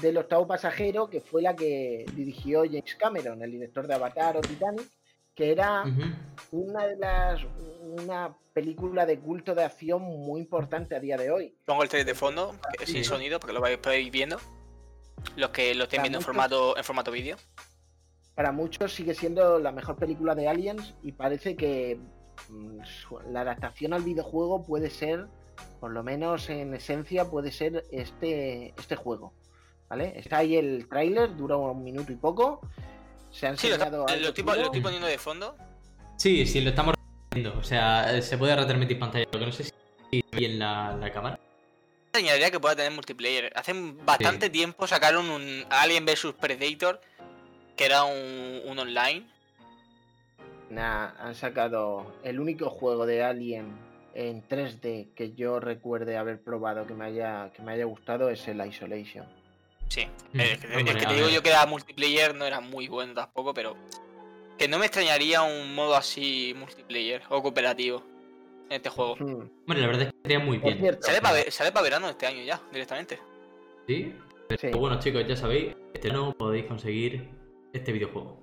del 0.00 0.16
octavo 0.18 0.46
pasajero, 0.46 1.08
que 1.08 1.20
fue 1.20 1.42
la 1.42 1.54
que 1.54 2.04
dirigió 2.14 2.62
James 2.64 2.94
Cameron, 2.96 3.42
el 3.42 3.50
director 3.50 3.86
de 3.86 3.94
Avatar 3.94 4.36
o 4.36 4.40
Titanic, 4.40 4.88
que 5.34 5.52
era 5.52 5.84
una 6.50 6.86
de 6.86 6.96
las 6.96 7.44
una 7.80 8.36
película 8.52 9.06
de 9.06 9.18
culto 9.18 9.54
de 9.54 9.64
acción 9.64 10.02
muy 10.02 10.40
importante 10.40 10.94
a 10.96 11.00
día 11.00 11.16
de 11.16 11.30
hoy. 11.30 11.56
Pongo 11.64 11.82
el 11.82 11.88
trailer 11.88 12.06
de 12.06 12.14
fondo, 12.14 12.54
sin 12.84 13.04
sonido, 13.04 13.40
para 13.40 13.52
que 13.52 13.54
lo 13.54 13.60
vayáis 13.60 14.10
viendo. 14.10 14.38
Los 15.36 15.50
que 15.50 15.74
lo 15.74 15.84
estén 15.84 16.02
viendo 16.02 16.18
en 16.18 16.24
formato, 16.24 16.76
en 16.76 16.84
formato 16.84 17.10
vídeo. 17.10 17.36
Para 18.34 18.52
muchos 18.52 18.94
sigue 18.94 19.14
siendo 19.14 19.58
la 19.58 19.72
mejor 19.72 19.96
película 19.96 20.34
de 20.34 20.48
Aliens 20.48 20.94
y 21.02 21.12
parece 21.12 21.56
que 21.56 21.98
mm, 22.48 22.78
la 23.30 23.40
adaptación 23.40 23.92
al 23.94 24.02
videojuego 24.02 24.64
puede 24.64 24.90
ser, 24.90 25.26
por 25.80 25.90
lo 25.90 26.04
menos 26.04 26.48
en 26.50 26.74
esencia, 26.74 27.24
puede 27.24 27.50
ser 27.50 27.84
este, 27.90 28.74
este 28.78 28.96
juego. 28.96 29.32
¿Vale? 29.88 30.12
Está 30.16 30.38
ahí 30.38 30.56
el 30.56 30.88
tráiler, 30.88 31.36
dura 31.36 31.56
un 31.56 31.82
minuto 31.82 32.12
y 32.12 32.16
poco. 32.16 32.60
Se 33.30 33.46
han 33.46 33.56
sí, 33.56 33.68
lo, 33.68 33.76
lo, 33.76 34.06
estoy, 34.06 34.44
poniendo 34.44 35.06
de 35.06 35.18
fondo. 35.18 35.56
Sí, 36.16 36.46
sí, 36.46 36.60
lo 36.60 36.70
estamos 36.70 36.94
viendo. 37.30 37.56
O 37.58 37.62
sea, 37.62 38.20
se 38.22 38.38
puede 38.38 38.56
retransmitir 38.56 38.98
pantalla. 38.98 39.26
Lo 39.30 39.38
que 39.38 39.46
no 39.46 39.52
sé 39.52 39.64
si 39.64 39.74
en 40.32 40.58
la, 40.58 40.96
la 40.96 41.12
cámara. 41.12 41.38
Añadiría 42.12 42.50
que 42.50 42.58
pueda 42.58 42.74
tener 42.74 42.92
multiplayer. 42.92 43.52
Hace 43.54 43.74
bastante 44.04 44.50
tiempo 44.50 44.86
sacaron 44.86 45.28
un 45.30 45.64
Alien 45.68 46.06
vs 46.06 46.34
Predator, 46.40 47.00
que 47.76 47.84
era 47.84 48.04
un, 48.04 48.62
un 48.64 48.78
online. 48.78 49.26
Nah, 50.70 51.10
han 51.18 51.34
sacado 51.34 52.14
el 52.24 52.40
único 52.40 52.70
juego 52.70 53.06
de 53.06 53.22
Alien 53.22 53.78
en 54.14 54.46
3D 54.46 55.14
que 55.14 55.34
yo 55.34 55.60
recuerde 55.60 56.16
haber 56.16 56.42
probado 56.42 56.86
que 56.86 56.94
me 56.94 57.04
haya, 57.04 57.52
que 57.54 57.62
me 57.62 57.72
haya 57.72 57.84
gustado 57.84 58.30
es 58.30 58.48
el 58.48 58.64
Isolation. 58.66 59.26
Sí, 59.88 60.06
mm. 60.32 60.40
el, 60.40 60.84
que 60.84 61.06
te 61.06 61.14
digo 61.14 61.28
yo 61.28 61.42
que 61.42 61.48
era 61.48 61.64
multiplayer 61.66 62.34
no 62.34 62.44
era 62.44 62.60
muy 62.60 62.88
bueno 62.88 63.14
tampoco, 63.14 63.54
pero 63.54 63.76
que 64.58 64.68
no 64.68 64.78
me 64.78 64.86
extrañaría 64.86 65.42
un 65.42 65.74
modo 65.74 65.94
así 65.94 66.54
multiplayer 66.56 67.22
o 67.30 67.42
cooperativo 67.42 68.02
en 68.68 68.76
este 68.76 68.90
juego. 68.90 69.16
Hmm. 69.16 69.48
Bueno, 69.66 69.80
la 69.80 69.86
verdad 69.86 70.02
es 70.02 70.12
que 70.12 70.16
estaría 70.16 70.38
muy 70.40 70.58
bien. 70.58 70.98
Sale 71.00 71.22
para, 71.22 71.42
para 71.72 71.82
verano 71.82 72.08
este 72.10 72.26
año 72.26 72.42
ya, 72.42 72.60
directamente. 72.70 73.18
¿Sí? 73.86 74.14
Pero 74.48 74.78
bueno, 74.78 74.98
chicos, 74.98 75.24
ya 75.26 75.36
sabéis, 75.36 75.74
este 75.94 76.10
no 76.10 76.32
podéis 76.32 76.66
conseguir 76.66 77.28
este 77.72 77.92
videojuego. 77.92 78.42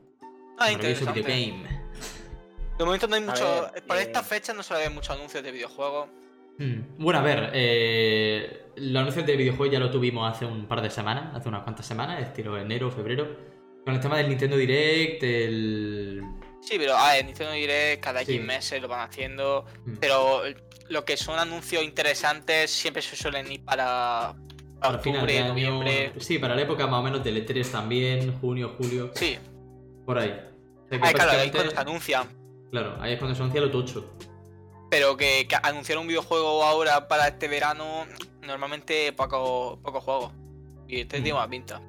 Ah, 0.57 0.71
interesante. 0.71 1.21
De 1.21 2.83
momento 2.83 3.07
no 3.07 3.15
hay 3.15 3.21
mucho. 3.21 3.71
Para 3.87 4.01
esta 4.01 4.23
fecha 4.23 4.53
no 4.53 4.63
suele 4.63 4.83
haber 4.83 4.95
muchos 4.95 5.15
anuncios 5.15 5.43
de 5.43 5.51
videojuegos. 5.51 6.09
Hmm. 6.57 6.81
Bueno, 6.97 7.19
a 7.19 7.23
ver, 7.23 7.51
eh, 7.53 8.65
los 8.77 9.01
anuncios 9.01 9.25
de 9.25 9.35
videojuegos 9.35 9.73
ya 9.73 9.79
lo 9.79 9.89
tuvimos 9.89 10.31
hace 10.31 10.45
un 10.45 10.67
par 10.67 10.81
de 10.81 10.89
semanas, 10.89 11.35
hace 11.35 11.49
unas 11.49 11.63
cuantas 11.63 11.85
semanas, 11.85 12.21
estilo 12.21 12.57
enero, 12.57 12.89
febrero. 12.91 13.55
Con 13.83 13.93
el 13.93 13.99
tema 13.99 14.17
del 14.17 14.29
Nintendo 14.29 14.57
Direct, 14.57 15.23
el. 15.23 16.21
Sí, 16.61 16.75
pero 16.77 16.95
a 16.97 17.13
ver, 17.13 17.25
Nintendo 17.25 17.53
Direct 17.53 18.03
cada 18.03 18.21
X 18.21 18.41
meses 18.41 18.81
lo 18.81 18.87
van 18.87 19.07
haciendo. 19.07 19.65
Hmm. 19.85 19.97
Pero 19.99 20.41
lo 20.89 21.05
que 21.05 21.17
son 21.17 21.37
anuncios 21.37 21.83
interesantes 21.83 22.71
siempre 22.71 23.01
se 23.01 23.15
suelen 23.15 23.51
ir 23.51 23.63
para, 23.63 24.33
para 24.79 24.95
octubre, 24.95 25.43
noviembre. 25.43 26.13
Sí, 26.19 26.39
para 26.39 26.55
la 26.55 26.61
época 26.61 26.87
más 26.87 27.01
o 27.01 27.03
menos 27.03 27.23
del 27.23 27.45
E3 27.45 27.71
también, 27.71 28.39
junio, 28.39 28.75
julio. 28.77 29.11
Sí. 29.13 29.37
Por 30.05 30.17
ahí. 30.17 30.33
ah, 31.01 31.13
claro, 31.13 31.31
ahí 31.31 31.51
cuando 31.51 31.71
se 31.71 31.79
anuncia. 31.79 32.25
Claro, 32.71 32.97
ahí 32.99 33.13
es 33.13 33.19
cuando 33.19 33.35
se 33.35 33.41
anuncia 33.41 33.61
lo 33.61 33.71
tocho. 33.71 34.17
Pero 34.89 35.17
que, 35.17 35.47
anunciar 35.63 35.97
un 35.97 36.07
videojuego 36.07 36.63
ahora 36.63 37.07
para 37.07 37.27
este 37.27 37.47
verano, 37.47 38.05
normalmente 38.41 39.13
poco, 39.13 39.79
poco 39.81 40.01
juego. 40.01 40.31
Y 40.87 41.01
este 41.01 41.21
tiene 41.21 41.33
mm. 41.33 41.37
más 41.37 41.47
pinta. 41.47 41.81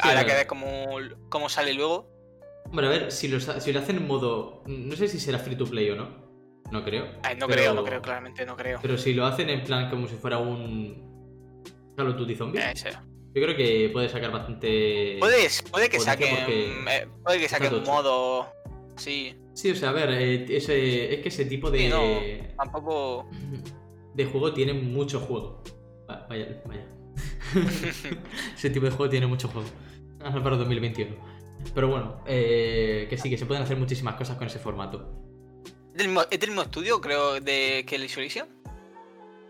Habrá 0.00 0.24
que 0.24 0.32
ver 0.32 0.46
cómo, 0.46 1.48
sale 1.48 1.74
luego. 1.74 2.08
Bueno, 2.66 2.88
a 2.88 2.92
ver, 2.92 3.10
si 3.10 3.28
lo, 3.28 3.40
si 3.40 3.72
lo 3.72 3.80
hacen 3.80 3.96
en 3.96 4.06
modo. 4.06 4.62
No 4.66 4.94
sé 4.94 5.08
si 5.08 5.18
será 5.18 5.38
free 5.38 5.56
to 5.56 5.66
play 5.66 5.90
o 5.90 5.96
no. 5.96 6.30
No 6.70 6.84
creo. 6.84 7.06
no 7.36 7.48
creo, 7.48 7.74
no 7.74 7.84
creo, 7.84 8.00
claramente 8.00 8.46
no 8.46 8.56
creo. 8.56 8.78
Pero 8.80 8.96
si 8.96 9.12
lo 9.12 9.26
hacen 9.26 9.50
en 9.50 9.64
plan 9.64 9.90
como 9.90 10.06
si 10.06 10.14
fuera 10.14 10.38
un. 10.38 11.08
Call 11.96 12.08
of 12.08 12.16
Duty 12.16 12.36
Zombie. 12.36 12.60
Eh, 12.60 12.74
Yo 13.34 13.42
creo 13.42 13.56
que 13.56 13.90
puede 13.92 14.08
sacar 14.08 14.30
bastante. 14.30 15.16
Puede, 15.18 15.48
puede 15.70 15.88
que 15.88 15.98
saquen. 15.98 16.36
Eh, 16.48 17.08
puede 17.24 17.40
que 17.40 17.48
saquen 17.48 17.74
un 17.74 17.82
modo. 17.82 18.48
Sí. 19.00 19.34
Sí, 19.54 19.70
o 19.70 19.74
sea, 19.74 19.90
a 19.90 19.92
ver, 19.92 20.10
eh, 20.10 20.44
ese, 20.56 21.14
es 21.14 21.20
que 21.22 21.28
ese 21.28 21.46
tipo 21.46 21.70
de. 21.70 21.88
no, 21.88 22.54
tampoco. 22.56 23.28
De 24.14 24.24
juego 24.24 24.52
tiene 24.52 24.72
mucho 24.72 25.20
juego. 25.20 25.62
Vaya, 26.06 26.60
vaya. 26.66 26.84
ese 28.54 28.70
tipo 28.70 28.84
de 28.84 28.90
juego 28.90 29.08
tiene 29.08 29.26
mucho 29.26 29.48
juego. 29.48 29.68
Para 30.18 30.56
2021. 30.56 31.14
Pero 31.72 31.88
bueno, 31.88 32.20
eh, 32.26 33.06
que 33.08 33.16
sí, 33.16 33.30
que 33.30 33.38
se 33.38 33.46
pueden 33.46 33.62
hacer 33.62 33.76
muchísimas 33.76 34.16
cosas 34.16 34.36
con 34.36 34.48
ese 34.48 34.58
formato. 34.58 35.08
¿Es 35.94 36.40
del 36.40 36.50
mismo 36.50 36.62
estudio, 36.62 37.00
creo, 37.00 37.40
de 37.40 37.84
que 37.86 37.96
el 37.96 38.04
Isolation? 38.04 38.48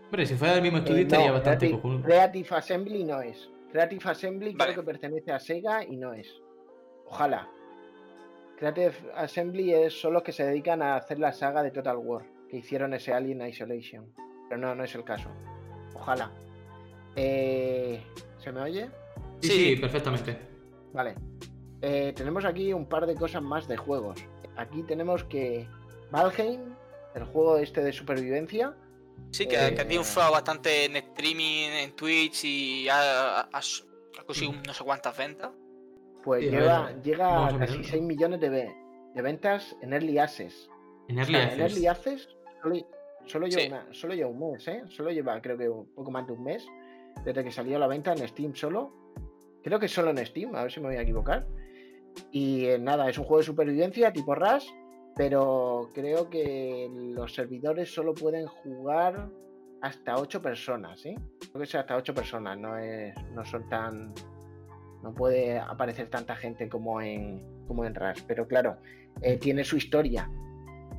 Hombre, 0.05 0.25
si 0.27 0.35
fuera 0.35 0.53
del 0.53 0.61
mismo 0.61 0.77
estudio 0.77 0.99
eh, 0.99 1.03
estaría 1.03 1.31
bastante 1.31 1.69
Creative, 1.69 2.03
Creative 2.03 2.55
Assembly 2.55 3.03
no 3.03 3.21
es. 3.21 3.49
Creative 3.71 4.01
Assembly 4.05 4.53
creo 4.53 4.75
que 4.75 4.83
pertenece 4.83 5.31
a 5.31 5.39
Sega 5.39 5.83
y 5.83 5.97
no 5.97 6.13
es. 6.13 6.27
Ojalá. 7.07 7.49
Creative 8.61 8.93
Assembly 9.15 9.73
es, 9.73 9.99
son 9.99 10.13
los 10.13 10.21
que 10.21 10.31
se 10.31 10.45
dedican 10.45 10.83
a 10.83 10.95
hacer 10.95 11.17
la 11.17 11.33
saga 11.33 11.63
de 11.63 11.71
Total 11.71 11.97
War, 11.97 12.23
que 12.47 12.57
hicieron 12.57 12.93
ese 12.93 13.11
Alien 13.11 13.41
Isolation. 13.41 14.13
Pero 14.47 14.61
no, 14.61 14.75
no 14.75 14.83
es 14.83 14.93
el 14.93 15.03
caso. 15.03 15.29
Ojalá. 15.95 16.31
Eh, 17.15 18.03
¿Se 18.37 18.51
me 18.51 18.61
oye? 18.61 18.91
Sí, 19.41 19.49
sí, 19.49 19.75
perfectamente. 19.77 20.37
Vale. 20.93 21.15
Eh, 21.81 22.13
tenemos 22.15 22.45
aquí 22.45 22.71
un 22.71 22.85
par 22.85 23.07
de 23.07 23.15
cosas 23.15 23.41
más 23.41 23.67
de 23.67 23.77
juegos. 23.77 24.19
Aquí 24.55 24.83
tenemos 24.83 25.23
que 25.23 25.67
Valheim, 26.11 26.61
el 27.15 27.23
juego 27.23 27.57
este 27.57 27.81
de 27.81 27.91
supervivencia. 27.91 28.75
Sí, 29.31 29.47
que, 29.47 29.57
ha 29.57 29.87
triunfado 29.87 30.33
bastante 30.33 30.85
en 30.85 30.97
streaming, 30.97 31.69
en 31.69 31.95
Twitch 31.95 32.43
y 32.43 32.87
ha, 32.91 33.49
conseguido 34.23 34.61
no 34.67 34.71
sé 34.71 34.83
cuántas 34.83 35.17
ventas. 35.17 35.49
Pues 36.23 36.43
llega 36.43 37.47
a 37.47 37.57
casi 37.57 37.83
6 37.83 38.03
millones 38.03 38.39
de, 38.39 38.71
ventas 39.15 39.75
en 39.81 39.93
Early 39.93 40.17
Access. 40.17 40.69
En 41.07 41.19
Early 41.19 41.35
Access. 41.35 41.53
En 41.53 41.61
Early 41.61 41.87
Access 41.87 42.29
solo, 43.25 43.47
lleva 43.47 43.85
solo, 43.91 44.13
lleva 44.13 44.29
un 44.29 44.51
mes, 44.51 44.67
¿eh? 44.67 44.83
Solo 44.87 45.11
lleva 45.11 45.41
creo 45.41 45.57
que 45.57 45.69
un 45.69 45.87
poco 45.93 46.11
más 46.11 46.27
de 46.27 46.33
un 46.33 46.43
mes 46.43 46.65
desde 47.25 47.43
que 47.43 47.51
salió 47.51 47.75
a 47.75 47.79
la 47.79 47.87
venta 47.87 48.13
en 48.13 48.27
Steam 48.27 48.55
solo. 48.55 48.91
Creo 49.63 49.79
que 49.79 49.87
solo 49.87 50.11
en 50.11 50.25
Steam, 50.25 50.55
a 50.55 50.63
ver 50.63 50.71
si 50.71 50.79
me 50.79 50.87
voy 50.87 50.97
a 50.97 51.01
equivocar. 51.01 51.47
Y 52.31 52.65
eh, 52.65 52.79
nada, 52.79 53.09
es 53.09 53.17
un 53.17 53.23
juego 53.23 53.39
de 53.39 53.45
supervivencia 53.45 54.11
tipo 54.11 54.35
Rush 54.35 54.67
pero 55.15 55.89
creo 55.93 56.29
que 56.29 56.89
los 57.15 57.33
servidores 57.33 57.93
solo 57.93 58.13
pueden 58.13 58.47
jugar 58.47 59.29
hasta 59.81 60.15
8 60.15 60.41
personas, 60.41 61.01
¿sí? 61.01 61.15
Creo 61.39 61.61
que 61.61 61.65
sea 61.65 61.81
hasta 61.81 61.97
8 61.97 62.13
personas, 62.13 62.57
no, 62.57 62.77
es, 62.77 63.13
no 63.33 63.45
son 63.45 63.67
tan... 63.67 64.13
No 65.03 65.13
puede 65.13 65.59
aparecer 65.59 66.09
tanta 66.09 66.35
gente 66.35 66.69
como 66.69 67.01
en, 67.01 67.39
como 67.67 67.85
en 67.85 67.95
RAS, 67.95 68.23
pero 68.27 68.47
claro, 68.47 68.77
eh, 69.21 69.37
tiene 69.37 69.63
su 69.63 69.77
historia, 69.77 70.29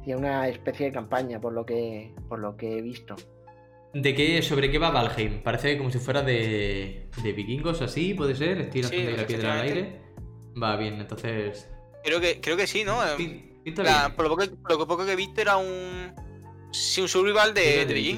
tiene 0.05 0.20
una 0.20 0.48
especie 0.48 0.86
de 0.86 0.92
campaña 0.92 1.40
por 1.40 1.53
lo 1.53 1.64
que, 1.64 2.14
por 2.28 2.38
lo 2.38 2.57
que 2.57 2.78
he 2.78 2.82
visto. 2.82 3.14
¿De 3.94 4.14
qué, 4.14 4.40
sobre 4.42 4.70
qué 4.70 4.78
va 4.78 4.90
Valheim? 4.90 5.42
Parece 5.42 5.76
como 5.76 5.90
si 5.90 5.98
fuera 5.98 6.22
de, 6.22 7.09
de 7.22 7.32
vikingos 7.32 7.82
así, 7.82 8.14
puede 8.14 8.34
ser, 8.34 8.59
estilo 8.62 8.88
sí, 8.88 9.05
la 9.16 9.26
piedra 9.26 9.55
al 9.55 9.61
aire. 9.61 10.00
Va 10.61 10.76
bien, 10.76 10.94
entonces... 10.94 11.68
Creo 12.03 12.20
que, 12.20 12.40
creo 12.40 12.57
que 12.57 12.66
sí, 12.66 12.84
¿no? 12.84 12.98
por, 14.16 14.24
lo 14.28 14.86
poco, 14.86 15.05
que 15.05 15.12
he 15.12 15.16
visto 15.16 15.40
era 15.40 15.57
un. 15.57 16.12
Sí, 16.72 17.00
un 17.00 17.09
survival 17.09 17.55
de, 17.55 17.86
de 17.86 18.14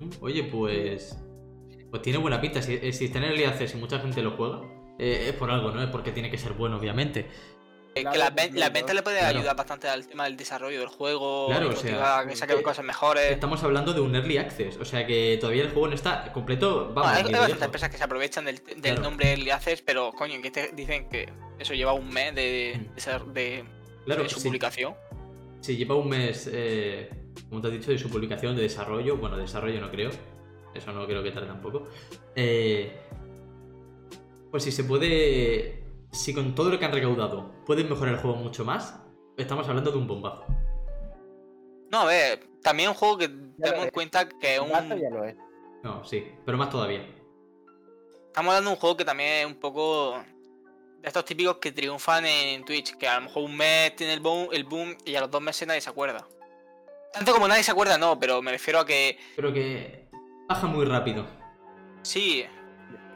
mm, 0.00 0.10
Oye, 0.20 0.44
pues. 0.44 1.18
Pues 1.90 2.02
tiene 2.02 2.18
buena 2.18 2.40
pinta. 2.40 2.62
Si, 2.62 2.92
si 2.92 3.06
está 3.06 3.18
en 3.18 3.24
el 3.24 3.40
IAC, 3.40 3.66
si 3.66 3.76
mucha 3.76 3.98
gente 3.98 4.22
lo 4.22 4.32
juega, 4.32 4.60
eh, 4.98 5.26
es 5.28 5.32
por 5.34 5.50
algo, 5.50 5.70
¿no? 5.70 5.82
Es 5.82 5.90
porque 5.90 6.12
tiene 6.12 6.30
que 6.30 6.38
ser 6.38 6.52
bueno, 6.52 6.76
obviamente. 6.76 7.26
que 7.94 8.02
las 8.02 8.34
ventas 8.34 8.94
le 8.94 9.02
puede 9.02 9.20
ayudar 9.20 9.56
bastante 9.56 9.88
al 9.88 10.06
tema 10.06 10.24
del 10.24 10.36
desarrollo 10.36 10.80
del 10.80 10.88
juego, 10.88 11.46
claro, 11.48 11.70
o 11.70 11.76
sea, 11.76 12.24
que 12.28 12.36
saquen 12.36 12.62
cosas 12.62 12.84
mejores. 12.84 13.30
Estamos 13.30 13.62
hablando 13.62 13.92
de 13.92 14.00
un 14.00 14.14
early 14.14 14.38
access, 14.38 14.76
o 14.78 14.84
sea 14.84 15.06
que 15.06 15.38
todavía 15.40 15.62
el 15.62 15.70
juego 15.70 15.88
no 15.88 15.94
está 15.94 16.32
completo. 16.32 16.92
Vamos, 16.94 17.12
hay, 17.12 17.32
bastantes 17.32 17.62
empresas 17.62 17.90
que 17.90 17.96
se 17.96 18.04
aprovechan 18.04 18.44
del, 18.44 19.00
nombre 19.00 19.30
early 19.30 19.50
access, 19.50 19.82
pero 19.82 20.12
coño, 20.12 20.40
que 20.42 20.50
te 20.50 20.72
dicen 20.72 21.08
que 21.08 21.32
eso 21.58 21.74
lleva 21.74 21.92
un 21.92 22.10
mes 22.10 22.34
de, 22.34 22.80
mm. 22.80 23.32
de, 23.32 23.64
de 24.06 24.28
su 24.28 24.42
publicación. 24.42 24.94
Sí, 25.60 25.76
lleva 25.76 25.96
un 25.96 26.08
mes, 26.08 26.48
eh, 26.52 27.10
como 27.48 27.60
te 27.60 27.68
has 27.68 27.72
dicho, 27.72 27.90
de 27.90 27.98
su 27.98 28.08
publicación, 28.08 28.54
de 28.54 28.62
desarrollo. 28.62 29.16
Bueno, 29.16 29.36
desarrollo 29.36 29.80
no 29.80 29.90
creo. 29.90 30.10
Eso 30.74 30.92
no 30.92 31.06
creo 31.06 31.22
que 31.22 31.32
tarde 31.32 31.46
tampoco. 31.46 31.88
Eh, 32.34 33.05
pues 34.56 34.64
si 34.64 34.72
se 34.72 34.84
puede. 34.84 35.84
Si 36.12 36.32
con 36.32 36.54
todo 36.54 36.70
lo 36.70 36.78
que 36.78 36.86
han 36.86 36.92
recaudado 36.92 37.52
pueden 37.66 37.90
mejorar 37.90 38.14
el 38.14 38.20
juego 38.20 38.38
mucho 38.38 38.64
más, 38.64 38.98
estamos 39.36 39.68
hablando 39.68 39.90
de 39.90 39.98
un 39.98 40.06
bombazo. 40.06 40.46
No, 41.92 42.00
a 42.00 42.04
ver, 42.06 42.40
también 42.62 42.88
un 42.88 42.94
juego 42.94 43.18
que 43.18 43.28
tenemos 43.28 43.84
en 43.84 43.90
cuenta 43.90 44.26
que 44.26 44.54
es 44.54 44.60
un. 44.60 44.70
Ya 44.70 45.10
lo 45.10 45.26
es. 45.26 45.36
No, 45.82 46.02
sí, 46.06 46.32
pero 46.46 46.56
más 46.56 46.70
todavía. 46.70 47.06
Estamos 48.28 48.48
hablando 48.48 48.70
de 48.70 48.76
un 48.76 48.80
juego 48.80 48.96
que 48.96 49.04
también 49.04 49.30
es 49.40 49.46
un 49.46 49.60
poco 49.60 50.24
estos 51.02 51.26
típicos 51.26 51.58
que 51.58 51.72
triunfan 51.72 52.24
en 52.24 52.64
Twitch, 52.64 52.96
que 52.96 53.06
a 53.06 53.16
lo 53.16 53.26
mejor 53.26 53.42
un 53.42 53.58
mes 53.58 53.94
tiene 53.94 54.14
el 54.14 54.20
boom, 54.20 54.48
el 54.52 54.64
boom 54.64 54.96
y 55.04 55.16
a 55.16 55.20
los 55.20 55.30
dos 55.30 55.42
meses 55.42 55.68
nadie 55.68 55.82
se 55.82 55.90
acuerda. 55.90 56.26
Tanto 57.12 57.34
como 57.34 57.46
nadie 57.46 57.62
se 57.62 57.72
acuerda, 57.72 57.98
no, 57.98 58.18
pero 58.18 58.40
me 58.40 58.52
refiero 58.52 58.80
a 58.80 58.86
que. 58.86 59.18
Pero 59.36 59.52
que 59.52 60.08
baja 60.48 60.66
muy 60.66 60.86
rápido. 60.86 61.26
Sí, 62.00 62.46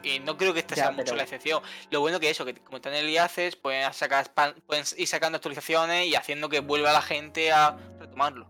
y 0.03 0.19
no 0.19 0.37
creo 0.37 0.53
que 0.53 0.59
esta 0.59 0.75
sea 0.75 0.91
mucho 0.91 1.15
la 1.15 1.23
excepción. 1.23 1.61
Lo 1.89 1.99
bueno 1.99 2.19
que 2.19 2.29
eso, 2.29 2.45
que 2.45 2.53
como 2.55 2.77
están 2.77 2.93
en 2.93 3.05
el 3.05 3.09
IACES, 3.09 3.55
pueden, 3.55 3.91
sacar, 3.93 4.31
pueden 4.65 4.83
ir 4.97 5.07
sacando 5.07 5.37
actualizaciones 5.37 6.07
y 6.07 6.15
haciendo 6.15 6.49
que 6.49 6.59
vuelva 6.59 6.93
la 6.93 7.01
gente 7.01 7.51
a 7.51 7.77
retomarlo. 7.99 8.49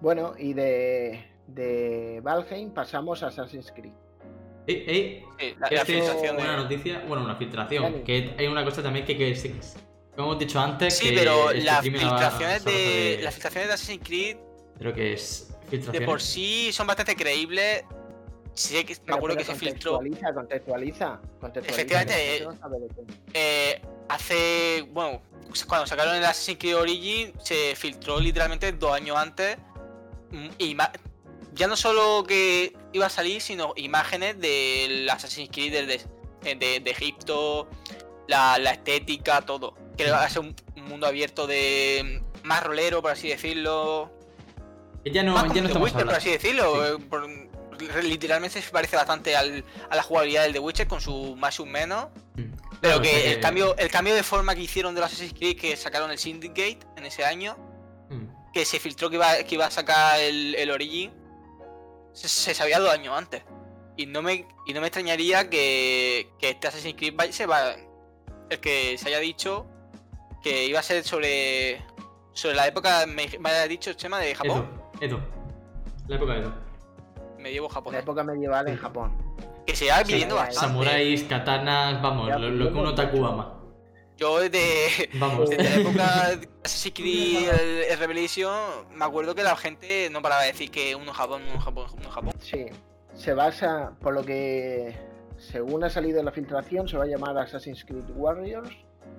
Bueno, 0.00 0.34
y 0.38 0.52
de, 0.52 1.24
de 1.46 2.20
Valheim 2.22 2.72
pasamos 2.72 3.22
a 3.22 3.28
Assassin's 3.28 3.72
Creed. 3.72 3.92
Eh, 4.66 5.22
eh, 5.38 5.56
este 5.70 6.30
una 6.30 6.56
noticia, 6.56 7.04
bueno, 7.06 7.24
una 7.24 7.36
filtración. 7.36 8.02
Que 8.02 8.34
hay 8.38 8.46
una 8.46 8.64
cosa 8.64 8.82
también 8.82 9.04
que, 9.04 9.16
que, 9.16 9.36
como 10.16 10.28
hemos 10.28 10.38
dicho 10.38 10.58
antes. 10.58 10.96
Sí, 10.96 11.12
pero 11.14 11.50
este 11.50 11.64
las 11.64 11.80
filtraciones 11.82 12.64
de, 12.64 13.20
las 13.22 13.34
filtraciones 13.34 13.68
de 13.68 13.74
Assassin's 13.74 14.06
Creed. 14.06 14.36
Creo 14.78 14.92
que 14.92 15.12
es 15.12 15.54
De 15.70 16.00
por 16.00 16.20
sí 16.20 16.72
son 16.72 16.86
bastante 16.86 17.14
creíbles. 17.14 17.84
Sí, 18.54 18.84
que, 18.84 18.96
me 19.06 19.14
acuerdo 19.14 19.36
que 19.36 19.44
se 19.44 19.54
filtró. 19.54 19.98
Contextualiza, 19.98 20.32
contextualiza. 20.32 21.20
Efectivamente, 21.66 22.36
eh, 22.36 22.48
eh, 23.34 23.82
hace. 24.08 24.86
Bueno, 24.92 25.22
cuando 25.66 25.86
sacaron 25.86 26.14
el 26.14 26.24
Assassin's 26.24 26.58
Creed 26.58 26.76
Origin, 26.76 27.32
se 27.42 27.74
filtró 27.76 28.20
literalmente 28.20 28.70
dos 28.72 28.92
años 28.92 29.16
antes. 29.16 29.56
Mm, 30.30 30.48
y 30.58 30.76
ya 31.54 31.66
no 31.66 31.76
solo 31.76 32.24
que 32.26 32.76
iba 32.92 33.06
a 33.06 33.10
salir, 33.10 33.40
sino 33.40 33.72
imágenes 33.76 34.38
del 34.38 35.08
Assassin's 35.10 35.50
Creed 35.50 35.88
de, 36.42 36.90
Egipto, 36.90 37.68
la, 38.28 38.56
estética, 38.56 39.42
todo. 39.42 39.74
Que 39.96 40.10
va 40.10 40.24
a 40.24 40.30
ser 40.30 40.42
un, 40.42 40.54
mundo 40.76 41.06
abierto 41.06 41.46
de 41.46 42.22
más 42.44 42.62
rolero, 42.62 43.02
por 43.02 43.10
así 43.10 43.28
decirlo. 43.28 44.12
Ya 45.04 45.22
no, 45.22 45.34
ya 45.52 45.60
no 45.60 45.68
estamos 45.68 45.90
Witcher, 45.90 46.06
por 46.06 46.14
así 46.14 46.30
decirlo. 46.30 46.86
Eh, 46.86 46.98
literalmente 48.02 48.60
se 48.60 48.70
parece 48.70 48.96
bastante 48.96 49.36
al, 49.36 49.64
a 49.90 49.96
la 49.96 50.02
jugabilidad 50.02 50.42
del 50.44 50.52
The 50.52 50.58
Witcher 50.58 50.86
con 50.86 51.00
su 51.00 51.36
más 51.36 51.58
y 51.58 51.62
un 51.62 51.72
menos. 51.72 52.08
Mm. 52.36 52.54
Pero 52.80 53.00
que, 53.00 53.32
el 53.32 53.40
cambio 53.40 53.76
el 53.76 53.90
cambio 53.90 54.14
de 54.14 54.22
forma 54.22 54.54
que 54.54 54.60
hicieron 54.60 54.94
de 54.94 55.00
los 55.00 55.10
Assassin's 55.10 55.32
Creed 55.32 55.58
que 55.58 55.76
sacaron 55.76 56.10
el 56.10 56.18
Syndicate 56.18 56.80
en 56.96 57.06
ese 57.06 57.24
año 57.24 57.56
mm. 58.10 58.52
que 58.52 58.64
se 58.64 58.78
filtró 58.78 59.08
que 59.08 59.16
iba, 59.16 59.42
que 59.44 59.54
iba 59.54 59.66
a 59.66 59.70
sacar 59.70 60.20
el, 60.20 60.54
el 60.54 60.70
Origin, 60.70 61.12
se, 62.12 62.54
sabía 62.54 62.78
dos 62.78 62.90
años 62.90 63.16
antes. 63.16 63.42
Y 63.96 64.06
no 64.06 64.22
me, 64.22 64.46
y 64.66 64.72
no 64.72 64.80
me 64.80 64.88
extrañaría 64.88 65.48
que, 65.48 66.28
que 66.38 66.50
este 66.50 66.68
Assassin's 66.68 66.96
Creed 66.96 67.30
se 67.30 67.46
va. 67.46 67.74
El 68.50 68.60
que 68.60 68.98
se 68.98 69.08
haya 69.08 69.20
dicho 69.20 69.66
que 70.42 70.66
iba 70.66 70.80
a 70.80 70.82
ser 70.82 71.04
sobre. 71.04 71.82
Sobre 72.32 72.56
la 72.56 72.66
época, 72.66 73.06
me, 73.06 73.28
me 73.38 73.48
haya 73.48 73.68
dicho 73.68 73.90
el 73.90 73.96
tema 73.96 74.18
de 74.18 74.34
Japón. 74.34 74.68
Edo, 75.00 75.18
Edo. 75.18 75.20
La 76.08 76.16
época 76.16 76.32
de 76.34 76.40
Edo. 76.40 76.63
Medievo 77.44 77.68
Japón. 77.68 77.92
La 77.92 77.98
época 77.98 78.24
medieval 78.24 78.66
en 78.68 78.76
Japón. 78.78 79.12
Que 79.66 79.76
se 79.76 79.90
va 79.90 80.02
viviendo 80.02 80.34
bastante. 80.34 80.66
Samuráis, 80.66 81.24
katanas, 81.24 82.00
vamos, 82.00 82.30
lo, 82.40 82.50
lo, 82.50 82.72
que 82.72 82.78
un 82.78 82.86
otaku 82.86 83.22
ama. 83.22 83.60
Yo 84.16 84.40
desde, 84.40 85.10
Vamos. 85.18 85.50
desde 85.50 85.62
la 85.64 85.74
época 85.74 86.36
de 86.40 86.48
Assassin's 86.64 86.94
Creed 86.94 87.50
el, 87.90 87.98
Revelation 87.98 88.86
me 88.94 89.04
acuerdo 89.04 89.34
que 89.34 89.42
la 89.42 89.56
gente 89.56 90.08
no 90.10 90.22
paraba 90.22 90.40
de 90.42 90.52
decir 90.52 90.70
que 90.70 90.94
uno 90.94 91.12
Japón, 91.12 91.42
uno 91.50 91.60
Japón, 91.60 91.86
uno 91.98 92.10
Japón. 92.10 92.32
Sí, 92.38 92.64
se 93.12 93.34
basa, 93.34 93.92
por 94.00 94.14
lo 94.14 94.24
que 94.24 94.96
según 95.36 95.84
ha 95.84 95.90
salido 95.90 96.20
en 96.20 96.24
la 96.24 96.32
filtración, 96.32 96.88
se 96.88 96.96
va 96.96 97.04
a 97.04 97.08
llamar 97.08 97.36
Assassin's 97.36 97.84
Creed 97.84 98.08
Warriors, 98.14 98.70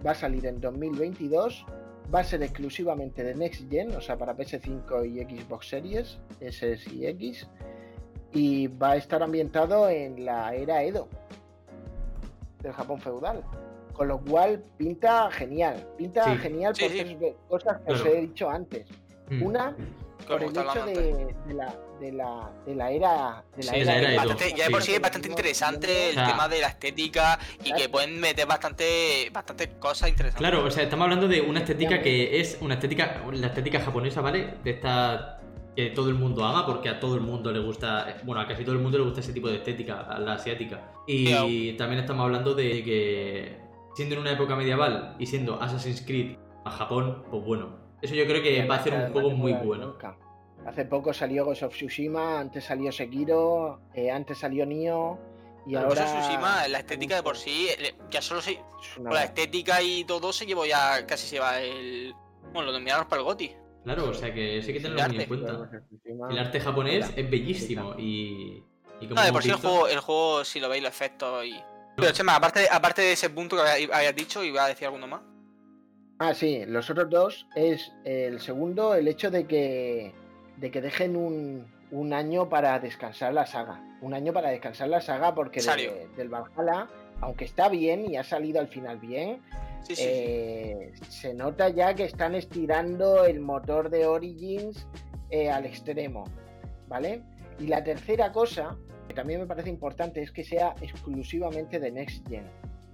va 0.03 0.11
a 0.11 0.15
salir 0.15 0.47
en 0.47 0.59
2022, 0.59 1.63
va 2.13 2.21
a 2.21 2.23
ser 2.23 2.41
exclusivamente 2.41 3.23
de 3.23 3.35
Next 3.35 3.69
Gen, 3.69 3.95
o 3.95 4.01
sea, 4.01 4.17
para 4.17 4.35
PS5 4.35 5.05
y 5.05 5.37
Xbox 5.37 5.69
Series, 5.69 6.17
S 6.39 6.79
y 6.91 7.05
X, 7.05 7.47
y 8.35 8.67
va 8.67 8.91
a 8.91 8.95
estar 8.97 9.23
ambientado 9.23 9.89
en 9.89 10.25
la 10.25 10.53
era 10.53 10.83
Edo, 10.83 11.07
del 12.61 12.73
Japón 12.73 12.99
feudal. 12.99 13.43
Con 13.93 14.09
lo 14.09 14.19
cual 14.19 14.61
pinta 14.77 15.31
genial. 15.31 15.87
Pinta 15.97 16.35
genial 16.37 16.73
por 16.77 16.89
tres 16.89 17.35
cosas 17.47 17.81
que 17.81 17.93
os 17.93 18.05
he 18.05 18.21
dicho 18.21 18.49
antes. 18.49 18.85
Mm. 19.29 19.41
Una, 19.41 19.75
por 20.27 20.43
el 20.43 20.49
hecho 20.49 20.85
de, 20.85 21.33
la, 21.53 21.73
de, 22.01 22.11
la, 22.11 22.51
de, 22.65 22.75
la, 22.75 22.91
era. 22.91 23.43
De 23.55 23.63
la 23.63 23.95
era, 23.97 24.15
bastante, 24.17 24.53
ya 24.53 24.65
de 24.65 24.71
por 24.71 24.83
sí 24.83 24.95
es 24.95 25.01
bastante 25.01 25.29
interesante 25.29 26.09
el 26.09 26.15
tema 26.15 26.49
de 26.49 26.59
la 26.59 26.67
estética 26.67 27.39
y 27.63 27.71
que 27.71 27.87
pueden 27.87 28.19
meter 28.19 28.45
bastante, 28.45 29.29
bastante 29.31 29.69
cosas 29.79 30.09
interesantes. 30.09 30.39
Claro, 30.45 30.65
o 30.65 30.69
sea, 30.69 30.83
estamos 30.83 31.05
hablando 31.05 31.29
de 31.29 31.39
una 31.39 31.59
estética 31.59 32.01
que 32.01 32.41
es 32.41 32.57
una 32.59 32.73
estética, 32.73 33.23
la 33.31 33.47
estética 33.47 33.79
japonesa, 33.79 34.19
¿vale? 34.19 34.55
De 34.61 34.71
esta 34.71 35.39
que 35.75 35.89
todo 35.89 36.09
el 36.09 36.15
mundo 36.15 36.45
ama 36.45 36.65
porque 36.65 36.89
a 36.89 36.99
todo 36.99 37.15
el 37.15 37.21
mundo 37.21 37.51
le 37.51 37.59
gusta, 37.59 38.17
bueno, 38.23 38.41
a 38.41 38.47
casi 38.47 38.63
todo 38.63 38.75
el 38.75 38.81
mundo 38.81 38.97
le 38.97 39.03
gusta 39.03 39.19
ese 39.19 39.33
tipo 39.33 39.49
de 39.49 39.57
estética, 39.57 40.01
a 40.01 40.19
la 40.19 40.33
asiática. 40.33 40.91
Y 41.05 41.73
también 41.73 42.01
estamos 42.01 42.23
hablando 42.23 42.55
de 42.55 42.83
que 42.83 43.57
siendo 43.95 44.15
en 44.15 44.21
una 44.21 44.31
época 44.31 44.55
medieval 44.55 45.15
y 45.19 45.25
siendo 45.25 45.61
Assassin's 45.61 46.01
Creed 46.01 46.37
a 46.63 46.71
Japón, 46.71 47.23
pues 47.29 47.43
bueno, 47.43 47.77
eso 48.01 48.15
yo 48.15 48.25
creo 48.25 48.41
que 48.41 48.65
va 48.65 48.75
a 48.75 48.83
ser 48.83 48.93
un 48.93 49.11
juego 49.11 49.31
muy 49.31 49.53
bueno. 49.53 49.95
Hace 50.65 50.85
poco 50.85 51.13
salió 51.13 51.45
Ghost 51.45 51.63
of 51.63 51.73
Tsushima, 51.73 52.39
antes 52.39 52.63
salió 52.63 52.91
Sekiro, 52.91 53.81
eh, 53.93 54.09
antes 54.09 54.39
salió 54.39 54.65
Nioh 54.65 55.17
y 55.67 55.75
ahora... 55.75 55.89
Ghost 55.89 56.01
of 56.01 56.21
Tsushima, 56.21 56.67
la 56.67 56.79
estética 56.79 57.15
de 57.17 57.23
por 57.23 57.37
sí, 57.37 57.67
ya 58.09 58.21
solo 58.21 58.41
se... 58.41 58.59
Con 58.95 59.13
la 59.13 59.25
estética 59.25 59.81
y 59.81 60.03
todo 60.05 60.33
se 60.33 60.45
llevó 60.45 60.65
ya, 60.65 61.05
casi 61.05 61.27
se 61.27 61.39
va 61.39 61.59
el... 61.61 62.15
Bueno, 62.51 62.71
lo 62.71 62.79
nominaron 62.79 63.07
para 63.07 63.21
el 63.21 63.25
GOTI. 63.25 63.55
Claro, 63.85 64.09
o 64.09 64.13
sea 64.13 64.33
que 64.33 64.61
sí 64.61 64.73
que 64.73 64.81
tenerlo 64.81 65.07
muy 65.07 65.21
en 65.21 65.27
cuenta. 65.27 65.69
El 66.29 66.37
arte 66.37 66.59
japonés 66.59 67.13
es 67.15 67.29
bellísimo 67.29 67.95
y... 67.97 68.61
y 68.99 69.07
como 69.07 69.15
no, 69.15 69.25
de 69.25 69.31
por 69.31 69.43
sí 69.43 69.49
el 69.49 69.55
juego, 69.55 69.87
el 69.87 69.99
juego, 69.99 70.43
si 70.43 70.59
lo 70.59 70.67
veis, 70.67 70.83
los 70.83 70.91
efectos 70.91 71.45
y 71.45 71.55
pero 71.95 72.11
Chema, 72.11 72.35
aparte, 72.35 72.67
aparte 72.69 73.01
de 73.01 73.13
ese 73.13 73.29
punto 73.29 73.55
que 73.55 73.89
habías 73.91 74.15
dicho, 74.15 74.43
iba 74.43 74.65
a 74.65 74.67
decir 74.67 74.85
alguno 74.85 75.07
más. 75.07 75.21
Ah, 76.19 76.33
sí, 76.33 76.65
los 76.65 76.89
otros 76.89 77.09
dos 77.09 77.47
es 77.55 77.91
el 78.03 78.39
segundo, 78.41 78.95
el 78.95 79.07
hecho 79.07 79.31
de 79.31 79.47
que, 79.47 80.13
de 80.57 80.71
que 80.71 80.81
dejen 80.81 81.15
un, 81.15 81.65
un 81.91 82.13
año 82.13 82.49
para 82.49 82.79
descansar 82.79 83.33
la 83.33 83.45
saga. 83.45 83.81
Un 84.01 84.13
año 84.13 84.33
para 84.33 84.49
descansar 84.49 84.89
la 84.89 85.01
saga 85.01 85.33
porque 85.33 85.61
del 86.17 86.29
Valhalla, 86.29 86.87
aunque 87.21 87.45
está 87.45 87.69
bien 87.69 88.09
y 88.09 88.17
ha 88.17 88.23
salido 88.23 88.59
al 88.59 88.67
final 88.67 88.97
bien, 88.99 89.41
eh, 89.89 90.93
se 91.09 91.33
nota 91.33 91.69
ya 91.69 91.93
que 91.93 92.05
están 92.05 92.35
estirando 92.35 93.25
el 93.25 93.39
motor 93.39 93.89
de 93.89 94.07
Origins 94.07 94.87
eh, 95.29 95.49
al 95.49 95.65
extremo, 95.65 96.23
¿vale? 96.87 97.21
Y 97.59 97.67
la 97.67 97.83
tercera 97.83 98.31
cosa 98.31 98.77
que 99.07 99.13
también 99.13 99.39
me 99.39 99.45
parece 99.45 99.69
importante 99.69 100.21
es 100.21 100.31
que 100.31 100.43
sea 100.43 100.75
exclusivamente 100.81 101.79
de 101.79 101.91
Next 101.91 102.27
Gen. 102.27 102.45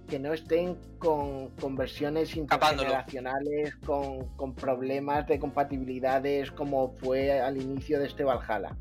Que 0.08 0.18
no 0.18 0.34
estén 0.34 0.76
con, 0.98 1.50
con 1.56 1.74
versiones 1.74 2.36
intergeneracionales, 2.36 3.76
con, 3.76 4.26
con 4.36 4.54
problemas 4.54 5.26
de 5.26 5.38
compatibilidades 5.38 6.50
como 6.50 6.92
fue 6.96 7.40
al 7.40 7.56
inicio 7.56 7.98
de 7.98 8.06
este 8.06 8.24
Valhalla. 8.24 8.76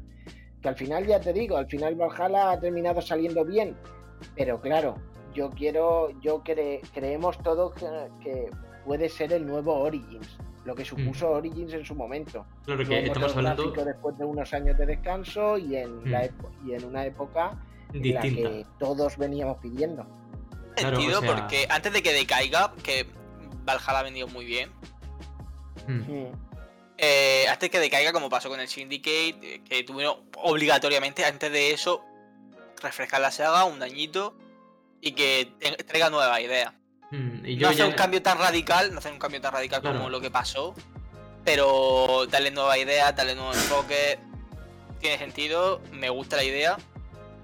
Que 0.62 0.68
al 0.68 0.76
final, 0.76 1.08
ya 1.08 1.22
te 1.22 1.32
digo, 1.32 1.56
al 1.58 1.68
final 1.68 1.96
Valhalla 1.96 2.52
ha 2.52 2.60
terminado 2.60 3.02
saliendo 3.02 3.46
bien. 3.46 3.78
Pero 4.36 4.60
claro, 4.60 4.96
yo 5.34 5.50
quiero, 5.52 6.10
yo 6.22 6.44
creemos 6.44 7.38
todos 7.40 7.74
que 8.24 8.50
puede 8.86 9.10
ser 9.10 9.34
el 9.34 9.46
nuevo 9.46 9.74
Origins 9.74 10.38
lo 10.66 10.76
que 10.76 10.86
supuso 10.86 11.30
mm. 11.30 11.38
Origins 11.38 11.74
en 11.74 11.86
su 11.86 11.96
momento. 11.96 12.46
Claro 12.66 12.86
que 12.86 13.06
estamos 13.06 13.36
hablando 13.36 13.72
después 13.72 14.18
de 14.18 14.26
unos 14.26 14.54
años 14.54 14.78
de 14.78 14.86
descanso 14.86 15.58
y 15.58 15.76
en, 15.76 16.12
la 16.12 16.24
mm. 16.24 16.70
y 16.70 16.74
en 16.74 16.86
una 16.86 17.06
época 17.06 17.58
en 17.94 18.14
la 18.14 18.22
que 18.22 18.66
todos 18.80 19.18
veníamos 19.18 19.58
pidiendo. 19.58 20.06
Sentido 20.76 21.22
porque 21.22 21.68
antes 21.70 21.92
de 21.92 22.02
que 22.02 22.14
decaiga, 22.14 22.74
que 22.84 23.06
Valhalla 23.66 24.00
ha 24.00 24.04
vendido 24.04 24.28
muy 24.28 24.46
bien. 24.46 24.70
Mm. 25.88 26.28
Eh, 26.98 27.46
antes 27.48 27.62
de 27.62 27.70
que 27.72 27.80
decaiga, 27.80 28.14
como 28.14 28.30
pasó 28.30 28.48
con 28.48 28.60
el 28.60 28.68
Syndicate, 28.68 29.38
eh, 29.42 29.62
que 29.68 29.84
tuvieron 29.84 30.18
obligatoriamente 30.38 31.26
antes 31.26 31.52
de 31.52 31.72
eso 31.72 32.04
refrescar 32.82 33.22
la 33.22 33.32
saga, 33.32 33.66
un 33.66 33.80
dañito 33.80 34.36
y 35.02 35.12
que 35.14 35.52
traiga 35.88 36.10
nuevas 36.10 36.39
ideas. 36.39 36.74
Mm, 37.12 37.60
no 37.60 37.70
hacer 37.70 37.86
un 37.86 37.93
cambio 37.93 38.22
tan 38.22 38.38
radical, 38.38 38.93
no 38.93 38.99
hacer 38.99 39.12
un 39.12 39.20
cambio 39.20 39.41
tan 39.41 39.52
radical 39.54 39.82
como 39.82 40.10
lo 40.10 40.22
que 40.22 40.32
pasó, 40.32 40.74
pero 41.43 42.26
darle 42.30 42.52
nueva 42.52 42.78
idea, 42.78 43.12
darle 43.12 43.36
nuevo 43.36 43.54
enfoque, 43.54 44.20
tiene 44.99 45.18
sentido, 45.18 45.82
me 45.91 46.10
gusta 46.10 46.38
la 46.38 46.43
idea. 46.43 46.78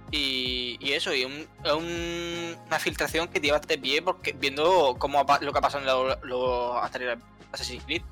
Y, 0.09 0.77
eso, 0.93 1.13
y 1.13 1.25
una 1.25 2.79
filtración 2.79 3.27
que 3.27 3.41
lleva 3.41 3.57
este 3.57 3.77
pie 3.77 4.01
porque 4.01 4.31
viendo 4.31 4.95
cómo 4.97 5.25
lo 5.41 5.51
que 5.51 5.57
ha 5.57 5.61
pasado 5.61 5.83
en 5.83 6.29
los 6.29 6.81
anteriores 6.81 7.19
Assassin's 7.51 7.83
Creed. 7.83 8.03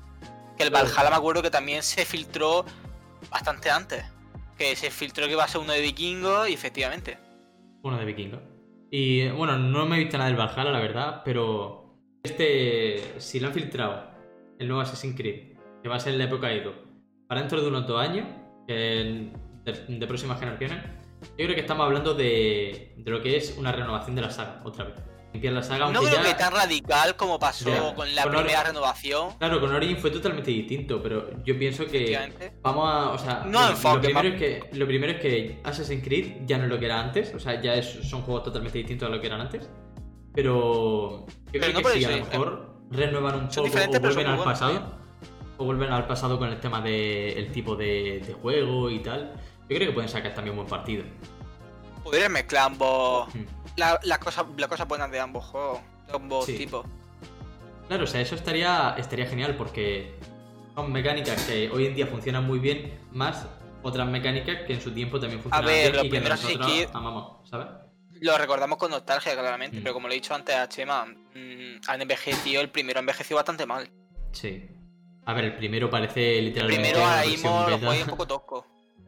Que 0.58 0.64
el 0.64 0.70
Valhalla 0.70 1.10
me 1.10 1.16
acuerdo 1.16 1.42
que 1.42 1.50
también 1.50 1.82
se 1.82 2.04
filtró 2.04 2.66
bastante 3.30 3.70
antes. 3.70 4.04
Que 4.58 4.76
se 4.76 4.90
filtró 4.90 5.26
que 5.26 5.32
iba 5.32 5.44
a 5.44 5.48
ser 5.48 5.62
uno 5.62 5.72
de 5.72 5.80
vikingos 5.80 6.48
y 6.48 6.54
efectivamente. 6.54 7.18
Uno 7.82 7.98
de 7.98 8.04
vikingos. 8.04 8.40
Y 8.90 9.28
bueno, 9.30 9.58
no 9.58 9.86
me 9.86 9.96
he 9.96 9.98
visto 10.00 10.16
nada 10.16 10.30
del 10.30 10.38
Valhalla, 10.38 10.70
la 10.70 10.80
verdad, 10.80 11.22
pero 11.24 11.98
este, 12.22 13.02
si 13.18 13.40
lo 13.40 13.48
han 13.48 13.54
filtrado, 13.54 14.10
el 14.58 14.68
nuevo 14.68 14.80
Assassin's 14.80 15.16
Creed, 15.16 15.56
que 15.82 15.88
va 15.88 15.96
a 15.96 16.00
ser 16.00 16.14
la 16.14 16.24
época 16.24 16.52
Edo, 16.52 16.72
para 17.26 17.40
dentro 17.40 17.60
de 17.60 17.68
unos 17.68 17.86
dos 17.86 18.00
años, 18.00 18.26
de, 18.66 19.30
de 19.64 20.06
próximas 20.06 20.38
generaciones, 20.38 20.78
yo 21.22 21.44
creo 21.44 21.54
que 21.54 21.60
estamos 21.60 21.84
hablando 21.84 22.14
de, 22.14 22.94
de 22.96 23.10
lo 23.10 23.20
que 23.20 23.36
es 23.36 23.56
una 23.58 23.72
renovación 23.72 24.14
de 24.14 24.22
la 24.22 24.30
saga, 24.30 24.62
otra 24.64 24.84
vez 24.84 25.05
la 25.42 25.62
saga. 25.62 25.90
No 25.90 26.02
creo 26.02 26.22
que 26.22 26.34
tan 26.34 26.52
radical 26.52 27.16
como 27.16 27.38
pasó 27.38 27.94
con 27.94 28.14
la 28.14 28.24
primera 28.24 28.64
renovación. 28.64 29.30
Claro, 29.38 29.60
con 29.60 29.72
Origin 29.74 29.96
fue 29.98 30.10
totalmente 30.10 30.50
distinto, 30.50 31.02
pero 31.02 31.42
yo 31.44 31.58
pienso 31.58 31.86
que 31.86 32.18
vamos 32.62 32.90
a. 32.90 33.10
O 33.10 33.18
sea, 33.18 33.44
no 33.46 33.70
lo, 33.70 34.00
primero 34.00 34.28
es 34.28 34.34
que, 34.36 34.70
lo 34.72 34.86
primero 34.86 35.12
es 35.14 35.20
que 35.20 35.60
Assassin's 35.64 36.02
Creed 36.04 36.46
ya 36.46 36.58
no 36.58 36.64
es 36.64 36.70
lo 36.70 36.78
que 36.78 36.86
era 36.86 37.00
antes, 37.00 37.34
o 37.34 37.38
sea, 37.38 37.60
ya 37.60 37.80
son 37.82 38.22
juegos 38.22 38.44
totalmente 38.44 38.78
distintos 38.78 39.08
a 39.08 39.10
lo 39.10 39.20
que 39.20 39.26
eran 39.26 39.40
antes. 39.40 39.68
Pero 40.34 41.26
yo 41.52 41.60
creo 41.60 41.82
que 41.82 41.98
sí, 41.98 42.04
a 42.04 42.10
lo 42.10 42.26
mejor 42.26 42.76
renuevan 42.90 43.34
un 43.36 43.48
poco 43.48 43.68
o 43.68 44.00
vuelven 44.00 44.26
al 44.26 44.44
pasado. 44.44 45.06
O 45.58 45.64
vuelven 45.64 45.90
al 45.90 46.06
pasado 46.06 46.38
con 46.38 46.50
el 46.50 46.60
tema 46.60 46.82
del 46.82 47.50
tipo 47.50 47.76
de, 47.76 48.36
juego 48.42 48.90
y 48.90 48.98
tal. 48.98 49.32
Yo 49.68 49.76
creo 49.76 49.88
que 49.88 49.94
pueden 49.94 50.10
sacar 50.10 50.34
también 50.34 50.52
un 50.52 50.64
buen 50.64 50.68
partido. 50.68 51.04
Podrían 52.04 52.32
mezclar 52.32 52.66
ambos. 52.66 53.34
Hmm 53.34 53.65
la, 53.76 54.00
la, 54.02 54.18
cosa, 54.18 54.44
la 54.56 54.68
cosa 54.68 54.84
buena 54.84 55.08
de 55.08 55.20
ambos 55.20 55.44
juegos, 55.44 55.80
de 56.06 56.14
ambos 56.14 56.46
tipos. 56.46 56.86
Claro, 57.88 58.04
o 58.04 58.06
sea, 58.06 58.20
eso 58.20 58.34
estaría, 58.34 58.94
estaría 58.98 59.26
genial 59.26 59.56
porque 59.56 60.14
son 60.74 60.92
mecánicas 60.92 61.42
que 61.44 61.70
hoy 61.70 61.86
en 61.86 61.94
día 61.94 62.06
funcionan 62.06 62.44
muy 62.44 62.58
bien, 62.58 62.98
más 63.12 63.46
otras 63.82 64.08
mecánicas 64.08 64.62
que 64.66 64.74
en 64.74 64.80
su 64.80 64.92
tiempo 64.92 65.20
también 65.20 65.40
funcionaban 65.40 65.74
bien 65.74 66.04
y 66.04 66.10
que 66.10 66.20
nosotros 66.20 66.88
amamos, 66.92 67.48
¿sabes? 67.48 67.68
Lo 68.20 68.36
recordamos 68.38 68.78
con 68.78 68.90
nostalgia, 68.90 69.34
claramente, 69.34 69.78
mm. 69.78 69.82
pero 69.82 69.94
como 69.94 70.08
le 70.08 70.14
he 70.14 70.18
dicho 70.18 70.34
antes 70.34 70.54
a 70.54 70.68
Chema, 70.68 71.04
mmm, 71.04 71.80
han 71.86 72.02
envejecido, 72.02 72.62
el 72.62 72.70
primero 72.70 72.98
envejeció 72.98 73.36
bastante 73.36 73.66
mal. 73.66 73.90
Sí. 74.32 74.68
A 75.26 75.34
ver, 75.34 75.44
el 75.44 75.56
primero 75.56 75.90
parece 75.90 76.40
literalmente. 76.40 76.82
El 76.82 76.92
primero 76.92 77.06
ahora 77.06 77.26
mismo 77.26 77.66
lo 77.68 77.78
juega 77.78 78.04
un 78.04 78.10
poco 78.10 78.26
tosco. 78.26 78.66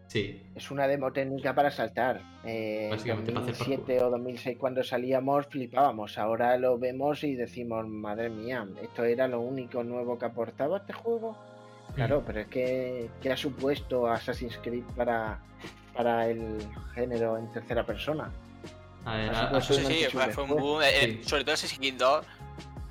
Sí. 0.09 0.43
Es 0.55 0.71
una 0.71 0.89
demo 0.89 1.13
técnica 1.13 1.55
para 1.55 1.71
saltar. 1.71 2.23
Eh, 2.45 2.91
en 3.05 3.35
2007 3.35 4.03
o 4.03 4.11
2006 4.11 4.57
cuando 4.59 4.83
salíamos 4.83 5.47
flipábamos. 5.47 6.17
Ahora 6.17 6.57
lo 6.57 6.79
vemos 6.79 7.23
y 7.25 7.35
decimos, 7.35 7.87
madre 7.87 8.31
mía, 8.31 8.67
esto 8.83 9.05
era 9.05 9.29
lo 9.29 9.41
único 9.41 9.85
nuevo 9.85 10.19
que 10.19 10.25
aportaba 10.25 10.79
este 10.79 10.95
juego. 10.95 11.37
Claro, 11.95 12.23
pero 12.27 12.41
es 12.41 12.47
que 12.47 13.11
¿qué 13.21 13.33
ha 13.33 13.37
supuesto 13.37 14.07
Assassin's 14.07 14.59
Creed 14.63 14.85
para, 14.97 15.41
para 15.95 16.29
el 16.29 16.59
género 16.95 17.37
en 17.37 17.53
tercera 17.53 17.85
persona? 17.85 18.33
A 19.05 19.17
ver, 19.17 19.63
sí, 19.63 19.75
sí, 19.75 20.07
fue, 20.11 20.45
un 20.45 20.51
boom, 20.51 20.83
eh, 20.83 21.05
eh, 21.05 21.21
sobre 21.23 21.45
todo 21.45 21.55
Assassin's 21.55 21.79
Creed 21.79 21.95
2. 21.99 22.25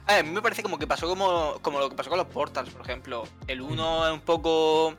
A, 0.07 0.23
mí 0.23 0.29
me 0.29 0.41
parece 0.41 0.61
como 0.61 0.77
que 0.77 0.87
pasó 0.87 1.07
como, 1.07 1.57
como 1.61 1.79
lo 1.79 1.89
que 1.89 1.95
pasó 1.95 2.09
con 2.09 2.17
los 2.17 2.27
Portals, 2.27 2.69
por 2.69 2.81
ejemplo. 2.81 3.23
El 3.47 3.61
1 3.61 4.07
es 4.07 4.13
un 4.13 4.21
poco 4.21 4.95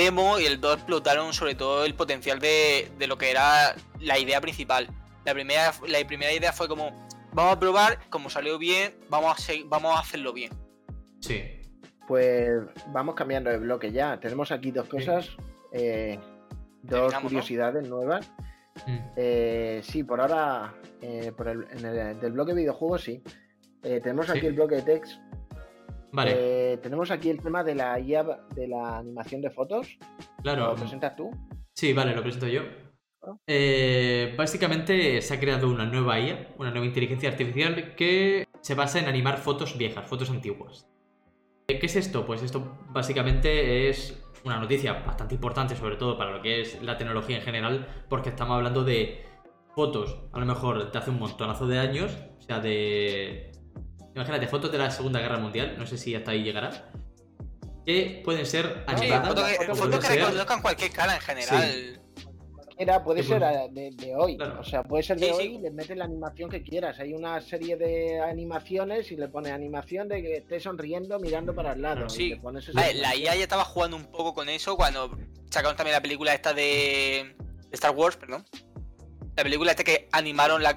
demo 0.00 0.40
y 0.40 0.46
el 0.46 0.60
2 0.60 0.76
explotaron 0.76 1.34
sobre 1.34 1.54
todo 1.54 1.84
el 1.84 1.94
potencial 1.94 2.38
de, 2.38 2.90
de, 2.98 3.06
lo 3.06 3.18
que 3.18 3.30
era 3.30 3.74
la 4.00 4.18
idea 4.18 4.40
principal. 4.40 4.88
La 5.26 5.34
primera, 5.34 5.72
la 5.86 5.98
primera 6.06 6.32
idea 6.32 6.52
fue 6.54 6.68
como, 6.68 6.90
vamos 7.34 7.56
a 7.56 7.60
probar, 7.60 7.98
como 8.08 8.30
salió 8.30 8.58
bien, 8.58 8.94
vamos 9.10 9.48
a, 9.48 9.52
vamos 9.66 9.94
a 9.94 10.00
hacerlo 10.00 10.32
bien. 10.32 10.52
Sí. 11.20 11.42
Pues 12.08 12.62
vamos 12.88 13.14
cambiando 13.14 13.50
de 13.50 13.58
bloque 13.58 13.92
ya. 13.92 14.18
Tenemos 14.18 14.50
aquí 14.50 14.70
dos 14.70 14.88
cosas, 14.88 15.28
eh, 15.72 16.18
dos 16.82 17.14
curiosidades 17.14 17.86
nuevas. 17.86 18.26
Mm. 18.86 18.98
Eh, 19.16 19.80
sí, 19.84 20.02
por 20.02 20.22
ahora, 20.22 20.72
eh, 21.02 21.30
por 21.36 21.48
el, 21.48 21.66
en 21.72 21.84
el 21.84 22.18
del 22.18 22.32
bloque 22.32 22.54
videojuegos 22.54 23.02
sí. 23.02 23.22
tenemos 23.82 24.30
aquí 24.30 24.46
el 24.46 24.54
bloque 24.54 24.76
de 24.76 24.82
text. 24.82 25.20
Vale. 26.12 26.78
tenemos 26.78 27.10
aquí 27.10 27.30
el 27.30 27.40
tema 27.40 27.62
de 27.62 27.74
la 27.74 27.98
IA 27.98 28.24
de 28.54 28.68
la 28.68 28.98
animación 28.98 29.40
de 29.40 29.50
fotos. 29.50 29.98
Claro. 30.42 30.68
¿Lo 30.68 30.74
presentas 30.74 31.16
tú? 31.16 31.30
Sí, 31.74 31.92
vale, 31.92 32.14
lo 32.14 32.22
presento 32.22 32.48
yo. 32.48 32.62
Ah. 33.22 33.36
básicamente 34.36 35.20
se 35.20 35.34
ha 35.34 35.40
creado 35.40 35.68
una 35.68 35.84
nueva 35.84 36.18
IA, 36.18 36.54
una 36.58 36.70
nueva 36.70 36.86
inteligencia 36.86 37.28
artificial 37.28 37.94
que 37.94 38.48
se 38.60 38.74
basa 38.74 38.98
en 38.98 39.06
animar 39.06 39.38
fotos 39.38 39.76
viejas, 39.76 40.06
fotos 40.06 40.30
antiguas. 40.30 40.86
¿Qué 41.78 41.86
es 41.86 41.96
esto? 41.96 42.26
Pues 42.26 42.42
esto 42.42 42.78
básicamente 42.88 43.88
es 43.88 44.20
una 44.44 44.58
noticia 44.58 44.94
bastante 44.94 45.34
importante, 45.34 45.76
sobre 45.76 45.96
todo 45.96 46.16
para 46.16 46.32
lo 46.32 46.42
que 46.42 46.62
es 46.62 46.82
la 46.82 46.96
tecnología 46.96 47.36
en 47.36 47.42
general, 47.42 48.04
porque 48.08 48.30
estamos 48.30 48.56
hablando 48.56 48.84
de 48.84 49.24
fotos, 49.74 50.18
a 50.32 50.40
lo 50.40 50.46
mejor 50.46 50.90
de 50.90 50.98
hace 50.98 51.10
un 51.10 51.18
montonazo 51.18 51.66
de 51.66 51.78
años, 51.78 52.16
o 52.38 52.42
sea, 52.42 52.60
de... 52.60 53.49
Imagínate, 54.14 54.48
fotos 54.48 54.72
de 54.72 54.78
la 54.78 54.90
Segunda 54.90 55.20
Guerra 55.20 55.38
Mundial, 55.38 55.76
no 55.78 55.86
sé 55.86 55.96
si 55.96 56.14
hasta 56.14 56.32
ahí 56.32 56.42
llegará, 56.42 56.90
que 57.86 58.22
pueden 58.24 58.44
ser 58.44 58.84
animadas. 58.86 59.28
fotos 59.78 60.00
que, 60.00 60.16
reconozcan 60.16 60.62
cualquier 60.62 60.90
cara 60.90 61.14
en 61.14 61.20
general 61.20 62.00
puede 63.04 63.22
ser 63.22 63.42
de, 63.70 64.14
hoy. 64.16 64.38
O 64.58 64.64
sea, 64.64 64.82
puede 64.82 65.02
ser 65.02 65.18
de 65.18 65.32
hoy 65.32 65.56
y 65.56 65.58
le 65.58 65.70
metes 65.70 65.96
la 65.96 66.04
animación 66.04 66.48
que 66.48 66.62
quieras. 66.62 66.98
Hay 66.98 67.12
una 67.12 67.40
serie 67.40 67.76
de 67.76 68.20
animaciones 68.20 69.12
y 69.12 69.16
le 69.16 69.28
pones 69.28 69.52
animación 69.52 70.08
de 70.08 70.22
que 70.22 70.36
esté 70.38 70.60
sonriendo 70.60 71.18
mirando 71.18 71.54
para 71.54 71.72
el 71.72 71.82
lado. 71.82 72.08
Sí. 72.08 72.40
la 72.94 73.16
IA 73.16 73.36
ya 73.36 73.42
estaba 73.42 73.64
jugando 73.64 73.96
un 73.96 74.06
poco 74.06 74.34
con 74.34 74.48
eso 74.48 74.76
cuando 74.76 75.16
sacaron 75.50 75.76
también 75.76 75.94
la 75.94 76.02
película 76.02 76.34
esta 76.34 76.54
de, 76.54 77.36
Star 77.72 77.94
Wars, 77.94 78.16
perdón. 78.16 78.44
La 79.40 79.44
película 79.44 79.70
esta 79.70 79.84
que 79.84 80.06
animaron 80.12 80.62
la, 80.62 80.76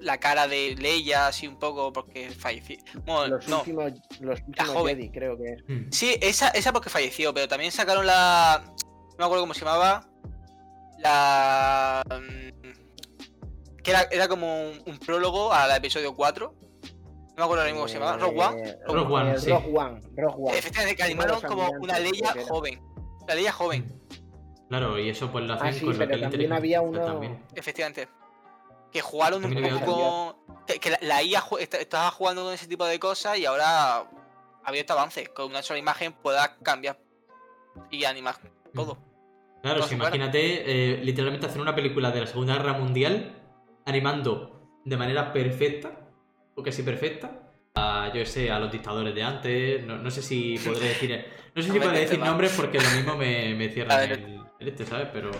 la, 0.00 0.18
cara 0.18 0.48
de 0.48 0.74
Leia 0.76 1.28
así 1.28 1.46
un 1.46 1.56
poco 1.56 1.92
porque 1.92 2.28
falleció. 2.30 2.78
los 3.06 3.46
últimos, 3.46 3.92
los 4.18 4.40
últimos 4.44 4.88
Jedi, 4.88 5.08
creo 5.10 5.38
que 5.38 5.52
es. 5.52 5.62
Hmm. 5.68 5.88
Sí, 5.92 6.16
esa, 6.20 6.48
esa 6.48 6.72
porque 6.72 6.90
falleció, 6.90 7.32
pero 7.32 7.46
también 7.46 7.70
sacaron 7.70 8.06
la. 8.06 8.64
No 8.66 9.16
me 9.18 9.24
acuerdo 9.24 9.44
cómo 9.44 9.54
se 9.54 9.60
llamaba 9.60 10.04
la... 10.98 12.02
Mm, 12.10 13.78
que 13.84 13.90
era, 13.92 14.08
era 14.10 14.26
como 14.26 14.62
un, 14.84 14.98
prólogo 14.98 15.52
al 15.52 15.70
episodio 15.70 16.16
4. 16.16 16.52
No 16.52 17.34
me 17.36 17.44
acuerdo 17.44 17.62
ahora 17.62 17.64
mismo 17.66 17.82
cómo 17.82 17.88
se 17.88 18.00
llamaba. 18.00 18.16
Rogue 18.16 18.40
One. 18.40 18.68
Eh, 18.68 18.78
Rogue 18.84 19.14
One, 19.14 19.38
sí. 19.38 19.48
Rogue 19.48 19.78
One, 19.78 20.00
Rogue 20.16 20.36
One. 20.38 20.58
Efectivamente, 20.58 20.96
que 20.96 21.02
animaron 21.04 21.40
como 21.40 21.70
una 21.70 22.00
Leia 22.00 22.34
joven. 22.48 22.82
La 23.28 23.36
Leia 23.36 23.52
joven. 23.52 23.99
Claro, 24.70 25.00
y 25.00 25.08
eso 25.08 25.32
pues 25.32 25.44
lo 25.44 25.54
hacen 25.54 25.66
ah, 25.66 25.72
sí, 25.72 25.84
con 25.84 25.98
pero 25.98 26.12
lo 26.12 26.16
que 26.16 26.22
también 26.22 26.52
había 26.52 26.80
uno... 26.80 27.40
Efectivamente. 27.56 28.08
Que 28.92 29.00
jugaron 29.00 29.44
un 29.44 29.52
poco 29.52 30.36
con... 30.46 30.56
Que, 30.78 30.96
la, 31.00 31.24
IA 31.24 31.42
estaba 31.58 32.12
jugando 32.12 32.44
con 32.44 32.54
ese 32.54 32.68
tipo 32.68 32.86
de 32.86 33.00
cosas 33.00 33.36
y 33.36 33.46
ahora 33.46 33.96
ha 33.96 34.06
habido 34.64 34.82
este 34.82 34.92
avance. 34.92 35.26
Con 35.26 35.46
una 35.46 35.60
sola 35.62 35.80
imagen 35.80 36.12
pueda 36.12 36.56
cambiar 36.62 37.00
y 37.90 38.04
animar 38.04 38.36
todo. 38.72 38.96
Claro, 39.60 39.84
imagínate 39.90 40.62
eh, 40.64 41.00
literalmente 41.02 41.48
hacer 41.48 41.60
una 41.60 41.74
película 41.74 42.12
de 42.12 42.20
la 42.20 42.26
Segunda 42.28 42.54
Guerra 42.54 42.74
Mundial 42.74 43.42
animando 43.86 44.70
de 44.84 44.96
manera 44.96 45.32
perfecta, 45.32 45.98
o 46.54 46.62
casi 46.62 46.84
perfecta, 46.84 47.50
a, 47.74 48.12
yo 48.14 48.24
sé, 48.24 48.52
a 48.52 48.60
los 48.60 48.70
dictadores 48.70 49.16
de 49.16 49.22
antes. 49.24 49.84
No, 49.84 50.10
sé 50.12 50.22
si 50.22 50.58
podré 50.64 50.90
decir. 50.90 51.24
No 51.56 51.60
sé 51.60 51.72
si 51.72 51.80
podré 51.80 51.98
decir 52.02 52.20
nombres 52.20 52.52
porque 52.56 52.78
lo 52.78 52.88
mismo 52.90 53.16
me, 53.16 53.52
me 53.56 53.68
cierran 53.68 54.12
el, 54.12 54.39
este, 54.60 54.86
¿sabes? 54.86 55.08
Pero. 55.12 55.30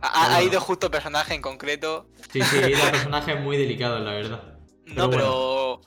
Ha, 0.00 0.42
ido 0.42 0.60
justo 0.60 0.90
personaje 0.90 1.34
en 1.34 1.42
concreto. 1.42 2.08
Sí, 2.30 2.40
sí, 2.42 2.56
el 2.62 2.72
personaje 2.90 3.32
es 3.32 3.40
muy 3.40 3.56
delicado, 3.56 3.98
la 3.98 4.12
verdad. 4.12 4.58
no, 4.86 5.10
pero. 5.10 5.80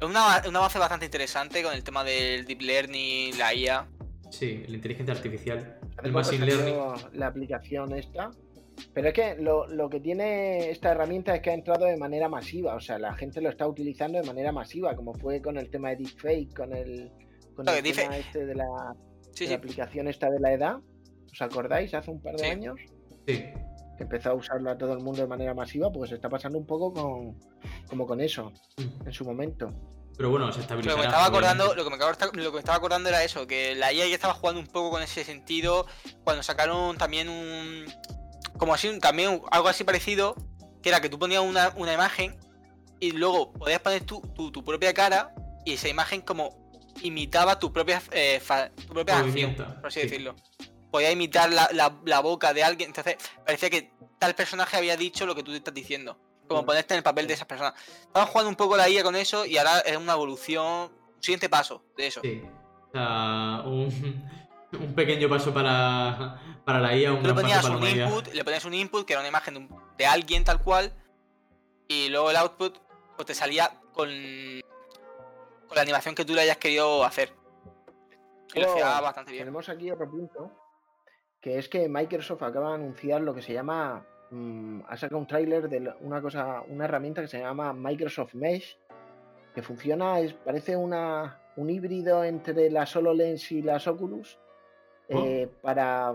Es 0.00 0.06
una, 0.06 0.42
un 0.48 0.56
avance 0.56 0.78
bastante 0.78 1.04
interesante 1.04 1.62
con 1.62 1.74
el 1.74 1.84
tema 1.84 2.02
del 2.04 2.46
deep 2.46 2.62
learning, 2.62 3.36
la 3.38 3.54
IA. 3.54 3.88
Sí, 4.30 4.64
la 4.66 4.76
inteligencia 4.76 5.14
artificial. 5.14 5.78
El 6.02 6.12
machine 6.12 6.46
learning. 6.46 6.76
La 7.12 7.26
aplicación 7.26 7.94
esta. 7.94 8.30
Pero 8.94 9.08
es 9.08 9.14
que 9.14 9.36
lo, 9.36 9.90
que 9.90 10.00
tiene 10.00 10.70
esta 10.70 10.92
herramienta 10.92 11.34
es 11.34 11.42
que 11.42 11.50
ha 11.50 11.54
entrado 11.54 11.86
de 11.86 11.96
manera 11.96 12.28
masiva. 12.28 12.74
O 12.74 12.80
sea, 12.80 12.98
la 12.98 13.14
gente 13.14 13.40
lo 13.40 13.50
está 13.50 13.66
utilizando 13.66 14.18
de 14.18 14.26
manera 14.26 14.52
masiva, 14.52 14.94
como 14.96 15.14
fue 15.14 15.42
con 15.42 15.56
el 15.58 15.70
tema 15.70 15.90
de 15.90 15.96
deepfake, 15.96 16.54
con 16.54 16.74
el, 16.74 17.10
con 17.54 17.68
el 17.68 17.82
tema 17.82 18.16
este 18.16 18.46
de 18.46 18.54
la, 18.54 18.66
aplicación 19.54 20.08
esta 20.08 20.30
de 20.30 20.40
la 20.40 20.52
edad. 20.52 20.76
¿Os 21.32 21.42
acordáis? 21.42 21.92
Hace 21.94 22.10
un 22.10 22.20
par 22.20 22.36
de 22.36 22.46
años. 22.46 22.76
Sí. 23.26 23.44
Que 23.96 24.04
empezó 24.04 24.30
a 24.30 24.34
usarla 24.34 24.76
todo 24.78 24.92
el 24.94 25.00
mundo 25.00 25.22
de 25.22 25.28
manera 25.28 25.54
masiva, 25.54 25.92
pues 25.92 26.12
está 26.12 26.28
pasando 26.28 26.58
un 26.58 26.66
poco 26.66 26.92
con, 26.92 27.38
como 27.88 28.06
con 28.06 28.20
eso 28.20 28.52
mm. 28.78 29.06
en 29.06 29.12
su 29.12 29.24
momento. 29.24 29.72
Pero 30.16 30.30
bueno, 30.30 30.52
se 30.52 30.60
estabilizará. 30.60 30.96
Lo 30.96 31.02
que, 31.02 31.06
me 31.06 31.08
estaba 31.08 31.26
acordando, 31.26 31.74
lo, 31.74 31.84
que 31.84 31.90
me 32.36 32.42
lo 32.42 32.52
que 32.52 32.58
estaba 32.58 32.76
acordando 32.76 33.08
era 33.08 33.24
eso, 33.24 33.46
que 33.46 33.74
la 33.74 33.92
IA 33.92 34.06
ya 34.06 34.14
estaba 34.14 34.34
jugando 34.34 34.60
un 34.60 34.66
poco 34.66 34.90
con 34.90 35.02
ese 35.02 35.24
sentido 35.24 35.86
cuando 36.24 36.42
sacaron 36.42 36.98
también 36.98 37.28
un... 37.28 37.86
Como 38.58 38.74
así, 38.74 38.98
también 39.00 39.40
algo 39.50 39.68
así 39.68 39.84
parecido, 39.84 40.34
que 40.82 40.90
era 40.90 41.00
que 41.00 41.08
tú 41.08 41.18
ponías 41.18 41.42
una, 41.42 41.72
imagen 41.94 42.36
y 43.00 43.12
luego 43.12 43.52
podías 43.52 43.80
poner 43.80 44.04
tu, 44.04 44.20
tu, 44.20 44.62
propia 44.62 44.92
cara 44.92 45.34
y 45.64 45.72
esa 45.72 45.88
imagen 45.88 46.20
como 46.20 46.70
imitaba 47.02 47.58
tu 47.58 47.72
propia, 47.72 48.02
eh, 48.12 48.42
tu 48.86 48.92
propia 48.92 49.20
acción, 49.20 49.54
por 49.54 49.86
así 49.86 50.00
decirlo. 50.00 50.34
Podía 50.90 51.10
imitar 51.10 51.52
la, 51.52 51.68
la, 52.04 52.20
boca 52.20 52.52
de 52.52 52.64
alguien, 52.64 52.90
entonces 52.90 53.16
parecía 53.44 53.70
que 53.70 53.92
tal 54.18 54.34
personaje 54.34 54.76
había 54.76 54.96
dicho 54.96 55.24
lo 55.24 55.34
que 55.34 55.42
tú 55.42 55.52
te 55.52 55.58
estás 55.58 55.74
diciendo 55.74 56.18
como 56.50 56.66
ponerte 56.66 56.94
en 56.94 56.98
el 56.98 57.04
papel 57.04 57.28
de 57.28 57.34
esas 57.34 57.46
personas. 57.46 57.74
Estamos 58.00 58.28
jugando 58.28 58.48
un 58.48 58.56
poco 58.56 58.76
la 58.76 58.88
IA 58.88 59.04
con 59.04 59.14
eso 59.14 59.46
y 59.46 59.56
ahora 59.56 59.78
es 59.80 59.96
una 59.96 60.14
evolución, 60.14 60.90
un 60.90 61.22
siguiente 61.22 61.48
paso 61.48 61.84
de 61.96 62.08
eso. 62.08 62.20
Sí. 62.22 62.42
O 62.88 62.92
sea, 62.92 63.62
un, 63.64 64.26
pequeño 64.96 65.28
paso 65.28 65.54
para, 65.54 66.60
para 66.64 66.80
la 66.80 66.96
IA, 66.96 67.12
un 67.12 67.22
gran 67.22 67.36
paso 67.36 67.62
para 67.62 67.76
un 67.76 67.86
input, 67.86 68.34
Le 68.34 68.44
ponías 68.44 68.64
un 68.64 68.74
input 68.74 69.06
que 69.06 69.12
era 69.12 69.20
una 69.20 69.28
imagen 69.28 69.68
de, 69.96 70.06
alguien 70.06 70.42
tal 70.42 70.60
cual 70.60 70.92
y 71.86 72.08
luego 72.08 72.30
el 72.30 72.36
output 72.36 72.78
pues 73.16 73.26
te 73.26 73.34
salía 73.34 73.70
con, 73.92 74.08
con 75.68 75.76
la 75.76 75.82
animación 75.82 76.16
que 76.16 76.24
tú 76.24 76.34
le 76.34 76.40
hayas 76.40 76.56
querido 76.56 77.04
hacer. 77.04 77.32
Y 78.54 78.60
lo 78.60 78.72
hacía 78.72 79.00
bastante 79.00 79.30
bien. 79.30 79.44
Tenemos 79.44 79.68
aquí 79.68 79.88
otro 79.88 80.10
punto, 80.10 80.50
que 81.40 81.58
es 81.58 81.68
que 81.68 81.88
Microsoft 81.88 82.42
acaba 82.42 82.70
de 82.70 82.74
anunciar 82.74 83.20
lo 83.20 83.34
que 83.34 83.42
se 83.42 83.52
llama 83.52 84.06
Mm, 84.30 84.82
ha 84.86 84.96
sacado 84.96 85.18
un 85.18 85.26
tráiler 85.26 85.68
de 85.68 85.92
una 86.00 86.22
cosa, 86.22 86.62
una 86.68 86.84
herramienta 86.84 87.20
que 87.20 87.28
se 87.28 87.40
llama 87.40 87.72
Microsoft 87.72 88.34
Mesh, 88.34 88.78
que 89.54 89.62
funciona, 89.62 90.20
es, 90.20 90.34
parece 90.34 90.76
una, 90.76 91.40
un 91.56 91.68
híbrido 91.68 92.22
entre 92.22 92.70
las 92.70 92.94
HoloLens 92.94 93.50
y 93.50 93.62
las 93.62 93.88
Oculus, 93.88 94.38
oh. 95.10 95.24
eh, 95.24 95.48
para, 95.62 96.14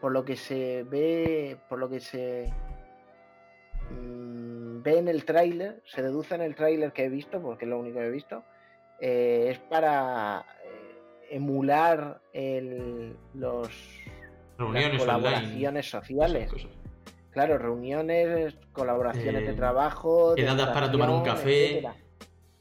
por 0.00 0.10
lo 0.10 0.24
que 0.24 0.34
se 0.34 0.82
ve, 0.82 1.56
por 1.68 1.78
lo 1.78 1.88
que 1.88 2.00
se 2.00 2.52
mm, 3.90 4.82
ve 4.82 4.98
en 4.98 5.06
el 5.06 5.24
tráiler, 5.24 5.80
se 5.84 6.02
deduce 6.02 6.34
en 6.34 6.42
el 6.42 6.56
tráiler 6.56 6.92
que 6.92 7.04
he 7.04 7.08
visto, 7.08 7.40
porque 7.40 7.64
es 7.64 7.70
lo 7.70 7.78
único 7.78 8.00
que 8.00 8.06
he 8.06 8.10
visto, 8.10 8.42
eh, 8.98 9.46
es 9.50 9.58
para 9.60 10.44
eh, 10.64 11.28
emular 11.30 12.20
el, 12.32 13.16
los 13.34 13.70
las 14.58 14.98
colaboraciones 14.98 15.90
sociales. 15.90 16.50
Claro, 17.30 17.56
reuniones, 17.56 18.54
colaboraciones 18.72 19.46
de 19.46 19.52
eh, 19.52 19.54
trabajo. 19.54 20.34
Quedadas 20.34 20.68
para 20.70 20.90
tomar 20.90 21.10
un 21.10 21.22
café. 21.22 21.82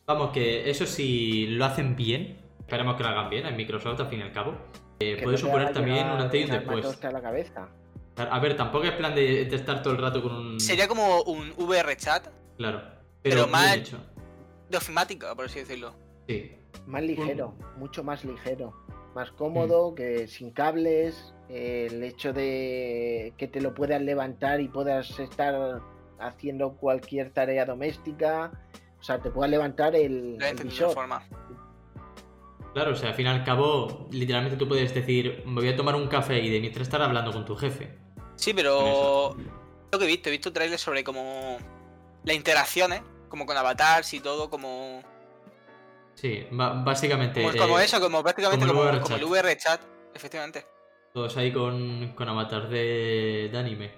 Vamos, 0.06 0.32
que 0.32 0.70
eso 0.70 0.86
si 0.86 1.48
lo 1.48 1.66
hacen 1.66 1.96
bien, 1.96 2.38
esperemos 2.60 2.96
que 2.96 3.04
lo 3.04 3.10
hagan 3.10 3.30
bien 3.30 3.46
en 3.46 3.56
Microsoft 3.56 4.00
al 4.00 4.08
fin 4.08 4.20
y 4.20 4.24
al 4.24 4.32
cabo. 4.32 4.56
Eh, 5.00 5.20
puede 5.22 5.38
suponer 5.38 5.74
también 5.74 6.08
un 6.10 6.22
antes 6.22 6.42
y 6.42 6.44
un 6.46 6.52
después. 6.52 7.04
A, 7.04 7.12
la 7.12 7.22
cabeza. 7.22 7.70
a 8.18 8.40
ver, 8.40 8.56
tampoco 8.56 8.86
es 8.86 8.92
plan 8.92 9.14
de, 9.14 9.42
estar 9.42 9.82
todo 9.82 9.94
el 9.94 10.02
rato 10.02 10.22
con 10.22 10.32
un. 10.34 10.60
Sería 10.60 10.88
como 10.88 11.22
un 11.24 11.54
VR 11.58 11.96
chat. 11.98 12.28
Claro. 12.58 12.82
Pero, 13.22 13.48
más 13.48 13.80
de 14.70 14.78
ofimática, 14.78 15.36
por 15.36 15.46
así 15.46 15.60
decirlo. 15.60 15.94
Sí. 16.28 16.52
Más 16.88 17.04
ligero, 17.04 17.54
mucho 17.78 18.04
más 18.04 18.24
ligero. 18.24 18.74
más 19.14 19.32
cómodo, 19.32 19.92
mm. 19.92 19.96
que 19.96 20.28
sin 20.28 20.52
cables, 20.52 21.34
el 21.52 22.04
hecho 22.04 22.34
de 22.34 23.34
que 23.38 23.48
te 23.48 23.62
lo 23.62 23.74
puedas 23.74 24.02
levantar 24.02 24.62
y 24.62 24.68
puedas 24.68 25.20
estar 25.20 25.82
haciendo 26.20 26.74
cualquier 26.74 27.32
tarea 27.32 27.66
doméstica, 27.66 28.52
o 29.00 29.04
sea, 29.04 29.22
te 29.22 29.32
puedas 29.32 29.50
levantar 29.52 29.96
el, 29.96 30.38
visor. 30.64 30.96
Claro, 32.74 32.92
o 32.92 32.96
sea, 32.96 33.10
al 33.10 33.16
fin 33.16 33.26
y 33.26 33.30
al 33.30 33.44
cabo, 33.44 34.08
literalmente 34.12 34.58
tú 34.58 34.68
puedes 34.68 34.94
decir, 34.94 35.44
me 35.46 35.56
voy 35.62 35.70
a 35.70 35.76
tomar 35.76 35.96
un 35.96 36.08
café 36.08 36.40
y 36.40 36.50
de 36.50 36.62
mientras 36.62 36.88
estar 36.88 37.02
hablando 37.02 37.32
con 37.32 37.46
tu 37.46 37.56
jefe. 37.56 37.98
Sí, 38.36 38.54
pero 38.54 39.36
lo 39.92 40.00
que 40.00 40.06
he 40.06 40.08
visto, 40.08 40.30
he 40.30 40.32
visto 40.32 40.54
trailers 40.54 40.82
sobre 40.82 41.04
como 41.04 41.58
las 42.24 42.36
interacciones, 42.36 43.02
como 43.28 43.46
con 43.46 43.58
avatars 43.58 44.14
y 44.14 44.20
todo, 44.20 44.50
como 44.50 45.04
Sí, 46.16 46.46
básicamente. 46.52 47.42
Pues 47.42 47.56
como 47.56 47.80
eso, 47.80 48.00
como 48.00 48.22
prácticamente 48.22 48.66
como, 48.66 48.84
el 48.84 49.24
VR 49.24 49.58
chat, 49.58 49.82
efectivamente. 50.14 50.66
Todos 51.14 51.36
ahí 51.38 51.52
con, 51.52 52.14
con 52.16 52.30
avatar 52.30 52.70
de, 52.70 53.50
de 53.52 53.58
anime. 53.58 53.92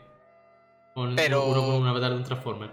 Pero... 1.15 1.45
Uno 1.45 1.61
con 1.61 1.75
un 1.75 1.87
avatar 1.87 2.11
de 2.11 2.17
un 2.17 2.23
Transformer. 2.23 2.69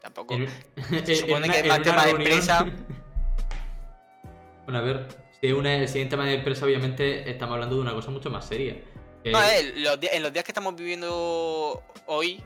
Tampoco. 0.00 0.36
Se 1.04 1.16
supone 1.16 1.48
que 1.48 1.60
es 1.60 1.66
más 1.66 1.82
tema 1.82 2.04
de 2.04 2.10
empresa. 2.10 2.64
bueno, 4.64 4.78
a 4.78 4.82
ver. 4.82 5.08
Si, 5.40 5.52
una, 5.52 5.86
si 5.86 6.00
es 6.00 6.08
tema 6.08 6.26
de 6.26 6.34
empresa, 6.34 6.64
obviamente 6.64 7.28
estamos 7.30 7.54
hablando 7.54 7.76
de 7.76 7.82
una 7.82 7.92
cosa 7.92 8.10
mucho 8.10 8.30
más 8.30 8.46
seria. 8.46 8.76
No, 9.24 9.40
en 9.42 10.22
los 10.22 10.32
días 10.32 10.44
que 10.44 10.50
estamos 10.50 10.74
viviendo 10.74 11.82
hoy, 12.06 12.42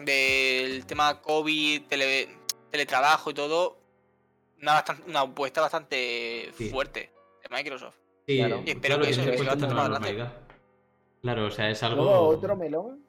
del 0.00 0.84
tema 0.86 1.20
COVID, 1.20 1.82
teletrabajo 2.70 3.30
y 3.30 3.34
todo, 3.34 3.78
una, 4.60 4.84
una 5.06 5.20
apuesta 5.20 5.60
bastante 5.60 6.50
fuerte 6.70 7.12
de 7.42 7.56
Microsoft. 7.56 8.01
Sí, 8.26 8.38
claro. 8.38 8.64
Que 8.64 8.72
eso 9.10 9.22
se 9.22 9.66
normalidad. 9.66 10.32
Claro, 11.22 11.46
o 11.46 11.50
sea, 11.50 11.70
es 11.70 11.82
algo. 11.82 12.08
otro 12.28 12.56
melón. 12.56 13.04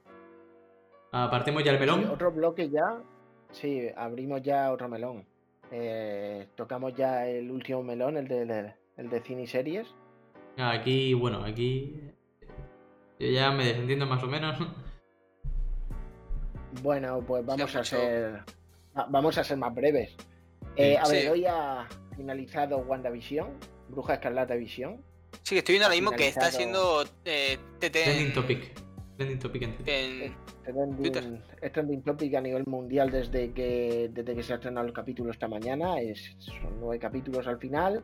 Apartemos 1.11 1.63
ya 1.63 1.71
el 1.71 1.79
melón. 1.79 2.05
otro 2.05 2.31
bloque 2.31 2.69
ya. 2.69 3.01
Sí, 3.51 3.87
abrimos 3.95 4.41
ya 4.41 4.71
otro 4.71 4.89
melón. 4.89 5.25
Eh, 5.71 6.47
tocamos 6.55 6.95
ya 6.95 7.27
el 7.27 7.49
último 7.49 7.83
melón, 7.83 8.17
el 8.17 8.27
de, 8.27 8.73
el 8.97 9.09
de 9.09 9.21
cine 9.21 9.43
y 9.43 9.47
series. 9.47 9.87
Aquí, 10.57 11.13
bueno, 11.13 11.43
aquí. 11.43 11.99
Yo 13.19 13.27
ya 13.27 13.51
me 13.51 13.65
desentiendo 13.65 14.05
más 14.05 14.23
o 14.23 14.27
menos. 14.27 14.57
Bueno, 16.81 17.23
pues 17.25 17.45
vamos 17.45 17.75
a 17.75 17.83
ser. 17.83 18.43
Vamos 19.09 19.37
a 19.37 19.43
ser 19.43 19.57
más 19.57 19.73
breves. 19.73 20.15
Eh, 20.75 20.97
a 20.97 21.07
ver, 21.07 21.29
hoy 21.29 21.45
ha 21.45 21.87
finalizado 22.15 22.77
WandaVision, 22.79 23.47
Bruja 23.93 24.15
Escarlata 24.15 24.55
Visión. 24.55 25.01
Sí, 25.41 25.57
estoy 25.57 25.73
viendo 25.73 25.85
ahora 25.85 25.95
mismo 25.95 26.11
que 26.11 26.27
está 26.27 26.47
haciendo 26.47 27.05
eh, 27.25 27.57
Trending 27.79 28.33
Topic. 28.33 28.73
Trending 29.17 29.39
Topic 29.39 29.61
en, 29.85 30.35
Es 31.61 31.71
trending 31.71 32.01
topic 32.03 32.35
a 32.35 32.41
nivel 32.41 32.63
mundial 32.65 33.11
desde 33.11 33.51
que, 33.51 34.09
desde 34.11 34.35
que 34.35 34.43
se 34.43 34.53
ha 34.53 34.55
estrenado 34.55 34.87
el 34.87 34.93
capítulo 34.93 35.31
esta 35.31 35.47
mañana. 35.47 35.99
Es, 35.99 36.35
son 36.39 36.79
nueve 36.79 36.99
capítulos 36.99 37.47
al 37.47 37.59
final. 37.59 38.03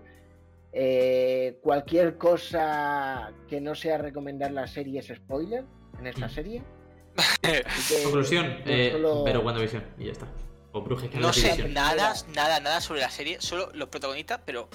Eh, 0.72 1.58
cualquier 1.62 2.18
cosa 2.18 3.32
que 3.48 3.60
no 3.60 3.74
sea 3.74 3.98
recomendar 3.98 4.52
la 4.52 4.68
serie 4.68 5.00
es 5.00 5.08
spoiler 5.08 5.64
en 6.00 6.08
esta 6.08 6.28
mm. 6.28 6.32
serie. 6.32 6.64
Conclusión, 8.04 8.46
eh, 8.66 9.02
pero 9.26 9.42
WandaVision 9.42 9.84
y 9.98 10.06
ya 10.06 10.12
está 10.12 10.28
no 11.20 11.34
sé 11.34 11.68
nada, 11.70 12.14
nada, 12.36 12.60
nada 12.60 12.82
sobre 12.82 13.02
la 13.02 13.10
serie, 13.10 13.42
solo 13.42 13.72
los 13.74 13.90
protagonistas, 13.90 14.42
pero. 14.46 14.70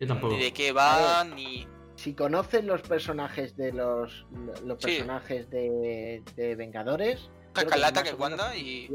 Yo 0.00 0.06
tampoco. 0.06 0.34
Ni 0.34 0.42
de 0.42 0.52
qué 0.52 0.72
van, 0.72 1.34
ni. 1.34 1.66
Si 1.96 2.14
conoces 2.14 2.64
los 2.64 2.82
personajes 2.82 3.56
de 3.56 3.72
los, 3.72 4.26
los 4.64 4.78
personajes 4.78 5.50
de, 5.50 6.22
de, 6.36 6.54
Vengadores. 6.54 7.28
Cascalata, 7.52 8.04
que, 8.04 8.10
es 8.10 8.18
Wanda 8.18 8.56
y. 8.56 8.88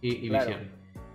Y, 0.00 0.30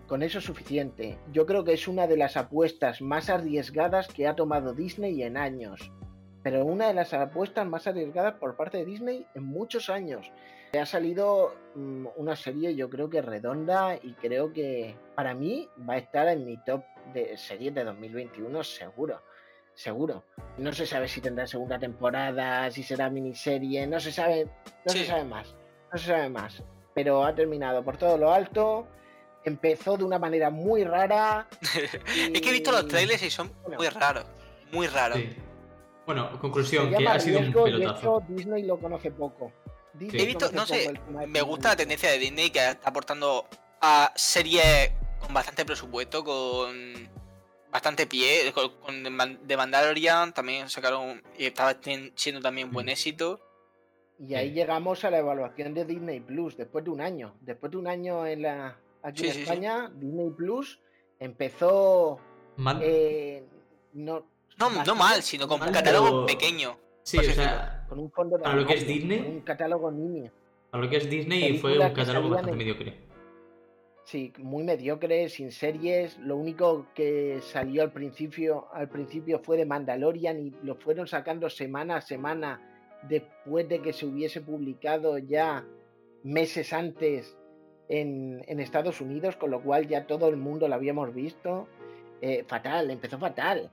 Con 0.07 0.21
eso 0.21 0.39
es 0.39 0.43
suficiente. 0.43 1.17
Yo 1.31 1.45
creo 1.45 1.63
que 1.63 1.73
es 1.73 1.87
una 1.87 2.07
de 2.07 2.17
las 2.17 2.35
apuestas 2.35 3.01
más 3.01 3.29
arriesgadas 3.29 4.09
que 4.09 4.27
ha 4.27 4.35
tomado 4.35 4.73
Disney 4.73 5.23
en 5.23 5.37
años. 5.37 5.91
Pero 6.43 6.65
una 6.65 6.87
de 6.87 6.93
las 6.93 7.13
apuestas 7.13 7.65
más 7.65 7.87
arriesgadas 7.87 8.33
por 8.33 8.57
parte 8.57 8.79
de 8.79 8.85
Disney 8.85 9.25
en 9.33 9.45
muchos 9.45 9.89
años. 9.89 10.29
Ha 10.77 10.85
salido 10.85 11.55
mm, 11.75 12.07
una 12.17 12.35
serie 12.35 12.75
yo 12.75 12.89
creo 12.89 13.09
que 13.09 13.21
redonda 13.21 13.95
y 13.95 14.13
creo 14.13 14.51
que 14.51 14.97
para 15.15 15.33
mí 15.35 15.69
va 15.87 15.93
a 15.93 15.97
estar 15.99 16.27
en 16.27 16.45
mi 16.45 16.57
top 16.65 16.83
de 17.13 17.37
series 17.37 17.73
de 17.73 17.83
2021 17.83 18.63
seguro. 18.63 19.21
Seguro. 19.73 20.23
No 20.57 20.71
se 20.71 20.85
sabe 20.85 21.07
si 21.07 21.19
tendrá 21.19 21.47
segunda 21.47 21.79
temporada, 21.79 22.69
si 22.69 22.83
será 22.83 23.09
miniserie, 23.09 23.87
no 23.87 23.99
se 23.99 24.11
sabe, 24.11 24.47
no 24.85 24.91
se 24.91 25.05
sabe 25.05 25.23
más. 25.23 25.55
No 25.91 25.97
se 25.97 26.07
sabe 26.07 26.29
más. 26.29 26.61
Pero 26.93 27.23
ha 27.23 27.33
terminado 27.33 27.83
por 27.83 27.97
todo 27.97 28.17
lo 28.17 28.31
alto. 28.31 28.87
Empezó 29.43 29.97
de 29.97 30.03
una 30.03 30.19
manera 30.19 30.49
muy 30.49 30.83
rara. 30.83 31.47
es 32.33 32.41
que 32.41 32.49
he 32.49 32.53
visto 32.53 32.71
los 32.71 32.87
trailers 32.87 33.23
y 33.23 33.31
son 33.31 33.51
muy 33.77 33.89
raros. 33.89 34.25
Muy 34.71 34.87
raros. 34.87 35.19
Bueno, 36.05 36.39
conclusión, 36.39 36.93
que 36.93 37.07
ha 37.07 37.19
sido 37.19 37.39
un 37.39 37.51
pelotazo. 37.51 38.23
Disney 38.27 38.63
lo 38.63 38.77
conoce 38.79 39.11
poco. 39.11 39.51
He 39.99 40.25
visto, 40.25 40.51
no 40.51 40.65
sé, 40.65 40.91
me 41.27 41.41
gusta 41.41 41.69
la 41.69 41.75
tendencia 41.75 42.09
de 42.11 42.17
Disney 42.17 42.49
que 42.49 42.69
está 42.69 42.89
aportando 42.89 43.47
a 43.79 44.11
series 44.15 44.91
con 45.23 45.33
bastante 45.33 45.65
presupuesto, 45.65 46.23
con 46.23 47.09
bastante 47.71 48.05
pie, 48.05 48.53
con, 48.53 49.03
The 49.47 49.57
Mandalorian 49.57 50.33
también 50.33 50.69
sacaron 50.69 51.21
y 51.37 51.45
estaba 51.45 51.75
siendo 52.15 52.41
también 52.41 52.71
buen 52.71 52.89
éxito. 52.89 53.39
Y 54.19 54.35
ahí 54.35 54.51
llegamos 54.51 55.03
a 55.03 55.09
la 55.09 55.19
evaluación 55.19 55.73
de 55.73 55.85
Disney 55.85 56.19
Plus 56.19 56.55
después 56.55 56.83
de 56.83 56.91
un 56.91 57.01
año. 57.01 57.35
Después 57.41 57.71
de 57.71 57.77
un 57.77 57.87
año 57.87 58.25
en 58.27 58.43
la 58.43 58.77
aquí 59.01 59.27
en 59.27 59.39
España, 59.41 59.91
Disney 59.95 60.29
Plus 60.29 60.79
empezó 61.19 62.19
eh, 62.81 63.43
no, 63.93 64.25
no, 64.57 64.95
mal, 64.95 65.23
sino 65.23 65.47
con 65.47 65.61
un 65.61 65.71
catálogo 65.71 66.25
pequeño. 66.25 66.77
Sí, 67.01 67.17
o 67.17 67.23
sea, 67.23 67.85
con 67.89 67.99
un 67.99 68.11
fondo 68.11 68.37
de 68.37 68.53
lo 68.53 68.65
que 68.65 68.75
es 68.75 68.87
Disney. 68.87 69.19
un 69.19 69.41
catálogo 69.41 69.91
niño. 69.91 70.31
A 70.71 70.77
lo 70.77 70.89
que 70.89 70.97
es 70.97 71.09
Disney 71.09 71.57
fue 71.57 71.77
un 71.77 71.93
catálogo 71.93 72.29
bastante 72.29 72.55
mediocre. 72.55 73.12
Sí, 74.03 74.33
muy 74.37 74.63
mediocre, 74.63 75.29
sin 75.29 75.51
series. 75.51 76.17
Lo 76.19 76.35
único 76.35 76.87
que 76.93 77.39
salió 77.41 77.83
al 77.83 77.91
principio, 77.91 78.67
al 78.73 78.89
principio 78.89 79.39
fue 79.39 79.57
de 79.57 79.65
Mandalorian 79.65 80.39
y 80.39 80.51
lo 80.63 80.75
fueron 80.75 81.07
sacando 81.07 81.49
semana 81.49 81.97
a 81.97 82.01
semana 82.01 82.61
después 83.07 83.67
de 83.69 83.81
que 83.81 83.93
se 83.93 84.05
hubiese 84.05 84.41
publicado 84.41 85.17
ya 85.17 85.65
meses 86.23 86.73
antes 86.73 87.37
en, 87.87 88.43
Estados 88.59 89.01
Unidos, 89.01 89.35
con 89.35 89.51
lo 89.51 89.61
cual 89.61 89.87
ya 89.87 90.05
todo 90.05 90.27
el 90.29 90.37
mundo 90.37 90.67
lo 90.67 90.75
habíamos 90.75 91.13
visto. 91.13 91.67
Eh, 92.21 92.43
fatal, 92.47 92.91
empezó 92.91 93.17
fatal. 93.17 93.71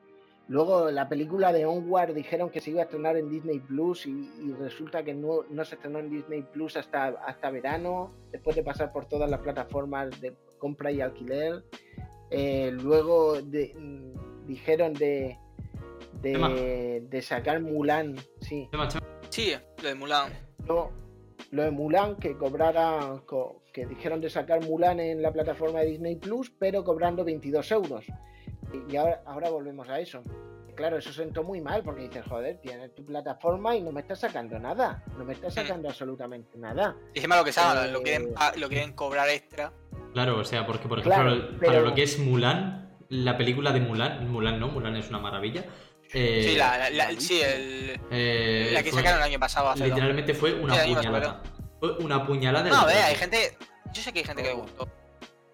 Luego 0.50 0.90
la 0.90 1.08
película 1.08 1.52
de 1.52 1.64
Onward 1.64 2.12
dijeron 2.12 2.50
que 2.50 2.60
se 2.60 2.72
iba 2.72 2.80
a 2.80 2.82
estrenar 2.82 3.16
en 3.16 3.30
Disney 3.30 3.60
Plus 3.60 4.04
y, 4.04 4.52
resulta 4.58 5.04
que 5.04 5.14
no, 5.14 5.44
se 5.64 5.76
estrenó 5.76 6.00
en 6.00 6.10
Disney 6.10 6.42
Plus 6.42 6.76
hasta, 6.76 7.06
hasta 7.24 7.50
verano, 7.52 8.12
después 8.32 8.56
de 8.56 8.64
pasar 8.64 8.90
por 8.90 9.06
todas 9.06 9.30
las 9.30 9.38
plataformas 9.38 10.20
de 10.20 10.34
compra 10.58 10.90
y 10.90 11.00
alquiler. 11.00 11.62
Eh, 12.30 12.72
luego 12.72 13.36
mm, 13.36 14.46
dijeron 14.48 14.92
de, 14.94 15.38
de, 16.20 17.22
sacar 17.22 17.60
Mulan, 17.60 18.16
sí. 18.40 18.68
Sí, 19.28 19.52
lo 19.84 19.88
de 19.88 19.94
Mulan. 19.94 20.32
lo 20.66 20.90
de 21.62 21.70
Mulan, 21.70 22.16
que 22.16 22.36
cobrara, 22.36 23.22
que 23.72 23.86
dijeron 23.86 24.20
de 24.20 24.28
sacar 24.28 24.66
Mulan 24.66 24.98
en 24.98 25.22
la 25.22 25.32
plataforma 25.32 25.78
de 25.78 25.90
Disney 25.90 26.16
Plus, 26.16 26.50
pero 26.58 26.82
cobrando 26.82 27.24
22 27.24 27.70
euros. 27.70 28.04
Y 28.88 28.96
ahora, 28.96 29.22
ahora 29.26 29.50
volvemos 29.50 29.88
a 29.88 30.00
eso. 30.00 30.22
Claro, 30.74 30.96
eso 30.96 31.12
sentó 31.12 31.42
muy 31.42 31.60
mal 31.60 31.82
porque 31.82 32.02
dices, 32.02 32.24
joder, 32.26 32.58
tienes 32.62 32.94
tu 32.94 33.04
plataforma 33.04 33.76
y 33.76 33.82
no 33.82 33.92
me 33.92 34.00
estás 34.00 34.20
sacando 34.20 34.58
nada. 34.58 35.04
No 35.18 35.24
me 35.24 35.34
estás 35.34 35.52
mm. 35.54 35.60
sacando 35.60 35.88
absolutamente 35.88 36.56
nada. 36.56 36.96
Y 37.14 37.20
lo 37.20 37.44
que 37.44 37.52
sea, 37.52 37.86
lo, 37.86 38.02
quieren, 38.02 38.28
eh, 38.28 38.58
lo 38.58 38.68
quieren 38.68 38.92
cobrar 38.92 39.28
extra. 39.28 39.72
Claro, 40.14 40.38
o 40.38 40.44
sea, 40.44 40.66
porque 40.66 40.88
por 40.88 41.00
ejemplo, 41.00 41.58
para 41.60 41.80
lo 41.80 41.94
que 41.94 42.02
es 42.02 42.18
Mulan, 42.18 42.96
la 43.10 43.36
película 43.36 43.72
de 43.72 43.80
Mulan, 43.80 44.30
Mulan 44.30 44.58
no, 44.58 44.68
Mulan 44.68 44.96
es 44.96 45.08
una 45.10 45.18
maravilla. 45.18 45.64
Eh, 46.12 46.44
sí, 46.48 46.56
la, 46.56 47.10
sí 47.18 47.40
el, 47.40 48.00
eh, 48.10 48.70
la 48.72 48.82
que 48.82 48.90
sacaron 48.90 49.20
el 49.20 49.26
año 49.26 49.38
pasado. 49.38 49.74
literalmente 49.74 50.34
fue 50.34 50.54
una 50.54 50.82
puñalada. 50.82 51.42
Fue 51.78 51.92
una 51.98 52.26
puñalada. 52.26 52.70
No, 52.70 52.86
ve, 52.86 52.94
hay 52.94 53.14
gente. 53.16 53.56
Yo 53.92 54.02
sé 54.02 54.12
que 54.12 54.20
hay 54.20 54.24
gente 54.24 54.42
que 54.42 54.48
le 54.48 54.54
gustó. 54.54 54.88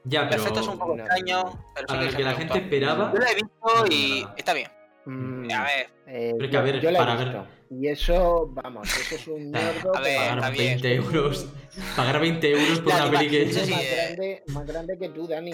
Ya, 0.07 0.29
pero. 0.29 0.43
Perfecto 0.43 0.61
es 0.61 0.69
un 0.69 0.79
poco 0.79 0.97
extraño. 0.97 1.59
Pero 1.75 1.93
a 1.93 2.01
que, 2.01 2.09
que 2.17 2.23
la 2.23 2.35
gente 2.35 2.59
esperaba. 2.59 3.13
Yo 3.13 3.19
la 3.19 3.31
he 3.31 3.35
visto 3.35 3.87
y 3.91 4.25
está 4.37 4.55
bien. 4.55 4.71
Mm, 5.05 5.51
a 5.51 5.65
ver. 5.65 5.89
Eh, 6.07 6.35
yo, 6.51 6.63
ver, 6.63 6.81
yo 6.81 6.93
para 6.93 7.17
ver. 7.17 7.37
Y 7.69 7.89
eso, 7.89 8.49
vamos, 8.53 8.89
eso 8.97 9.17
es 9.17 9.27
un 9.27 9.51
mierdo. 9.51 9.97
A 9.97 10.01
ver, 10.01 10.37
pagar 10.37 10.57
20 10.57 10.95
euros. 10.95 11.49
Pagar 11.97 12.21
20 12.21 12.51
euros 12.51 12.79
por 12.81 12.95
una 12.95 13.11
peli 13.11 13.29
que 13.29 13.43
es 13.43 13.71
más, 13.71 13.85
grande, 13.85 14.43
más 14.47 14.67
grande 14.67 14.97
que 14.99 15.09
tú, 15.09 15.27
Dani. 15.27 15.51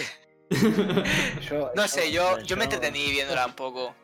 no 1.74 1.88
sé, 1.88 2.12
yo, 2.12 2.38
yo 2.40 2.58
me 2.58 2.64
entretení 2.64 3.10
viéndola 3.10 3.46
un 3.46 3.54
poco. 3.54 3.94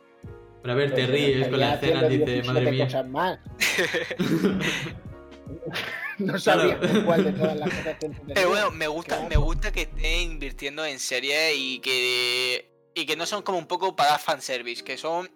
Para 0.63 0.73
ver, 0.75 0.95
te 0.95 1.07
ríes 1.07 1.49
con 1.49 1.61
la 1.61 1.75
escena, 1.75 2.09
dice, 2.09 2.43
madre 2.45 2.71
mía. 2.71 2.89
no 6.25 6.39
sabía 6.39 6.79
cuál 7.05 7.25
de 7.25 7.33
todas 7.33 7.57
las 7.57 7.69
cosas 7.75 7.97
que 7.99 8.11
Pero 8.35 8.49
bueno, 8.49 8.71
me 8.71 8.89
gusta, 8.89 9.27
me 9.29 9.37
gusta 9.37 9.73
que 9.73 9.83
esté 9.83 10.23
invirtiendo 10.23 10.85
en 10.85 10.99
series 10.99 11.55
y 11.57 11.79
que 11.81 12.71
y 12.95 13.07
que 13.07 13.17
no 13.17 13.27
son 13.27 13.43
como 13.43 13.59
un 13.59 13.67
poco 13.67 13.95
para 13.95 14.19
fanservice, 14.19 14.83
que 14.83 14.97
son 14.97 15.29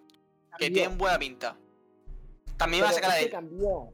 que 0.57 0.69
tienen 0.69 0.97
buena 0.97 1.17
pinta. 1.17 1.57
También 2.57 2.83
va 2.83 2.89
a 2.89 2.93
sacar 2.93 3.09
la 3.11 3.15
de... 3.17 3.29
cambió. 3.29 3.93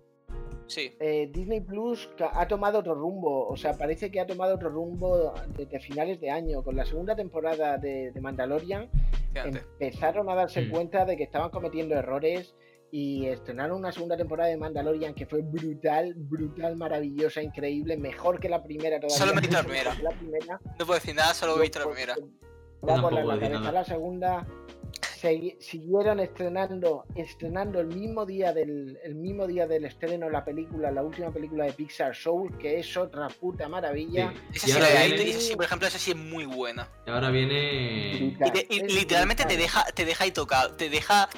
Sí. 0.67 0.95
Eh, 0.99 1.29
Disney 1.31 1.61
Plus 1.61 2.09
ha 2.19 2.47
tomado 2.47 2.79
otro 2.79 2.93
rumbo, 2.93 3.47
o 3.47 3.57
sea, 3.57 3.73
parece 3.73 4.11
que 4.11 4.19
ha 4.19 4.27
tomado 4.27 4.55
otro 4.55 4.69
rumbo 4.69 5.33
desde 5.57 5.79
finales 5.79 6.19
de 6.21 6.29
año. 6.29 6.63
Con 6.63 6.75
la 6.75 6.85
segunda 6.85 7.15
temporada 7.15 7.77
de, 7.77 8.11
Mandalorian 8.21 8.89
empezaron 9.33 10.29
a 10.29 10.35
darse 10.35 10.61
mm. 10.61 10.69
cuenta 10.69 11.05
de 11.05 11.17
que 11.17 11.23
estaban 11.23 11.49
cometiendo 11.49 11.95
errores 11.95 12.53
y 12.91 13.27
estrenaron 13.27 13.77
una 13.77 13.91
segunda 13.91 14.17
temporada 14.17 14.49
de 14.49 14.57
Mandalorian 14.57 15.13
que 15.13 15.25
fue 15.25 15.41
brutal, 15.41 16.13
brutal, 16.15 16.75
maravillosa, 16.75 17.41
increíble, 17.41 17.97
mejor 17.97 18.39
que 18.39 18.49
la 18.49 18.63
primera 18.63 18.99
todavía. 18.99 19.17
Solo 19.17 19.33
me 19.35 19.47
he 19.47 19.51
la 19.51 19.63
primera. 19.63 20.59
No 20.79 20.85
puedo 20.85 20.99
decir 20.99 21.15
nada, 21.15 21.33
solo 21.33 21.57
he 21.57 21.61
visto 21.61 21.79
la 21.79 21.85
primera. 21.85 22.15
Vamos 22.81 23.11
a 23.11 23.23
la 23.23 23.71
la 23.71 23.85
segunda. 23.85 24.47
siguieron 25.59 26.19
estrenando, 26.19 27.05
estrenando 27.13 27.79
el 27.81 27.87
mismo 27.87 28.25
día 28.25 28.53
del 28.53 28.97
el 29.03 29.15
mismo 29.15 29.45
día 29.45 29.67
del 29.67 29.85
estreno 29.85 30.29
la 30.29 30.43
película, 30.43 30.89
la 30.89 31.03
última 31.03 31.29
película 31.29 31.65
de 31.65 31.73
Pixar 31.73 32.15
Soul, 32.15 32.57
que 32.57 32.79
es 32.79 32.97
otra 32.97 33.27
puta 33.27 33.67
maravilla. 33.67 34.33
Esa, 34.53 34.81
sí, 35.39 35.55
por 35.55 35.65
ejemplo, 35.65 35.87
esa 35.87 35.99
sí 35.99 36.11
es 36.11 36.17
muy 36.17 36.45
buena. 36.45 36.89
Y 37.05 37.09
ahora 37.11 37.29
viene. 37.29 38.37
Y, 38.69 38.79
literalmente 38.87 39.45
te 39.45 39.57
deja, 39.57 39.83
te 39.93 40.05
deja 40.05 40.23
ahí 40.23 40.31
tocado, 40.31 40.73
te 40.75 40.89
deja 40.89 41.29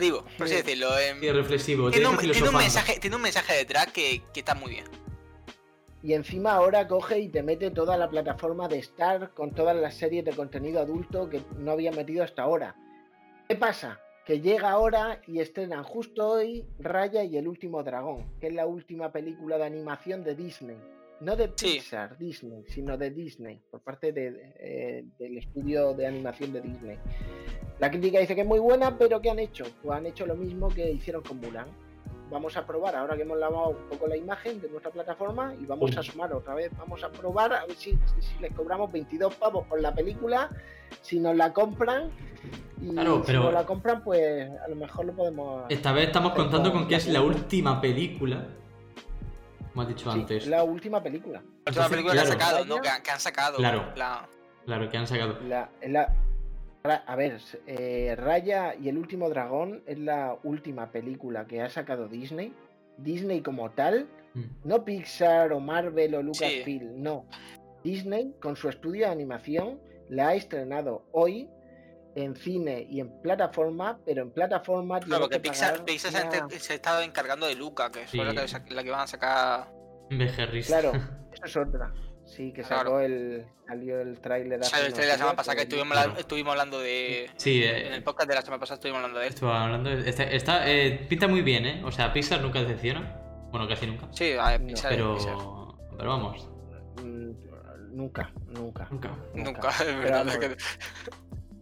digo, 0.00 0.24
por 0.36 0.46
así 0.46 0.56
decirlo. 0.56 0.98
Eh, 0.98 1.14
reflexivo. 1.32 1.90
Tiene 1.90 2.08
un, 2.08 2.18
tiene 2.18 2.48
un, 2.48 2.56
mensaje, 2.56 2.98
tiene 3.00 3.16
un 3.16 3.22
mensaje 3.22 3.54
detrás 3.54 3.86
que, 3.88 4.22
que 4.32 4.40
está 4.40 4.54
muy 4.54 4.70
bien. 4.70 4.84
Y 6.02 6.12
encima 6.12 6.52
ahora 6.52 6.86
coge 6.86 7.18
y 7.18 7.28
te 7.28 7.42
mete 7.42 7.70
toda 7.70 7.96
la 7.96 8.08
plataforma 8.08 8.68
de 8.68 8.78
Star 8.78 9.30
con 9.34 9.50
todas 9.52 9.76
las 9.76 9.94
series 9.94 10.24
de 10.24 10.32
contenido 10.32 10.80
adulto 10.80 11.28
que 11.28 11.42
no 11.58 11.72
había 11.72 11.90
metido 11.90 12.22
hasta 12.22 12.42
ahora. 12.42 12.76
¿Qué 13.48 13.56
pasa? 13.56 13.98
Que 14.24 14.40
llega 14.40 14.70
ahora 14.70 15.20
y 15.26 15.40
estrenan 15.40 15.82
justo 15.82 16.28
hoy 16.28 16.66
Raya 16.78 17.24
y 17.24 17.36
el 17.36 17.48
último 17.48 17.82
dragón, 17.82 18.26
que 18.40 18.48
es 18.48 18.52
la 18.52 18.66
última 18.66 19.10
película 19.10 19.58
de 19.58 19.64
animación 19.64 20.22
de 20.22 20.34
Disney. 20.34 20.76
No 21.20 21.34
de 21.34 21.48
Pixar, 21.48 22.16
Disney, 22.16 22.64
sino 22.68 22.96
de 22.96 23.10
Disney, 23.10 23.60
por 23.70 23.80
parte 23.80 24.12
de, 24.12 24.54
eh, 24.60 25.04
del 25.18 25.38
estudio 25.38 25.92
de 25.92 26.06
animación 26.06 26.52
de 26.52 26.60
Disney. 26.60 26.96
La 27.80 27.90
crítica 27.90 28.20
dice 28.20 28.36
que 28.36 28.42
es 28.42 28.46
muy 28.46 28.60
buena, 28.60 28.96
pero 28.96 29.20
¿qué 29.20 29.30
han 29.30 29.40
hecho? 29.40 29.64
Pues 29.82 29.98
han 29.98 30.06
hecho 30.06 30.26
lo 30.26 30.36
mismo 30.36 30.68
que 30.68 30.90
hicieron 30.90 31.22
con 31.22 31.40
Mulan. 31.40 31.66
Vamos 32.30 32.56
a 32.56 32.66
probar, 32.66 32.94
ahora 32.94 33.16
que 33.16 33.22
hemos 33.22 33.38
lavado 33.38 33.70
un 33.70 33.88
poco 33.88 34.06
la 34.06 34.16
imagen 34.16 34.60
de 34.60 34.68
nuestra 34.68 34.92
plataforma 34.92 35.54
y 35.60 35.64
vamos 35.64 35.96
a 35.96 36.02
sumar 36.02 36.32
otra 36.32 36.54
vez, 36.54 36.70
vamos 36.76 37.02
a 37.02 37.10
probar 37.10 37.52
a 37.54 37.64
ver 37.64 37.74
si, 37.74 37.98
les 38.40 38.52
cobramos 38.52 38.92
22 38.92 39.34
pavos 39.36 39.66
por 39.66 39.80
la 39.80 39.94
película, 39.94 40.50
si 41.00 41.18
nos 41.20 41.34
la 41.34 41.52
compran 41.54 42.10
y 42.82 42.88
si 42.88 42.92
nos 42.92 43.52
la 43.52 43.64
compran 43.64 44.04
pues 44.04 44.50
a 44.50 44.68
lo 44.68 44.76
mejor 44.76 45.06
lo 45.06 45.14
podemos... 45.14 45.64
Esta 45.70 45.92
vez 45.92 46.08
estamos 46.08 46.32
contando 46.34 46.70
con 46.70 46.86
que 46.86 46.96
es 46.96 47.08
la 47.08 47.22
última 47.22 47.80
película, 47.80 48.46
como 49.78 49.88
has 49.88 49.96
dicho 49.96 50.10
antes. 50.10 50.46
La 50.48 50.64
última 50.64 51.00
película. 51.00 51.40
La 51.64 51.70
última 51.70 51.88
película 51.88 52.14
que 52.14 52.20
han 52.20 52.26
sacado, 52.26 52.64
¿no? 52.64 52.80
Que, 52.80 52.88
han 52.88 53.20
sacado. 53.20 53.56
Claro. 53.58 53.92
Claro, 54.66 54.90
que 54.90 54.96
han 54.96 55.06
sacado. 55.06 55.38
La, 55.46 56.14
a 57.06 57.16
ver, 57.16 57.38
eh, 57.66 58.14
Raya 58.16 58.74
y 58.74 58.88
el 58.88 58.98
último 58.98 59.28
dragón 59.28 59.82
es 59.86 59.98
la 59.98 60.36
última 60.42 60.90
película 60.90 61.46
que 61.46 61.62
ha 61.62 61.70
sacado 61.70 62.08
Disney. 62.08 62.52
Disney 62.96 63.40
como 63.40 63.70
tal, 63.70 64.08
mm. 64.34 64.42
no 64.64 64.84
Pixar 64.84 65.52
o 65.52 65.60
Marvel 65.60 66.16
o 66.16 66.22
Lucasfilm, 66.22 67.00
no. 67.00 67.26
Disney 67.84 68.34
con 68.40 68.56
su 68.56 68.68
estudio 68.68 69.06
de 69.06 69.12
animación 69.12 69.78
la 70.08 70.28
ha 70.28 70.34
estrenado 70.34 71.04
hoy 71.12 71.48
en 72.24 72.34
cine 72.34 72.86
y 72.90 73.00
en 73.00 73.20
plataforma, 73.20 73.98
pero 74.04 74.22
en 74.22 74.30
plataforma. 74.30 75.00
Claro, 75.00 75.22
porque 75.22 75.40
Pixar, 75.40 75.84
se, 75.86 76.72
ha 76.72 76.74
estado 76.74 77.02
encargando 77.02 77.46
de 77.46 77.54
Luca, 77.54 77.90
que 77.90 78.02
es 78.02 78.14
la, 78.14 78.82
que, 78.82 78.90
van 78.90 79.00
a 79.00 79.06
sacar. 79.06 79.68
Claro, 80.66 80.92
eso 81.32 81.44
es 81.44 81.56
otra. 81.56 81.92
Sí, 82.24 82.52
que 82.52 82.62
sacó 82.62 83.00
el, 83.00 83.46
salió 83.66 84.00
el 84.00 84.20
tráiler. 84.20 84.62
Salió 84.62 84.86
el 84.86 84.92
tráiler 84.92 85.14
la 85.14 85.18
semana 85.18 85.36
pasada, 85.36 85.56
que 85.56 85.62
estuvimos, 85.62 85.96
estuvimos, 86.18 86.52
hablando 86.52 86.78
de... 86.78 87.30
Sí, 87.36 87.62
eh, 87.62 87.86
en 87.86 87.94
el 87.94 88.02
podcast 88.02 88.28
de 88.28 88.34
la 88.34 88.42
semana 88.42 88.60
pasada 88.60 88.74
estuvimos 88.74 88.98
hablando 88.98 89.20
de 89.20 89.26
esto. 89.28 89.50
hablando 89.50 89.88
de, 89.88 90.10
está, 90.10 90.24
está 90.24 90.70
eh, 90.70 91.06
pinta 91.08 91.26
muy 91.26 91.40
bien, 91.40 91.64
¿eh? 91.64 91.82
O 91.84 91.90
sea, 91.90 92.12
Pixar 92.12 92.42
nunca 92.42 92.60
decepciona. 92.60 93.18
Bueno, 93.50 93.66
casi 93.66 93.86
nunca. 93.86 94.08
Sí, 94.10 94.32
a 94.38 94.50
ver, 94.50 94.66
Pixar, 94.66 94.90
pero... 94.90 95.78
Pero 95.96 96.10
vamos. 96.10 96.48
Mm, 97.02 97.30
nunca, 97.96 98.30
nunca. 98.46 98.88
Nunca. 98.90 99.16
Nunca, 99.34 99.68
es 99.80 99.98
verdad. 99.98 100.56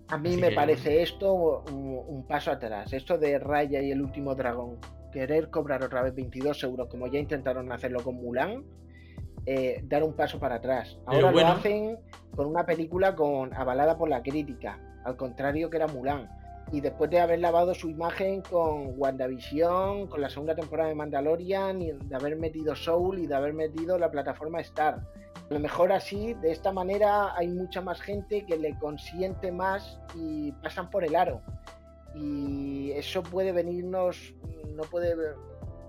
A 0.08 0.18
mí 0.18 0.36
me 0.36 0.52
parece 0.52 1.02
esto 1.02 1.64
un, 1.72 2.02
un, 2.06 2.26
paso 2.26 2.50
atrás. 2.52 2.92
Esto 2.92 3.18
de 3.18 3.38
Raya 3.38 3.82
y 3.82 3.90
el 3.90 4.00
último 4.00 4.34
dragón. 4.34 4.78
Querer 5.12 5.50
cobrar 5.50 5.82
otra 5.82 6.02
vez 6.02 6.14
22 6.14 6.62
euros, 6.64 6.88
como 6.88 7.06
ya 7.08 7.18
intentaron 7.18 7.72
hacerlo 7.72 8.02
con 8.02 8.16
Mulan 8.16 8.64
eh, 9.48 9.80
dar 9.84 10.02
un 10.02 10.12
paso 10.12 10.40
para 10.40 10.56
atrás. 10.56 10.98
Ahora 11.06 11.30
lo 11.30 11.46
hacen 11.46 11.98
con 12.34 12.46
una 12.46 12.66
película 12.66 13.14
con 13.14 13.54
avalada 13.54 13.96
por 13.96 14.08
la 14.08 14.20
crítica, 14.20 14.80
al 15.04 15.16
contrario 15.16 15.70
que 15.70 15.76
era 15.76 15.86
Mulan. 15.86 16.28
Y 16.72 16.80
después 16.80 17.08
de 17.10 17.20
haber 17.20 17.38
lavado 17.38 17.72
su 17.72 17.88
imagen 17.88 18.42
con 18.42 18.94
WandaVision, 18.98 20.08
con 20.08 20.20
la 20.20 20.28
segunda 20.28 20.56
temporada 20.56 20.88
de 20.88 20.96
Mandalorian, 20.96 21.80
y 21.80 21.92
de 21.92 22.16
haber 22.16 22.36
metido 22.36 22.74
Soul 22.74 23.20
y 23.20 23.28
de 23.28 23.36
haber 23.36 23.54
metido 23.54 23.96
la 24.00 24.10
plataforma 24.10 24.60
Star. 24.62 25.00
A 25.50 25.54
lo 25.54 25.60
mejor 25.60 25.92
así, 25.92 26.34
de 26.34 26.50
esta 26.50 26.72
manera, 26.72 27.36
hay 27.36 27.48
mucha 27.48 27.80
más 27.80 28.00
gente 28.00 28.44
que 28.46 28.56
le 28.56 28.76
consiente 28.78 29.52
más 29.52 29.98
y 30.14 30.52
pasan 30.52 30.90
por 30.90 31.04
el 31.04 31.14
aro. 31.14 31.40
Y 32.14 32.90
eso 32.92 33.22
puede 33.22 33.52
venirnos, 33.52 34.34
no 34.74 34.82
puede 34.84 35.14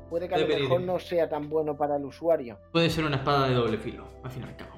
puede 0.09 0.27
que 0.27 0.35
a 0.35 0.38
lo 0.39 0.47
mejor 0.47 0.81
no 0.81 0.99
sea 0.99 1.27
tan 1.29 1.49
bueno 1.49 1.75
para 1.75 1.97
el 1.97 2.05
usuario. 2.05 2.57
Puede 2.71 2.89
ser 2.89 3.03
una 3.03 3.17
espada 3.17 3.47
de 3.47 3.55
doble 3.55 3.77
filo, 3.77 4.07
al 4.23 4.31
fin 4.31 4.43
y 4.43 4.45
al 4.45 4.55
cabo. 4.55 4.71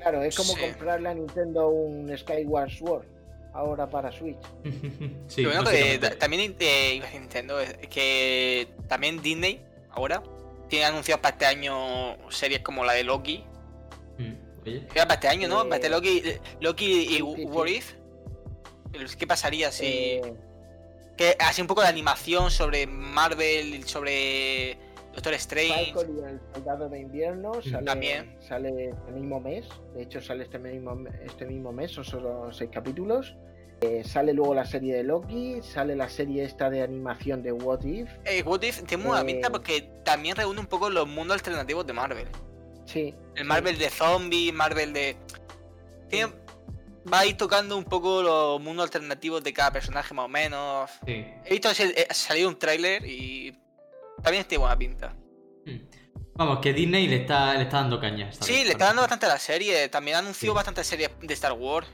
Claro, 0.00 0.22
es 0.22 0.36
como 0.36 0.54
comprarle 0.56 1.08
a 1.08 1.14
Nintendo 1.14 1.68
un 1.68 2.16
Skyward 2.16 2.70
Sword 2.70 3.04
ahora 3.52 3.88
para 3.88 4.10
Switch. 4.10 4.38
sí, 5.28 5.44
bueno, 5.44 5.64
que 5.64 5.98
también 6.18 6.56
eh, 6.58 7.02
Nintendo 7.12 7.60
es 7.60 7.76
que 7.88 8.68
también 8.88 9.22
Disney 9.22 9.62
ahora 9.90 10.22
tiene 10.68 10.86
anunciados 10.86 11.20
para 11.20 11.34
este 11.34 11.46
año 11.46 12.16
series 12.30 12.60
como 12.60 12.84
la 12.84 12.94
de 12.94 13.04
Loki. 13.04 13.44
Mm, 14.64 14.94
para 14.94 15.14
este 15.14 15.28
año, 15.28 15.48
¿no? 15.48 15.64
para 15.64 15.76
este 15.76 15.88
Loki, 15.88 16.22
Loki 16.60 17.16
y 17.16 17.22
What 17.22 17.66
If. 17.66 17.94
¿Qué 19.18 19.26
pasaría 19.26 19.70
si.? 19.72 19.86
Eh, 19.86 20.34
que 21.16 21.36
hace 21.38 21.60
un 21.60 21.68
poco 21.68 21.82
de 21.82 21.88
animación 21.88 22.50
sobre 22.50 22.86
Marvel, 22.86 23.84
sobre 23.84 24.78
Doctor 25.14 25.34
Strange. 25.34 25.92
y 25.94 26.24
el 26.24 26.40
Soldado 26.54 26.88
de 26.88 27.00
Invierno 27.00 27.52
sale, 27.62 27.84
También. 27.84 28.36
sale 28.40 28.90
este 28.90 29.12
mismo 29.12 29.40
mes. 29.40 29.68
De 29.94 30.02
hecho, 30.02 30.20
sale 30.20 30.44
este 30.44 30.58
mismo, 30.58 31.04
este 31.24 31.44
mismo 31.46 31.72
mes, 31.72 31.92
son 31.92 32.04
solo 32.04 32.52
seis 32.52 32.70
capítulos. 32.72 33.36
Eh, 33.82 34.04
sale 34.04 34.32
luego 34.32 34.54
la 34.54 34.64
serie 34.64 34.94
de 34.94 35.02
Loki, 35.02 35.60
sale 35.62 35.96
la 35.96 36.08
serie 36.08 36.44
esta 36.44 36.70
de 36.70 36.82
animación 36.82 37.42
de 37.42 37.52
What 37.52 37.82
If. 37.82 38.08
Eh, 38.24 38.42
What 38.44 38.62
If 38.62 38.84
tiene 38.84 39.04
muy 39.04 39.20
pinta 39.24 39.48
eh, 39.48 39.50
porque 39.50 39.90
también 40.04 40.36
reúne 40.36 40.60
un 40.60 40.66
poco 40.66 40.88
los 40.88 41.08
mundos 41.08 41.34
alternativos 41.34 41.84
de 41.86 41.92
Marvel. 41.92 42.28
Sí. 42.92 43.14
El 43.36 43.44
Marvel 43.44 43.78
de 43.78 43.90
zombies, 43.90 44.52
Marvel 44.52 44.92
de. 44.92 45.16
Tiene, 46.08 46.32
va 47.10 47.20
a 47.20 47.26
ir 47.26 47.36
tocando 47.36 47.76
un 47.76 47.84
poco 47.84 48.22
los 48.22 48.60
mundos 48.60 48.84
alternativos 48.84 49.42
de 49.42 49.52
cada 49.52 49.72
personaje 49.72 50.12
más 50.14 50.26
o 50.26 50.28
menos. 50.28 50.90
He 51.06 51.50
visto 51.50 51.70
eh, 51.70 52.06
salido 52.10 52.48
un 52.48 52.58
tráiler 52.58 53.04
y 53.06 53.56
también 54.22 54.44
tiene 54.44 54.60
buena 54.60 54.76
pinta. 54.76 55.14
Hmm. 55.64 55.78
Vamos, 56.34 56.60
que 56.60 56.72
Disney 56.72 57.08
le 57.08 57.16
está, 57.16 57.54
le 57.54 57.64
está 57.64 57.78
dando 57.78 58.00
caña. 58.00 58.30
Sí, 58.32 58.64
le 58.64 58.72
está 58.72 58.86
dando 58.86 59.02
bastante 59.02 59.26
a 59.26 59.30
la 59.30 59.38
serie. 59.38 59.88
También 59.88 60.16
anunció 60.18 60.54
bastantes 60.54 60.86
series 60.86 61.10
de 61.20 61.34
Star 61.34 61.52
Wars. 61.52 61.88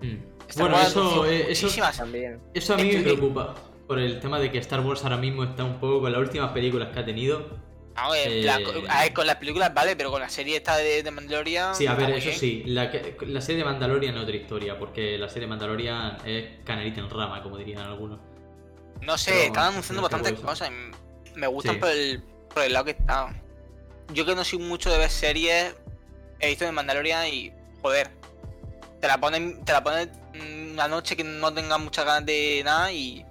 Hmm. 0.00 0.18
bueno, 0.58 0.80
eso, 0.80 1.26
eh, 1.26 1.46
eso, 1.50 1.68
eso 1.68 2.74
a 2.74 2.76
mí 2.76 2.92
me 2.92 3.02
preocupa. 3.02 3.54
Por 3.86 4.00
el 4.00 4.18
tema 4.18 4.40
de 4.40 4.50
que 4.50 4.58
Star 4.58 4.80
Wars 4.80 5.04
ahora 5.04 5.16
mismo 5.16 5.44
está 5.44 5.62
un 5.62 5.78
poco 5.78 6.00
con 6.00 6.12
las 6.12 6.20
últimas 6.20 6.50
películas 6.50 6.88
que 6.92 6.98
ha 6.98 7.04
tenido 7.04 7.60
eh, 8.14 9.12
con 9.14 9.26
las 9.26 9.36
películas 9.36 9.72
vale, 9.72 9.96
pero 9.96 10.10
con 10.10 10.20
la 10.20 10.28
serie 10.28 10.56
esta 10.56 10.76
de, 10.76 11.10
Mandalorian. 11.10 11.74
Sí, 11.74 11.86
a 11.86 11.94
ver, 11.94 12.10
eso 12.10 12.30
sí. 12.38 12.62
La, 12.66 12.90
la, 13.26 13.40
serie 13.40 13.58
de 13.58 13.64
Mandalorian 13.64 14.16
es 14.16 14.22
otra 14.22 14.36
historia, 14.36 14.78
porque 14.78 15.16
la 15.18 15.28
serie 15.28 15.42
de 15.42 15.48
Mandalorian 15.48 16.18
es 16.24 16.64
canelita 16.64 17.00
en 17.00 17.10
rama, 17.10 17.42
como 17.42 17.56
dirían 17.56 17.80
algunos. 17.80 18.20
No 19.00 19.16
sé, 19.16 19.46
están 19.46 19.72
anunciando 19.72 20.02
bastantes 20.02 20.34
cosas. 20.34 20.70
me 21.34 21.46
gustan 21.46 21.78
por, 21.80 21.90
el, 21.90 22.22
por 22.52 22.64
el 22.64 22.72
lado 22.72 22.84
que 22.84 22.92
está. 22.92 23.34
Yo 24.12 24.24
que 24.24 24.34
no 24.34 24.44
soy 24.44 24.58
mucho 24.58 24.90
de 24.90 24.98
ver 24.98 25.10
series, 25.10 25.74
he 26.40 26.48
visto 26.48 26.64
de 26.64 26.72
Mandalorian 26.72 27.26
y. 27.28 27.52
Joder. 27.82 28.10
Te 29.00 29.08
la 29.08 29.20
ponen, 29.20 29.64
te 29.64 29.72
la 29.72 29.84
ponen 29.84 30.10
una 30.72 30.88
noche 30.88 31.16
que 31.16 31.24
no 31.24 31.52
tengas 31.52 31.78
muchas 31.78 32.04
ganas 32.04 32.26
de 32.26 32.62
nada 32.64 32.90
y 32.92 33.24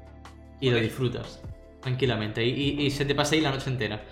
Y 0.61 0.69
lo 0.69 0.79
disfrutas 0.79 1.41
tranquilamente. 1.85 2.43
Y, 2.43 2.89
se 2.89 3.05
te 3.05 3.13
pasa 3.13 3.35
ahí 3.35 3.41
la 3.41 3.51
noche 3.51 3.69
entera, 3.69 4.03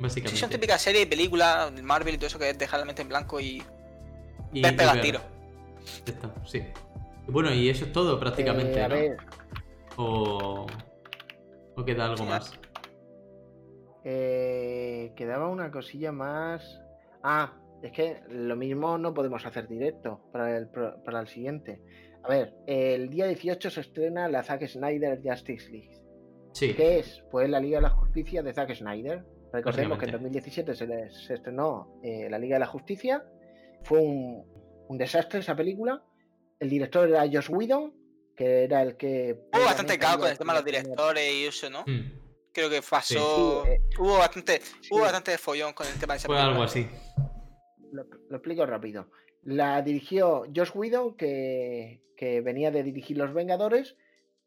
básicamente. 0.00 0.36
Sí, 0.36 0.40
son 0.40 0.50
típicas 0.50 0.80
series, 0.80 1.06
películas, 1.06 1.72
Marvel 1.82 2.14
y 2.14 2.18
todo 2.18 2.26
eso 2.26 2.38
que 2.38 2.50
es 2.50 2.58
dejar 2.58 2.80
la 2.80 2.86
mente 2.86 3.02
en 3.02 3.08
blanco 3.08 3.40
y. 3.40 3.62
y 4.52 4.62
ves 4.62 4.72
pegar 4.72 5.00
tiro. 5.00 5.20
Está, 6.06 6.34
sí. 6.44 6.62
Bueno, 7.26 7.52
y 7.54 7.68
eso 7.68 7.84
es 7.84 7.92
todo 7.92 8.18
prácticamente, 8.18 8.78
eh, 8.78 8.82
a 8.82 8.88
Ver. 8.88 9.16
O. 9.96 10.66
¿O 11.76 11.84
queda 11.84 12.06
algo 12.06 12.24
más? 12.24 12.58
Eh, 14.04 15.12
quedaba 15.16 15.48
una 15.48 15.70
cosilla 15.70 16.12
más. 16.12 16.80
Ah, 17.22 17.54
es 17.82 17.92
que 17.92 18.22
lo 18.28 18.56
mismo 18.56 18.98
no 18.98 19.14
podemos 19.14 19.44
hacer 19.46 19.68
directo 19.68 20.20
para 20.32 20.56
el, 20.56 20.68
para 20.68 21.20
el 21.20 21.28
siguiente. 21.28 21.80
A 22.22 22.28
ver, 22.28 22.54
el 22.66 23.08
día 23.08 23.26
18 23.26 23.70
se 23.70 23.80
estrena 23.80 24.28
la 24.28 24.42
Zack 24.42 24.66
Snyder 24.66 25.20
Justice 25.22 25.70
League. 25.70 26.02
Sí. 26.52 26.74
¿Qué 26.74 26.98
es? 26.98 27.22
Pues 27.30 27.48
la 27.48 27.60
Liga 27.60 27.78
de 27.78 27.82
la 27.82 27.90
Justicia 27.90 28.42
de 28.42 28.52
Zack 28.52 28.74
Snyder. 28.74 29.24
Recordemos 29.52 29.98
que 29.98 30.06
en 30.06 30.12
2017 30.12 30.74
se, 30.74 31.10
se 31.10 31.34
estrenó 31.34 32.00
eh, 32.02 32.28
la 32.30 32.38
Liga 32.38 32.56
de 32.56 32.60
la 32.60 32.66
Justicia. 32.66 33.24
Fue 33.82 33.98
un, 33.98 34.44
un, 34.88 34.98
desastre 34.98 35.40
esa 35.40 35.56
película. 35.56 36.02
El 36.58 36.70
director 36.70 37.08
era 37.08 37.22
Josh 37.22 37.50
Whedon, 37.50 37.92
que 38.36 38.64
era 38.64 38.82
el 38.82 38.96
que. 38.96 39.38
Hubo 39.52 39.64
bastante 39.64 39.98
caos 39.98 40.18
con 40.18 40.28
el 40.28 40.38
tema 40.38 40.52
de 40.54 40.58
los 40.58 40.64
directores 40.64 41.32
y 41.32 41.46
eso, 41.46 41.70
¿no? 41.70 41.84
Hmm. 41.86 42.20
Creo 42.52 42.70
que 42.70 42.82
pasó. 42.82 43.66
Eh, 43.66 43.80
hubo 43.98 44.18
bastante 44.18 44.60
hubo 44.90 45.00
bastante 45.00 45.36
follón 45.38 45.72
con 45.72 45.86
el 45.86 45.94
tema 45.98 46.14
de 46.14 46.18
esa 46.18 46.26
Fue 46.26 46.38
algo 46.38 46.62
así. 46.62 46.88
Lo, 47.92 48.04
lo 48.04 48.36
explico 48.36 48.66
rápido. 48.66 49.08
La 49.42 49.80
dirigió 49.82 50.44
Josh 50.54 50.70
Whedon, 50.74 51.16
que, 51.16 52.02
venía 52.44 52.70
de 52.70 52.82
dirigir 52.82 53.16
Los 53.16 53.32
Vengadores, 53.32 53.96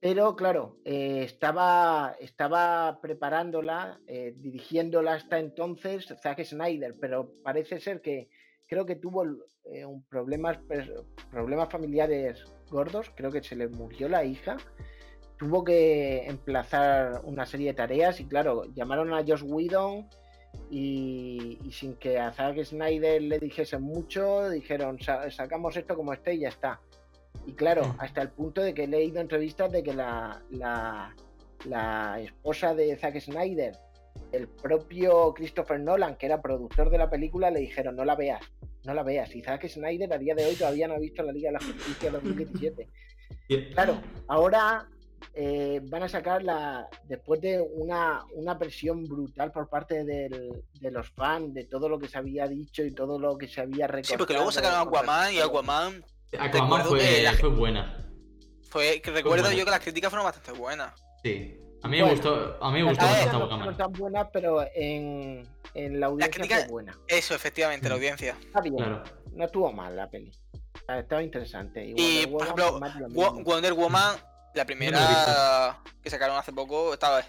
pero 0.04 0.36
claro, 0.36 0.80
eh, 0.84 1.22
estaba, 1.24 2.18
estaba 2.20 3.00
preparándola, 3.02 4.02
eh, 4.06 4.34
dirigiéndola 4.36 5.14
hasta 5.14 5.40
entonces 5.40 6.14
Zack 6.22 6.44
Snyder, 6.44 6.94
pero 7.00 7.32
parece 7.42 7.80
ser 7.80 8.02
que 8.02 8.28
creo 8.68 8.86
que 8.86 8.98
tuvo 8.98 9.24
eh, 9.64 9.86
un 9.86 10.04
problemas, 10.04 10.60
problemas 11.32 11.70
familiares 11.70 12.44
gordos, 12.70 13.14
creo 13.16 13.32
que 13.32 13.42
se 13.42 13.56
le 13.56 13.70
murió 13.70 14.10
la 14.10 14.26
hija, 14.26 14.58
tuvo 15.38 15.64
que 15.64 16.26
emplazar 16.26 17.22
una 17.24 17.46
serie 17.46 17.68
de 17.68 17.76
tareas 17.76 18.20
y 18.20 18.26
claro, 18.26 18.66
llamaron 18.74 19.14
a 19.14 19.24
Josh 19.26 19.44
Whedon 19.46 20.10
y, 20.70 21.60
sin 21.72 21.96
que 21.96 22.20
a 22.20 22.34
Zack 22.34 22.62
Snyder 22.66 23.22
le 23.22 23.40
dijese 23.40 23.78
mucho, 23.78 24.50
dijeron 24.50 25.00
sacamos 25.00 25.78
esto 25.78 25.96
como 25.96 26.12
esté 26.12 26.34
y 26.34 26.40
ya 26.40 26.50
está. 26.50 26.82
Y 27.46 27.54
claro, 27.54 27.96
hasta 28.00 28.22
el 28.22 28.30
punto 28.30 28.62
de 28.62 28.74
que 28.74 28.86
he 28.86 28.88
leído 28.88 29.20
entrevistas 29.20 29.72
de 29.72 29.84
que 29.84 29.94
la, 29.94 30.42
la, 30.52 32.20
esposa 32.20 32.74
de 32.74 32.96
Zack 32.98 33.20
Snyder, 33.20 33.76
el 34.32 34.48
propio 34.48 35.34
Christopher 35.34 35.80
Nolan, 35.80 36.16
que 36.16 36.26
era 36.26 36.42
productor 36.42 36.90
de 36.90 36.98
la 36.98 37.10
película, 37.10 37.52
le 37.52 37.60
dijeron 37.62 37.96
no 37.96 38.06
la 38.06 38.16
veas, 38.16 38.42
no 38.84 38.94
la 38.94 39.04
veas. 39.04 39.36
Y 39.36 39.42
Zack 39.42 39.68
Snyder 39.68 40.14
a 40.14 40.18
día 40.18 40.36
de 40.36 40.46
hoy 40.46 40.56
todavía 40.56 40.88
no 40.88 40.96
ha 40.96 41.00
visto 41.00 41.24
la 41.24 41.32
Liga 41.32 41.50
de 41.50 41.54
la 41.54 41.66
Justicia 41.66 42.12
2017. 42.12 42.88
Claro, 43.74 44.00
ahora 44.28 44.88
eh, 45.36 45.82
van 45.84 46.04
a 46.04 46.10
sacar 46.10 46.44
la 46.44 46.88
después 47.06 47.42
de 47.42 47.60
una, 47.60 48.24
una 48.34 48.58
presión 48.58 49.04
brutal 49.06 49.52
por 49.52 49.68
parte 49.68 50.04
del, 50.04 50.64
de 50.80 50.92
los 50.92 51.10
fans 51.10 51.54
de 51.54 51.66
todo 51.66 51.90
lo 51.90 51.98
que 52.00 52.08
se 52.08 52.18
había 52.18 52.48
dicho 52.48 52.84
y 52.84 52.92
todo 52.92 53.18
lo 53.20 53.38
que 53.38 53.48
se 53.48 53.62
había 53.62 53.88
recordado. 53.88 54.14
Sí, 54.14 54.18
porque 54.18 54.34
luego 54.34 54.52
sacaron 54.52 54.88
Aquaman 54.88 55.34
y 55.34 55.40
Aquaman. 55.40 56.04
Aquaman 56.40 56.86
fue, 56.86 57.28
fue 57.40 57.50
buena. 57.50 57.98
Fue, 58.70 59.02
que 59.02 59.12
recuerdo 59.12 59.52
yo 59.52 59.66
que 59.66 59.72
las 59.72 59.80
críticas 59.80 60.10
fueron 60.10 60.26
bastante 60.26 60.52
buenas. 60.52 60.94
Sí. 61.24 61.60
A 61.84 61.88
mí 61.88 62.02
me 62.02 62.10
gustó, 62.10 62.58
a 62.64 62.72
mí 62.72 62.82
me 62.82 62.90
gustó 62.90 63.06
bastante 63.06 63.38
no 63.38 63.76
tan 63.76 63.92
buenas, 63.92 64.28
pero 64.32 64.66
en, 64.74 65.48
en 65.74 66.00
la 66.00 66.08
audiencia 66.08 66.46
fue 66.46 66.68
buena. 66.68 66.98
Eso, 67.08 67.36
efectivamente, 67.36 67.90
la 67.90 67.96
mm. 67.96 67.98
audiencia. 67.98 68.38
Está 68.42 68.62
bien. 68.62 68.76
No 69.34 69.46
estuvo 69.46 69.72
mal 69.72 69.96
la 69.96 70.10
peli. 70.10 70.32
Estaba 70.88 71.22
interesante. 71.22 71.94
Y, 71.96 72.26
por 72.28 72.44
ejemplo, 72.44 72.80
Wonder 73.44 73.74
Woman 73.74 74.16
la 74.54 74.66
primera 74.66 75.82
que 76.02 76.10
sacaron 76.10 76.38
hace 76.38 76.54
poco, 76.54 76.94
estaba 76.94 77.24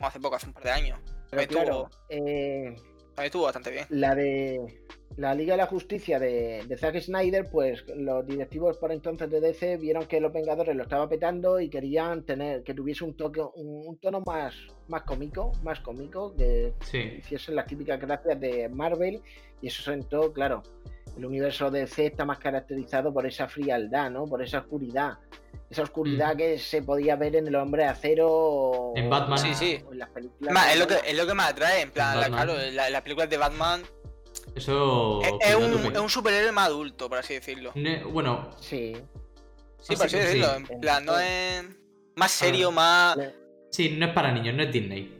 hace 0.00 0.20
poco, 0.20 0.36
hace 0.36 0.46
un 0.46 0.52
par 0.52 0.64
de 0.64 0.70
años. 0.70 1.00
Pero 1.30 1.46
claro, 1.48 1.90
eh, 2.08 2.76
estuvo 3.24 3.44
bastante 3.44 3.70
bien. 3.70 3.86
La 3.88 4.14
de 4.14 4.60
la 5.16 5.34
Liga 5.34 5.54
de 5.54 5.58
la 5.58 5.66
Justicia 5.66 6.18
de, 6.18 6.76
Zack 6.78 7.00
Snyder, 7.00 7.48
pues 7.50 7.84
los 7.96 8.26
directivos 8.26 8.76
por 8.76 8.92
entonces 8.92 9.30
de 9.30 9.40
DC 9.40 9.78
vieron 9.78 10.04
que 10.06 10.20
los 10.20 10.32
Vengadores 10.32 10.76
lo 10.76 10.82
estaba 10.82 11.08
petando 11.08 11.58
y 11.58 11.70
querían 11.70 12.24
tener 12.24 12.62
que 12.62 12.74
tuviese 12.74 13.04
un 13.04 13.16
toque, 13.16 13.40
un, 13.54 13.98
tono 13.98 14.20
más, 14.26 14.54
más 14.88 15.02
cómico, 15.04 15.52
más 15.62 15.80
cómico, 15.80 16.34
que 16.36 16.74
hiciesen 17.18 17.54
las 17.54 17.66
típicas 17.66 17.98
gracias 17.98 18.38
de 18.38 18.68
Marvel 18.68 19.22
y 19.62 19.68
eso 19.68 19.82
sentó, 19.82 20.32
claro, 20.32 20.62
el 21.16 21.24
universo 21.24 21.70
de 21.70 21.80
DC 21.80 22.06
está 22.06 22.24
más 22.24 22.38
caracterizado 22.38 23.12
por 23.12 23.26
esa 23.26 23.48
frialdad, 23.48 24.10
¿no? 24.10 24.26
Por 24.26 24.42
esa 24.42 24.58
oscuridad. 24.58 25.18
Esa 25.70 25.82
oscuridad 25.82 26.34
mm. 26.34 26.36
que 26.36 26.58
se 26.58 26.82
podía 26.82 27.16
ver 27.16 27.36
en 27.36 27.46
el 27.46 27.54
hombre 27.56 27.84
de 27.84 27.88
acero 27.88 28.92
en 28.94 29.08
Batman. 29.08 29.38
Sí 29.38 29.54
sí. 29.54 29.82
en 29.90 29.98
las 29.98 30.10
películas 30.10 30.72
es, 30.72 30.78
lo 30.78 30.86
que, 30.86 30.94
es 31.06 31.16
lo 31.16 31.26
que 31.26 31.34
me 31.34 31.42
atrae 31.42 31.80
en 31.80 31.90
plan 31.90 32.20
la, 32.20 32.26
claro 32.28 32.54
las 32.72 33.02
películas 33.02 33.30
de 33.30 33.36
Batman 33.36 33.82
eso 34.54 35.22
es, 35.22 35.54
un, 35.54 35.92
es, 35.92 35.98
un, 35.98 36.08
superhéroe 36.08 36.52
más 36.52 36.66
adulto 36.66 37.08
por 37.08 37.18
así 37.18 37.34
decirlo. 37.34 37.72
Bueno 38.10 38.50
sí. 38.60 38.96
Sí 39.80 39.96
por 39.96 40.06
así 40.06 40.18
decirlo 40.18 40.54
en 40.54 40.80
plan 40.80 41.04
no 41.04 41.18
es 41.18 41.64
más 42.14 42.30
serio 42.30 42.70
más 42.70 43.18
sí 43.70 43.96
no 43.98 44.06
es 44.06 44.12
para 44.12 44.32
niños 44.32 44.54
no 44.54 44.62
es 44.62 44.72
Disney 44.72 45.15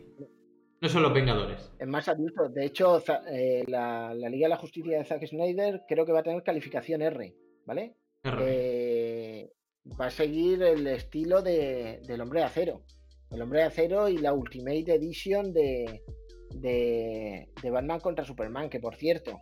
no 0.80 0.88
son 0.88 1.02
los 1.02 1.14
Vengadores. 1.14 1.72
Es 1.78 1.88
más 1.88 2.08
adulto. 2.08 2.48
De 2.48 2.66
hecho, 2.66 3.02
eh, 3.28 3.64
la, 3.66 4.12
la, 4.14 4.28
Liga 4.28 4.46
de 4.46 4.50
la 4.50 4.56
Justicia 4.58 4.98
de 4.98 5.04
Zack 5.04 5.26
Snyder 5.26 5.82
creo 5.88 6.04
que 6.04 6.12
va 6.12 6.20
a 6.20 6.22
tener 6.22 6.42
calificación 6.42 7.02
R, 7.02 7.34
¿vale? 7.64 7.94
R. 8.24 8.36
Eh, 8.40 9.52
va 9.98 10.06
a 10.06 10.10
seguir 10.10 10.62
el 10.62 10.86
estilo 10.86 11.42
de, 11.42 12.00
del 12.06 12.20
Hombre 12.20 12.40
de 12.40 12.46
Acero. 12.46 12.82
El 13.30 13.42
Hombre 13.42 13.60
de 13.60 13.66
Acero 13.66 14.08
y 14.08 14.18
la 14.18 14.32
Ultimate 14.32 14.94
Edition 14.94 15.52
de, 15.52 16.02
de, 16.50 17.70
Batman 17.70 18.00
contra 18.00 18.24
Superman, 18.24 18.68
que 18.68 18.80
por 18.80 18.96
cierto, 18.96 19.38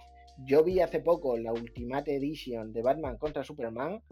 yo 0.47 0.65
vi 0.65 0.81
hace 0.81 1.01
poco 1.01 1.37
la 1.37 1.53
Ultimate 1.53 2.17
Edition 2.17 2.73
de 2.73 2.83
Batman 2.83 3.19
contra 3.19 3.45
Superman, 3.45 4.03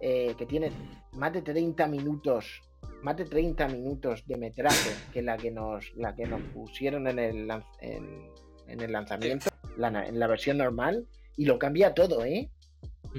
eh, 0.00 0.34
que 0.36 0.46
tiene 0.46 0.70
más 1.12 1.32
de 1.32 1.42
30 1.42 1.86
minutos, 1.88 2.60
más 3.02 3.16
de 3.16 3.24
30 3.24 3.68
minutos 3.68 4.26
de 4.26 4.36
metraje 4.36 4.90
que 5.12 5.22
la 5.22 5.36
que 5.36 5.50
nos, 5.50 5.94
la 5.96 6.14
que 6.14 6.26
nos 6.26 6.40
pusieron 6.52 7.06
en 7.08 7.18
el, 7.18 7.50
en, 7.80 8.80
el 8.80 8.92
lanzamiento, 8.92 9.48
en 9.76 10.18
la 10.18 10.26
versión 10.26 10.58
normal, 10.58 11.06
y 11.36 11.44
lo 11.44 11.58
cambia 11.58 11.94
todo, 11.94 12.24
¿eh? 12.24 12.50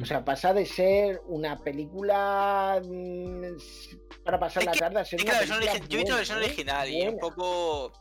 O 0.01 0.05
sea, 0.05 0.23
pasa 0.23 0.53
de 0.53 0.65
ser 0.65 1.21
una 1.27 1.57
película 1.57 2.81
mm, 2.83 4.23
para 4.23 4.39
pasar 4.39 4.63
la 4.63 4.73
tarde 4.73 4.99
a 4.99 5.05
ser 5.05 5.21
una 5.21 5.39
película 5.39 5.73
Yo 5.87 5.97
he 5.97 6.01
visto 6.01 6.11
la 6.11 6.17
versión 6.17 6.37
original 6.37 6.89
y 6.89 7.07
un 7.07 7.17
poco. 7.17 7.91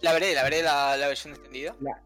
La 0.00 0.12
veré, 0.12 0.34
la 0.34 0.44
veré 0.44 0.62
la, 0.62 0.96
versión 0.96 1.34
extendida. 1.34 1.74
La, 1.80 2.02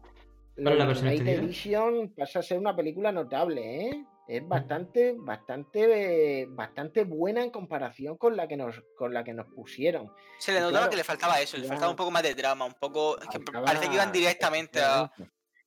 la, 0.55 0.73
la 0.73 0.85
versión 0.85 1.09
Edition 1.09 2.13
pasa 2.15 2.39
a 2.39 2.43
ser 2.43 2.57
una 2.57 2.75
película 2.75 3.11
notable, 3.11 3.89
¿eh? 3.89 4.05
Es 4.33 4.47
bastante, 4.47 5.13
bastante, 5.15 6.47
bastante 6.49 7.03
buena 7.03 7.43
en 7.43 7.51
comparación 7.51 8.17
con 8.17 8.35
la 8.35 8.47
que 8.47 8.57
nos, 8.57 8.81
con 8.97 9.13
la 9.13 9.23
que 9.23 9.31
nos 9.31 9.45
pusieron. 9.53 10.11
Se 10.39 10.51
le 10.51 10.59
notaba 10.59 10.89
que 10.89 10.95
le 10.95 11.03
faltaba 11.03 11.39
eso, 11.39 11.55
le 11.55 11.67
faltaba 11.67 11.91
un 11.91 11.95
poco 11.95 12.09
más 12.09 12.23
de 12.23 12.33
drama, 12.33 12.65
un 12.65 12.73
poco. 12.73 13.15
que 13.31 13.39
parece 13.39 13.89
que 13.89 13.93
iban 13.93 14.11
directamente 14.11 14.81
a. 14.81 15.11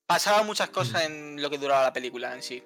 Pasaban 0.04 0.46
muchas 0.46 0.70
cosas 0.70 1.06
en 1.06 1.40
lo 1.40 1.48
que 1.48 1.58
duraba 1.58 1.84
la 1.84 1.92
película 1.92 2.34
en 2.34 2.42
sí. 2.42 2.60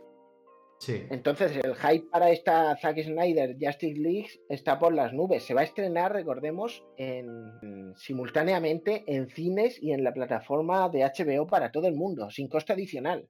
Entonces, 0.88 1.54
el 1.62 1.74
hype 1.76 2.06
para 2.10 2.30
esta 2.30 2.74
Zack 2.78 3.02
Snyder 3.02 3.56
Justice 3.60 4.00
League 4.00 4.30
está 4.48 4.78
por 4.78 4.94
las 4.94 5.12
nubes. 5.12 5.44
Se 5.44 5.52
va 5.52 5.60
a 5.60 5.64
estrenar, 5.64 6.14
recordemos, 6.14 6.82
en, 6.96 7.94
simultáneamente 7.96 9.04
en 9.06 9.28
cines 9.28 9.76
y 9.82 9.92
en 9.92 10.02
la 10.02 10.14
plataforma 10.14 10.88
de 10.88 11.04
HBO 11.04 11.46
para 11.46 11.70
todo 11.70 11.88
el 11.88 11.94
mundo, 11.94 12.30
sin 12.30 12.48
coste 12.48 12.72
adicional, 12.72 13.28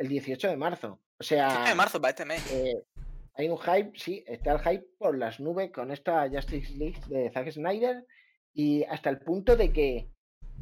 el 0.00 0.08
18 0.08 0.48
de 0.48 0.56
marzo. 0.56 0.98
O 1.18 1.22
sea. 1.22 1.68
de 1.68 1.74
marzo 1.74 2.00
para 2.00 2.10
este 2.10 2.24
mes. 2.24 2.50
Eh, 2.52 2.74
hay 3.34 3.48
un 3.48 3.58
hype, 3.58 3.92
sí, 3.94 4.24
está 4.26 4.52
el 4.52 4.60
hype 4.60 4.86
por 4.98 5.16
las 5.16 5.40
nubes 5.40 5.70
con 5.70 5.90
esta 5.90 6.28
Justice 6.28 6.74
League 6.74 7.00
de 7.08 7.30
Zack 7.30 7.50
Snyder 7.50 8.04
y 8.54 8.82
hasta 8.84 9.10
el 9.10 9.18
punto 9.18 9.56
de 9.56 9.72
que 9.72 10.08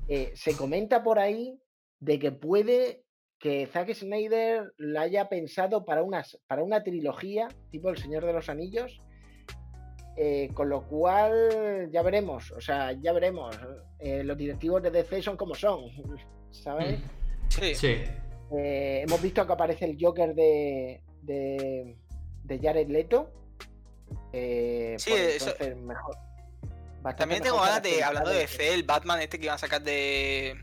eh, 0.08 0.32
se 0.34 0.56
comenta 0.56 1.02
por 1.02 1.18
ahí 1.18 1.58
de 2.00 2.18
que 2.18 2.32
puede 2.32 3.04
que 3.38 3.66
Zack 3.68 3.94
Snyder 3.94 4.72
la 4.76 5.02
haya 5.02 5.28
pensado 5.28 5.84
para, 5.84 6.02
para 6.48 6.62
una 6.64 6.82
trilogía, 6.82 7.48
tipo 7.70 7.90
El 7.90 7.98
Señor 7.98 8.26
de 8.26 8.32
los 8.32 8.48
Anillos, 8.48 9.00
eh, 10.16 10.50
con 10.52 10.68
lo 10.68 10.84
cual 10.88 11.88
ya 11.92 12.02
veremos, 12.02 12.50
o 12.50 12.60
sea, 12.60 12.90
ya 12.92 13.12
veremos. 13.12 13.56
Eh, 14.00 14.24
los 14.24 14.36
directivos 14.36 14.82
de 14.82 14.90
DC 14.90 15.22
son 15.22 15.36
como 15.36 15.54
son, 15.54 15.84
¿sabes? 16.50 16.98
Sí. 17.48 17.74
sí. 17.76 17.96
Eh, 18.56 19.02
hemos 19.06 19.20
visto 19.20 19.46
que 19.46 19.52
aparece 19.52 19.84
el 19.84 19.96
Joker 20.00 20.34
de, 20.34 21.02
de, 21.22 22.60
Jared 22.62 22.88
Leto. 22.88 23.30
sí, 24.32 25.12
eso... 25.12 25.54
mejor. 25.76 26.16
También 27.16 27.42
tengo 27.42 27.60
ganas 27.60 27.82
de, 27.82 28.02
hablando 28.02 28.30
de 28.30 28.46
C, 28.46 28.74
el 28.74 28.82
Batman 28.82 29.20
este 29.20 29.38
que 29.38 29.46
iban 29.46 29.54
a 29.54 29.58
sacar 29.58 29.82
de. 29.82 30.62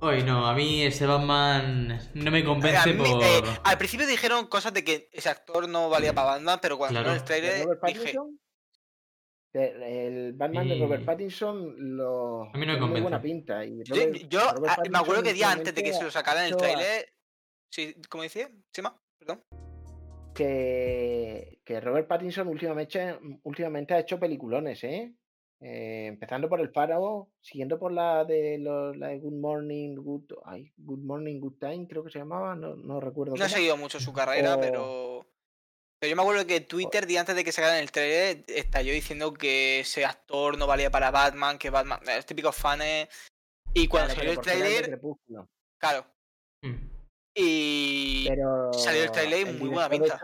Hoy 0.00 0.22
no, 0.22 0.46
a 0.46 0.54
mí 0.54 0.82
ese 0.82 1.04
Batman 1.04 2.00
no 2.14 2.30
me 2.30 2.44
convence 2.44 2.94
por. 2.94 3.22
Eh, 3.22 3.42
al 3.64 3.76
principio 3.76 4.06
dijeron 4.06 4.46
cosas 4.46 4.72
de 4.72 4.82
que 4.84 5.10
ese 5.12 5.28
actor 5.28 5.68
no 5.68 5.90
valía 5.90 6.14
para 6.14 6.32
Batman, 6.32 6.58
pero 6.62 6.78
cuando 6.78 7.00
claro. 7.00 7.14
el 7.14 7.24
trailer 7.24 7.66
dije. 7.84 8.14
El 9.52 10.32
Batman 10.34 10.68
de 10.68 10.78
Robert 10.78 11.04
Pattinson 11.04 11.74
lo 11.96 12.44
a 12.44 12.56
mí 12.56 12.66
no 12.66 12.78
me 12.78 12.86
muy 12.86 13.00
buena 13.00 13.20
pinta. 13.20 13.64
Y 13.64 13.82
yo, 14.28 14.40
ah, 14.68 14.76
me 14.88 14.98
acuerdo 14.98 15.22
que 15.22 15.32
día 15.32 15.50
antes 15.50 15.74
de 15.74 15.82
que 15.82 15.92
se 15.92 16.04
lo 16.04 16.10
sacaran 16.10 16.46
el 16.46 16.56
trailer. 16.56 17.12
Sí, 17.68 17.94
¿Cómo 18.08 18.22
decía? 18.22 18.50
¿Sima? 18.72 19.00
Perdón. 19.18 19.42
Que, 20.34 21.60
que 21.64 21.80
Robert 21.80 22.08
Pattinson 22.08 22.48
últimamente, 22.48 23.18
últimamente 23.42 23.94
ha 23.94 24.00
hecho 24.00 24.18
peliculones, 24.18 24.82
¿eh? 24.84 25.14
Eh, 25.62 26.06
empezando 26.06 26.48
por 26.48 26.58
el 26.60 26.70
Faro, 26.70 27.28
siguiendo 27.40 27.78
por 27.78 27.92
la 27.92 28.24
de, 28.24 28.56
los, 28.58 28.96
la 28.96 29.08
de 29.08 29.18
Good 29.18 29.34
Morning, 29.34 29.94
Good, 29.96 30.32
Good 30.78 31.00
Morning, 31.00 31.38
Good 31.38 31.58
Time, 31.60 31.86
creo 31.86 32.02
que 32.02 32.10
se 32.10 32.18
llamaba, 32.18 32.56
no, 32.56 32.76
no 32.76 32.98
recuerdo. 32.98 33.36
No 33.36 33.44
he 33.44 33.48
seguido 33.48 33.76
mucho 33.76 34.00
su 34.00 34.12
carrera, 34.12 34.58
pero. 34.58 35.26
Pero 36.00 36.10
yo 36.10 36.16
me 36.16 36.22
acuerdo 36.22 36.46
que 36.46 36.62
Twitter, 36.62 37.06
día 37.06 37.20
antes 37.20 37.36
de 37.36 37.44
que 37.44 37.52
sacaran 37.52 37.76
el 37.76 37.92
trailer, 37.92 38.42
estalló 38.48 38.90
diciendo 38.92 39.34
que 39.34 39.80
ese 39.80 40.06
actor 40.06 40.56
no 40.56 40.66
valía 40.66 40.90
para 40.90 41.10
Batman, 41.10 41.58
que 41.58 41.68
Batman. 41.68 42.00
Los 42.06 42.24
típicos 42.24 42.56
fans. 42.56 43.08
Y 43.74 43.86
cuando 43.86 44.14
salió 44.14 44.32
el 44.32 44.40
trailer. 44.40 44.98
Claro. 45.78 46.06
Mm. 46.62 46.74
Y. 47.34 48.28
salió 48.72 49.04
el 49.04 49.10
trailer 49.12 49.52
muy 49.52 49.68
buena 49.68 49.90
pinta. 49.90 50.18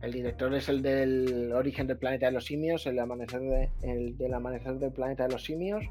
El 0.00 0.12
director 0.12 0.54
es 0.54 0.68
el 0.70 0.80
del 0.82 1.52
Origen 1.52 1.86
del 1.86 1.98
Planeta 1.98 2.26
de 2.26 2.32
los 2.32 2.46
Simios, 2.46 2.86
el, 2.86 2.98
amanecer 2.98 3.40
el 3.82 4.16
del 4.16 4.34
Amanecer 4.34 4.74
del 4.74 4.92
Planeta 4.92 5.26
de 5.26 5.32
los 5.32 5.44
Simios. 5.44 5.84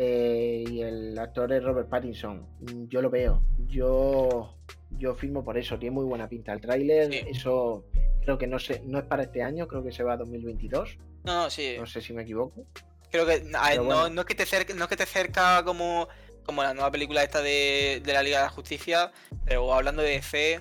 Eh, 0.00 0.64
y 0.70 0.80
el 0.82 1.18
actor 1.18 1.52
es 1.52 1.60
Robert 1.64 1.88
Pattinson. 1.88 2.46
Yo 2.88 3.02
lo 3.02 3.10
veo. 3.10 3.42
Yo, 3.66 4.54
yo 4.90 5.14
firmo 5.16 5.44
por 5.44 5.58
eso. 5.58 5.76
Tiene 5.76 5.94
muy 5.94 6.04
buena 6.04 6.28
pinta. 6.28 6.52
El 6.52 6.60
tráiler, 6.60 7.12
eso 7.12 7.84
creo 8.22 8.38
que 8.38 8.46
no 8.46 8.60
sé, 8.60 8.80
no 8.84 8.98
es 8.98 9.04
para 9.06 9.24
este 9.24 9.42
año, 9.42 9.66
creo 9.66 9.82
que 9.82 9.90
se 9.90 10.04
va 10.04 10.12
a 10.12 10.16
2022. 10.18 10.98
No, 11.24 11.44
no, 11.44 11.50
sí. 11.50 11.74
No 11.78 11.86
sé 11.86 12.00
si 12.00 12.12
me 12.12 12.22
equivoco. 12.22 12.64
Creo 13.10 13.26
que 13.26 13.40
no, 13.40 14.08
no, 14.08 14.20
es 14.20 14.26
que 14.26 14.34
te 14.36 14.46
cerca, 14.46 14.72
no 14.74 14.84
es 14.84 14.88
que 14.88 14.96
te 14.96 15.06
cerca 15.06 15.64
como, 15.64 16.06
como 16.44 16.62
la 16.62 16.74
nueva 16.74 16.92
película 16.92 17.24
esta 17.24 17.42
de, 17.42 18.00
de 18.04 18.12
la 18.12 18.22
Liga 18.22 18.38
de 18.38 18.44
la 18.44 18.50
Justicia, 18.50 19.10
pero 19.46 19.72
hablando 19.74 20.02
de 20.02 20.22
fe, 20.22 20.60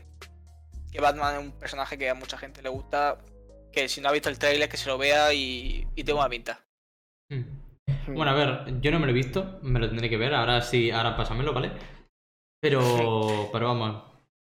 que 0.91 0.99
Batman 0.99 1.35
es 1.35 1.41
un 1.41 1.51
personaje 1.51 1.97
que 1.97 2.09
a 2.09 2.15
mucha 2.15 2.37
gente 2.37 2.63
le 2.63 2.69
gusta, 2.69 3.19
que 3.71 3.87
si 3.87 4.01
no 4.01 4.09
ha 4.09 4.13
visto 4.13 4.29
el 4.29 4.39
trailer 4.39 4.69
que 4.69 4.77
se 4.77 4.87
lo 4.87 4.97
vea 4.97 5.33
y, 5.33 5.85
y 5.93 6.03
tengo 6.03 6.19
una 6.19 6.29
pinta. 6.29 6.61
Hmm. 7.29 7.66
Bueno, 8.07 8.31
a 8.31 8.33
ver, 8.33 8.81
yo 8.81 8.91
no 8.91 8.99
me 8.99 9.05
lo 9.05 9.11
he 9.11 9.15
visto, 9.15 9.59
me 9.61 9.79
lo 9.79 9.87
tendré 9.87 10.09
que 10.09 10.17
ver, 10.17 10.33
ahora 10.33 10.61
sí, 10.61 10.91
ahora 10.91 11.15
pásamelo, 11.15 11.53
¿vale? 11.53 11.71
Pero, 12.61 13.49
pero 13.51 13.67
vamos, 13.67 14.03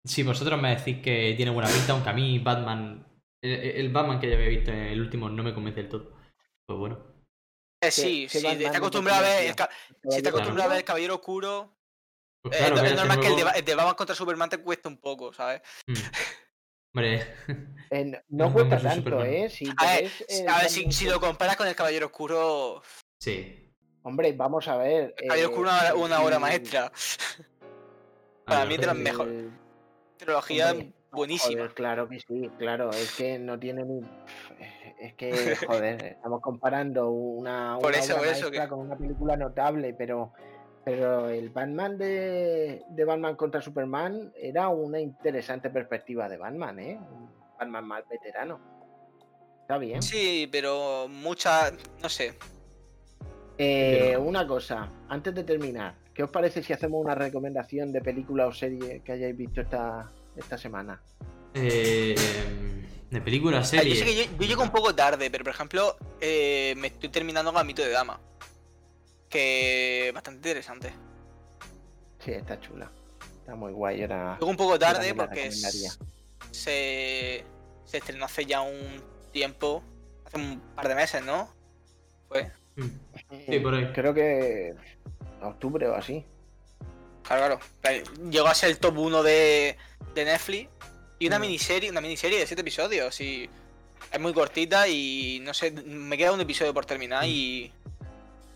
si 0.05 0.23
vosotros 0.23 0.61
me 0.61 0.75
decís 0.75 1.03
que 1.03 1.35
tiene 1.37 1.51
buena 1.51 1.69
pinta, 1.71 1.93
aunque 1.93 2.11
a 2.11 2.15
mí 2.15 2.39
Batman, 2.39 3.07
el, 3.43 3.89
Batman 3.91 4.21
que 4.21 4.29
ya 4.29 4.37
había 4.37 4.49
visto 4.49 4.71
en 4.71 4.79
el 4.79 5.01
último 5.01 5.29
no 5.29 5.43
me 5.43 5.55
convence 5.55 5.83
del 5.83 5.91
todo, 5.91 6.13
pues 6.67 6.79
bueno. 6.79 6.99
Eh, 7.83 7.91
sí, 7.91 8.29
sí, 8.29 8.47
está 8.47 8.79
acostumbrado 8.79 9.25
a 9.25 9.29
ver, 9.29 9.51
el, 9.51 9.55
si 10.11 10.17
está 10.17 10.29
acostumbrado 10.31 10.69
a 10.69 10.73
ver 10.73 10.79
el 10.79 10.85
Caballero 10.85 11.15
Oscuro, 11.17 11.77
pues 12.43 12.61
eh, 12.61 12.73
es 12.85 12.97
normal 12.97 13.21
que 13.21 13.27
el 13.27 13.65
de, 13.65 13.75
Batman 13.75 13.95
contra 13.95 14.15
Superman 14.15 14.49
te 14.49 14.59
cueste 14.59 14.89
un 14.89 14.99
poco, 14.99 15.33
¿sabes? 15.33 15.61
Mm. 15.87 15.95
Hombre. 16.95 17.35
no, 18.29 18.53
cuesta 18.53 18.81
tanto, 18.81 19.23
¿eh? 19.25 19.49
Si 19.51 19.71
a 19.77 19.97
ver, 19.97 20.11
si, 20.69 21.07
lo 21.07 21.21
comparas 21.21 21.57
con 21.57 21.69
el 21.69 21.77
Caballero 21.77 22.07
Oscuro. 22.07 22.83
Sí. 23.21 23.71
Hombre, 24.03 24.33
vamos 24.33 24.67
a 24.67 24.77
ver. 24.79 25.15
El 25.19 25.29
Caballero 25.29 25.49
Oscuro 25.51 25.71
es 25.71 25.93
una, 25.95 26.23
obra 26.23 26.39
maestra. 26.39 26.91
Para 28.47 28.65
mí 28.65 28.75
es 28.75 28.81
de 28.81 28.87
las 28.87 28.97
mejores. 28.97 29.45
Trilogía 30.17 30.75
buenísima. 31.13 31.69
claro 31.69 32.09
que 32.09 32.21
sí, 32.21 32.51
claro. 32.59 32.91
Es 32.91 33.15
que 33.15 33.39
no 33.39 33.59
tiene 33.59 33.85
ni. 33.85 34.01
Es 34.99 35.15
que, 35.15 35.55
joder, 35.67 36.03
estamos 36.03 36.41
comparando 36.41 37.11
una, 37.11 37.77
una 37.77 37.89
obra 37.89 37.99
maestra 38.21 38.69
con 38.69 38.81
una 38.81 38.97
película 38.97 39.37
notable, 39.37 39.95
pero 39.95 40.33
pero 40.85 41.29
el 41.29 41.51
Batman 41.51 41.99
de, 41.99 42.83
Batman 43.07 43.37
contra 43.37 43.61
Superman 43.61 44.33
era 44.35 44.69
una 44.69 44.99
interesante 44.99 45.69
perspectiva 45.69 46.29
de 46.29 46.39
Batman, 46.39 46.79
¿eh? 46.79 46.99
Un 46.99 47.31
Batman 47.59 47.87
más 47.87 48.09
veterano. 48.09 48.59
Está 49.61 49.77
bien. 49.77 50.03
Sí, 50.03 50.49
pero 50.51 51.07
mucha. 51.09 51.71
No 52.03 52.09
sé. 52.09 52.35
Eh, 53.63 54.17
una 54.17 54.47
cosa, 54.47 54.89
antes 55.11 55.35
de 55.35 55.45
terminar, 55.45 55.95
¿qué 56.15 56.23
os 56.23 56.31
parece 56.31 56.63
si 56.63 56.73
hacemos 56.73 57.05
una 57.05 57.15
recomendación 57.15 57.93
de 57.93 58.01
película 58.01 58.47
o 58.47 58.55
serie 58.55 59.03
que 59.05 59.13
hayáis 59.13 59.37
visto 59.37 59.61
esta, 59.61 60.11
esta 60.35 60.57
semana? 60.57 60.99
Eh, 61.53 62.15
de 63.11 63.21
película 63.21 63.59
o 63.59 63.65
serie. 63.65 63.95
Yo, 63.95 64.03
sé 64.03 64.29
que 64.39 64.47
llego 64.47 64.63
un 64.63 64.71
poco 64.71 64.95
tarde, 64.95 65.31
pero 65.31 65.45
por 65.45 65.53
ejemplo, 65.53 65.99
eh, 66.23 66.73
me 66.79 66.87
estoy 66.87 67.11
terminando 67.11 67.53
Gamito 67.53 67.83
de 67.83 67.91
Dama 67.91 68.19
que 69.29 70.11
bastante 70.15 70.39
interesante. 70.39 70.95
Sí, 72.19 72.33
está 72.33 72.59
chula. 72.61 72.91
Está 73.41 73.55
muy 73.57 73.73
guay. 73.73 74.01
Era, 74.01 74.39
un 74.41 74.57
poco 74.57 74.79
tarde 74.79 75.15
porque 75.15 75.53
se, 75.53 75.91
se 76.51 77.45
estrenó 77.93 78.25
hace 78.25 78.47
ya 78.47 78.63
un 78.63 79.03
tiempo, 79.33 79.83
hace 80.25 80.39
un 80.39 80.61
par 80.75 80.89
de 80.89 80.95
meses, 80.95 81.23
¿no? 81.23 81.53
Fue. 82.27 82.51
Mm. 82.77 83.10
Sí, 83.47 83.61
por 83.61 83.75
ahí. 83.75 83.91
Creo 83.93 84.15
que 84.15 84.75
octubre 85.43 85.87
o 85.89 85.95
así. 85.95 86.25
Claro, 87.23 87.61
claro. 87.81 88.05
Llegó 88.31 88.49
a 88.49 88.55
ser 88.55 88.71
el 88.71 88.79
top 88.79 88.99
1 88.99 89.23
de, 89.23 89.77
de 90.15 90.25
Netflix. 90.25 90.69
Y 91.19 91.27
una 91.27 91.39
mm. 91.39 91.43
miniserie, 91.43 91.91
una 91.91 92.01
miniserie 92.01 92.39
de 92.39 92.47
7 92.47 92.61
episodios. 92.61 93.21
Y 93.21 93.49
es 94.13 94.21
muy 94.21 94.33
cortita 94.33 94.89
y 94.89 95.41
no 95.43 95.55
sé, 95.55 95.71
me 95.71 96.17
queda 96.17 96.33
un 96.33 96.41
episodio 96.41 96.75
por 96.75 96.87
terminar 96.87 97.25
mm. 97.25 97.29
y 97.29 97.73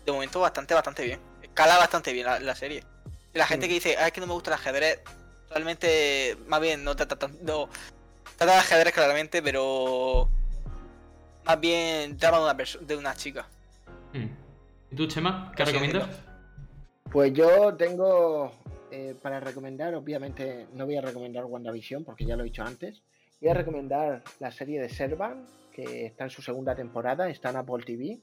de 0.05 0.11
momento 0.11 0.39
bastante, 0.39 0.73
bastante 0.73 1.03
bien. 1.03 1.19
Cala 1.53 1.77
bastante 1.77 2.11
bien 2.11 2.25
la, 2.25 2.55
serie. 2.55 2.83
La 3.33 3.47
gente 3.47 3.67
que 3.67 3.75
dice, 3.75 3.95
ah, 3.97 4.07
es 4.07 4.13
que 4.13 4.19
no 4.19 4.27
me 4.27 4.33
gusta 4.33 4.49
el 4.49 4.55
ajedrez, 4.55 4.99
realmente, 5.49 6.37
más 6.47 6.59
bien, 6.59 6.83
no 6.83 6.95
trata 6.95 7.15
tanto. 7.15 7.69
Trata 8.37 8.53
de 8.53 8.59
ajedrez 8.59 8.93
claramente, 8.93 9.41
pero. 9.41 10.29
Más 11.45 11.59
bien 11.59 12.17
trama 12.17 12.39
de 12.39 12.43
una, 12.43 12.79
de 12.81 12.95
una 12.97 13.15
chica. 13.15 13.47
Hmm. 14.13 14.44
¿Y 14.95 14.97
tú, 14.97 15.07
Chema? 15.07 15.51
¿Qué 15.57 15.65
recomiendas? 15.65 16.07
Pues 17.11 17.33
yo 17.33 17.75
tengo. 17.75 18.49
Eh, 18.89 19.13
para 19.21 19.41
recomendar, 19.41 19.93
obviamente, 19.93 20.67
no 20.71 20.85
voy 20.85 20.95
a 20.95 21.01
recomendar 21.01 21.43
WandaVision 21.43 22.05
porque 22.05 22.23
ya 22.23 22.37
lo 22.37 22.43
he 22.43 22.45
dicho 22.45 22.63
antes. 22.63 23.03
Voy 23.41 23.49
a 23.49 23.55
recomendar 23.55 24.23
la 24.39 24.51
serie 24.51 24.79
de 24.79 24.87
Servan, 24.87 25.43
que 25.73 26.05
está 26.05 26.23
en 26.23 26.29
su 26.29 26.41
segunda 26.41 26.77
temporada, 26.77 27.27
está 27.27 27.49
en 27.49 27.57
Apple 27.57 27.83
TV 27.85 28.21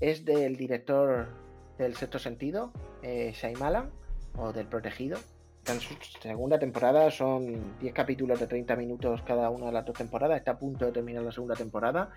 es 0.00 0.24
del 0.24 0.56
director 0.56 1.28
del 1.76 1.94
sexto 1.94 2.18
sentido, 2.18 2.72
eh, 3.02 3.34
Shyamalan, 3.34 3.90
o 4.38 4.50
del 4.50 4.66
protegido. 4.66 5.18
En 5.66 5.78
su 5.78 5.92
segunda 6.22 6.58
temporada 6.58 7.10
son 7.10 7.78
10 7.80 7.92
capítulos 7.92 8.40
de 8.40 8.46
30 8.46 8.76
minutos 8.76 9.20
cada 9.26 9.50
una 9.50 9.66
de 9.66 9.72
las 9.72 9.84
dos 9.84 9.98
temporadas. 9.98 10.38
Está 10.38 10.52
a 10.52 10.58
punto 10.58 10.86
de 10.86 10.92
terminar 10.92 11.22
la 11.22 11.32
segunda 11.32 11.54
temporada 11.54 12.12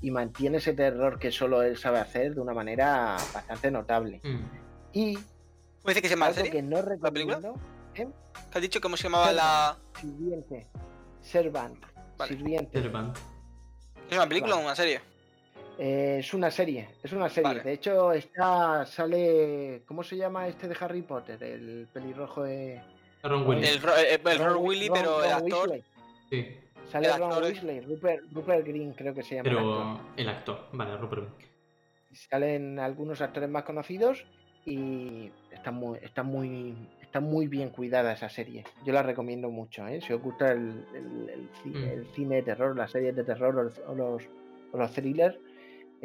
y 0.00 0.10
mantiene 0.10 0.58
ese 0.58 0.72
terror 0.72 1.18
que 1.18 1.32
solo 1.32 1.62
él 1.62 1.76
sabe 1.76 1.98
hacer 1.98 2.34
de 2.34 2.40
una 2.40 2.52
manera 2.52 3.16
bastante 3.32 3.70
notable. 3.70 4.20
Mm. 4.22 4.40
Y. 4.92 5.14
¿Cómo 5.14 5.88
dice 5.88 6.02
que 6.02 6.08
se 6.08 6.14
llama 6.14 6.26
algo 6.26 6.42
que 6.42 6.62
no 6.62 6.82
recomiendo. 6.82 7.54
¿eh? 7.94 8.08
¿Te 8.50 8.58
has 8.58 8.62
dicho 8.62 8.80
cómo 8.80 8.96
se 8.96 9.04
llamaba 9.04 9.32
la. 9.32 9.76
Sirviente. 10.00 10.66
Servant. 11.20 11.84
Sirviente. 12.26 12.80
Servant. 12.80 13.16
¿Es 14.08 14.16
una 14.16 14.28
película 14.28 14.56
o 14.56 14.60
una 14.60 14.74
serie? 14.74 15.00
Eh, 15.78 16.18
es 16.20 16.32
una 16.34 16.50
serie, 16.50 16.88
es 17.02 17.12
una 17.12 17.28
serie. 17.28 17.60
De 17.60 17.72
hecho, 17.72 18.12
está, 18.12 18.86
sale. 18.86 19.82
¿Cómo 19.86 20.04
se 20.04 20.16
llama 20.16 20.46
este 20.46 20.68
de 20.68 20.76
Harry 20.78 21.02
Potter? 21.02 21.42
El 21.42 21.88
pelirrojo 21.92 22.44
de. 22.44 22.80
Ron 23.22 23.46
Willy. 23.46 23.66
El, 23.66 23.80
eh, 23.98 24.38
Ron, 24.38 24.58
Willy, 24.58 24.90
pero 24.90 25.24
el 25.24 25.32
actor. 25.32 25.80
Sí. 26.30 26.60
Sale 26.94 27.18
Ron 27.18 27.42
Weasley, 27.42 27.80
Rupert, 27.80 28.22
Rupert, 28.30 28.64
Green, 28.64 28.92
creo 28.92 29.12
que 29.12 29.24
se 29.24 29.34
llama. 29.34 29.42
Pero 29.42 30.00
el 30.16 30.28
actor, 30.28 30.68
vale, 30.72 30.96
Rupert 30.96 31.26
Salen 32.12 32.78
algunos 32.78 33.20
actores 33.20 33.50
más 33.50 33.64
conocidos 33.64 34.24
y 34.64 35.32
está 35.50 35.72
muy, 35.72 35.98
está 36.02 36.22
muy, 36.22 36.76
está 37.02 37.18
muy 37.18 37.48
bien 37.48 37.70
cuidada 37.70 38.12
esa 38.12 38.28
serie. 38.28 38.62
Yo 38.86 38.92
la 38.92 39.02
recomiendo 39.02 39.50
mucho, 39.50 39.84
¿eh? 39.88 40.00
Si 40.00 40.12
os 40.12 40.22
gusta 40.22 40.52
el, 40.52 40.86
el, 40.94 41.50
mm. 41.64 42.14
cine 42.14 42.36
de 42.36 42.42
terror, 42.42 42.76
las 42.76 42.92
series 42.92 43.16
de 43.16 43.24
terror 43.24 43.58
o 43.58 43.64
los, 43.64 44.28
o 44.72 44.78
los 44.78 44.92
thrillers 44.92 45.36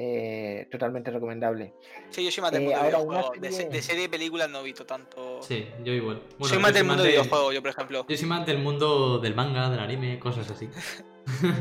eh, 0.02 0.66
totalmente 0.72 1.12
recomendable. 1.12 1.74
Sí, 2.10 2.24
yo 2.24 2.32
soy 2.32 2.42
más 2.42 2.54
del 2.54 2.72
eh, 2.72 2.98
mundo 2.98 3.34
de, 3.38 3.50
de, 3.50 3.82
serie 3.82 4.04
de 4.04 4.10
películas 4.10 4.50
no 4.50 4.62
he 4.62 4.64
visto 4.64 4.86
tanto. 4.86 5.42
Sí, 5.42 5.68
yo 5.84 5.92
igual. 5.92 6.22
soy 6.40 6.58
más 6.58 6.74
del 6.74 6.86
mundo 6.86 7.04
de 7.04 7.10
videojuegos, 7.10 7.54
yo 7.54 7.62
por 7.62 7.72
ejemplo. 7.72 8.06
Yo 8.08 8.16
soy 8.16 8.30
más 8.30 8.46
del 8.46 8.60
mundo 8.60 9.20
del 9.20 9.36
manga, 9.36 9.70
del 9.70 9.82
anime, 9.82 10.18
cosas 10.18 10.50
así. 10.50 10.70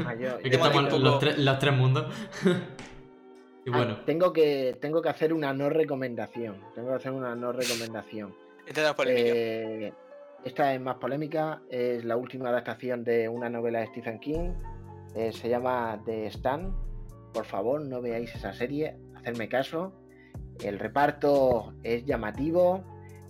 Ah, 0.07 0.15
yo, 0.15 0.39
estamos 0.43 0.99
los, 0.99 1.39
los, 1.39 1.59
tres 1.59 1.77
mundos. 1.77 2.07
Y 3.67 3.71
bueno. 3.71 3.99
Ah, 3.99 4.03
tengo, 4.07 4.33
que, 4.33 4.79
tengo 4.81 5.03
que 5.03 5.11
hacer 5.11 5.35
una 5.35 5.53
no 5.53 5.69
recomendación. 5.69 6.57
Tengo 6.75 6.89
que 6.89 6.95
hacer 6.95 7.13
una 7.13 7.35
no 7.35 7.53
recomendación. 7.53 8.35
Esta 8.67 8.89
es 8.89 8.95
polémica. 8.95 9.31
Eh, 9.31 9.93
esta 10.43 10.73
es 10.73 10.81
más 10.81 10.97
polémica. 10.97 11.61
Es 11.69 12.03
la 12.03 12.17
última 12.17 12.49
adaptación 12.49 13.05
de 13.05 13.29
una 13.29 13.51
novela 13.51 13.81
de 13.81 13.89
Stephen 13.89 14.21
King. 14.21 14.55
Eh, 15.15 15.33
se 15.33 15.51
llama 15.51 16.01
The 16.07 16.29
Stand. 16.29 16.88
Por 17.39 17.47
favor, 17.47 17.81
no 17.81 18.03
veáis 18.03 18.35
esa 18.35 18.53
serie. 18.53 18.97
Hacerme 19.15 19.49
caso. 19.49 19.93
El 20.61 20.81
reparto 20.81 21.73
es 21.85 22.05
llamativo 22.05 22.83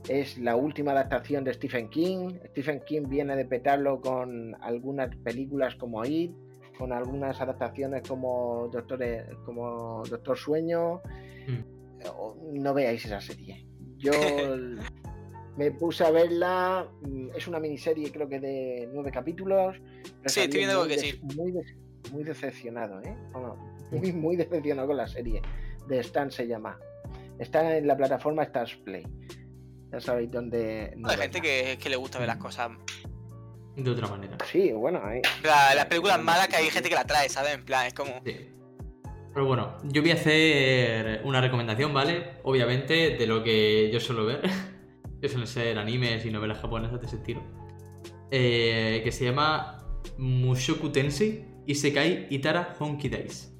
es 0.08 0.38
la 0.38 0.56
última 0.56 0.92
adaptación 0.92 1.44
de 1.44 1.52
Stephen 1.52 1.90
King. 1.90 2.38
Stephen 2.52 2.80
King 2.86 3.02
viene 3.06 3.36
de 3.36 3.44
petarlo 3.44 4.00
con 4.00 4.56
algunas 4.62 5.14
películas 5.16 5.74
como 5.76 6.02
It, 6.06 6.32
con 6.78 6.94
algunas 6.94 7.38
adaptaciones 7.38 8.00
como 8.08 8.70
Doctor, 8.72 8.98
como 9.44 10.02
Doctor 10.08 10.38
Sueño. 10.38 11.02
Mm. 11.46 12.62
No 12.62 12.72
veáis 12.72 13.04
esa 13.04 13.20
serie. 13.20 13.66
Yo 13.98 14.12
me 15.58 15.70
puse 15.72 16.04
a 16.04 16.10
verla. 16.10 16.88
Mm, 17.02 17.28
es 17.36 17.46
una 17.46 17.60
miniserie, 17.60 18.10
creo 18.10 18.26
que 18.26 18.40
de 18.40 18.88
nueve 18.90 19.10
capítulos. 19.10 19.76
Sí, 20.24 20.40
estoy 20.40 20.60
viendo 20.60 20.86
que 20.88 20.96
sí. 20.98 21.20
Muy, 21.36 22.24
decepcionado, 22.24 23.02
¿eh? 23.02 23.14
Muy, 23.90 24.12
muy 24.12 24.36
decepcionado 24.36 24.88
con 24.88 24.96
la 24.96 25.06
serie. 25.06 25.42
De 25.86 26.00
Stan 26.00 26.30
se 26.30 26.46
llama. 26.46 26.78
Está 27.38 27.76
en 27.76 27.86
la 27.86 27.96
plataforma 27.96 28.42
Stars 28.42 28.76
Play. 28.84 29.06
Ya 29.92 30.00
sabéis 30.00 30.30
dónde. 30.30 30.94
hay 31.04 31.16
gente 31.16 31.40
que, 31.40 31.88
le 31.88 31.96
gusta 31.96 32.18
ver 32.18 32.28
las 32.28 32.36
cosas 32.36 32.70
de 33.76 33.90
otra 33.90 34.08
manera. 34.08 34.36
Sí, 34.50 34.72
bueno, 34.72 35.00
hay. 35.02 35.22
las 35.42 35.86
películas 35.86 36.20
malas 36.20 36.48
que 36.48 36.56
hay 36.56 36.68
gente 36.68 36.88
que 36.88 36.94
la 36.94 37.04
trae, 37.04 37.28
¿sabes? 37.28 37.54
En 37.54 37.64
plan, 37.64 37.86
es 37.86 37.94
como. 37.94 38.10
Sí. 38.24 38.50
Pero 39.32 39.46
bueno, 39.46 39.76
yo 39.84 40.02
voy 40.02 40.10
a 40.10 40.14
hacer 40.14 41.22
una 41.24 41.40
recomendación, 41.40 41.94
¿vale? 41.94 42.32
Obviamente, 42.42 43.16
de 43.16 43.26
lo 43.26 43.44
que 43.44 43.90
yo 43.92 44.00
suelo 44.00 44.26
ver. 44.26 44.42
que 45.20 45.28
suelen 45.28 45.46
ser 45.46 45.78
animes 45.78 46.24
y 46.24 46.30
novelas 46.30 46.58
japonesas 46.58 47.00
de 47.00 47.06
ese 47.06 47.16
estilo. 47.16 47.42
Eh, 48.30 49.00
que 49.04 49.12
se 49.12 49.24
llama 49.24 49.78
Mushoku 50.18 50.90
Tensei 50.90 51.46
Isekai 51.66 52.26
Itara 52.30 52.74
Honky 52.78 53.08
Days. 53.08 53.54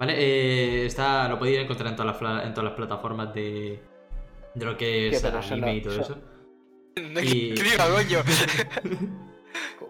¿Vale? 0.00 0.14
Eh, 0.16 0.86
está, 0.86 1.28
lo 1.28 1.38
podéis 1.38 1.58
encontrar 1.58 1.90
en 1.90 1.96
todas 1.96 2.22
las, 2.22 2.44
en 2.46 2.54
todas 2.54 2.70
las 2.70 2.74
plataformas 2.74 3.34
de, 3.34 3.78
de 4.54 4.64
lo 4.64 4.74
que 4.74 5.08
es 5.10 5.22
anime 5.22 5.76
y 5.76 5.82
todo 5.82 6.00
eso. 6.00 6.18
No 7.00 7.20
y... 7.20 7.52
escriba, 7.52 7.88
coño. 7.88 8.18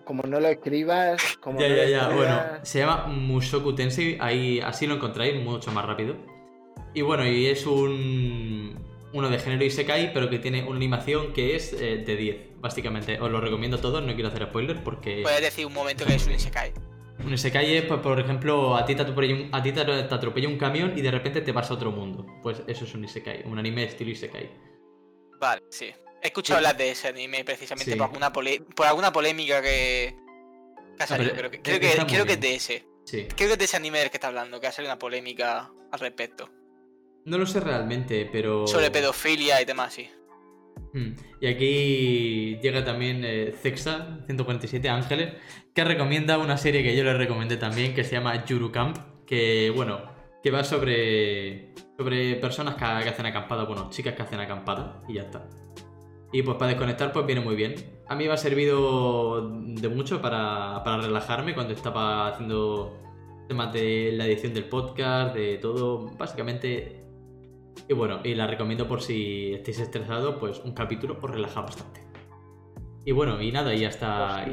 como 0.05 0.23
no 0.25 0.39
lo 0.39 0.49
escribas, 0.49 1.39
como 1.41 1.59
ya, 1.59 1.69
no 1.69 1.75
ya, 1.77 1.89
ya. 1.89 2.09
Bueno, 2.09 2.43
se 2.63 2.81
llama 2.81 3.07
Mushoku 3.07 3.75
Tensei, 3.75 4.19
ahí 4.21 4.61
así 4.61 4.87
lo 4.87 4.97
encontráis 4.97 5.43
mucho 5.43 5.73
más 5.73 5.87
rápido. 5.87 6.15
Y 6.93 7.01
bueno, 7.01 7.27
y 7.27 7.47
es 7.47 7.67
un 7.67 8.79
uno 9.13 9.31
de 9.31 9.39
género 9.39 9.65
Isekai, 9.65 10.13
pero 10.13 10.29
que 10.29 10.39
tiene 10.39 10.65
una 10.65 10.77
animación 10.77 11.33
que 11.33 11.57
es 11.57 11.73
eh, 11.73 12.03
de 12.05 12.17
10, 12.17 12.37
básicamente. 12.61 13.19
Os 13.19 13.31
lo 13.31 13.41
recomiendo 13.41 13.79
a 13.79 13.81
todos, 13.81 14.03
no 14.03 14.13
quiero 14.15 14.29
hacer 14.29 14.45
spoilers 14.45 14.81
porque... 14.81 15.23
Puedes 15.23 15.41
decir 15.41 15.67
un 15.67 15.73
momento 15.73 16.05
que 16.05 16.15
es 16.15 16.27
un 16.27 16.35
Isekai. 16.35 16.73
Un 17.25 17.35
Isekai 17.35 17.77
es, 17.77 17.85
pues, 17.85 18.01
por 18.01 18.19
ejemplo, 18.19 18.77
a 18.77 18.85
ti, 18.85 18.95
te 18.95 19.03
atropella 19.03 19.35
un, 19.35 19.49
a 19.53 19.63
ti 19.63 19.73
te 19.73 19.81
atropella 19.81 20.49
un 20.49 20.59
camión 20.59 20.93
y 20.97 21.03
de 21.03 21.11
repente 21.11 21.41
te 21.41 21.53
vas 21.53 21.71
a 21.71 21.75
otro 21.75 21.91
mundo. 21.91 22.27
Pues 22.43 22.63
eso 22.67 22.85
es 22.85 22.95
un 22.95 23.05
Isekai, 23.05 23.43
un 23.45 23.59
anime 23.59 23.85
estilo 23.85 24.11
Isekai. 24.11 24.51
Vale, 25.39 25.63
sí. 25.71 25.93
He 26.23 26.27
escuchado 26.27 26.59
hablar 26.59 26.77
de 26.77 26.91
ese 26.91 27.09
anime 27.09 27.45
precisamente 27.45 27.97
por, 27.97 28.07
alguna 28.07 28.33
por 28.33 28.87
alguna 28.87 29.13
polémica 29.13 29.63
que, 29.63 30.15
ha 30.99 31.07
salido. 31.07 31.33
creo, 31.33 31.51
que, 31.51 31.61
creo, 31.63 31.81
que, 31.81 32.33
es 32.33 32.41
de 32.41 32.55
ese. 32.55 32.87
Sí. 33.05 33.25
Creo 33.25 33.37
que 33.37 33.53
es 33.53 33.59
de 33.59 33.65
ese 33.65 33.77
anime 33.77 34.01
del 34.01 34.11
que 34.11 34.19
está 34.19 34.29
hablando, 34.29 34.61
que 34.61 34.67
ha 34.67 34.73
salido 34.73 34.93
una 34.93 34.99
polémica 34.99 35.71
al 35.91 36.01
respecto. 36.01 36.51
No 37.25 37.39
lo 37.39 37.47
sé 37.47 37.61
realmente, 37.61 38.29
pero. 38.31 38.67
Sobre 38.67 38.91
pedofilia 38.91 39.63
y 39.63 39.65
demás, 39.65 39.95
sí. 39.95 40.11
Hmm. 40.93 41.13
Y 41.41 41.47
aquí 41.47 42.59
llega 42.63 42.85
también 42.85 43.23
eh, 43.25 43.55
Zexa, 43.57 44.21
147 44.27 44.89
Ángeles, 44.89 45.35
que 45.75 45.85
recomienda 45.85 46.39
una 46.39 46.57
serie 46.57 46.83
que 46.83 46.97
yo 46.97 47.05
le 47.05 47.15
recomendé 47.15 47.57
también, 47.57 47.95
que 47.95 48.05
se 48.05 48.13
llama 48.13 48.45
Yuru 48.45 48.73
Camp, 48.73 48.97
que 49.27 49.73
bueno, 49.75 50.01
que 50.43 50.51
va 50.51 50.65
sobre, 50.65 51.75
sobre 51.97 52.37
personas 52.37 52.75
que, 52.75 52.85
hacen 52.85 53.27
acampada, 53.27 53.65
bueno, 53.65 53.89
chicas 53.91 54.15
que 54.15 54.23
hacen 54.23 54.41
acampada, 54.41 55.03
y 55.09 55.15
ya 55.15 55.23
está. 55.23 55.49
Y 56.33 56.43
pues 56.43 56.57
para 56.57 56.71
desconectar 56.71 57.13
pues 57.13 57.27
viene 57.27 57.41
muy 57.41 57.57
bien. 57.57 57.75
A 58.09 58.15
mí 58.15 58.27
me 58.27 58.33
ha 58.33 58.37
servido 58.37 59.51
de 59.51 59.89
mucho 59.89 60.21
para, 60.23 60.83
para 60.85 61.03
relajarme 61.03 61.55
cuando 61.55 61.73
estaba 61.75 62.29
haciendo 62.29 62.97
temas 63.49 63.73
de 63.73 64.13
la 64.13 64.27
edición 64.27 64.55
del 64.55 64.65
podcast, 64.67 65.35
de 65.35 65.59
todo, 65.59 66.07
básicamente 66.17 67.01
y 67.89 67.95
bueno, 67.95 68.21
y 68.25 68.35
la 68.35 68.47
recomiendo 68.47 68.87
por 68.87 69.03
si 69.03 69.55
estáis 69.55 69.81
estresados, 69.81 70.37
pues 70.39 70.59
un 70.61 70.73
capítulo 70.73 71.19
os 71.21 71.31
relaja 71.31 71.61
bastante. 71.61 72.01
Y 73.05 73.13
bueno, 73.13 73.41
y 73.41 73.51
nada, 73.51 73.75
y 73.75 73.85
hasta, 73.85 74.47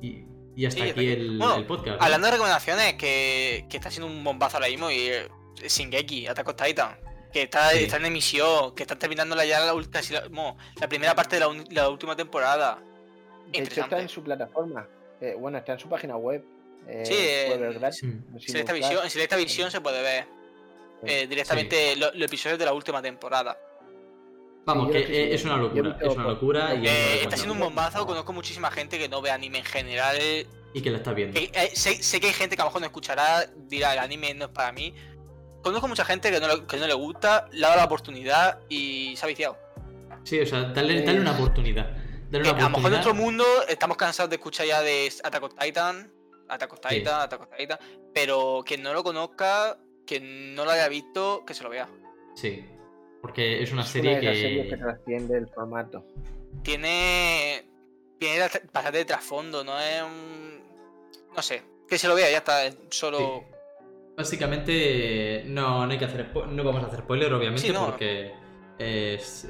y, 0.00 0.24
y 0.56 0.66
hasta 0.66 0.84
aquí 0.84 1.06
el, 1.06 1.38
podcast. 1.68 2.02
Hablando 2.02 2.26
de 2.26 2.32
recomendaciones, 2.32 2.94
que, 2.94 3.66
que, 3.68 3.76
está 3.76 3.90
siendo 3.90 4.12
un 4.12 4.24
bombazo 4.24 4.56
ahora 4.56 4.68
mismo, 4.68 4.90
y 4.90 5.08
eh, 5.08 5.28
Shingeki, 5.62 6.26
Attack 6.26 6.48
on 6.48 6.56
Titan, 6.56 6.98
que 7.32 7.42
está, 7.42 7.72
está, 7.72 7.98
en 7.98 8.06
emisión, 8.06 8.74
que 8.74 8.82
están 8.82 8.98
terminando 8.98 9.36
ya 9.44 9.60
la, 9.60 9.72
la, 9.72 10.56
la 10.80 10.88
primera 10.88 11.14
parte 11.14 11.36
de 11.36 11.40
la, 11.40 11.64
la, 11.70 11.88
última 11.88 12.16
temporada. 12.16 12.82
De 13.52 13.58
hecho, 13.58 13.82
está 13.82 14.00
en 14.00 14.08
su 14.08 14.22
plataforma. 14.22 14.88
Eh, 15.20 15.36
bueno, 15.38 15.58
está 15.58 15.74
en 15.74 15.78
su 15.78 15.88
página 15.88 16.16
web. 16.16 16.44
Eh, 16.88 17.04
sí, 17.04 17.14
en 17.18 18.40
Selecta 18.40 18.72
Visión, 18.72 19.04
en 19.04 19.10
Selecta 19.10 19.36
Visión 19.36 19.70
se 19.70 19.80
puede 19.80 20.02
ver. 20.02 20.39
Eh, 21.04 21.26
directamente 21.26 21.96
los 21.96 22.14
episodios 22.14 22.58
de 22.58 22.64
la 22.64 22.72
última 22.72 23.00
temporada. 23.00 23.58
Vamos, 24.66 24.90
que 24.90 25.34
es 25.34 25.44
una 25.44 25.56
locura, 25.56 25.98
es 26.00 26.14
una 26.14 26.24
locura. 26.24 26.74
Y 26.74 26.86
eh, 26.86 27.22
está 27.22 27.36
siendo 27.36 27.54
un 27.54 27.60
bombazo, 27.60 28.06
conozco 28.06 28.32
muchísima 28.32 28.70
gente 28.70 28.98
que 28.98 29.08
no 29.08 29.22
ve 29.22 29.30
anime 29.30 29.58
en 29.58 29.64
general. 29.64 30.16
Y 30.74 30.82
que 30.82 30.90
lo 30.90 30.98
está 30.98 31.12
viendo. 31.12 31.40
Eh, 31.40 31.70
sé, 31.74 32.20
que 32.20 32.28
hay 32.28 32.32
gente 32.32 32.56
que 32.56 32.62
a 32.62 32.66
lo 32.66 32.70
mejor 32.70 32.82
no 32.82 32.86
escuchará, 32.86 33.46
dirá 33.56 33.94
el 33.94 33.98
anime 33.98 34.34
no 34.34 34.46
es 34.46 34.50
para 34.50 34.72
mí. 34.72 34.94
Conozco 35.62 35.88
mucha 35.88 36.04
gente 36.04 36.30
que 36.30 36.40
no, 36.40 36.66
que 36.66 36.76
no 36.76 36.86
le 36.86 36.94
gusta, 36.94 37.48
le 37.52 37.64
ha 37.64 37.68
dado 37.68 37.80
la 37.80 37.86
oportunidad 37.86 38.60
y 38.68 39.14
se 39.16 39.24
ha 39.24 39.28
viciado. 39.28 39.58
Sí, 40.24 40.40
o 40.40 40.46
sea, 40.46 40.64
dale, 40.64 41.02
una 41.18 41.32
oportunidad. 41.32 41.90
Dale 42.30 42.50
una 42.50 42.50
oportunidad. 42.50 42.66
A 42.66 42.68
lo 42.68 42.76
mejor 42.76 42.86
en 42.86 42.90
nuestro 42.90 43.14
mundo 43.14 43.44
estamos 43.68 43.96
cansados 43.96 44.30
de 44.30 44.36
escuchar 44.36 44.66
ya 44.66 44.82
de 44.82 45.12
Attack 45.24 45.42
on 45.42 45.54
Titan, 45.56 46.12
Attack 46.48 46.72
on 46.72 46.78
Titan, 46.80 47.20
Attack 47.22 47.40
on 47.40 47.48
Titan, 47.56 47.78
pero 48.14 48.62
quien 48.64 48.82
no 48.82 48.92
lo 48.92 49.02
conozca 49.02 49.78
que 50.10 50.18
no 50.18 50.64
lo 50.64 50.72
haya 50.72 50.88
visto, 50.88 51.44
que 51.46 51.54
se 51.54 51.62
lo 51.62 51.70
vea. 51.70 51.88
Sí, 52.34 52.64
porque 53.22 53.62
es 53.62 53.70
una 53.70 53.84
serie 53.84 54.18
que... 54.18 54.34
Serie 54.34 54.68
que 54.68 54.76
trasciende 54.76 55.38
el 55.38 55.46
formato. 55.46 56.04
Tiene... 56.64 57.64
Tiene 58.18 58.40
bastante 58.72 58.98
de 58.98 59.04
trasfondo, 59.04 59.62
no 59.62 59.78
es 59.78 60.02
un... 60.02 60.64
No 61.32 61.40
sé, 61.40 61.62
que 61.88 61.96
se 61.96 62.08
lo 62.08 62.16
vea, 62.16 62.28
ya 62.28 62.38
está, 62.38 62.72
solo... 62.90 63.44
Básicamente 64.16 65.44
no, 65.46 65.86
no 65.86 65.92
hay 65.92 65.98
que 65.98 66.04
hacer 66.04 66.28
no 66.34 66.64
vamos 66.64 66.82
a 66.82 66.88
hacer 66.88 66.98
spoiler 66.98 67.32
obviamente 67.32 67.72
porque 67.72 68.34
es, 68.78 69.48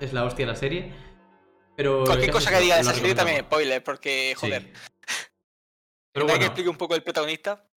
es 0.00 0.12
la 0.14 0.24
hostia 0.24 0.46
la 0.46 0.56
serie. 0.56 0.92
Pero 1.76 2.04
cualquier 2.04 2.32
cosa 2.32 2.50
que 2.50 2.60
diga 2.60 2.76
de 2.76 2.80
esa 2.80 2.94
serie 2.94 3.14
también 3.14 3.36
es 3.40 3.44
spoiler 3.44 3.84
porque 3.84 4.34
joder. 4.36 4.72
Pero 6.12 6.24
bueno. 6.24 6.40
que 6.40 6.46
explique 6.46 6.70
un 6.70 6.78
poco 6.78 6.96
el 6.96 7.02
protagonista. 7.02 7.68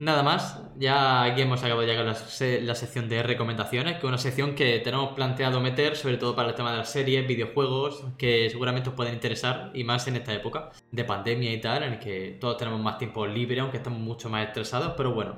Nada 0.00 0.22
más, 0.22 0.60
ya 0.76 1.24
aquí 1.24 1.42
hemos 1.42 1.60
acabado 1.64 1.84
ya 1.84 1.96
con 1.96 2.06
la, 2.06 2.74
sección 2.76 3.08
de 3.08 3.20
recomendaciones, 3.24 3.94
que 3.94 3.98
es 3.98 4.04
una 4.04 4.16
sección 4.16 4.54
que 4.54 4.78
tenemos 4.78 5.12
planteado 5.14 5.60
meter, 5.60 5.96
sobre 5.96 6.18
todo 6.18 6.36
para 6.36 6.50
el 6.50 6.54
tema 6.54 6.70
de 6.70 6.78
las 6.78 6.92
series, 6.92 7.26
videojuegos, 7.26 8.04
que 8.16 8.48
seguramente 8.48 8.90
os 8.90 8.94
pueden 8.94 9.14
interesar, 9.14 9.72
y 9.74 9.82
más 9.82 10.06
en 10.06 10.14
esta 10.14 10.32
época 10.32 10.70
de 10.92 11.02
pandemia 11.02 11.52
y 11.52 11.60
tal, 11.60 11.82
en 11.82 11.94
el 11.94 11.98
que 11.98 12.36
todos 12.40 12.56
tenemos 12.58 12.80
más 12.80 12.96
tiempo 12.96 13.26
libre, 13.26 13.58
aunque 13.58 13.78
estamos 13.78 13.98
mucho 13.98 14.28
más 14.28 14.46
estresados, 14.46 14.94
pero 14.96 15.12
bueno, 15.12 15.36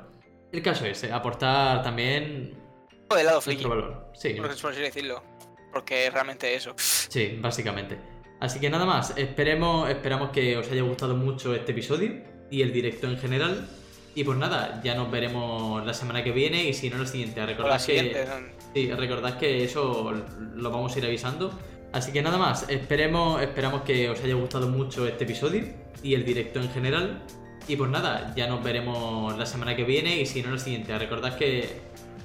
el 0.53 0.61
caso 0.61 0.85
es 0.85 1.05
eh, 1.05 1.13
aportar 1.13 1.83
también... 1.83 2.55
Del 3.09 3.27
lado 3.27 3.41
friki, 3.41 3.65
valor. 3.65 4.11
Sí. 4.13 4.35
Por, 4.35 4.51
así 4.51 4.81
decirlo, 4.81 5.23
porque 5.73 6.11
realmente 6.11 6.55
eso. 6.55 6.75
Sí, 6.77 7.39
básicamente. 7.41 7.99
Así 8.41 8.61
que 8.61 8.69
nada 8.69 8.85
más, 8.85 9.17
esperemos, 9.17 9.89
esperamos 9.89 10.31
que 10.33 10.59
os 10.59 10.71
haya 10.71 10.83
gustado 10.83 11.17
mucho 11.17 11.55
este 11.55 11.73
episodio 11.73 12.23
y 12.51 12.61
el 12.61 12.75
directo 12.75 13.07
en 13.07 13.17
general. 13.17 13.67
Y 14.15 14.25
pues 14.25 14.39
nada, 14.39 14.81
ya 14.83 14.95
nos 14.95 15.11
veremos 15.11 15.85
la 15.87 15.95
semana 15.95 16.25
que 16.25 16.33
viene 16.33 16.65
y 16.65 16.75
si 16.75 16.91
no, 16.91 16.99
la 16.99 17.07
siguiente. 17.07 17.45
Recordad 17.47 17.85
que, 17.85 18.27
sí, 18.75 18.91
recordad 18.93 19.39
que 19.39 19.65
eso 19.65 20.13
lo 20.57 20.71
vamos 20.71 20.95
a 20.95 20.99
ir 20.99 21.07
avisando. 21.07 21.53
Así 21.93 22.13
que 22.13 22.23
nada 22.23 22.39
más, 22.39 22.69
esperemos, 22.69 23.41
esperamos 23.43 23.83
que 23.83 24.09
os 24.11 24.23
haya 24.23 24.35
gustado 24.35 24.69
mucho 24.69 25.07
este 25.07 25.25
episodio 25.25 25.65
y 26.03 26.15
el 26.15 26.25
directo 26.25 26.61
en 26.61 26.71
general. 26.71 27.23
Y 27.69 27.77
pues 27.77 27.91
nada, 27.91 28.33
ya 28.37 28.49
nos 28.49 28.65
veremos 28.65 29.37
la 29.39 29.47
semana 29.47 29.77
que 29.77 29.85
viene 29.85 30.21
y 30.21 30.27
si 30.27 30.43
no, 30.43 30.51
la 30.51 30.59
siguiente. 30.59 30.97
Recordad 30.99 31.37
que, 31.37 31.69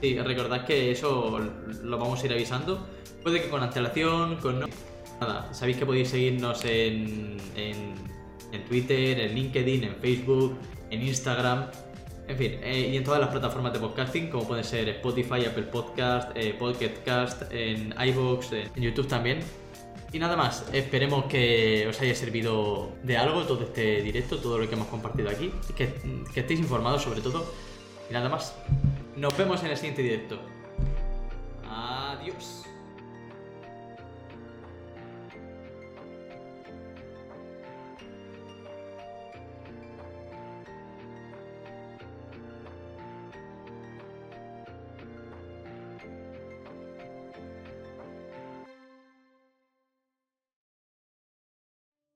sí, 0.02 0.18
recordad 0.18 0.66
que 0.66 0.92
eso 0.92 1.40
lo 1.84 1.98
vamos 1.98 2.24
a 2.24 2.26
ir 2.26 2.34
avisando. 2.34 2.88
Puede 3.22 3.42
que 3.42 3.50
con 3.50 3.62
antelación, 3.62 4.38
con... 4.38 4.68
Nada, 5.22 5.54
sabéis 5.54 5.78
que 5.78 5.86
podéis 5.86 6.10
seguirnos 6.10 6.66
en, 6.66 7.38
en, 7.56 7.94
en 8.52 8.66
Twitter, 8.68 9.20
en 9.20 9.34
LinkedIn, 9.34 9.84
en 9.84 9.96
Facebook, 9.96 10.58
en 10.90 11.02
Instagram. 11.02 11.68
En 12.28 12.38
fin, 12.38 12.60
eh, 12.64 12.90
y 12.92 12.98
en 12.98 13.04
todas 13.04 13.20
las 13.20 13.30
plataformas 13.30 13.72
de 13.74 13.80
podcasting, 13.80 14.30
como 14.30 14.48
pueden 14.48 14.64
ser 14.64 14.90
Spotify, 14.90 15.46
Apple 15.46 15.64
Podcast, 15.64 16.32
eh, 16.36 16.56
Podcast, 16.58 17.44
en 17.52 17.94
iVoox, 18.00 18.52
en 18.52 18.82
YouTube 18.82 19.08
también. 19.08 19.40
Y 20.12 20.20
nada 20.20 20.36
más, 20.36 20.66
esperemos 20.74 21.26
que 21.26 21.86
os 21.88 22.00
haya 22.02 22.16
servido 22.16 22.94
de 23.04 23.18
algo 23.18 23.44
todo 23.44 23.64
este 23.64 24.02
directo, 24.02 24.38
todo 24.38 24.58
lo 24.58 24.68
que 24.68 24.74
hemos 24.74 24.88
compartido 24.88 25.30
aquí, 25.30 25.52
que, 25.76 25.94
que 26.34 26.40
estéis 26.40 26.60
informados 26.60 27.04
sobre 27.04 27.22
todo. 27.22 27.46
Y 28.10 28.14
nada 28.14 28.30
más, 28.30 28.56
nos 29.16 29.38
vemos 29.38 29.64
en 29.64 29.72
el 29.72 29.78
siguiente 29.78 30.02
directo. 30.02 30.40
Adiós. 31.70 32.65